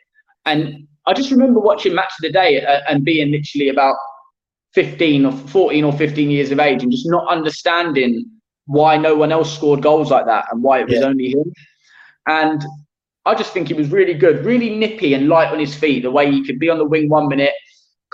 And 0.46 0.88
I 1.06 1.12
just 1.12 1.30
remember 1.30 1.60
watching 1.60 1.94
Match 1.94 2.12
of 2.18 2.22
the 2.22 2.32
Day 2.32 2.64
uh, 2.64 2.80
and 2.88 3.04
being 3.04 3.30
literally 3.30 3.68
about 3.68 3.94
15 4.74 5.26
or 5.26 5.32
14 5.32 5.84
or 5.84 5.92
15 5.92 6.30
years 6.30 6.50
of 6.50 6.58
age 6.58 6.82
and 6.82 6.90
just 6.90 7.08
not 7.08 7.26
understanding 7.28 8.24
why 8.66 8.96
no 8.96 9.14
one 9.14 9.32
else 9.32 9.54
scored 9.54 9.82
goals 9.82 10.10
like 10.10 10.24
that 10.26 10.46
and 10.50 10.62
why 10.62 10.80
it 10.80 10.88
was 10.88 11.00
Yeah. 11.00 11.06
only 11.06 11.30
him. 11.32 11.52
And 12.26 12.64
I 13.26 13.34
just 13.34 13.52
think 13.52 13.68
he 13.68 13.74
was 13.74 13.90
really 13.90 14.14
good, 14.14 14.44
really 14.44 14.70
nippy 14.70 15.14
and 15.14 15.28
light 15.28 15.52
on 15.52 15.58
his 15.58 15.74
feet. 15.74 16.02
The 16.04 16.10
way 16.10 16.30
he 16.30 16.44
could 16.44 16.58
be 16.58 16.70
on 16.70 16.78
the 16.78 16.84
wing 16.84 17.08
one 17.08 17.28
minute, 17.28 17.52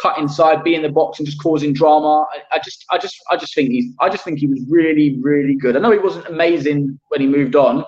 cut 0.00 0.18
inside, 0.18 0.64
be 0.64 0.74
in 0.74 0.82
the 0.82 0.88
box, 0.88 1.18
and 1.18 1.26
just 1.26 1.40
causing 1.42 1.72
drama. 1.72 2.26
I, 2.32 2.56
I 2.56 2.58
just, 2.58 2.84
I 2.90 2.98
just, 2.98 3.16
I 3.30 3.36
just 3.36 3.54
think 3.54 3.70
he's, 3.70 3.92
I 4.00 4.08
just 4.08 4.24
think 4.24 4.38
he 4.38 4.46
was 4.46 4.60
really, 4.68 5.16
really 5.20 5.54
good. 5.54 5.76
I 5.76 5.80
know 5.80 5.90
he 5.92 5.98
wasn't 5.98 6.26
amazing 6.26 6.98
when 7.08 7.20
he 7.20 7.26
moved 7.26 7.56
on, 7.56 7.84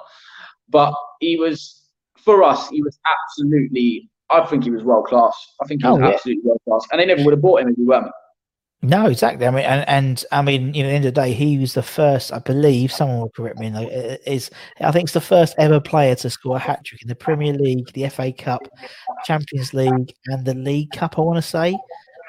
but 0.68 0.94
he 1.20 1.36
was 1.36 1.82
for 2.24 2.42
us. 2.42 2.68
He 2.68 2.82
was 2.82 2.98
absolutely. 3.10 4.08
I 4.30 4.44
think 4.46 4.62
he 4.64 4.70
was 4.70 4.84
world 4.84 5.06
class. 5.06 5.34
I 5.60 5.66
think 5.66 5.82
he 5.82 5.88
was 5.88 5.98
Oh, 6.00 6.04
yeah. 6.06 6.12
absolutely 6.14 6.42
world 6.44 6.60
class, 6.68 6.86
and 6.92 7.00
they 7.00 7.06
never 7.06 7.24
would 7.24 7.32
have 7.32 7.42
bought 7.42 7.62
him 7.62 7.68
if 7.68 7.76
he 7.76 7.82
weren't. 7.82 8.06
No, 8.82 9.06
exactly. 9.06 9.46
I 9.46 9.50
mean, 9.50 9.64
and, 9.64 9.86
and 9.88 10.24
I 10.32 10.40
mean, 10.40 10.72
you 10.72 10.82
know, 10.82 10.88
at 10.88 10.92
the 10.92 10.96
end 10.96 11.04
of 11.04 11.14
the 11.14 11.20
day, 11.20 11.32
he 11.34 11.58
was 11.58 11.74
the 11.74 11.82
first, 11.82 12.32
I 12.32 12.38
believe, 12.38 12.90
someone 12.90 13.20
will 13.20 13.30
correct 13.30 13.58
me, 13.58 13.68
is 14.26 14.50
I 14.80 14.90
think 14.90 15.04
it's 15.04 15.12
the 15.12 15.20
first 15.20 15.54
ever 15.58 15.80
player 15.80 16.14
to 16.16 16.30
score 16.30 16.56
a 16.56 16.58
hat 16.58 16.82
trick 16.84 17.02
in 17.02 17.08
the 17.08 17.14
Premier 17.14 17.52
League, 17.52 17.92
the 17.92 18.08
FA 18.08 18.32
Cup, 18.32 18.62
Champions 19.24 19.74
League, 19.74 20.14
and 20.26 20.46
the 20.46 20.54
League 20.54 20.92
Cup. 20.92 21.18
I 21.18 21.20
want 21.22 21.36
to 21.36 21.42
say. 21.42 21.76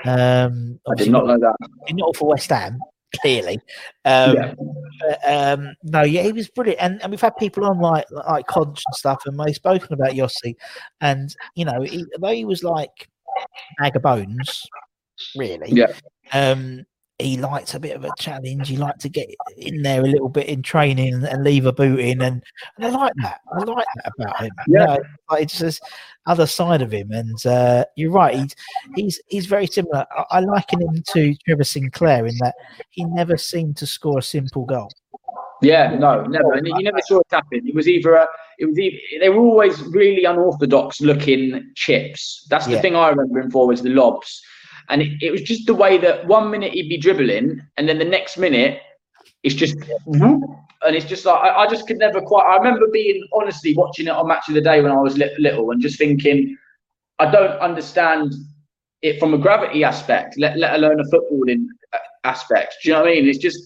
Um, 0.04 0.78
I 0.90 0.96
did 0.96 1.10
not 1.10 1.26
know 1.26 1.38
that. 1.40 1.56
not 1.94 2.16
for 2.18 2.28
West 2.28 2.50
Ham, 2.50 2.80
clearly. 3.22 3.62
Um, 4.04 4.36
Yeah. 4.36 4.54
but, 5.00 5.20
um, 5.26 5.74
no, 5.84 6.02
yeah, 6.02 6.24
he 6.24 6.34
was 6.34 6.50
brilliant, 6.50 6.82
and, 6.82 7.02
and 7.02 7.12
we've 7.12 7.22
had 7.22 7.38
people 7.38 7.64
on 7.64 7.80
like 7.80 8.06
like 8.12 8.46
Conch 8.48 8.82
and 8.86 8.96
stuff, 8.96 9.22
and 9.26 9.40
they've 9.40 9.56
spoken 9.56 9.94
about 9.94 10.12
Yossi, 10.12 10.56
and 11.00 11.34
you 11.56 11.64
know, 11.64 11.82
he, 11.82 12.06
though 12.20 12.28
he 12.34 12.44
was 12.44 12.62
like 12.62 13.08
bag 13.80 13.96
of 13.96 14.02
bones, 14.02 14.66
really. 15.36 15.72
Yeah. 15.72 15.94
Um, 16.34 16.86
he 17.20 17.38
liked 17.38 17.76
a 17.76 17.80
bit 17.80 17.96
of 17.96 18.04
a 18.04 18.10
challenge. 18.18 18.68
He 18.68 18.78
liked 18.78 19.02
to 19.02 19.10
get 19.10 19.30
in 19.58 19.84
there 19.84 20.02
a 20.02 20.08
little 20.08 20.28
bit 20.30 20.48
in 20.48 20.64
training 20.64 21.14
and, 21.14 21.24
and 21.24 21.44
leave 21.44 21.68
a 21.68 21.72
boot 21.72 22.00
in, 22.00 22.20
and, 22.22 22.42
and 22.78 22.86
I 22.86 22.90
like 22.90 23.14
that. 23.22 23.42
I 23.54 23.60
like 23.60 23.86
that 23.98 24.12
about 24.18 24.40
him. 24.42 24.52
You 24.68 24.80
Yeah. 24.80 24.86
know, 24.86 25.00
like 25.30 25.44
it's 25.44 25.60
this 25.60 25.80
other 26.26 26.48
side 26.48 26.82
of 26.82 26.92
him, 26.92 27.12
and 27.12 27.46
uh, 27.46 27.86
you're 27.96 28.12
right. 28.12 28.36
He's 28.36 28.56
he's 28.96 29.22
he's 29.28 29.46
very 29.46 29.68
similar. 29.68 30.06
I, 30.18 30.24
I 30.32 30.40
liken 30.40 30.82
him 30.82 31.04
to 31.14 31.36
Trevor 31.46 31.64
Sinclair 31.64 32.26
in 32.26 32.36
that 32.40 32.56
he 32.90 33.06
never 33.06 33.38
seemed 33.38 33.78
to 33.78 33.86
score 33.86 34.18
a 34.18 34.24
simple 34.24 34.66
goal. 34.66 34.90
Yeah, 35.62 35.96
no, 35.96 36.24
never. 36.24 36.54
And 36.54 36.66
you 36.66 36.82
never 36.82 37.02
saw 37.06 37.20
it 37.20 37.28
happen. 37.30 37.68
It 37.68 37.76
was 37.76 37.88
either 37.88 38.16
a, 38.16 38.28
it 38.58 38.66
was 38.66 38.80
either, 38.80 38.98
they 39.20 39.30
were 39.30 39.42
always 39.42 39.80
really 39.84 40.26
unorthodox 40.26 41.02
looking 41.02 41.72
chips. 41.76 42.48
That's 42.50 42.66
the 42.66 42.72
Yeah. 42.74 42.82
thing 42.82 42.96
I 42.96 43.10
remember 43.10 43.40
him 43.40 43.52
for 43.52 43.68
was 43.68 43.84
the 43.84 43.90
lobs, 43.90 44.42
and 44.92 45.02
it, 45.02 45.12
it 45.22 45.32
was 45.32 45.42
just 45.42 45.66
the 45.66 45.74
way 45.74 45.98
that 45.98 46.28
one 46.28 46.52
minute 46.52 46.74
he'd 46.74 46.90
be 46.90 46.98
dribbling, 46.98 47.62
and 47.78 47.90
then 47.90 47.98
the 47.98 48.06
next 48.06 48.38
minute 48.38 48.80
it's 49.44 49.56
just 49.56 49.76
mm-hmm. 49.78 50.44
and 50.84 50.96
it's 50.96 51.06
just 51.06 51.26
like 51.26 51.42
I, 51.42 51.64
I 51.64 51.68
just 51.68 51.88
could 51.88 51.98
never 51.98 52.22
quite. 52.22 52.46
I 52.46 52.58
remember 52.58 52.88
being 52.92 53.28
honestly 53.34 53.74
watching 53.76 54.08
it 54.08 54.12
on 54.12 54.28
Match 54.28 54.48
of 54.50 54.54
the 54.54 54.62
Day 54.62 54.82
when 54.82 54.92
I 54.92 55.00
was 55.00 55.18
little, 55.18 55.72
and 55.72 55.82
just 55.82 55.98
thinking, 55.98 56.56
I 57.18 57.32
don't 57.32 57.60
understand 57.60 58.34
it 59.02 59.20
from 59.20 59.34
a 59.34 59.38
gravity 59.38 59.84
aspect, 59.84 60.36
let, 60.38 60.58
let 60.58 60.76
alone 60.76 61.00
a 61.00 61.04
footballing 61.06 61.66
aspect. 62.24 62.76
Do 62.84 62.90
you 62.90 62.94
know 62.94 63.02
what 63.02 63.10
I 63.10 63.16
mean? 63.16 63.28
It's 63.28 63.40
just 63.40 63.60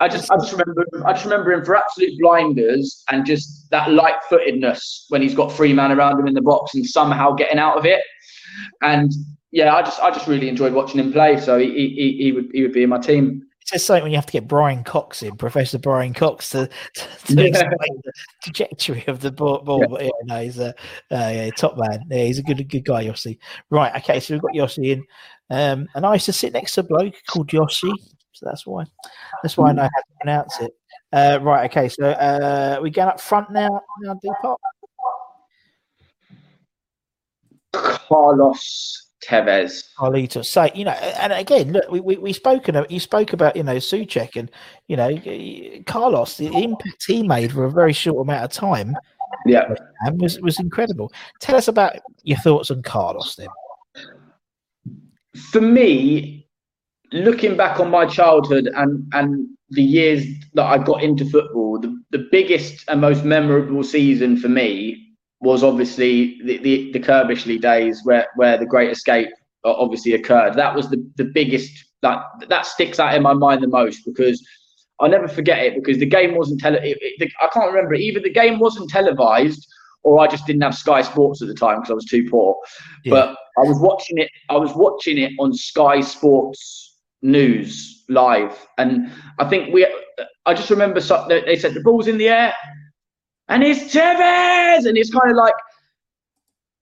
I 0.00 0.08
just 0.08 0.30
I 0.30 0.36
just 0.36 0.52
remember 0.52 0.86
I 1.06 1.12
just 1.12 1.24
remember 1.24 1.52
him 1.52 1.64
for 1.64 1.76
absolute 1.76 2.18
blinders 2.18 3.04
and 3.10 3.26
just 3.26 3.68
that 3.70 3.90
light 3.90 4.16
footedness 4.30 5.06
when 5.10 5.20
he's 5.20 5.34
got 5.34 5.52
three 5.52 5.74
man 5.74 5.92
around 5.92 6.18
him 6.18 6.26
in 6.26 6.34
the 6.34 6.40
box 6.40 6.74
and 6.74 6.86
somehow 6.86 7.32
getting 7.32 7.58
out 7.58 7.76
of 7.76 7.84
it. 7.84 8.02
And 8.82 9.12
yeah, 9.52 9.74
I 9.74 9.82
just 9.82 10.00
I 10.00 10.10
just 10.10 10.26
really 10.26 10.48
enjoyed 10.48 10.72
watching 10.72 11.00
him 11.00 11.12
play. 11.12 11.38
So 11.40 11.58
he 11.58 11.66
he, 11.70 12.16
he 12.22 12.32
would 12.32 12.50
he 12.52 12.62
would 12.62 12.72
be 12.72 12.82
in 12.82 12.88
my 12.90 12.98
team. 12.98 13.46
It's 13.60 13.72
just 13.72 13.86
something 13.86 14.04
when 14.04 14.12
you 14.12 14.16
have 14.16 14.26
to 14.26 14.32
get 14.32 14.48
Brian 14.48 14.82
Cox 14.84 15.22
in, 15.22 15.36
Professor 15.36 15.78
Brian 15.78 16.14
Cox, 16.14 16.50
to, 16.50 16.66
to, 16.94 17.04
to 17.26 17.34
Yeah. 17.34 17.48
explain 17.48 18.00
the 18.04 18.12
trajectory 18.42 19.04
of 19.06 19.20
the 19.20 19.30
ball. 19.30 19.60
ball. 19.62 19.80
Yeah. 19.80 19.86
But 19.90 20.02
yeah, 20.04 20.10
no, 20.24 20.42
he's 20.42 20.58
a 20.58 20.68
uh, 20.68 20.72
yeah, 21.10 21.50
top 21.50 21.76
man. 21.76 22.04
Yeah, 22.10 22.24
he's 22.24 22.38
a 22.38 22.42
good 22.42 22.66
good 22.68 22.84
guy, 22.84 23.04
Yossi. 23.04 23.38
Right, 23.70 23.94
okay, 23.96 24.18
so 24.20 24.34
we've 24.34 24.42
got 24.42 24.52
Yossi 24.52 24.92
in. 24.92 25.04
Um, 25.50 25.88
and 25.94 26.06
I 26.06 26.14
used 26.14 26.26
to 26.26 26.32
sit 26.32 26.52
next 26.52 26.74
to 26.74 26.80
a 26.80 26.84
bloke 26.84 27.14
called 27.28 27.48
Yossi, 27.48 27.92
so 28.32 28.46
that's 28.46 28.66
why 28.66 28.84
that's 29.42 29.56
why 29.56 29.70
I 29.70 29.72
know 29.72 29.82
how 29.82 29.88
to 29.88 30.16
pronounce 30.20 30.60
it. 30.60 30.72
Uh, 31.12 31.38
right, 31.42 31.68
okay, 31.70 31.88
so 31.88 32.04
uh, 32.04 32.78
we 32.80 32.88
going 32.90 33.08
up 33.08 33.20
front 33.20 33.50
now, 33.50 33.80
now 34.00 34.18
Depop. 34.24 34.56
Carlos 37.72 39.09
Tevez. 39.26 39.84
Carlitos. 39.98 40.46
So 40.46 40.68
you 40.74 40.84
know, 40.84 40.92
and 40.92 41.32
again, 41.32 41.72
look, 41.72 41.90
we 41.90 42.00
we, 42.00 42.16
we 42.16 42.32
spoken. 42.32 42.84
You 42.88 43.00
spoke 43.00 43.32
about 43.32 43.56
you 43.56 43.62
know 43.62 43.76
Soucek 43.76 44.36
and 44.36 44.50
you 44.88 44.96
know 44.96 45.18
Carlos. 45.86 46.36
The 46.36 46.46
impact 46.46 47.04
he 47.06 47.22
made 47.22 47.52
for 47.52 47.64
a 47.64 47.70
very 47.70 47.92
short 47.92 48.22
amount 48.26 48.44
of 48.44 48.50
time 48.52 48.96
Yeah. 49.46 49.74
and 50.00 50.20
was 50.20 50.40
was 50.40 50.58
incredible. 50.58 51.12
Tell 51.40 51.56
us 51.56 51.68
about 51.68 51.96
your 52.22 52.38
thoughts 52.38 52.70
on 52.70 52.82
Carlos 52.82 53.36
then. 53.36 53.48
For 55.52 55.60
me, 55.60 56.48
looking 57.12 57.56
back 57.56 57.78
on 57.78 57.90
my 57.90 58.06
childhood 58.06 58.68
and 58.74 59.06
and 59.12 59.48
the 59.70 59.82
years 59.82 60.24
that 60.54 60.64
I 60.64 60.78
got 60.78 61.02
into 61.02 61.24
football, 61.26 61.78
the, 61.78 61.96
the 62.10 62.26
biggest 62.32 62.84
and 62.88 63.00
most 63.00 63.24
memorable 63.24 63.84
season 63.84 64.36
for 64.36 64.48
me 64.48 65.09
was 65.40 65.62
obviously 65.62 66.38
the, 66.44 66.58
the, 66.58 66.92
the 66.92 67.00
Curbishley 67.00 67.60
days 67.60 68.00
where, 68.04 68.26
where 68.36 68.58
the 68.58 68.66
Great 68.66 68.90
Escape 68.90 69.28
uh, 69.64 69.72
obviously 69.72 70.14
occurred. 70.14 70.54
That 70.54 70.74
was 70.74 70.90
the, 70.90 71.04
the 71.16 71.24
biggest, 71.24 71.72
that, 72.02 72.22
that 72.48 72.66
sticks 72.66 73.00
out 73.00 73.14
in 73.14 73.22
my 73.22 73.32
mind 73.32 73.62
the 73.62 73.68
most 73.68 74.02
because 74.04 74.44
I'll 75.00 75.08
never 75.08 75.28
forget 75.28 75.60
it 75.60 75.74
because 75.74 75.98
the 75.98 76.06
game 76.06 76.34
wasn't 76.34 76.60
tele. 76.60 76.76
It, 76.78 76.98
it, 77.00 77.14
the, 77.18 77.30
I 77.42 77.48
can't 77.48 77.72
remember 77.72 77.94
either. 77.94 78.20
The 78.20 78.30
game 78.30 78.58
wasn't 78.58 78.90
televised 78.90 79.66
or 80.02 80.20
I 80.20 80.26
just 80.26 80.46
didn't 80.46 80.62
have 80.62 80.74
Sky 80.74 81.02
Sports 81.02 81.42
at 81.42 81.48
the 81.48 81.54
time 81.54 81.76
because 81.76 81.90
I 81.90 81.94
was 81.94 82.04
too 82.04 82.28
poor. 82.28 82.56
Yeah. 83.04 83.10
But 83.10 83.28
I 83.58 83.68
was 83.68 83.78
watching 83.80 84.18
it. 84.18 84.30
I 84.48 84.56
was 84.56 84.72
watching 84.74 85.18
it 85.18 85.32
on 85.38 85.52
Sky 85.52 86.00
Sports 86.00 86.98
News 87.22 88.04
live, 88.08 88.66
and 88.78 89.10
I 89.38 89.44
think 89.48 89.74
we. 89.74 89.86
I 90.46 90.54
just 90.54 90.70
remember 90.70 91.00
so, 91.00 91.26
they 91.28 91.56
said 91.56 91.74
the 91.74 91.80
ball's 91.80 92.08
in 92.08 92.18
the 92.18 92.28
air, 92.28 92.54
and 93.50 93.62
it's 93.62 93.94
Tevez, 93.94 94.86
and 94.86 94.96
it's 94.96 95.10
kind 95.10 95.30
of 95.30 95.36
like 95.36 95.54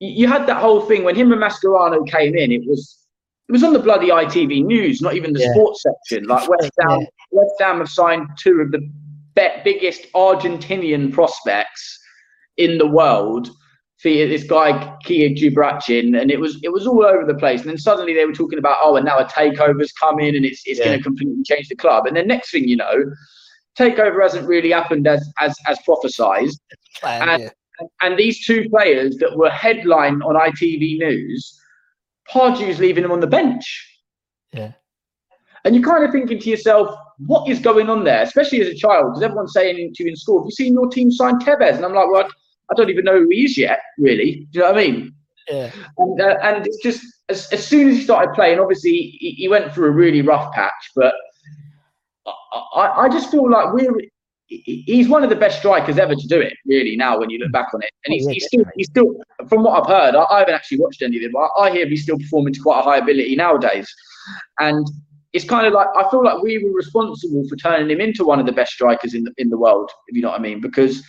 you 0.00 0.28
had 0.28 0.46
that 0.46 0.58
whole 0.58 0.80
thing 0.82 1.02
when 1.02 1.16
him 1.16 1.32
and 1.32 1.42
Mascherano 1.42 2.08
came 2.08 2.36
in. 2.36 2.52
It 2.52 2.66
was 2.66 2.96
it 3.48 3.52
was 3.52 3.64
on 3.64 3.72
the 3.72 3.78
bloody 3.78 4.08
ITV 4.10 4.64
News, 4.64 5.00
not 5.00 5.14
even 5.14 5.32
the 5.32 5.40
Yeah. 5.40 5.50
sports 5.52 5.82
section. 5.82 6.26
Like 6.28 6.48
West 6.48 6.70
Ham, 6.80 7.00
Yeah. 7.00 7.06
West 7.32 7.54
Ham 7.60 7.78
have 7.78 7.88
signed 7.88 8.28
two 8.38 8.60
of 8.60 8.70
the 8.70 8.88
biggest 9.64 10.06
Argentinian 10.14 11.12
prospects 11.12 11.98
in 12.56 12.78
the 12.78 12.86
world. 12.86 13.50
For 14.00 14.10
this 14.10 14.44
guy 14.44 14.96
Kia 15.02 15.30
Joorabchian, 15.30 16.20
and 16.20 16.30
it 16.30 16.38
was 16.38 16.60
it 16.62 16.68
was 16.72 16.86
all 16.86 17.04
over 17.04 17.24
the 17.26 17.34
place. 17.34 17.62
And 17.62 17.70
then 17.70 17.78
suddenly 17.78 18.14
they 18.14 18.24
were 18.24 18.32
talking 18.32 18.60
about 18.60 18.78
oh, 18.80 18.94
and 18.94 19.04
now 19.04 19.18
a 19.18 19.24
takeover's 19.26 19.90
come 19.92 20.20
in, 20.20 20.36
and 20.36 20.44
it's 20.44 20.62
it's 20.66 20.78
Yeah. 20.78 20.86
going 20.86 20.98
to 20.98 21.02
completely 21.02 21.42
change 21.44 21.68
the 21.68 21.74
club. 21.74 22.06
And 22.06 22.16
then 22.16 22.28
next 22.28 22.52
thing 22.52 22.68
you 22.68 22.76
know, 22.76 22.94
takeover 23.76 24.22
hasn't 24.22 24.46
really 24.46 24.70
happened 24.70 25.06
as 25.06 25.28
as 25.40 25.56
as 25.66 25.78
prophesized. 25.86 26.58
Planned, 27.00 27.30
And- 27.30 27.42
yeah. 27.42 27.50
And 28.02 28.18
these 28.18 28.44
two 28.44 28.68
players 28.70 29.18
that 29.18 29.36
were 29.36 29.50
headline 29.50 30.20
on 30.22 30.34
ITV 30.34 30.98
News, 30.98 31.60
Pardew's 32.28 32.80
leaving 32.80 33.04
them 33.04 33.12
on 33.12 33.20
the 33.20 33.26
bench. 33.28 33.64
Yeah. 34.52 34.72
And 35.64 35.76
you're 35.76 35.84
kind 35.84 36.02
of 36.02 36.10
thinking 36.10 36.40
to 36.40 36.50
yourself, 36.50 36.92
what 37.18 37.48
is 37.48 37.60
going 37.60 37.88
on 37.88 38.02
there? 38.02 38.22
Especially 38.22 38.60
as 38.60 38.66
a 38.66 38.74
child, 38.74 39.10
because 39.10 39.22
everyone's 39.22 39.52
saying 39.52 39.76
to 39.94 40.02
you 40.02 40.10
in 40.10 40.16
school, 40.16 40.40
have 40.40 40.46
you 40.46 40.50
seen 40.50 40.72
your 40.72 40.88
team 40.88 41.12
sign 41.12 41.38
Tevez? 41.38 41.76
And 41.76 41.84
I'm 41.84 41.94
like, 41.94 42.10
well, 42.10 42.28
I 42.70 42.74
don't 42.74 42.90
even 42.90 43.04
know 43.04 43.20
who 43.20 43.28
he 43.30 43.44
is 43.44 43.56
yet, 43.56 43.80
really. 43.96 44.48
Do 44.50 44.58
you 44.58 44.60
know 44.64 44.72
what 44.72 44.78
I 44.80 44.86
mean? 44.86 45.14
Yeah. 45.48 45.70
And, 45.98 46.20
uh, 46.20 46.36
and 46.42 46.66
it's 46.66 46.82
just 46.82 47.04
as, 47.28 47.48
as 47.52 47.66
soon 47.66 47.88
as 47.88 47.96
he 47.96 48.02
started 48.02 48.34
playing, 48.34 48.58
obviously 48.58 49.16
he, 49.20 49.32
he 49.38 49.48
went 49.48 49.72
through 49.72 49.86
a 49.86 49.92
really 49.92 50.22
rough 50.22 50.52
patch, 50.52 50.90
but 50.96 51.14
I, 52.52 53.04
I, 53.04 53.08
just 53.08 53.30
feel 53.30 53.50
like 53.50 53.72
we're 53.72 53.92
he's 54.46 55.08
one 55.08 55.22
of 55.22 55.30
the 55.30 55.36
best 55.36 55.58
strikers 55.58 55.98
ever 55.98 56.14
to 56.14 56.26
do 56.26 56.40
it. 56.40 56.54
Really, 56.66 56.96
now 56.96 57.18
when 57.18 57.30
you 57.30 57.38
look 57.38 57.52
back 57.52 57.68
on 57.74 57.82
it, 57.82 57.90
and 58.04 58.14
he's, 58.14 58.26
Oh, 58.26 58.30
he's 58.30 58.46
still 58.46 58.64
he's 58.76 58.86
still 58.86 59.14
from 59.48 59.62
what 59.62 59.80
I've 59.80 59.88
heard, 59.88 60.14
I, 60.14 60.24
I 60.30 60.38
haven't 60.40 60.54
actually 60.54 60.80
watched 60.80 61.02
any 61.02 61.18
of 61.18 61.22
it, 61.22 61.32
but 61.32 61.40
I, 61.40 61.66
I 61.66 61.70
hear 61.70 61.86
he's 61.88 62.02
still 62.02 62.18
performing 62.18 62.54
to 62.54 62.60
quite 62.60 62.80
a 62.80 62.82
high 62.82 62.98
ability 62.98 63.36
nowadays, 63.36 63.92
and. 64.58 64.86
It's 65.34 65.44
kind 65.44 65.66
of 65.66 65.74
like 65.74 65.88
I 65.94 66.08
feel 66.10 66.24
like 66.24 66.42
we 66.42 66.56
were 66.64 66.72
responsible 66.72 67.46
for 67.50 67.56
turning 67.56 67.90
him 67.90 68.00
into 68.00 68.24
one 68.24 68.40
of 68.40 68.46
the 68.46 68.50
best 68.50 68.72
strikers 68.72 69.12
in 69.12 69.24
the, 69.24 69.32
in 69.36 69.50
the 69.50 69.58
world, 69.58 69.90
if 70.08 70.16
you 70.16 70.22
know 70.22 70.30
what 70.30 70.40
I 70.40 70.42
mean. 70.42 70.58
Because 70.58 71.04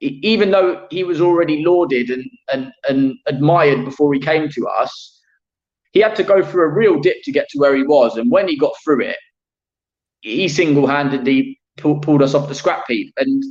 even 0.00 0.50
though 0.50 0.86
he 0.90 1.02
was 1.02 1.20
already 1.20 1.64
lauded 1.64 2.10
and, 2.10 2.24
and, 2.52 2.72
and 2.88 3.14
admired 3.26 3.84
before 3.84 4.12
he 4.14 4.20
came 4.20 4.48
to 4.50 4.68
us, 4.68 5.20
he 5.92 6.00
had 6.00 6.14
to 6.16 6.22
go 6.22 6.42
through 6.42 6.64
a 6.64 6.68
real 6.68 7.00
dip 7.00 7.22
to 7.24 7.32
get 7.32 7.48
to 7.50 7.58
where 7.58 7.74
he 7.74 7.82
was. 7.82 8.16
And 8.16 8.30
when 8.30 8.48
he 8.48 8.56
got 8.56 8.74
through 8.84 9.00
it, 9.02 9.16
he 10.20 10.48
single-handedly 10.48 11.58
pull, 11.76 11.98
pulled 12.00 12.22
us 12.22 12.34
off 12.34 12.48
the 12.48 12.54
scrap 12.54 12.84
heap. 12.88 13.12
And 13.16 13.42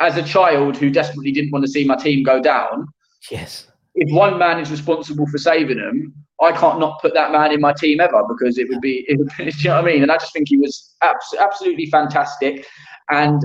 as 0.00 0.16
a 0.16 0.22
child 0.22 0.76
who 0.76 0.90
desperately 0.90 1.32
didn't 1.32 1.50
want 1.52 1.64
to 1.64 1.70
see 1.70 1.84
my 1.84 1.96
team 1.96 2.22
go 2.22 2.40
down, 2.42 2.86
Yes. 3.30 3.68
if 3.94 4.12
one 4.12 4.38
man 4.38 4.58
is 4.60 4.70
responsible 4.70 5.26
for 5.28 5.38
saving 5.38 5.78
them, 5.78 6.12
I 6.42 6.52
can't 6.52 6.80
not 6.80 7.00
put 7.00 7.14
that 7.14 7.30
man 7.30 7.52
in 7.52 7.60
my 7.60 7.72
team 7.72 8.00
ever 8.00 8.22
because 8.28 8.58
it 8.58 8.68
would 8.68 8.80
be, 8.80 9.04
it 9.08 9.18
would, 9.18 9.30
you 9.38 9.68
know 9.70 9.76
what 9.76 9.84
I 9.84 9.92
mean? 9.92 10.02
And 10.02 10.10
I 10.10 10.16
just 10.16 10.32
think 10.32 10.48
he 10.48 10.56
was 10.56 10.94
abs- 11.00 11.34
absolutely 11.38 11.86
fantastic. 11.86 12.66
And 13.10 13.40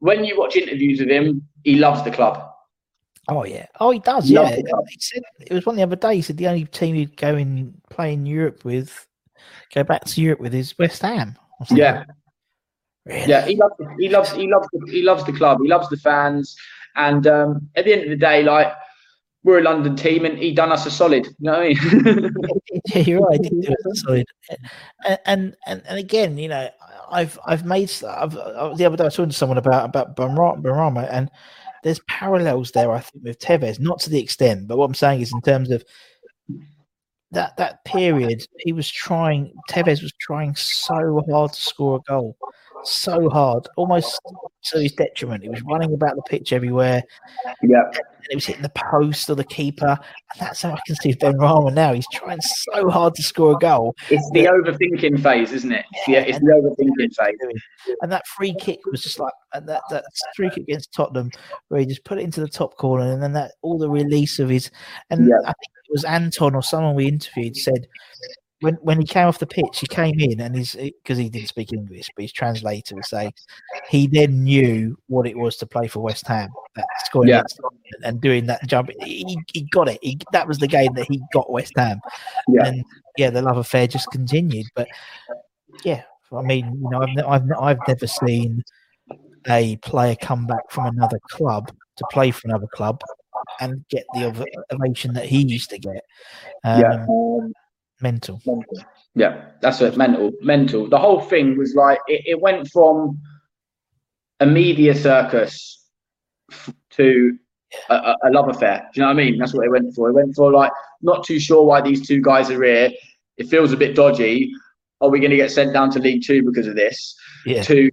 when 0.00 0.24
you 0.24 0.38
watch 0.38 0.56
interviews 0.56 1.00
with 1.00 1.08
him, 1.08 1.42
he 1.64 1.76
loves 1.76 2.02
the 2.02 2.10
club. 2.10 2.50
Oh 3.28 3.44
yeah. 3.44 3.64
Oh, 3.80 3.90
he 3.90 3.98
does. 4.00 4.30
Love 4.30 4.50
Yeah. 4.50 4.56
He 4.88 4.96
said 5.00 5.22
it 5.40 5.54
was 5.54 5.64
one 5.64 5.76
the 5.76 5.82
other 5.82 5.96
day. 5.96 6.16
He 6.16 6.22
said 6.22 6.36
the 6.36 6.48
only 6.48 6.66
team 6.66 6.94
he'd 6.94 7.16
go 7.16 7.34
and 7.34 7.80
play 7.88 8.12
in 8.12 8.26
Europe 8.26 8.66
with, 8.66 9.06
go 9.74 9.82
back 9.82 10.04
to 10.04 10.20
Europe 10.20 10.40
with, 10.40 10.54
is 10.54 10.78
West 10.78 11.00
Ham. 11.00 11.36
Yeah. 11.70 12.04
Really? 13.06 13.28
Yeah, 13.28 13.44
he 13.44 13.56
loves, 13.56 13.74
he 13.98 14.08
loves, 14.08 14.32
he 14.32 14.46
loves, 14.48 14.68
the, 14.72 14.90
he 14.90 15.02
loves 15.02 15.24
the 15.24 15.32
club. 15.32 15.58
He 15.62 15.68
loves 15.68 15.88
the 15.90 15.98
fans, 15.98 16.56
and 16.96 17.26
um, 17.26 17.68
at 17.76 17.84
the 17.84 17.92
end 17.92 18.04
of 18.04 18.08
the 18.08 18.16
day, 18.16 18.42
like 18.42 18.72
we're 19.42 19.58
a 19.58 19.62
London 19.62 19.94
team, 19.94 20.24
and 20.24 20.38
he 20.38 20.54
done 20.54 20.72
us 20.72 20.86
a 20.86 20.90
solid. 20.90 21.26
You 21.26 21.34
know 21.40 21.52
what 21.52 21.60
I 21.60 21.68
mean? 21.68 22.30
yeah, 22.94 22.98
you're 23.00 23.20
right. 23.20 23.40
he 23.42 23.50
did 23.50 23.60
do 23.60 23.72
it 23.72 23.96
solid. 23.96 24.26
And, 25.26 25.54
and 25.66 25.82
and 25.86 25.98
again, 25.98 26.38
you 26.38 26.48
know, 26.48 26.70
I've 27.10 27.38
I've 27.46 27.66
made 27.66 27.92
I've, 28.08 28.32
the 28.32 28.86
other 28.86 28.96
day 28.96 29.04
I 29.04 29.06
was 29.06 29.16
talking 29.16 29.30
to 29.30 29.36
someone 29.36 29.58
about 29.58 29.84
about 29.84 30.16
Benrahma, 30.16 31.06
and 31.10 31.30
there's 31.82 32.00
parallels 32.08 32.70
there. 32.70 32.90
I 32.90 33.00
think 33.00 33.22
with 33.22 33.38
Tevez, 33.38 33.78
not 33.78 34.00
to 34.00 34.10
the 34.10 34.20
extent, 34.20 34.66
but 34.66 34.78
what 34.78 34.86
I'm 34.86 34.94
saying 34.94 35.20
is 35.20 35.32
in 35.32 35.42
terms 35.42 35.70
of 35.70 35.84
that 37.34 37.56
that 37.56 37.84
period, 37.84 38.46
he 38.58 38.72
was 38.72 38.90
trying. 38.90 39.52
Tevez 39.70 40.02
was 40.02 40.12
trying 40.20 40.54
so 40.56 41.22
hard 41.30 41.52
to 41.52 41.60
score 41.60 41.96
a 41.96 42.10
goal, 42.10 42.36
so 42.84 43.28
hard, 43.28 43.68
almost 43.76 44.20
to 44.64 44.78
his 44.80 44.92
detriment. 44.92 45.42
He 45.42 45.48
was 45.48 45.62
running 45.62 45.92
about 45.92 46.16
the 46.16 46.22
pitch 46.22 46.52
everywhere 46.52 47.02
yeah, 47.62 47.82
and 47.84 48.26
it 48.30 48.34
was 48.34 48.46
hitting 48.46 48.62
the 48.62 48.72
post 48.74 49.28
or 49.28 49.34
the 49.34 49.44
keeper. 49.44 49.98
And 50.32 50.40
that's 50.40 50.62
how 50.62 50.72
I 50.72 50.78
can 50.86 50.96
see 50.96 51.14
Benrahma 51.14 51.72
now. 51.72 51.92
He's 51.92 52.06
trying 52.12 52.40
so 52.40 52.88
hard 52.88 53.14
to 53.16 53.22
score 53.22 53.52
a 53.52 53.58
goal. 53.58 53.94
it's 54.10 54.28
the 54.32 54.44
overthinking 54.46 55.22
phase, 55.22 55.52
isn't 55.52 55.72
it? 55.72 55.84
Yeah, 56.06 56.20
it's 56.20 56.38
the 56.38 56.46
overthinking 56.46 57.14
phase. 57.14 57.62
And 58.00 58.10
that 58.10 58.26
free 58.28 58.54
kick 58.58 58.80
was 58.90 59.02
just 59.02 59.18
like 59.18 59.32
and 59.52 59.68
that, 59.68 59.82
that 59.90 60.04
free 60.34 60.50
kick 60.50 60.64
against 60.64 60.92
Tottenham 60.92 61.30
where 61.68 61.80
he 61.80 61.86
just 61.86 62.04
put 62.04 62.18
it 62.18 62.22
into 62.22 62.40
the 62.40 62.48
top 62.48 62.76
corner 62.76 63.10
and 63.12 63.22
then 63.22 63.32
that 63.34 63.52
all 63.62 63.78
the 63.78 63.88
release 63.88 64.38
of 64.38 64.48
his 64.48 64.70
and 65.10 65.28
Yeah. 65.28 65.36
I 65.42 65.52
think 65.52 65.73
was 65.94 66.04
Anton 66.04 66.54
or 66.54 66.62
someone 66.62 66.94
we 66.94 67.06
interviewed 67.08 67.56
said 67.56 67.86
when 68.60 68.74
when 68.76 68.98
he 68.98 69.06
came 69.06 69.26
off 69.26 69.38
the 69.38 69.46
pitch, 69.46 69.80
he 69.80 69.86
came 69.86 70.18
in 70.18 70.40
and 70.40 70.56
he's 70.56 70.74
because 70.74 71.18
he 71.18 71.28
didn't 71.28 71.48
speak 71.48 71.72
English, 71.72 72.08
but 72.16 72.22
his 72.22 72.32
translator 72.32 72.94
would 72.94 73.04
say 73.04 73.30
he 73.90 74.06
then 74.06 74.42
knew 74.42 74.96
what 75.08 75.26
it 75.26 75.36
was 75.36 75.56
to 75.58 75.66
play 75.66 75.86
for 75.86 76.00
West 76.00 76.26
Ham. 76.26 76.48
That 76.74 76.86
scoring 77.04 77.28
Yeah. 77.28 77.42
and 78.04 78.20
doing 78.20 78.46
that 78.46 78.66
jump, 78.66 78.90
he, 79.02 79.38
he 79.52 79.62
got 79.70 79.88
it. 79.88 79.98
He, 80.02 80.18
that 80.32 80.48
was 80.48 80.58
the 80.58 80.66
game 80.66 80.94
that 80.94 81.06
he 81.10 81.20
got 81.32 81.50
West 81.52 81.72
Ham. 81.76 82.00
Yeah. 82.48 82.66
And 82.66 82.84
yeah, 83.18 83.30
the 83.30 83.42
love 83.42 83.58
affair 83.58 83.86
just 83.86 84.10
continued. 84.10 84.66
But 84.74 84.88
yeah, 85.84 86.02
I 86.32 86.42
mean, 86.42 86.66
you 86.82 86.90
know, 86.90 87.02
I've 87.02 87.42
I've, 87.42 87.50
I've 87.60 87.88
never 87.88 88.06
seen 88.06 88.62
a 89.46 89.76
player 89.76 90.16
come 90.16 90.46
back 90.46 90.70
from 90.70 90.86
another 90.86 91.18
club 91.30 91.70
to 91.96 92.04
play 92.10 92.30
for 92.30 92.48
another 92.48 92.66
club 92.68 93.02
and 93.60 93.84
get 93.88 94.04
the 94.14 94.26
ov- 94.26 94.44
ovation 94.72 95.12
that 95.14 95.26
he 95.26 95.42
used 95.42 95.70
to 95.70 95.78
get. 95.78 96.02
Um, 96.64 96.80
Yeah. 96.80 97.06
Mental. 98.00 98.40
Yeah, 99.14 99.50
that's 99.60 99.80
it. 99.80 99.96
Mental, 99.96 100.32
mental. 100.42 100.88
The 100.88 100.98
whole 100.98 101.20
thing 101.20 101.56
was 101.56 101.74
like 101.74 101.98
it, 102.08 102.22
it 102.26 102.40
went 102.40 102.68
from 102.68 103.18
a 104.40 104.46
media 104.46 104.94
circus 104.94 105.86
f- 106.50 106.74
to 106.90 107.38
a, 107.88 107.94
a, 107.94 108.16
a 108.24 108.30
love 108.30 108.48
affair. 108.48 108.88
Do 108.92 109.00
you 109.00 109.02
know 109.06 109.14
what 109.14 109.20
I 109.20 109.24
mean? 109.24 109.38
That's 109.38 109.54
what 109.54 109.64
it 109.64 109.70
went 109.70 109.94
for. 109.94 110.10
It 110.10 110.14
went 110.14 110.34
for 110.34 110.50
like 110.52 110.72
not 111.02 111.24
too 111.24 111.38
sure 111.38 111.64
why 111.64 111.80
these 111.80 112.06
two 112.06 112.20
guys 112.20 112.50
are 112.50 112.62
here. 112.62 112.90
It 113.36 113.46
feels 113.48 113.72
a 113.72 113.76
bit 113.76 113.94
dodgy. 113.94 114.50
Are 115.00 115.08
we 115.08 115.20
going 115.20 115.30
to 115.30 115.36
get 115.36 115.50
sent 115.52 115.72
down 115.72 115.90
to 115.92 115.98
League 116.00 116.24
Two 116.26 116.42
because 116.42 116.66
of 116.66 116.74
this? 116.74 117.14
Yeah. 117.46 117.62
To 117.62 117.90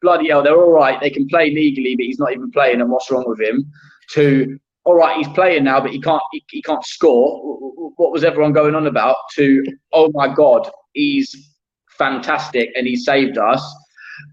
bloody 0.00 0.28
hell, 0.30 0.42
they're 0.42 0.56
all 0.56 0.72
right. 0.72 0.98
They 1.00 1.10
can 1.10 1.28
play 1.28 1.50
legally, 1.50 1.94
but 1.96 2.04
he's 2.06 2.18
not 2.18 2.32
even 2.32 2.50
playing. 2.50 2.80
And 2.80 2.90
what's 2.90 3.10
wrong 3.10 3.24
with 3.26 3.40
him? 3.40 3.70
To 4.12 4.58
all 4.84 4.94
right, 4.94 5.16
he's 5.16 5.28
playing 5.28 5.64
now, 5.64 5.80
but 5.80 5.90
he 5.92 6.00
can't. 6.00 6.22
He, 6.32 6.44
he 6.50 6.62
can't 6.62 6.84
score. 6.84 7.40
What 7.96 8.12
was 8.12 8.24
everyone 8.24 8.52
going 8.52 8.74
on 8.74 8.86
about? 8.86 9.16
To 9.36 9.64
oh 9.92 10.10
my 10.14 10.32
god, 10.34 10.68
he's 10.92 11.34
fantastic 11.98 12.70
and 12.74 12.86
he 12.86 12.96
saved 12.96 13.38
us. 13.38 13.62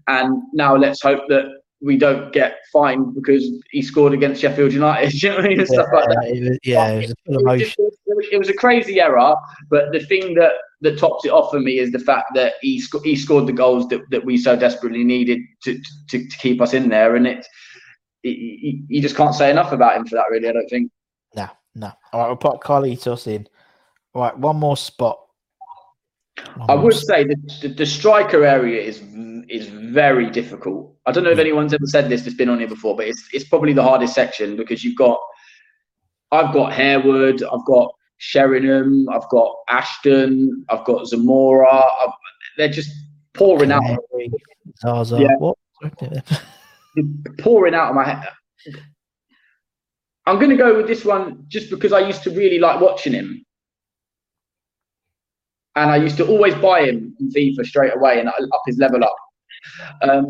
And 0.08 0.42
now 0.52 0.76
let's 0.76 1.02
hope 1.02 1.22
that 1.28 1.44
we 1.82 1.96
don't 1.96 2.32
get 2.32 2.58
fined 2.72 3.14
because 3.14 3.48
he 3.70 3.80
scored 3.80 4.12
against 4.12 4.40
Sheffield 4.42 4.72
United. 4.72 5.12
You 5.22 5.30
know 5.30 5.36
what 5.36 5.44
I 5.44 5.48
mean? 5.48 5.58
And 5.60 5.68
stuff 5.68 5.88
like 5.94 6.08
that. 6.08 6.26
it 6.28 6.48
was, 6.48 6.58
yeah, 6.62 6.88
it 6.90 6.96
was 6.98 7.10
a 7.10 7.14
It 7.26 7.44
was, 7.44 7.60
just- 7.60 7.78
it 7.78 7.82
was- 8.16 8.26
it 8.32 8.38
was 8.38 8.48
a 8.50 8.54
crazy 8.54 9.00
error, 9.00 9.34
but 9.70 9.92
the 9.92 10.00
thing 10.00 10.34
that 10.34 10.52
that 10.82 10.98
tops 10.98 11.24
it 11.24 11.30
off 11.30 11.50
for 11.50 11.60
me 11.60 11.78
is 11.78 11.90
the 11.92 11.98
fact 11.98 12.34
that 12.34 12.54
he 12.60 12.80
sc- 12.80 13.04
he 13.04 13.14
scored 13.16 13.46
the 13.46 13.52
goals 13.52 13.86
that, 13.88 14.00
that 14.10 14.24
we 14.24 14.36
so 14.36 14.56
desperately 14.56 15.04
needed 15.04 15.38
to, 15.62 15.78
to 16.08 16.26
to 16.28 16.36
keep 16.38 16.60
us 16.60 16.74
in 16.74 16.88
there, 16.90 17.16
and 17.16 17.26
it 17.26 17.46
you, 18.22 18.84
you 18.88 19.02
just 19.02 19.16
can't 19.16 19.34
say 19.34 19.50
enough 19.50 19.72
about 19.72 19.96
him 19.96 20.06
for 20.06 20.16
that. 20.16 20.26
Really, 20.30 20.48
I 20.48 20.52
don't 20.52 20.68
think. 20.68 20.90
No, 21.34 21.48
no. 21.74 21.92
All 22.12 22.20
right, 22.20 22.26
we'll 22.28 22.36
put 22.36 22.60
Carlitos 22.60 23.26
in. 23.26 23.46
All 24.14 24.22
right, 24.22 24.36
one 24.36 24.56
more 24.56 24.76
spot. 24.76 25.20
One 26.56 26.70
I 26.70 26.74
more 26.74 26.84
would 26.84 26.94
spot. 26.94 27.16
say 27.16 27.24
that 27.24 27.58
the, 27.62 27.68
the 27.68 27.86
striker 27.86 28.44
area 28.44 28.82
is 28.82 29.02
is 29.48 29.68
very 29.68 30.30
difficult. 30.30 30.94
I 31.06 31.12
don't 31.12 31.24
know 31.24 31.30
if 31.30 31.36
hmm. 31.36 31.40
anyone's 31.40 31.74
ever 31.74 31.86
said 31.86 32.08
this 32.08 32.22
that's 32.22 32.36
been 32.36 32.48
on 32.48 32.58
here 32.58 32.68
before, 32.68 32.96
but 32.96 33.06
it's 33.06 33.28
it's 33.32 33.48
probably 33.48 33.72
the 33.72 33.82
hardest 33.82 34.14
section 34.14 34.56
because 34.56 34.84
you've 34.84 34.96
got 34.96 35.18
I've 36.32 36.52
got 36.52 36.72
Harewood, 36.72 37.42
I've 37.42 37.64
got 37.64 37.92
Sheringham, 38.18 39.08
I've 39.08 39.28
got 39.30 39.54
Ashton, 39.68 40.64
I've 40.68 40.84
got 40.84 41.06
Zamora. 41.06 41.72
I've, 41.72 42.12
they're 42.56 42.68
just 42.68 42.90
pouring 43.32 43.72
out, 43.72 43.82
Zaza. 44.80 45.18
Yeah. 45.20 45.36
What? 45.38 45.56
pouring 47.38 47.74
out 47.74 47.90
of 47.90 47.94
my 47.94 48.04
head. 48.04 48.28
I'm 50.26 50.36
going 50.36 50.50
to 50.50 50.56
go 50.56 50.76
with 50.76 50.86
this 50.86 51.04
one 51.04 51.44
just 51.48 51.70
because 51.70 51.92
I 51.92 52.00
used 52.00 52.22
to 52.24 52.30
really 52.30 52.58
like 52.58 52.80
watching 52.80 53.12
him. 53.12 53.44
And 55.76 55.90
I 55.90 55.96
used 55.96 56.16
to 56.18 56.26
always 56.26 56.54
buy 56.54 56.82
him 56.82 57.16
in 57.20 57.30
FIFA 57.30 57.64
straight 57.64 57.94
away 57.96 58.20
and 58.20 58.28
up 58.28 58.62
his 58.66 58.78
level 58.78 59.02
up. 59.04 59.16
Um, 60.02 60.28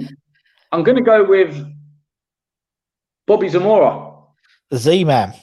I'm 0.72 0.82
going 0.82 0.97
to 0.97 1.02
go 1.02 1.24
with 1.24 1.66
Bobby 3.26 3.48
Zamora. 3.48 4.12
The 4.70 4.78
Z 4.78 5.05
Man. 5.05 5.34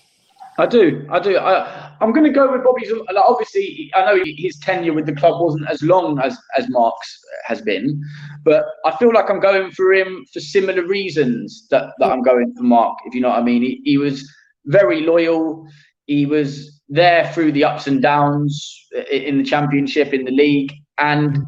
I 0.58 0.66
do. 0.66 1.06
I 1.12 1.20
do. 1.20 1.38
I, 1.38 1.87
I'm 2.00 2.12
going 2.12 2.26
to 2.26 2.32
go 2.32 2.52
with 2.52 2.64
Bobby. 2.64 2.88
Like, 2.90 3.26
obviously, 3.26 3.92
I 3.96 4.06
know 4.06 4.24
his 4.24 4.58
tenure 4.60 4.94
with 4.94 5.06
the 5.06 5.16
club 5.16 5.42
wasn't 5.42 5.70
as 5.70 5.82
long 5.82 6.20
as 6.20 6.38
as 6.58 6.70
Mark's 6.70 7.20
has 7.46 7.62
been, 7.62 8.02
but 8.44 8.66
I 8.86 8.96
feel 8.98 9.14
like 9.14 9.30
I'm 9.30 9.40
going 9.40 9.72
for 9.72 9.94
him 9.94 10.26
for 10.32 10.40
similar 10.40 10.86
reasons 10.86 11.68
that, 11.72 11.94
that 12.00 12.12
I'm 12.12 12.22
going 12.22 12.54
for 12.56 12.64
Mark. 12.64 12.98
If 13.06 13.16
you 13.16 13.22
know 13.22 13.30
what 13.30 13.40
I 13.40 13.44
mean, 13.44 13.62
he, 13.62 13.82
he 13.84 13.98
was 13.98 14.30
very 14.66 15.02
loyal. 15.02 15.68
He 16.06 16.26
was 16.26 16.82
there 16.90 17.32
through 17.34 17.52
the 17.52 17.64
ups 17.64 17.88
and 17.88 18.02
downs 18.02 18.88
in 19.12 19.40
the 19.40 19.44
championship, 19.44 20.14
in 20.14 20.24
the 20.24 20.32
league, 20.32 20.74
and 20.98 21.40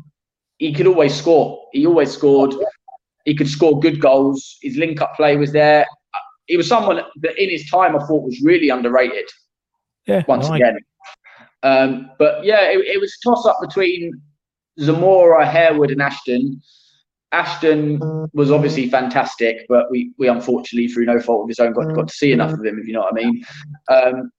he 0.57 0.73
could 0.73 0.87
always 0.87 1.15
score. 1.15 1.67
He 1.71 1.85
always 1.85 2.11
scored. 2.11 2.53
He 3.25 3.35
could 3.35 3.47
score 3.47 3.79
good 3.79 4.01
goals. 4.01 4.57
His 4.61 4.77
link 4.77 5.01
up 5.01 5.15
play 5.15 5.37
was 5.37 5.51
there. 5.51 5.85
He 6.47 6.57
was 6.57 6.67
someone 6.67 7.01
that 7.21 7.41
in 7.41 7.49
his 7.49 7.69
time 7.69 7.95
I 7.95 7.99
thought 7.99 8.23
was 8.23 8.41
really 8.41 8.69
underrated. 8.69 9.29
Yeah. 10.09 10.23
Once 10.27 10.49
again. 10.49 10.79
Um, 11.63 12.11
but 12.17 12.43
yeah, 12.43 12.69
it, 12.71 12.79
it 12.79 12.99
was 12.99 13.17
toss 13.23 13.45
up 13.45 13.57
between 13.61 14.11
Zamora, 14.79 15.45
Harewood, 15.45 15.91
and 15.91 16.01
Ashton. 16.01 16.61
Ashton 17.31 17.99
was 18.33 18.49
obviously 18.49 18.89
fantastic, 18.89 19.65
but 19.69 19.91
we, 19.91 20.13
we 20.17 20.27
unfortunately, 20.27 20.87
through 20.87 21.05
no 21.05 21.19
fault 21.19 21.43
of 21.43 21.49
his 21.49 21.59
own, 21.59 21.73
got, 21.73 21.93
got 21.93 22.07
to 22.07 22.13
see 22.13 22.31
enough 22.31 22.53
of 22.53 22.65
him, 22.65 22.79
if 22.79 22.87
you 22.87 22.93
know 22.93 23.01
what 23.01 23.13
I 23.13 23.15
mean. 23.15 23.43
Um, 23.89 24.31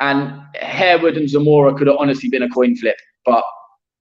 and 0.00 0.42
Harewood 0.56 1.16
and 1.16 1.30
Zamora 1.30 1.74
could 1.74 1.86
have 1.86 1.96
honestly 1.98 2.28
been 2.28 2.42
a 2.42 2.48
coin 2.50 2.76
flip, 2.76 2.96
but 3.24 3.42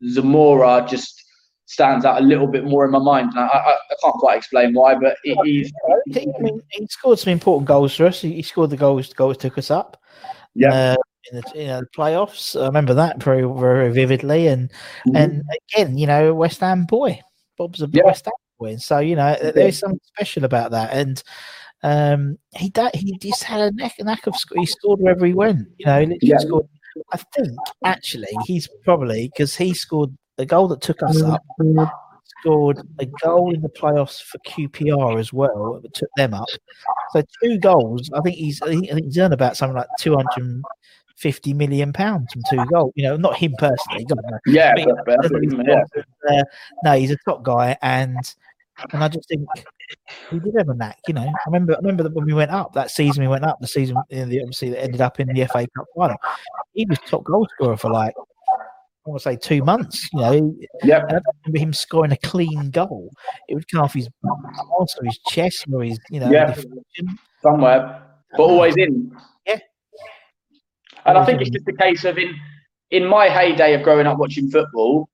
Zamora 0.09 0.85
just 0.89 1.21
stands 1.67 2.03
out 2.03 2.21
a 2.21 2.25
little 2.25 2.47
bit 2.47 2.65
more 2.65 2.83
in 2.85 2.91
my 2.91 2.99
mind. 2.99 3.31
I, 3.35 3.41
I, 3.41 3.71
I 3.71 3.95
can't 4.03 4.15
quite 4.15 4.37
explain 4.37 4.73
why, 4.73 4.95
but 4.95 5.15
he, 5.23 5.35
he's. 5.43 5.71
I 5.89 6.41
mean, 6.41 6.61
he 6.71 6.87
scored 6.87 7.19
some 7.19 7.31
important 7.31 7.67
goals 7.67 7.95
for 7.95 8.05
us. 8.05 8.21
He, 8.21 8.33
he 8.33 8.41
scored 8.41 8.69
the 8.69 8.77
goals. 8.77 9.09
The 9.09 9.15
goals 9.15 9.37
took 9.37 9.57
us 9.57 9.71
up. 9.71 10.01
Yeah. 10.55 10.73
Uh, 10.73 10.95
in 11.31 11.41
the, 11.41 11.51
you 11.55 11.67
know, 11.67 11.79
the 11.81 11.87
playoffs, 11.87 12.59
I 12.59 12.65
remember 12.67 12.93
that 12.93 13.21
very, 13.21 13.41
very 13.43 13.91
vividly. 13.91 14.47
And 14.47 14.69
Mm-hmm. 15.07 15.15
and 15.15 15.43
again, 15.73 15.97
you 15.97 16.07
know, 16.07 16.33
West 16.33 16.59
Ham 16.61 16.85
boy, 16.85 17.19
Bob's 17.57 17.81
a 17.81 17.89
Yeah. 17.91 18.03
West 18.05 18.25
Ham 18.25 18.33
boy, 18.59 18.77
so 18.77 18.99
you 18.99 19.15
know, 19.15 19.35
there's 19.53 19.79
something 19.79 19.99
special 20.03 20.45
about 20.45 20.71
that. 20.71 20.93
And 20.93 21.21
um, 21.83 22.37
he 22.55 22.69
da- 22.69 22.89
he 22.93 23.17
just 23.19 23.43
had 23.43 23.61
a 23.61 23.71
knack, 23.71 23.93
a 23.99 24.03
knack 24.03 24.27
of 24.27 24.35
he 24.55 24.65
scored 24.65 24.99
wherever 24.99 25.25
he 25.25 25.33
went. 25.33 25.67
You 25.77 25.85
know, 25.85 25.99
he 25.99 26.17
Yeah. 26.21 26.37
scored. 26.37 26.67
I 27.11 27.17
think 27.17 27.57
actually 27.83 28.29
he's 28.45 28.69
probably 28.83 29.29
because 29.33 29.55
he 29.55 29.73
scored 29.73 30.15
the 30.37 30.45
goal 30.45 30.67
that 30.69 30.81
took 30.81 31.01
us 31.03 31.21
up. 31.21 31.43
Scored 32.39 32.79
a 32.99 33.05
goal 33.23 33.53
in 33.53 33.61
the 33.61 33.69
playoffs 33.69 34.21
for 34.21 34.37
QPR 34.39 35.19
as 35.19 35.31
well, 35.31 35.79
that 35.81 35.93
took 35.93 36.09
them 36.17 36.33
up. 36.33 36.47
So 37.13 37.23
two 37.43 37.57
goals. 37.59 38.09
I 38.13 38.21
think 38.21 38.35
he's 38.35 38.61
I 38.61 38.67
think, 38.67 38.85
he's 38.89 39.17
earned 39.17 39.33
about 39.33 39.57
something 39.57 39.75
like 39.77 39.87
two 39.99 40.15
hundred 40.15 40.63
fifty 41.15 41.53
million 41.53 41.93
pounds 41.93 42.33
from 42.33 42.41
two 42.49 42.65
goals. 42.65 42.91
You 42.95 43.03
know, 43.03 43.17
not 43.17 43.35
him 43.37 43.53
personally. 43.57 44.05
God, 44.05 44.19
no. 44.29 44.39
Yeah, 44.47 44.73
But, 45.05 45.05
but, 45.05 45.41
he's 45.41 45.51
he- 45.53 45.59
yeah. 45.67 45.83
uh, 46.29 46.43
no, 46.83 46.93
he's 46.93 47.11
a 47.11 47.17
top 47.25 47.43
guy, 47.43 47.77
and 47.81 48.17
and 48.91 49.03
I 49.03 49.07
just 49.07 49.27
think 49.29 49.47
he 50.29 50.39
did 50.39 50.55
have 50.57 50.69
a 50.69 50.73
knack. 50.73 50.97
You 51.07 51.13
know, 51.13 51.27
I 51.27 51.37
remember 51.47 51.73
I 51.73 51.77
remember 51.77 52.03
that 52.03 52.13
when 52.13 52.25
we 52.25 52.33
went 52.33 52.51
up 52.51 52.73
that 52.73 52.91
season, 52.91 53.23
we 53.23 53.27
went 53.27 53.45
up 53.45 53.59
the 53.61 53.67
season 53.67 53.97
in 54.09 54.29
the 54.29 54.41
obviously 54.41 54.69
that 54.71 54.83
ended 54.83 55.01
up 55.01 55.19
in 55.19 55.27
the 55.27 55.45
FA 55.45 55.67
Cup 55.75 55.85
final. 55.95 56.17
He 56.73 56.85
was 56.85 56.99
top 57.07 57.23
goal 57.23 57.47
scorer 57.53 57.77
for 57.77 57.91
like 57.91 58.13
I 59.05 59.09
want 59.09 59.21
to 59.21 59.23
say 59.23 59.35
two 59.35 59.63
months. 59.63 60.09
You 60.13 60.19
know, 60.21 60.55
Yep. 60.83 61.03
I 61.07 61.11
don't 61.11 61.23
remember 61.45 61.59
him 61.59 61.73
scoring 61.73 62.11
a 62.11 62.17
clean 62.17 62.71
goal. 62.71 63.11
It 63.47 63.53
would 63.53 63.69
come 63.69 63.81
off 63.81 63.93
his 63.93 64.09
arse 64.79 64.95
or 64.99 65.05
his 65.05 65.19
chest 65.27 65.65
or 65.71 65.83
his 65.83 65.99
you 66.09 66.19
know 66.19 66.31
Yeah. 66.31 66.47
deflection. 66.47 67.19
somewhere, 67.41 68.01
but 68.31 68.43
um, 68.43 68.49
always 68.49 68.75
in. 68.77 69.15
Yeah. 69.45 69.59
And 71.05 71.17
I 71.19 71.25
think 71.25 71.41
in. 71.41 71.47
it's 71.47 71.51
just 71.51 71.67
a 71.67 71.73
case 71.73 72.03
of 72.03 72.17
in 72.17 72.33
in 72.91 73.05
my 73.05 73.29
heyday 73.29 73.73
of 73.75 73.83
growing 73.83 74.07
up 74.07 74.17
watching 74.17 74.49
football, 74.49 75.07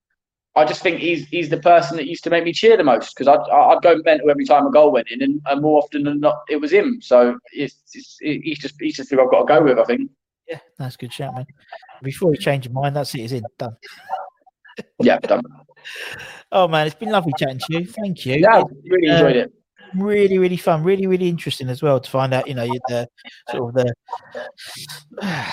I 0.56 0.64
just 0.64 0.82
think 0.82 1.00
he's 1.00 1.28
he's 1.28 1.50
the 1.50 1.58
person 1.60 1.98
that 1.98 2.08
used 2.08 2.24
to 2.24 2.30
make 2.30 2.46
me 2.46 2.54
cheer 2.54 2.78
the 2.78 2.84
most 2.86 3.14
because 3.14 3.28
I'd, 3.28 3.42
I'd 3.52 3.82
go 3.82 3.98
mental 4.06 4.30
every 4.30 4.46
time 4.46 4.66
a 4.66 4.72
goal 4.72 4.92
went 4.94 5.10
in, 5.12 5.22
and, 5.22 5.42
and 5.48 5.62
more 5.62 5.80
often 5.80 6.04
than 6.04 6.22
not, 6.22 6.38
it 6.50 6.58
was 6.62 6.72
him. 6.72 7.00
So 7.02 7.38
it's, 7.52 7.76
it's, 7.94 8.18
he's 8.20 8.60
just 8.60 8.76
he's 8.80 8.96
just 8.96 9.10
who 9.10 9.22
I've 9.22 9.32
got 9.32 9.40
to 9.42 9.46
go 9.54 9.64
with. 9.64 9.80
I 9.80 9.84
think. 9.84 10.10
Yeah, 10.52 10.60
that's 10.78 10.98
good 10.98 11.11
shout, 11.14 11.34
man. 11.34 11.45
Before 12.03 12.32
you 12.34 12.38
change 12.38 12.65
your 12.65 12.73
mind, 12.73 12.95
that's 12.95 13.15
it. 13.15 13.22
It's 13.22 13.34
in 13.34 13.44
done. 13.57 13.76
Yeah, 14.99 15.19
done. 15.19 15.44
Oh 16.52 16.68
man, 16.68 16.88
it's 16.88 16.95
been 16.95 17.10
lovely 17.10 17.34
chatting 17.38 17.60
to 17.60 17.73
you. 17.73 17.86
Thank 17.86 18.26
you. 18.26 18.36
Yeah, 18.36 18.64
really 18.86 19.10
Uh, 19.10 19.14
enjoyed 19.15 19.36
it. 19.36 19.53
really 19.95 20.38
really 20.38 20.56
fun 20.57 20.82
really 20.84 21.06
really 21.07 21.28
interesting 21.28 21.68
as 21.69 21.82
well 21.84 21.99
to 21.99 22.10
find 22.10 22.34
out 22.34 22.48
you 22.48 22.53
know 22.53 22.65
the 22.88 23.06
sort 23.52 23.68
of 23.68 23.73
the 23.76 23.94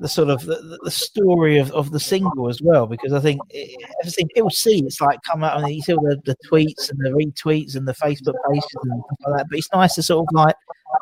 the 0.00 0.08
sort 0.08 0.28
of 0.28 0.44
the, 0.44 0.78
the 0.82 0.90
story 0.90 1.58
of, 1.58 1.70
of 1.72 1.90
the 1.90 1.98
single 1.98 2.48
as 2.50 2.60
well 2.62 2.86
because 2.86 3.12
i 3.14 3.20
think 3.20 3.40
i 3.54 4.08
think 4.10 4.32
people 4.34 4.50
see 4.50 4.80
it's 4.84 5.00
like 5.00 5.18
come 5.22 5.42
out 5.42 5.58
and 5.58 5.74
you 5.74 5.80
see 5.80 5.94
all 5.94 6.04
the, 6.04 6.20
the 6.26 6.36
tweets 6.46 6.90
and 6.90 6.98
the 7.00 7.08
retweets 7.10 7.74
and 7.76 7.88
the 7.88 7.94
facebook 7.94 8.34
pages 8.50 8.66
and 8.82 9.02
stuff 9.06 9.18
like 9.26 9.38
that 9.38 9.46
but 9.48 9.58
it's 9.58 9.72
nice 9.72 9.94
to 9.94 10.02
sort 10.02 10.22
of 10.28 10.34
like 10.34 10.54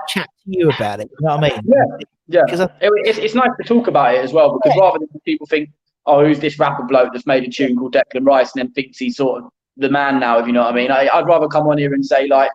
chat 0.08 0.28
to 0.44 0.58
you 0.58 0.70
about 0.70 1.00
it 1.00 1.08
you 1.18 1.26
know 1.26 1.36
what 1.36 1.44
i 1.44 1.50
mean 1.50 1.60
Yeah. 1.66 2.06
Yeah, 2.28 2.42
because 2.44 2.60
I, 2.60 2.64
It- 2.80 2.90
it's, 3.06 3.18
it's 3.18 3.34
nice 3.36 3.50
to 3.60 3.64
talk 3.66 3.86
about 3.86 4.14
it 4.16 4.24
as 4.24 4.32
well 4.32 4.58
because 4.58 4.76
rather 4.76 4.98
than 4.98 5.08
people 5.24 5.46
think, 5.46 5.70
oh, 6.06 6.24
who's 6.24 6.40
this 6.40 6.58
rapper 6.58 6.82
bloke 6.82 7.12
that's 7.12 7.24
made 7.26 7.44
a 7.44 7.48
tune 7.48 7.76
called 7.76 7.94
Declan 7.94 8.26
Rice 8.26 8.52
and 8.54 8.64
then 8.64 8.72
thinks 8.72 8.98
he's 8.98 9.16
sort 9.16 9.44
of 9.44 9.50
the 9.76 9.88
man 9.88 10.18
now, 10.18 10.38
if 10.40 10.46
you 10.48 10.52
know 10.52 10.62
what 10.64 10.72
I 10.72 10.76
mean. 10.76 10.90
I, 10.90 11.08
I'd 11.08 11.26
rather 11.26 11.46
come 11.46 11.68
on 11.68 11.78
here 11.78 11.94
and 11.94 12.04
say 12.04 12.26
like, 12.26 12.50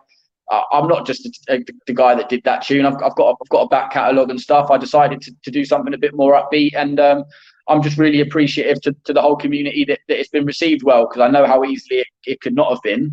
I'm 0.72 0.88
not 0.88 1.06
just 1.06 1.24
a, 1.48 1.54
a, 1.54 1.64
the 1.86 1.94
guy 1.94 2.14
that 2.14 2.28
did 2.28 2.42
that 2.44 2.60
tune. 2.62 2.84
I've, 2.84 2.96
I've 3.02 3.14
got 3.16 3.28
a, 3.30 3.34
I've 3.42 3.48
got 3.48 3.62
a 3.62 3.68
back 3.68 3.90
catalogue 3.92 4.28
and 4.28 4.38
stuff. 4.38 4.70
I 4.70 4.76
decided 4.76 5.22
to, 5.22 5.32
to 5.44 5.50
do 5.50 5.64
something 5.64 5.94
a 5.94 5.98
bit 5.98 6.14
more 6.14 6.34
upbeat, 6.34 6.72
and 6.76 7.00
um, 7.00 7.24
I'm 7.68 7.82
just 7.82 7.96
really 7.96 8.20
appreciative 8.20 8.82
to, 8.82 8.94
to 9.04 9.14
the 9.14 9.22
whole 9.22 9.36
community 9.36 9.86
that, 9.86 10.00
that 10.08 10.18
it's 10.20 10.28
been 10.28 10.44
received 10.44 10.82
well 10.82 11.06
because 11.08 11.22
I 11.22 11.28
know 11.28 11.46
how 11.46 11.64
easily 11.64 12.00
it, 12.00 12.06
it 12.26 12.40
could 12.42 12.54
not 12.54 12.70
have 12.70 12.82
been. 12.82 13.10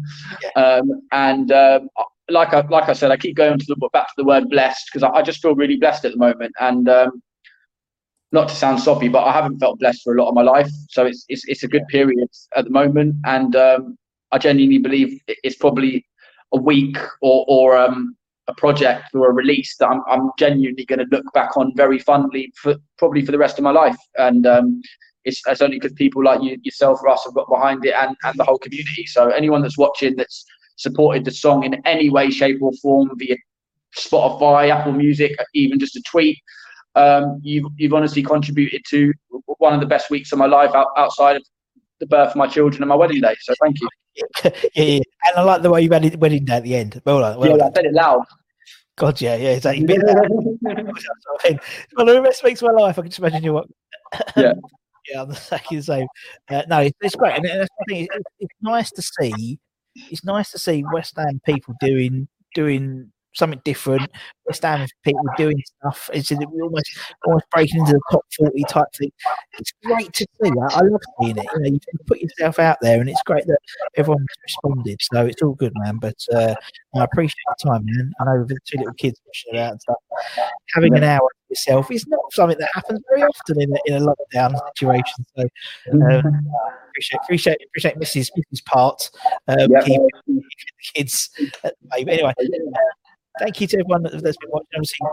Um, 0.57 1.01
and 1.13 1.51
um, 1.53 1.89
like 2.29 2.53
I 2.53 2.61
like 2.61 2.89
I 2.89 2.93
said, 2.93 3.11
I 3.11 3.17
keep 3.17 3.35
going 3.35 3.59
to 3.59 3.65
the 3.67 3.89
back 3.93 4.07
to 4.07 4.13
the 4.17 4.23
word 4.23 4.49
blessed 4.49 4.89
because 4.91 5.03
I, 5.03 5.09
I 5.09 5.21
just 5.21 5.41
feel 5.41 5.55
really 5.55 5.77
blessed 5.77 6.05
at 6.05 6.11
the 6.11 6.17
moment. 6.17 6.53
And 6.59 6.87
um, 6.89 7.21
not 8.31 8.49
to 8.49 8.55
sound 8.55 8.79
soppy, 8.79 9.07
but 9.07 9.23
I 9.23 9.31
haven't 9.31 9.59
felt 9.59 9.79
blessed 9.79 10.03
for 10.03 10.15
a 10.15 10.21
lot 10.21 10.29
of 10.29 10.35
my 10.35 10.43
life. 10.43 10.69
So 10.89 11.05
it's 11.05 11.25
it's, 11.29 11.47
it's 11.47 11.63
a 11.63 11.67
good 11.67 11.87
period 11.87 12.29
at 12.55 12.65
the 12.65 12.71
moment, 12.71 13.15
and 13.25 13.55
um, 13.55 13.97
I 14.31 14.37
genuinely 14.37 14.79
believe 14.79 15.19
it's 15.27 15.57
probably 15.57 16.05
a 16.53 16.59
week 16.59 16.97
or 17.21 17.45
or 17.47 17.77
um, 17.77 18.15
a 18.47 18.53
project 18.53 19.05
or 19.13 19.29
a 19.29 19.33
release 19.33 19.75
that 19.77 19.87
I'm 19.87 20.01
I'm 20.07 20.31
genuinely 20.37 20.85
going 20.85 20.99
to 20.99 21.15
look 21.15 21.25
back 21.33 21.57
on 21.57 21.73
very 21.75 21.99
fondly 21.99 22.51
for 22.55 22.75
probably 22.97 23.25
for 23.25 23.31
the 23.31 23.37
rest 23.37 23.57
of 23.57 23.63
my 23.63 23.71
life. 23.71 23.97
And 24.17 24.45
um, 24.45 24.81
it's, 25.25 25.41
it's 25.47 25.61
only 25.61 25.77
because 25.77 25.93
people 25.93 26.23
like 26.23 26.41
you 26.41 26.57
yourself, 26.63 26.99
Russ, 27.03 27.25
have 27.25 27.33
got 27.33 27.49
behind 27.49 27.85
it, 27.85 27.93
and 27.95 28.15
and 28.23 28.37
the 28.37 28.43
whole 28.43 28.59
community. 28.59 29.05
So 29.05 29.29
anyone 29.29 29.61
that's 29.61 29.77
watching 29.77 30.15
that's 30.15 30.45
supported 30.79 31.25
the 31.25 31.31
song 31.31 31.63
in 31.63 31.75
any 31.85 32.09
way, 32.09 32.29
shape, 32.29 32.61
or 32.61 32.71
form 32.81 33.11
via 33.17 33.35
Spotify, 33.97 34.69
Apple 34.69 34.93
Music, 34.93 35.37
even 35.53 35.79
just 35.79 35.95
a 35.95 36.01
tweet. 36.09 36.37
Um, 36.95 37.39
you've 37.43 37.65
you've 37.77 37.93
honestly 37.93 38.23
contributed 38.23 38.81
to 38.89 39.13
one 39.59 39.73
of 39.73 39.79
the 39.79 39.85
best 39.85 40.09
weeks 40.09 40.31
of 40.31 40.39
my 40.39 40.47
life 40.47 40.73
out, 40.73 40.87
outside 40.97 41.35
of 41.35 41.43
the 41.99 42.07
birth 42.07 42.29
of 42.31 42.35
my 42.35 42.47
children 42.47 42.81
and 42.81 42.89
my 42.89 42.95
wedding 42.95 43.21
day. 43.21 43.35
So 43.41 43.53
thank 43.61 43.77
you. 43.79 43.87
yeah, 44.43 44.51
yeah, 44.83 44.99
and 45.27 45.37
I 45.37 45.41
like 45.41 45.61
the 45.61 45.69
way 45.69 45.81
you 45.81 45.91
it 45.91 46.19
wedding 46.19 46.45
day 46.45 46.55
at 46.55 46.63
the 46.63 46.75
end. 46.75 47.01
Well. 47.05 47.19
Well 47.37 47.57
yeah, 47.57 47.65
I 47.65 47.71
said 47.75 47.85
it 47.85 47.93
loud. 47.93 48.25
God, 48.95 49.21
yeah, 49.21 49.35
yeah, 49.35 49.51
exactly. 49.51 49.85
Bit 49.85 50.01
well, 51.95 52.05
the 52.05 52.21
rest 52.21 52.43
makes 52.43 52.61
my 52.61 52.71
life. 52.71 52.97
I 52.99 53.01
can 53.01 53.11
just 53.11 53.19
imagine 53.19 53.43
you 53.43 53.53
what. 53.53 53.67
Yeah. 54.35 54.53
yeah, 55.09 55.21
I'm 55.21 55.31
exactly 55.31 55.77
the 55.77 55.83
same. 55.83 56.07
Uh, 56.49 56.63
no, 56.67 56.79
it's, 56.79 56.97
it's 56.99 57.15
great, 57.15 57.35
and 57.35 57.45
the 57.45 57.67
thing. 57.87 58.07
It's, 58.11 58.25
it's 58.39 58.53
nice 58.61 58.91
to 58.91 59.01
see. 59.01 59.59
It's 60.11 60.23
nice 60.23 60.51
to 60.51 60.59
see 60.59 60.83
West 60.93 61.15
Ham 61.17 61.41
people 61.45 61.75
doing 61.79 62.27
doing 62.55 63.11
something 63.33 63.61
different. 63.63 64.09
West 64.45 64.63
Ham 64.63 64.85
people 65.03 65.23
doing 65.37 65.61
stuff. 65.79 66.09
It's 66.13 66.31
we're 66.31 66.63
almost 66.63 66.89
almost 67.25 67.45
breaking 67.51 67.79
into 67.81 67.93
the 67.93 68.01
top 68.11 68.25
forty 68.37 68.63
type 68.63 68.87
thing. 68.97 69.11
It's 69.59 69.71
great 69.83 70.11
to 70.13 70.25
see. 70.41 70.49
I, 70.49 70.79
I 70.79 70.81
love 70.81 71.01
seeing 71.21 71.37
it. 71.37 71.45
You 71.55 71.59
know, 71.59 71.67
you 71.69 71.79
put 72.07 72.19
yourself 72.19 72.59
out 72.59 72.77
there, 72.81 72.99
and 72.99 73.09
it's 73.09 73.21
great 73.23 73.45
that 73.45 73.59
everyone's 73.97 74.25
responded. 74.43 74.99
So 75.01 75.25
it's 75.25 75.41
all 75.41 75.53
good, 75.53 75.73
man. 75.75 75.97
But 75.97 76.17
uh, 76.33 76.55
I 76.95 77.03
appreciate 77.03 77.35
your 77.47 77.73
time, 77.73 77.85
man. 77.85 78.11
I 78.19 78.25
know 78.25 78.39
with 78.39 78.49
the 78.49 78.57
two 78.65 78.77
little 78.79 78.93
kids 78.93 79.19
pushing 79.25 79.59
out 79.59 79.71
and 79.73 79.81
stuff. 79.81 79.97
Having 80.73 80.97
an 80.97 81.03
hour 81.03 81.19
to 81.19 81.49
yourself 81.49 81.91
is 81.91 82.07
not 82.07 82.21
something 82.31 82.57
that 82.59 82.69
happens 82.73 83.01
very 83.09 83.23
often 83.23 83.61
in 83.61 83.71
a, 83.71 83.77
in 83.85 84.01
a 84.01 84.05
lockdown 84.05 84.59
situation. 84.75 85.25
So 85.37 85.43
um, 85.93 86.47
appreciate 86.89 87.19
appreciate 87.23 87.57
appreciate 87.67 87.95
Mrs. 87.99 88.29
Mrs. 88.37 88.65
Part 88.65 89.09
um, 89.47 89.57
Yeah. 89.71 89.81
keeping 89.81 90.09
the 90.27 90.41
kids 90.93 91.29
anyway, 91.97 92.33
uh, 92.37 92.98
thank 93.39 93.59
you 93.61 93.67
to 93.67 93.77
everyone 93.79 94.03
that- 94.03 94.21
that's 94.23 94.37
been 94.37 94.49
watching. 94.51 94.67
Obviously, 94.75 95.07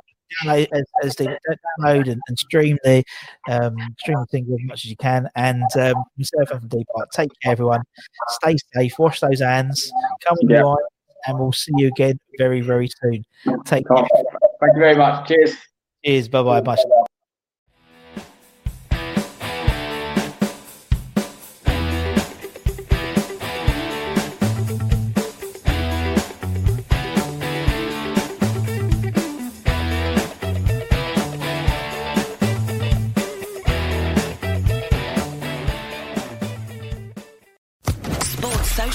download 0.45 0.69
as, 0.73 0.85
as 1.05 1.17
they 1.17 1.27
download 1.27 2.11
and, 2.11 2.21
and 2.29 2.39
stream 2.39 2.77
the 2.85 3.03
um, 3.49 3.77
stream 4.01 4.19
the 4.19 4.27
thing 4.27 4.45
as 4.53 4.67
much 4.67 4.85
as 4.85 4.91
you 4.91 4.97
can. 4.97 5.29
And 5.37 5.63
um, 5.77 6.05
myself 6.19 6.51
and 6.51 6.71
from 6.71 6.85
take 7.13 7.31
care, 7.43 7.53
everyone. 7.53 7.83
Stay 8.43 8.57
safe. 8.75 8.99
Wash 8.99 9.21
those 9.21 9.41
hands. 9.41 9.91
Come 10.25 10.37
on, 10.43 10.51
Yeah. 10.51 10.59
your 10.61 10.79
and 11.29 11.39
we'll 11.39 11.53
see 11.53 11.73
you 11.77 11.89
again 11.89 12.19
very 12.39 12.61
very 12.61 12.89
soon. 13.03 13.25
Take 13.65 13.87
care. 13.89 14.07
Thank 14.61 14.75
you 14.75 14.81
very 14.81 14.97
much. 14.97 15.29
Cheers. 15.29 15.57
Cheers. 16.05 16.29
Bye 16.29 16.43
bye. 16.43 16.61
Bye. 16.61 17.06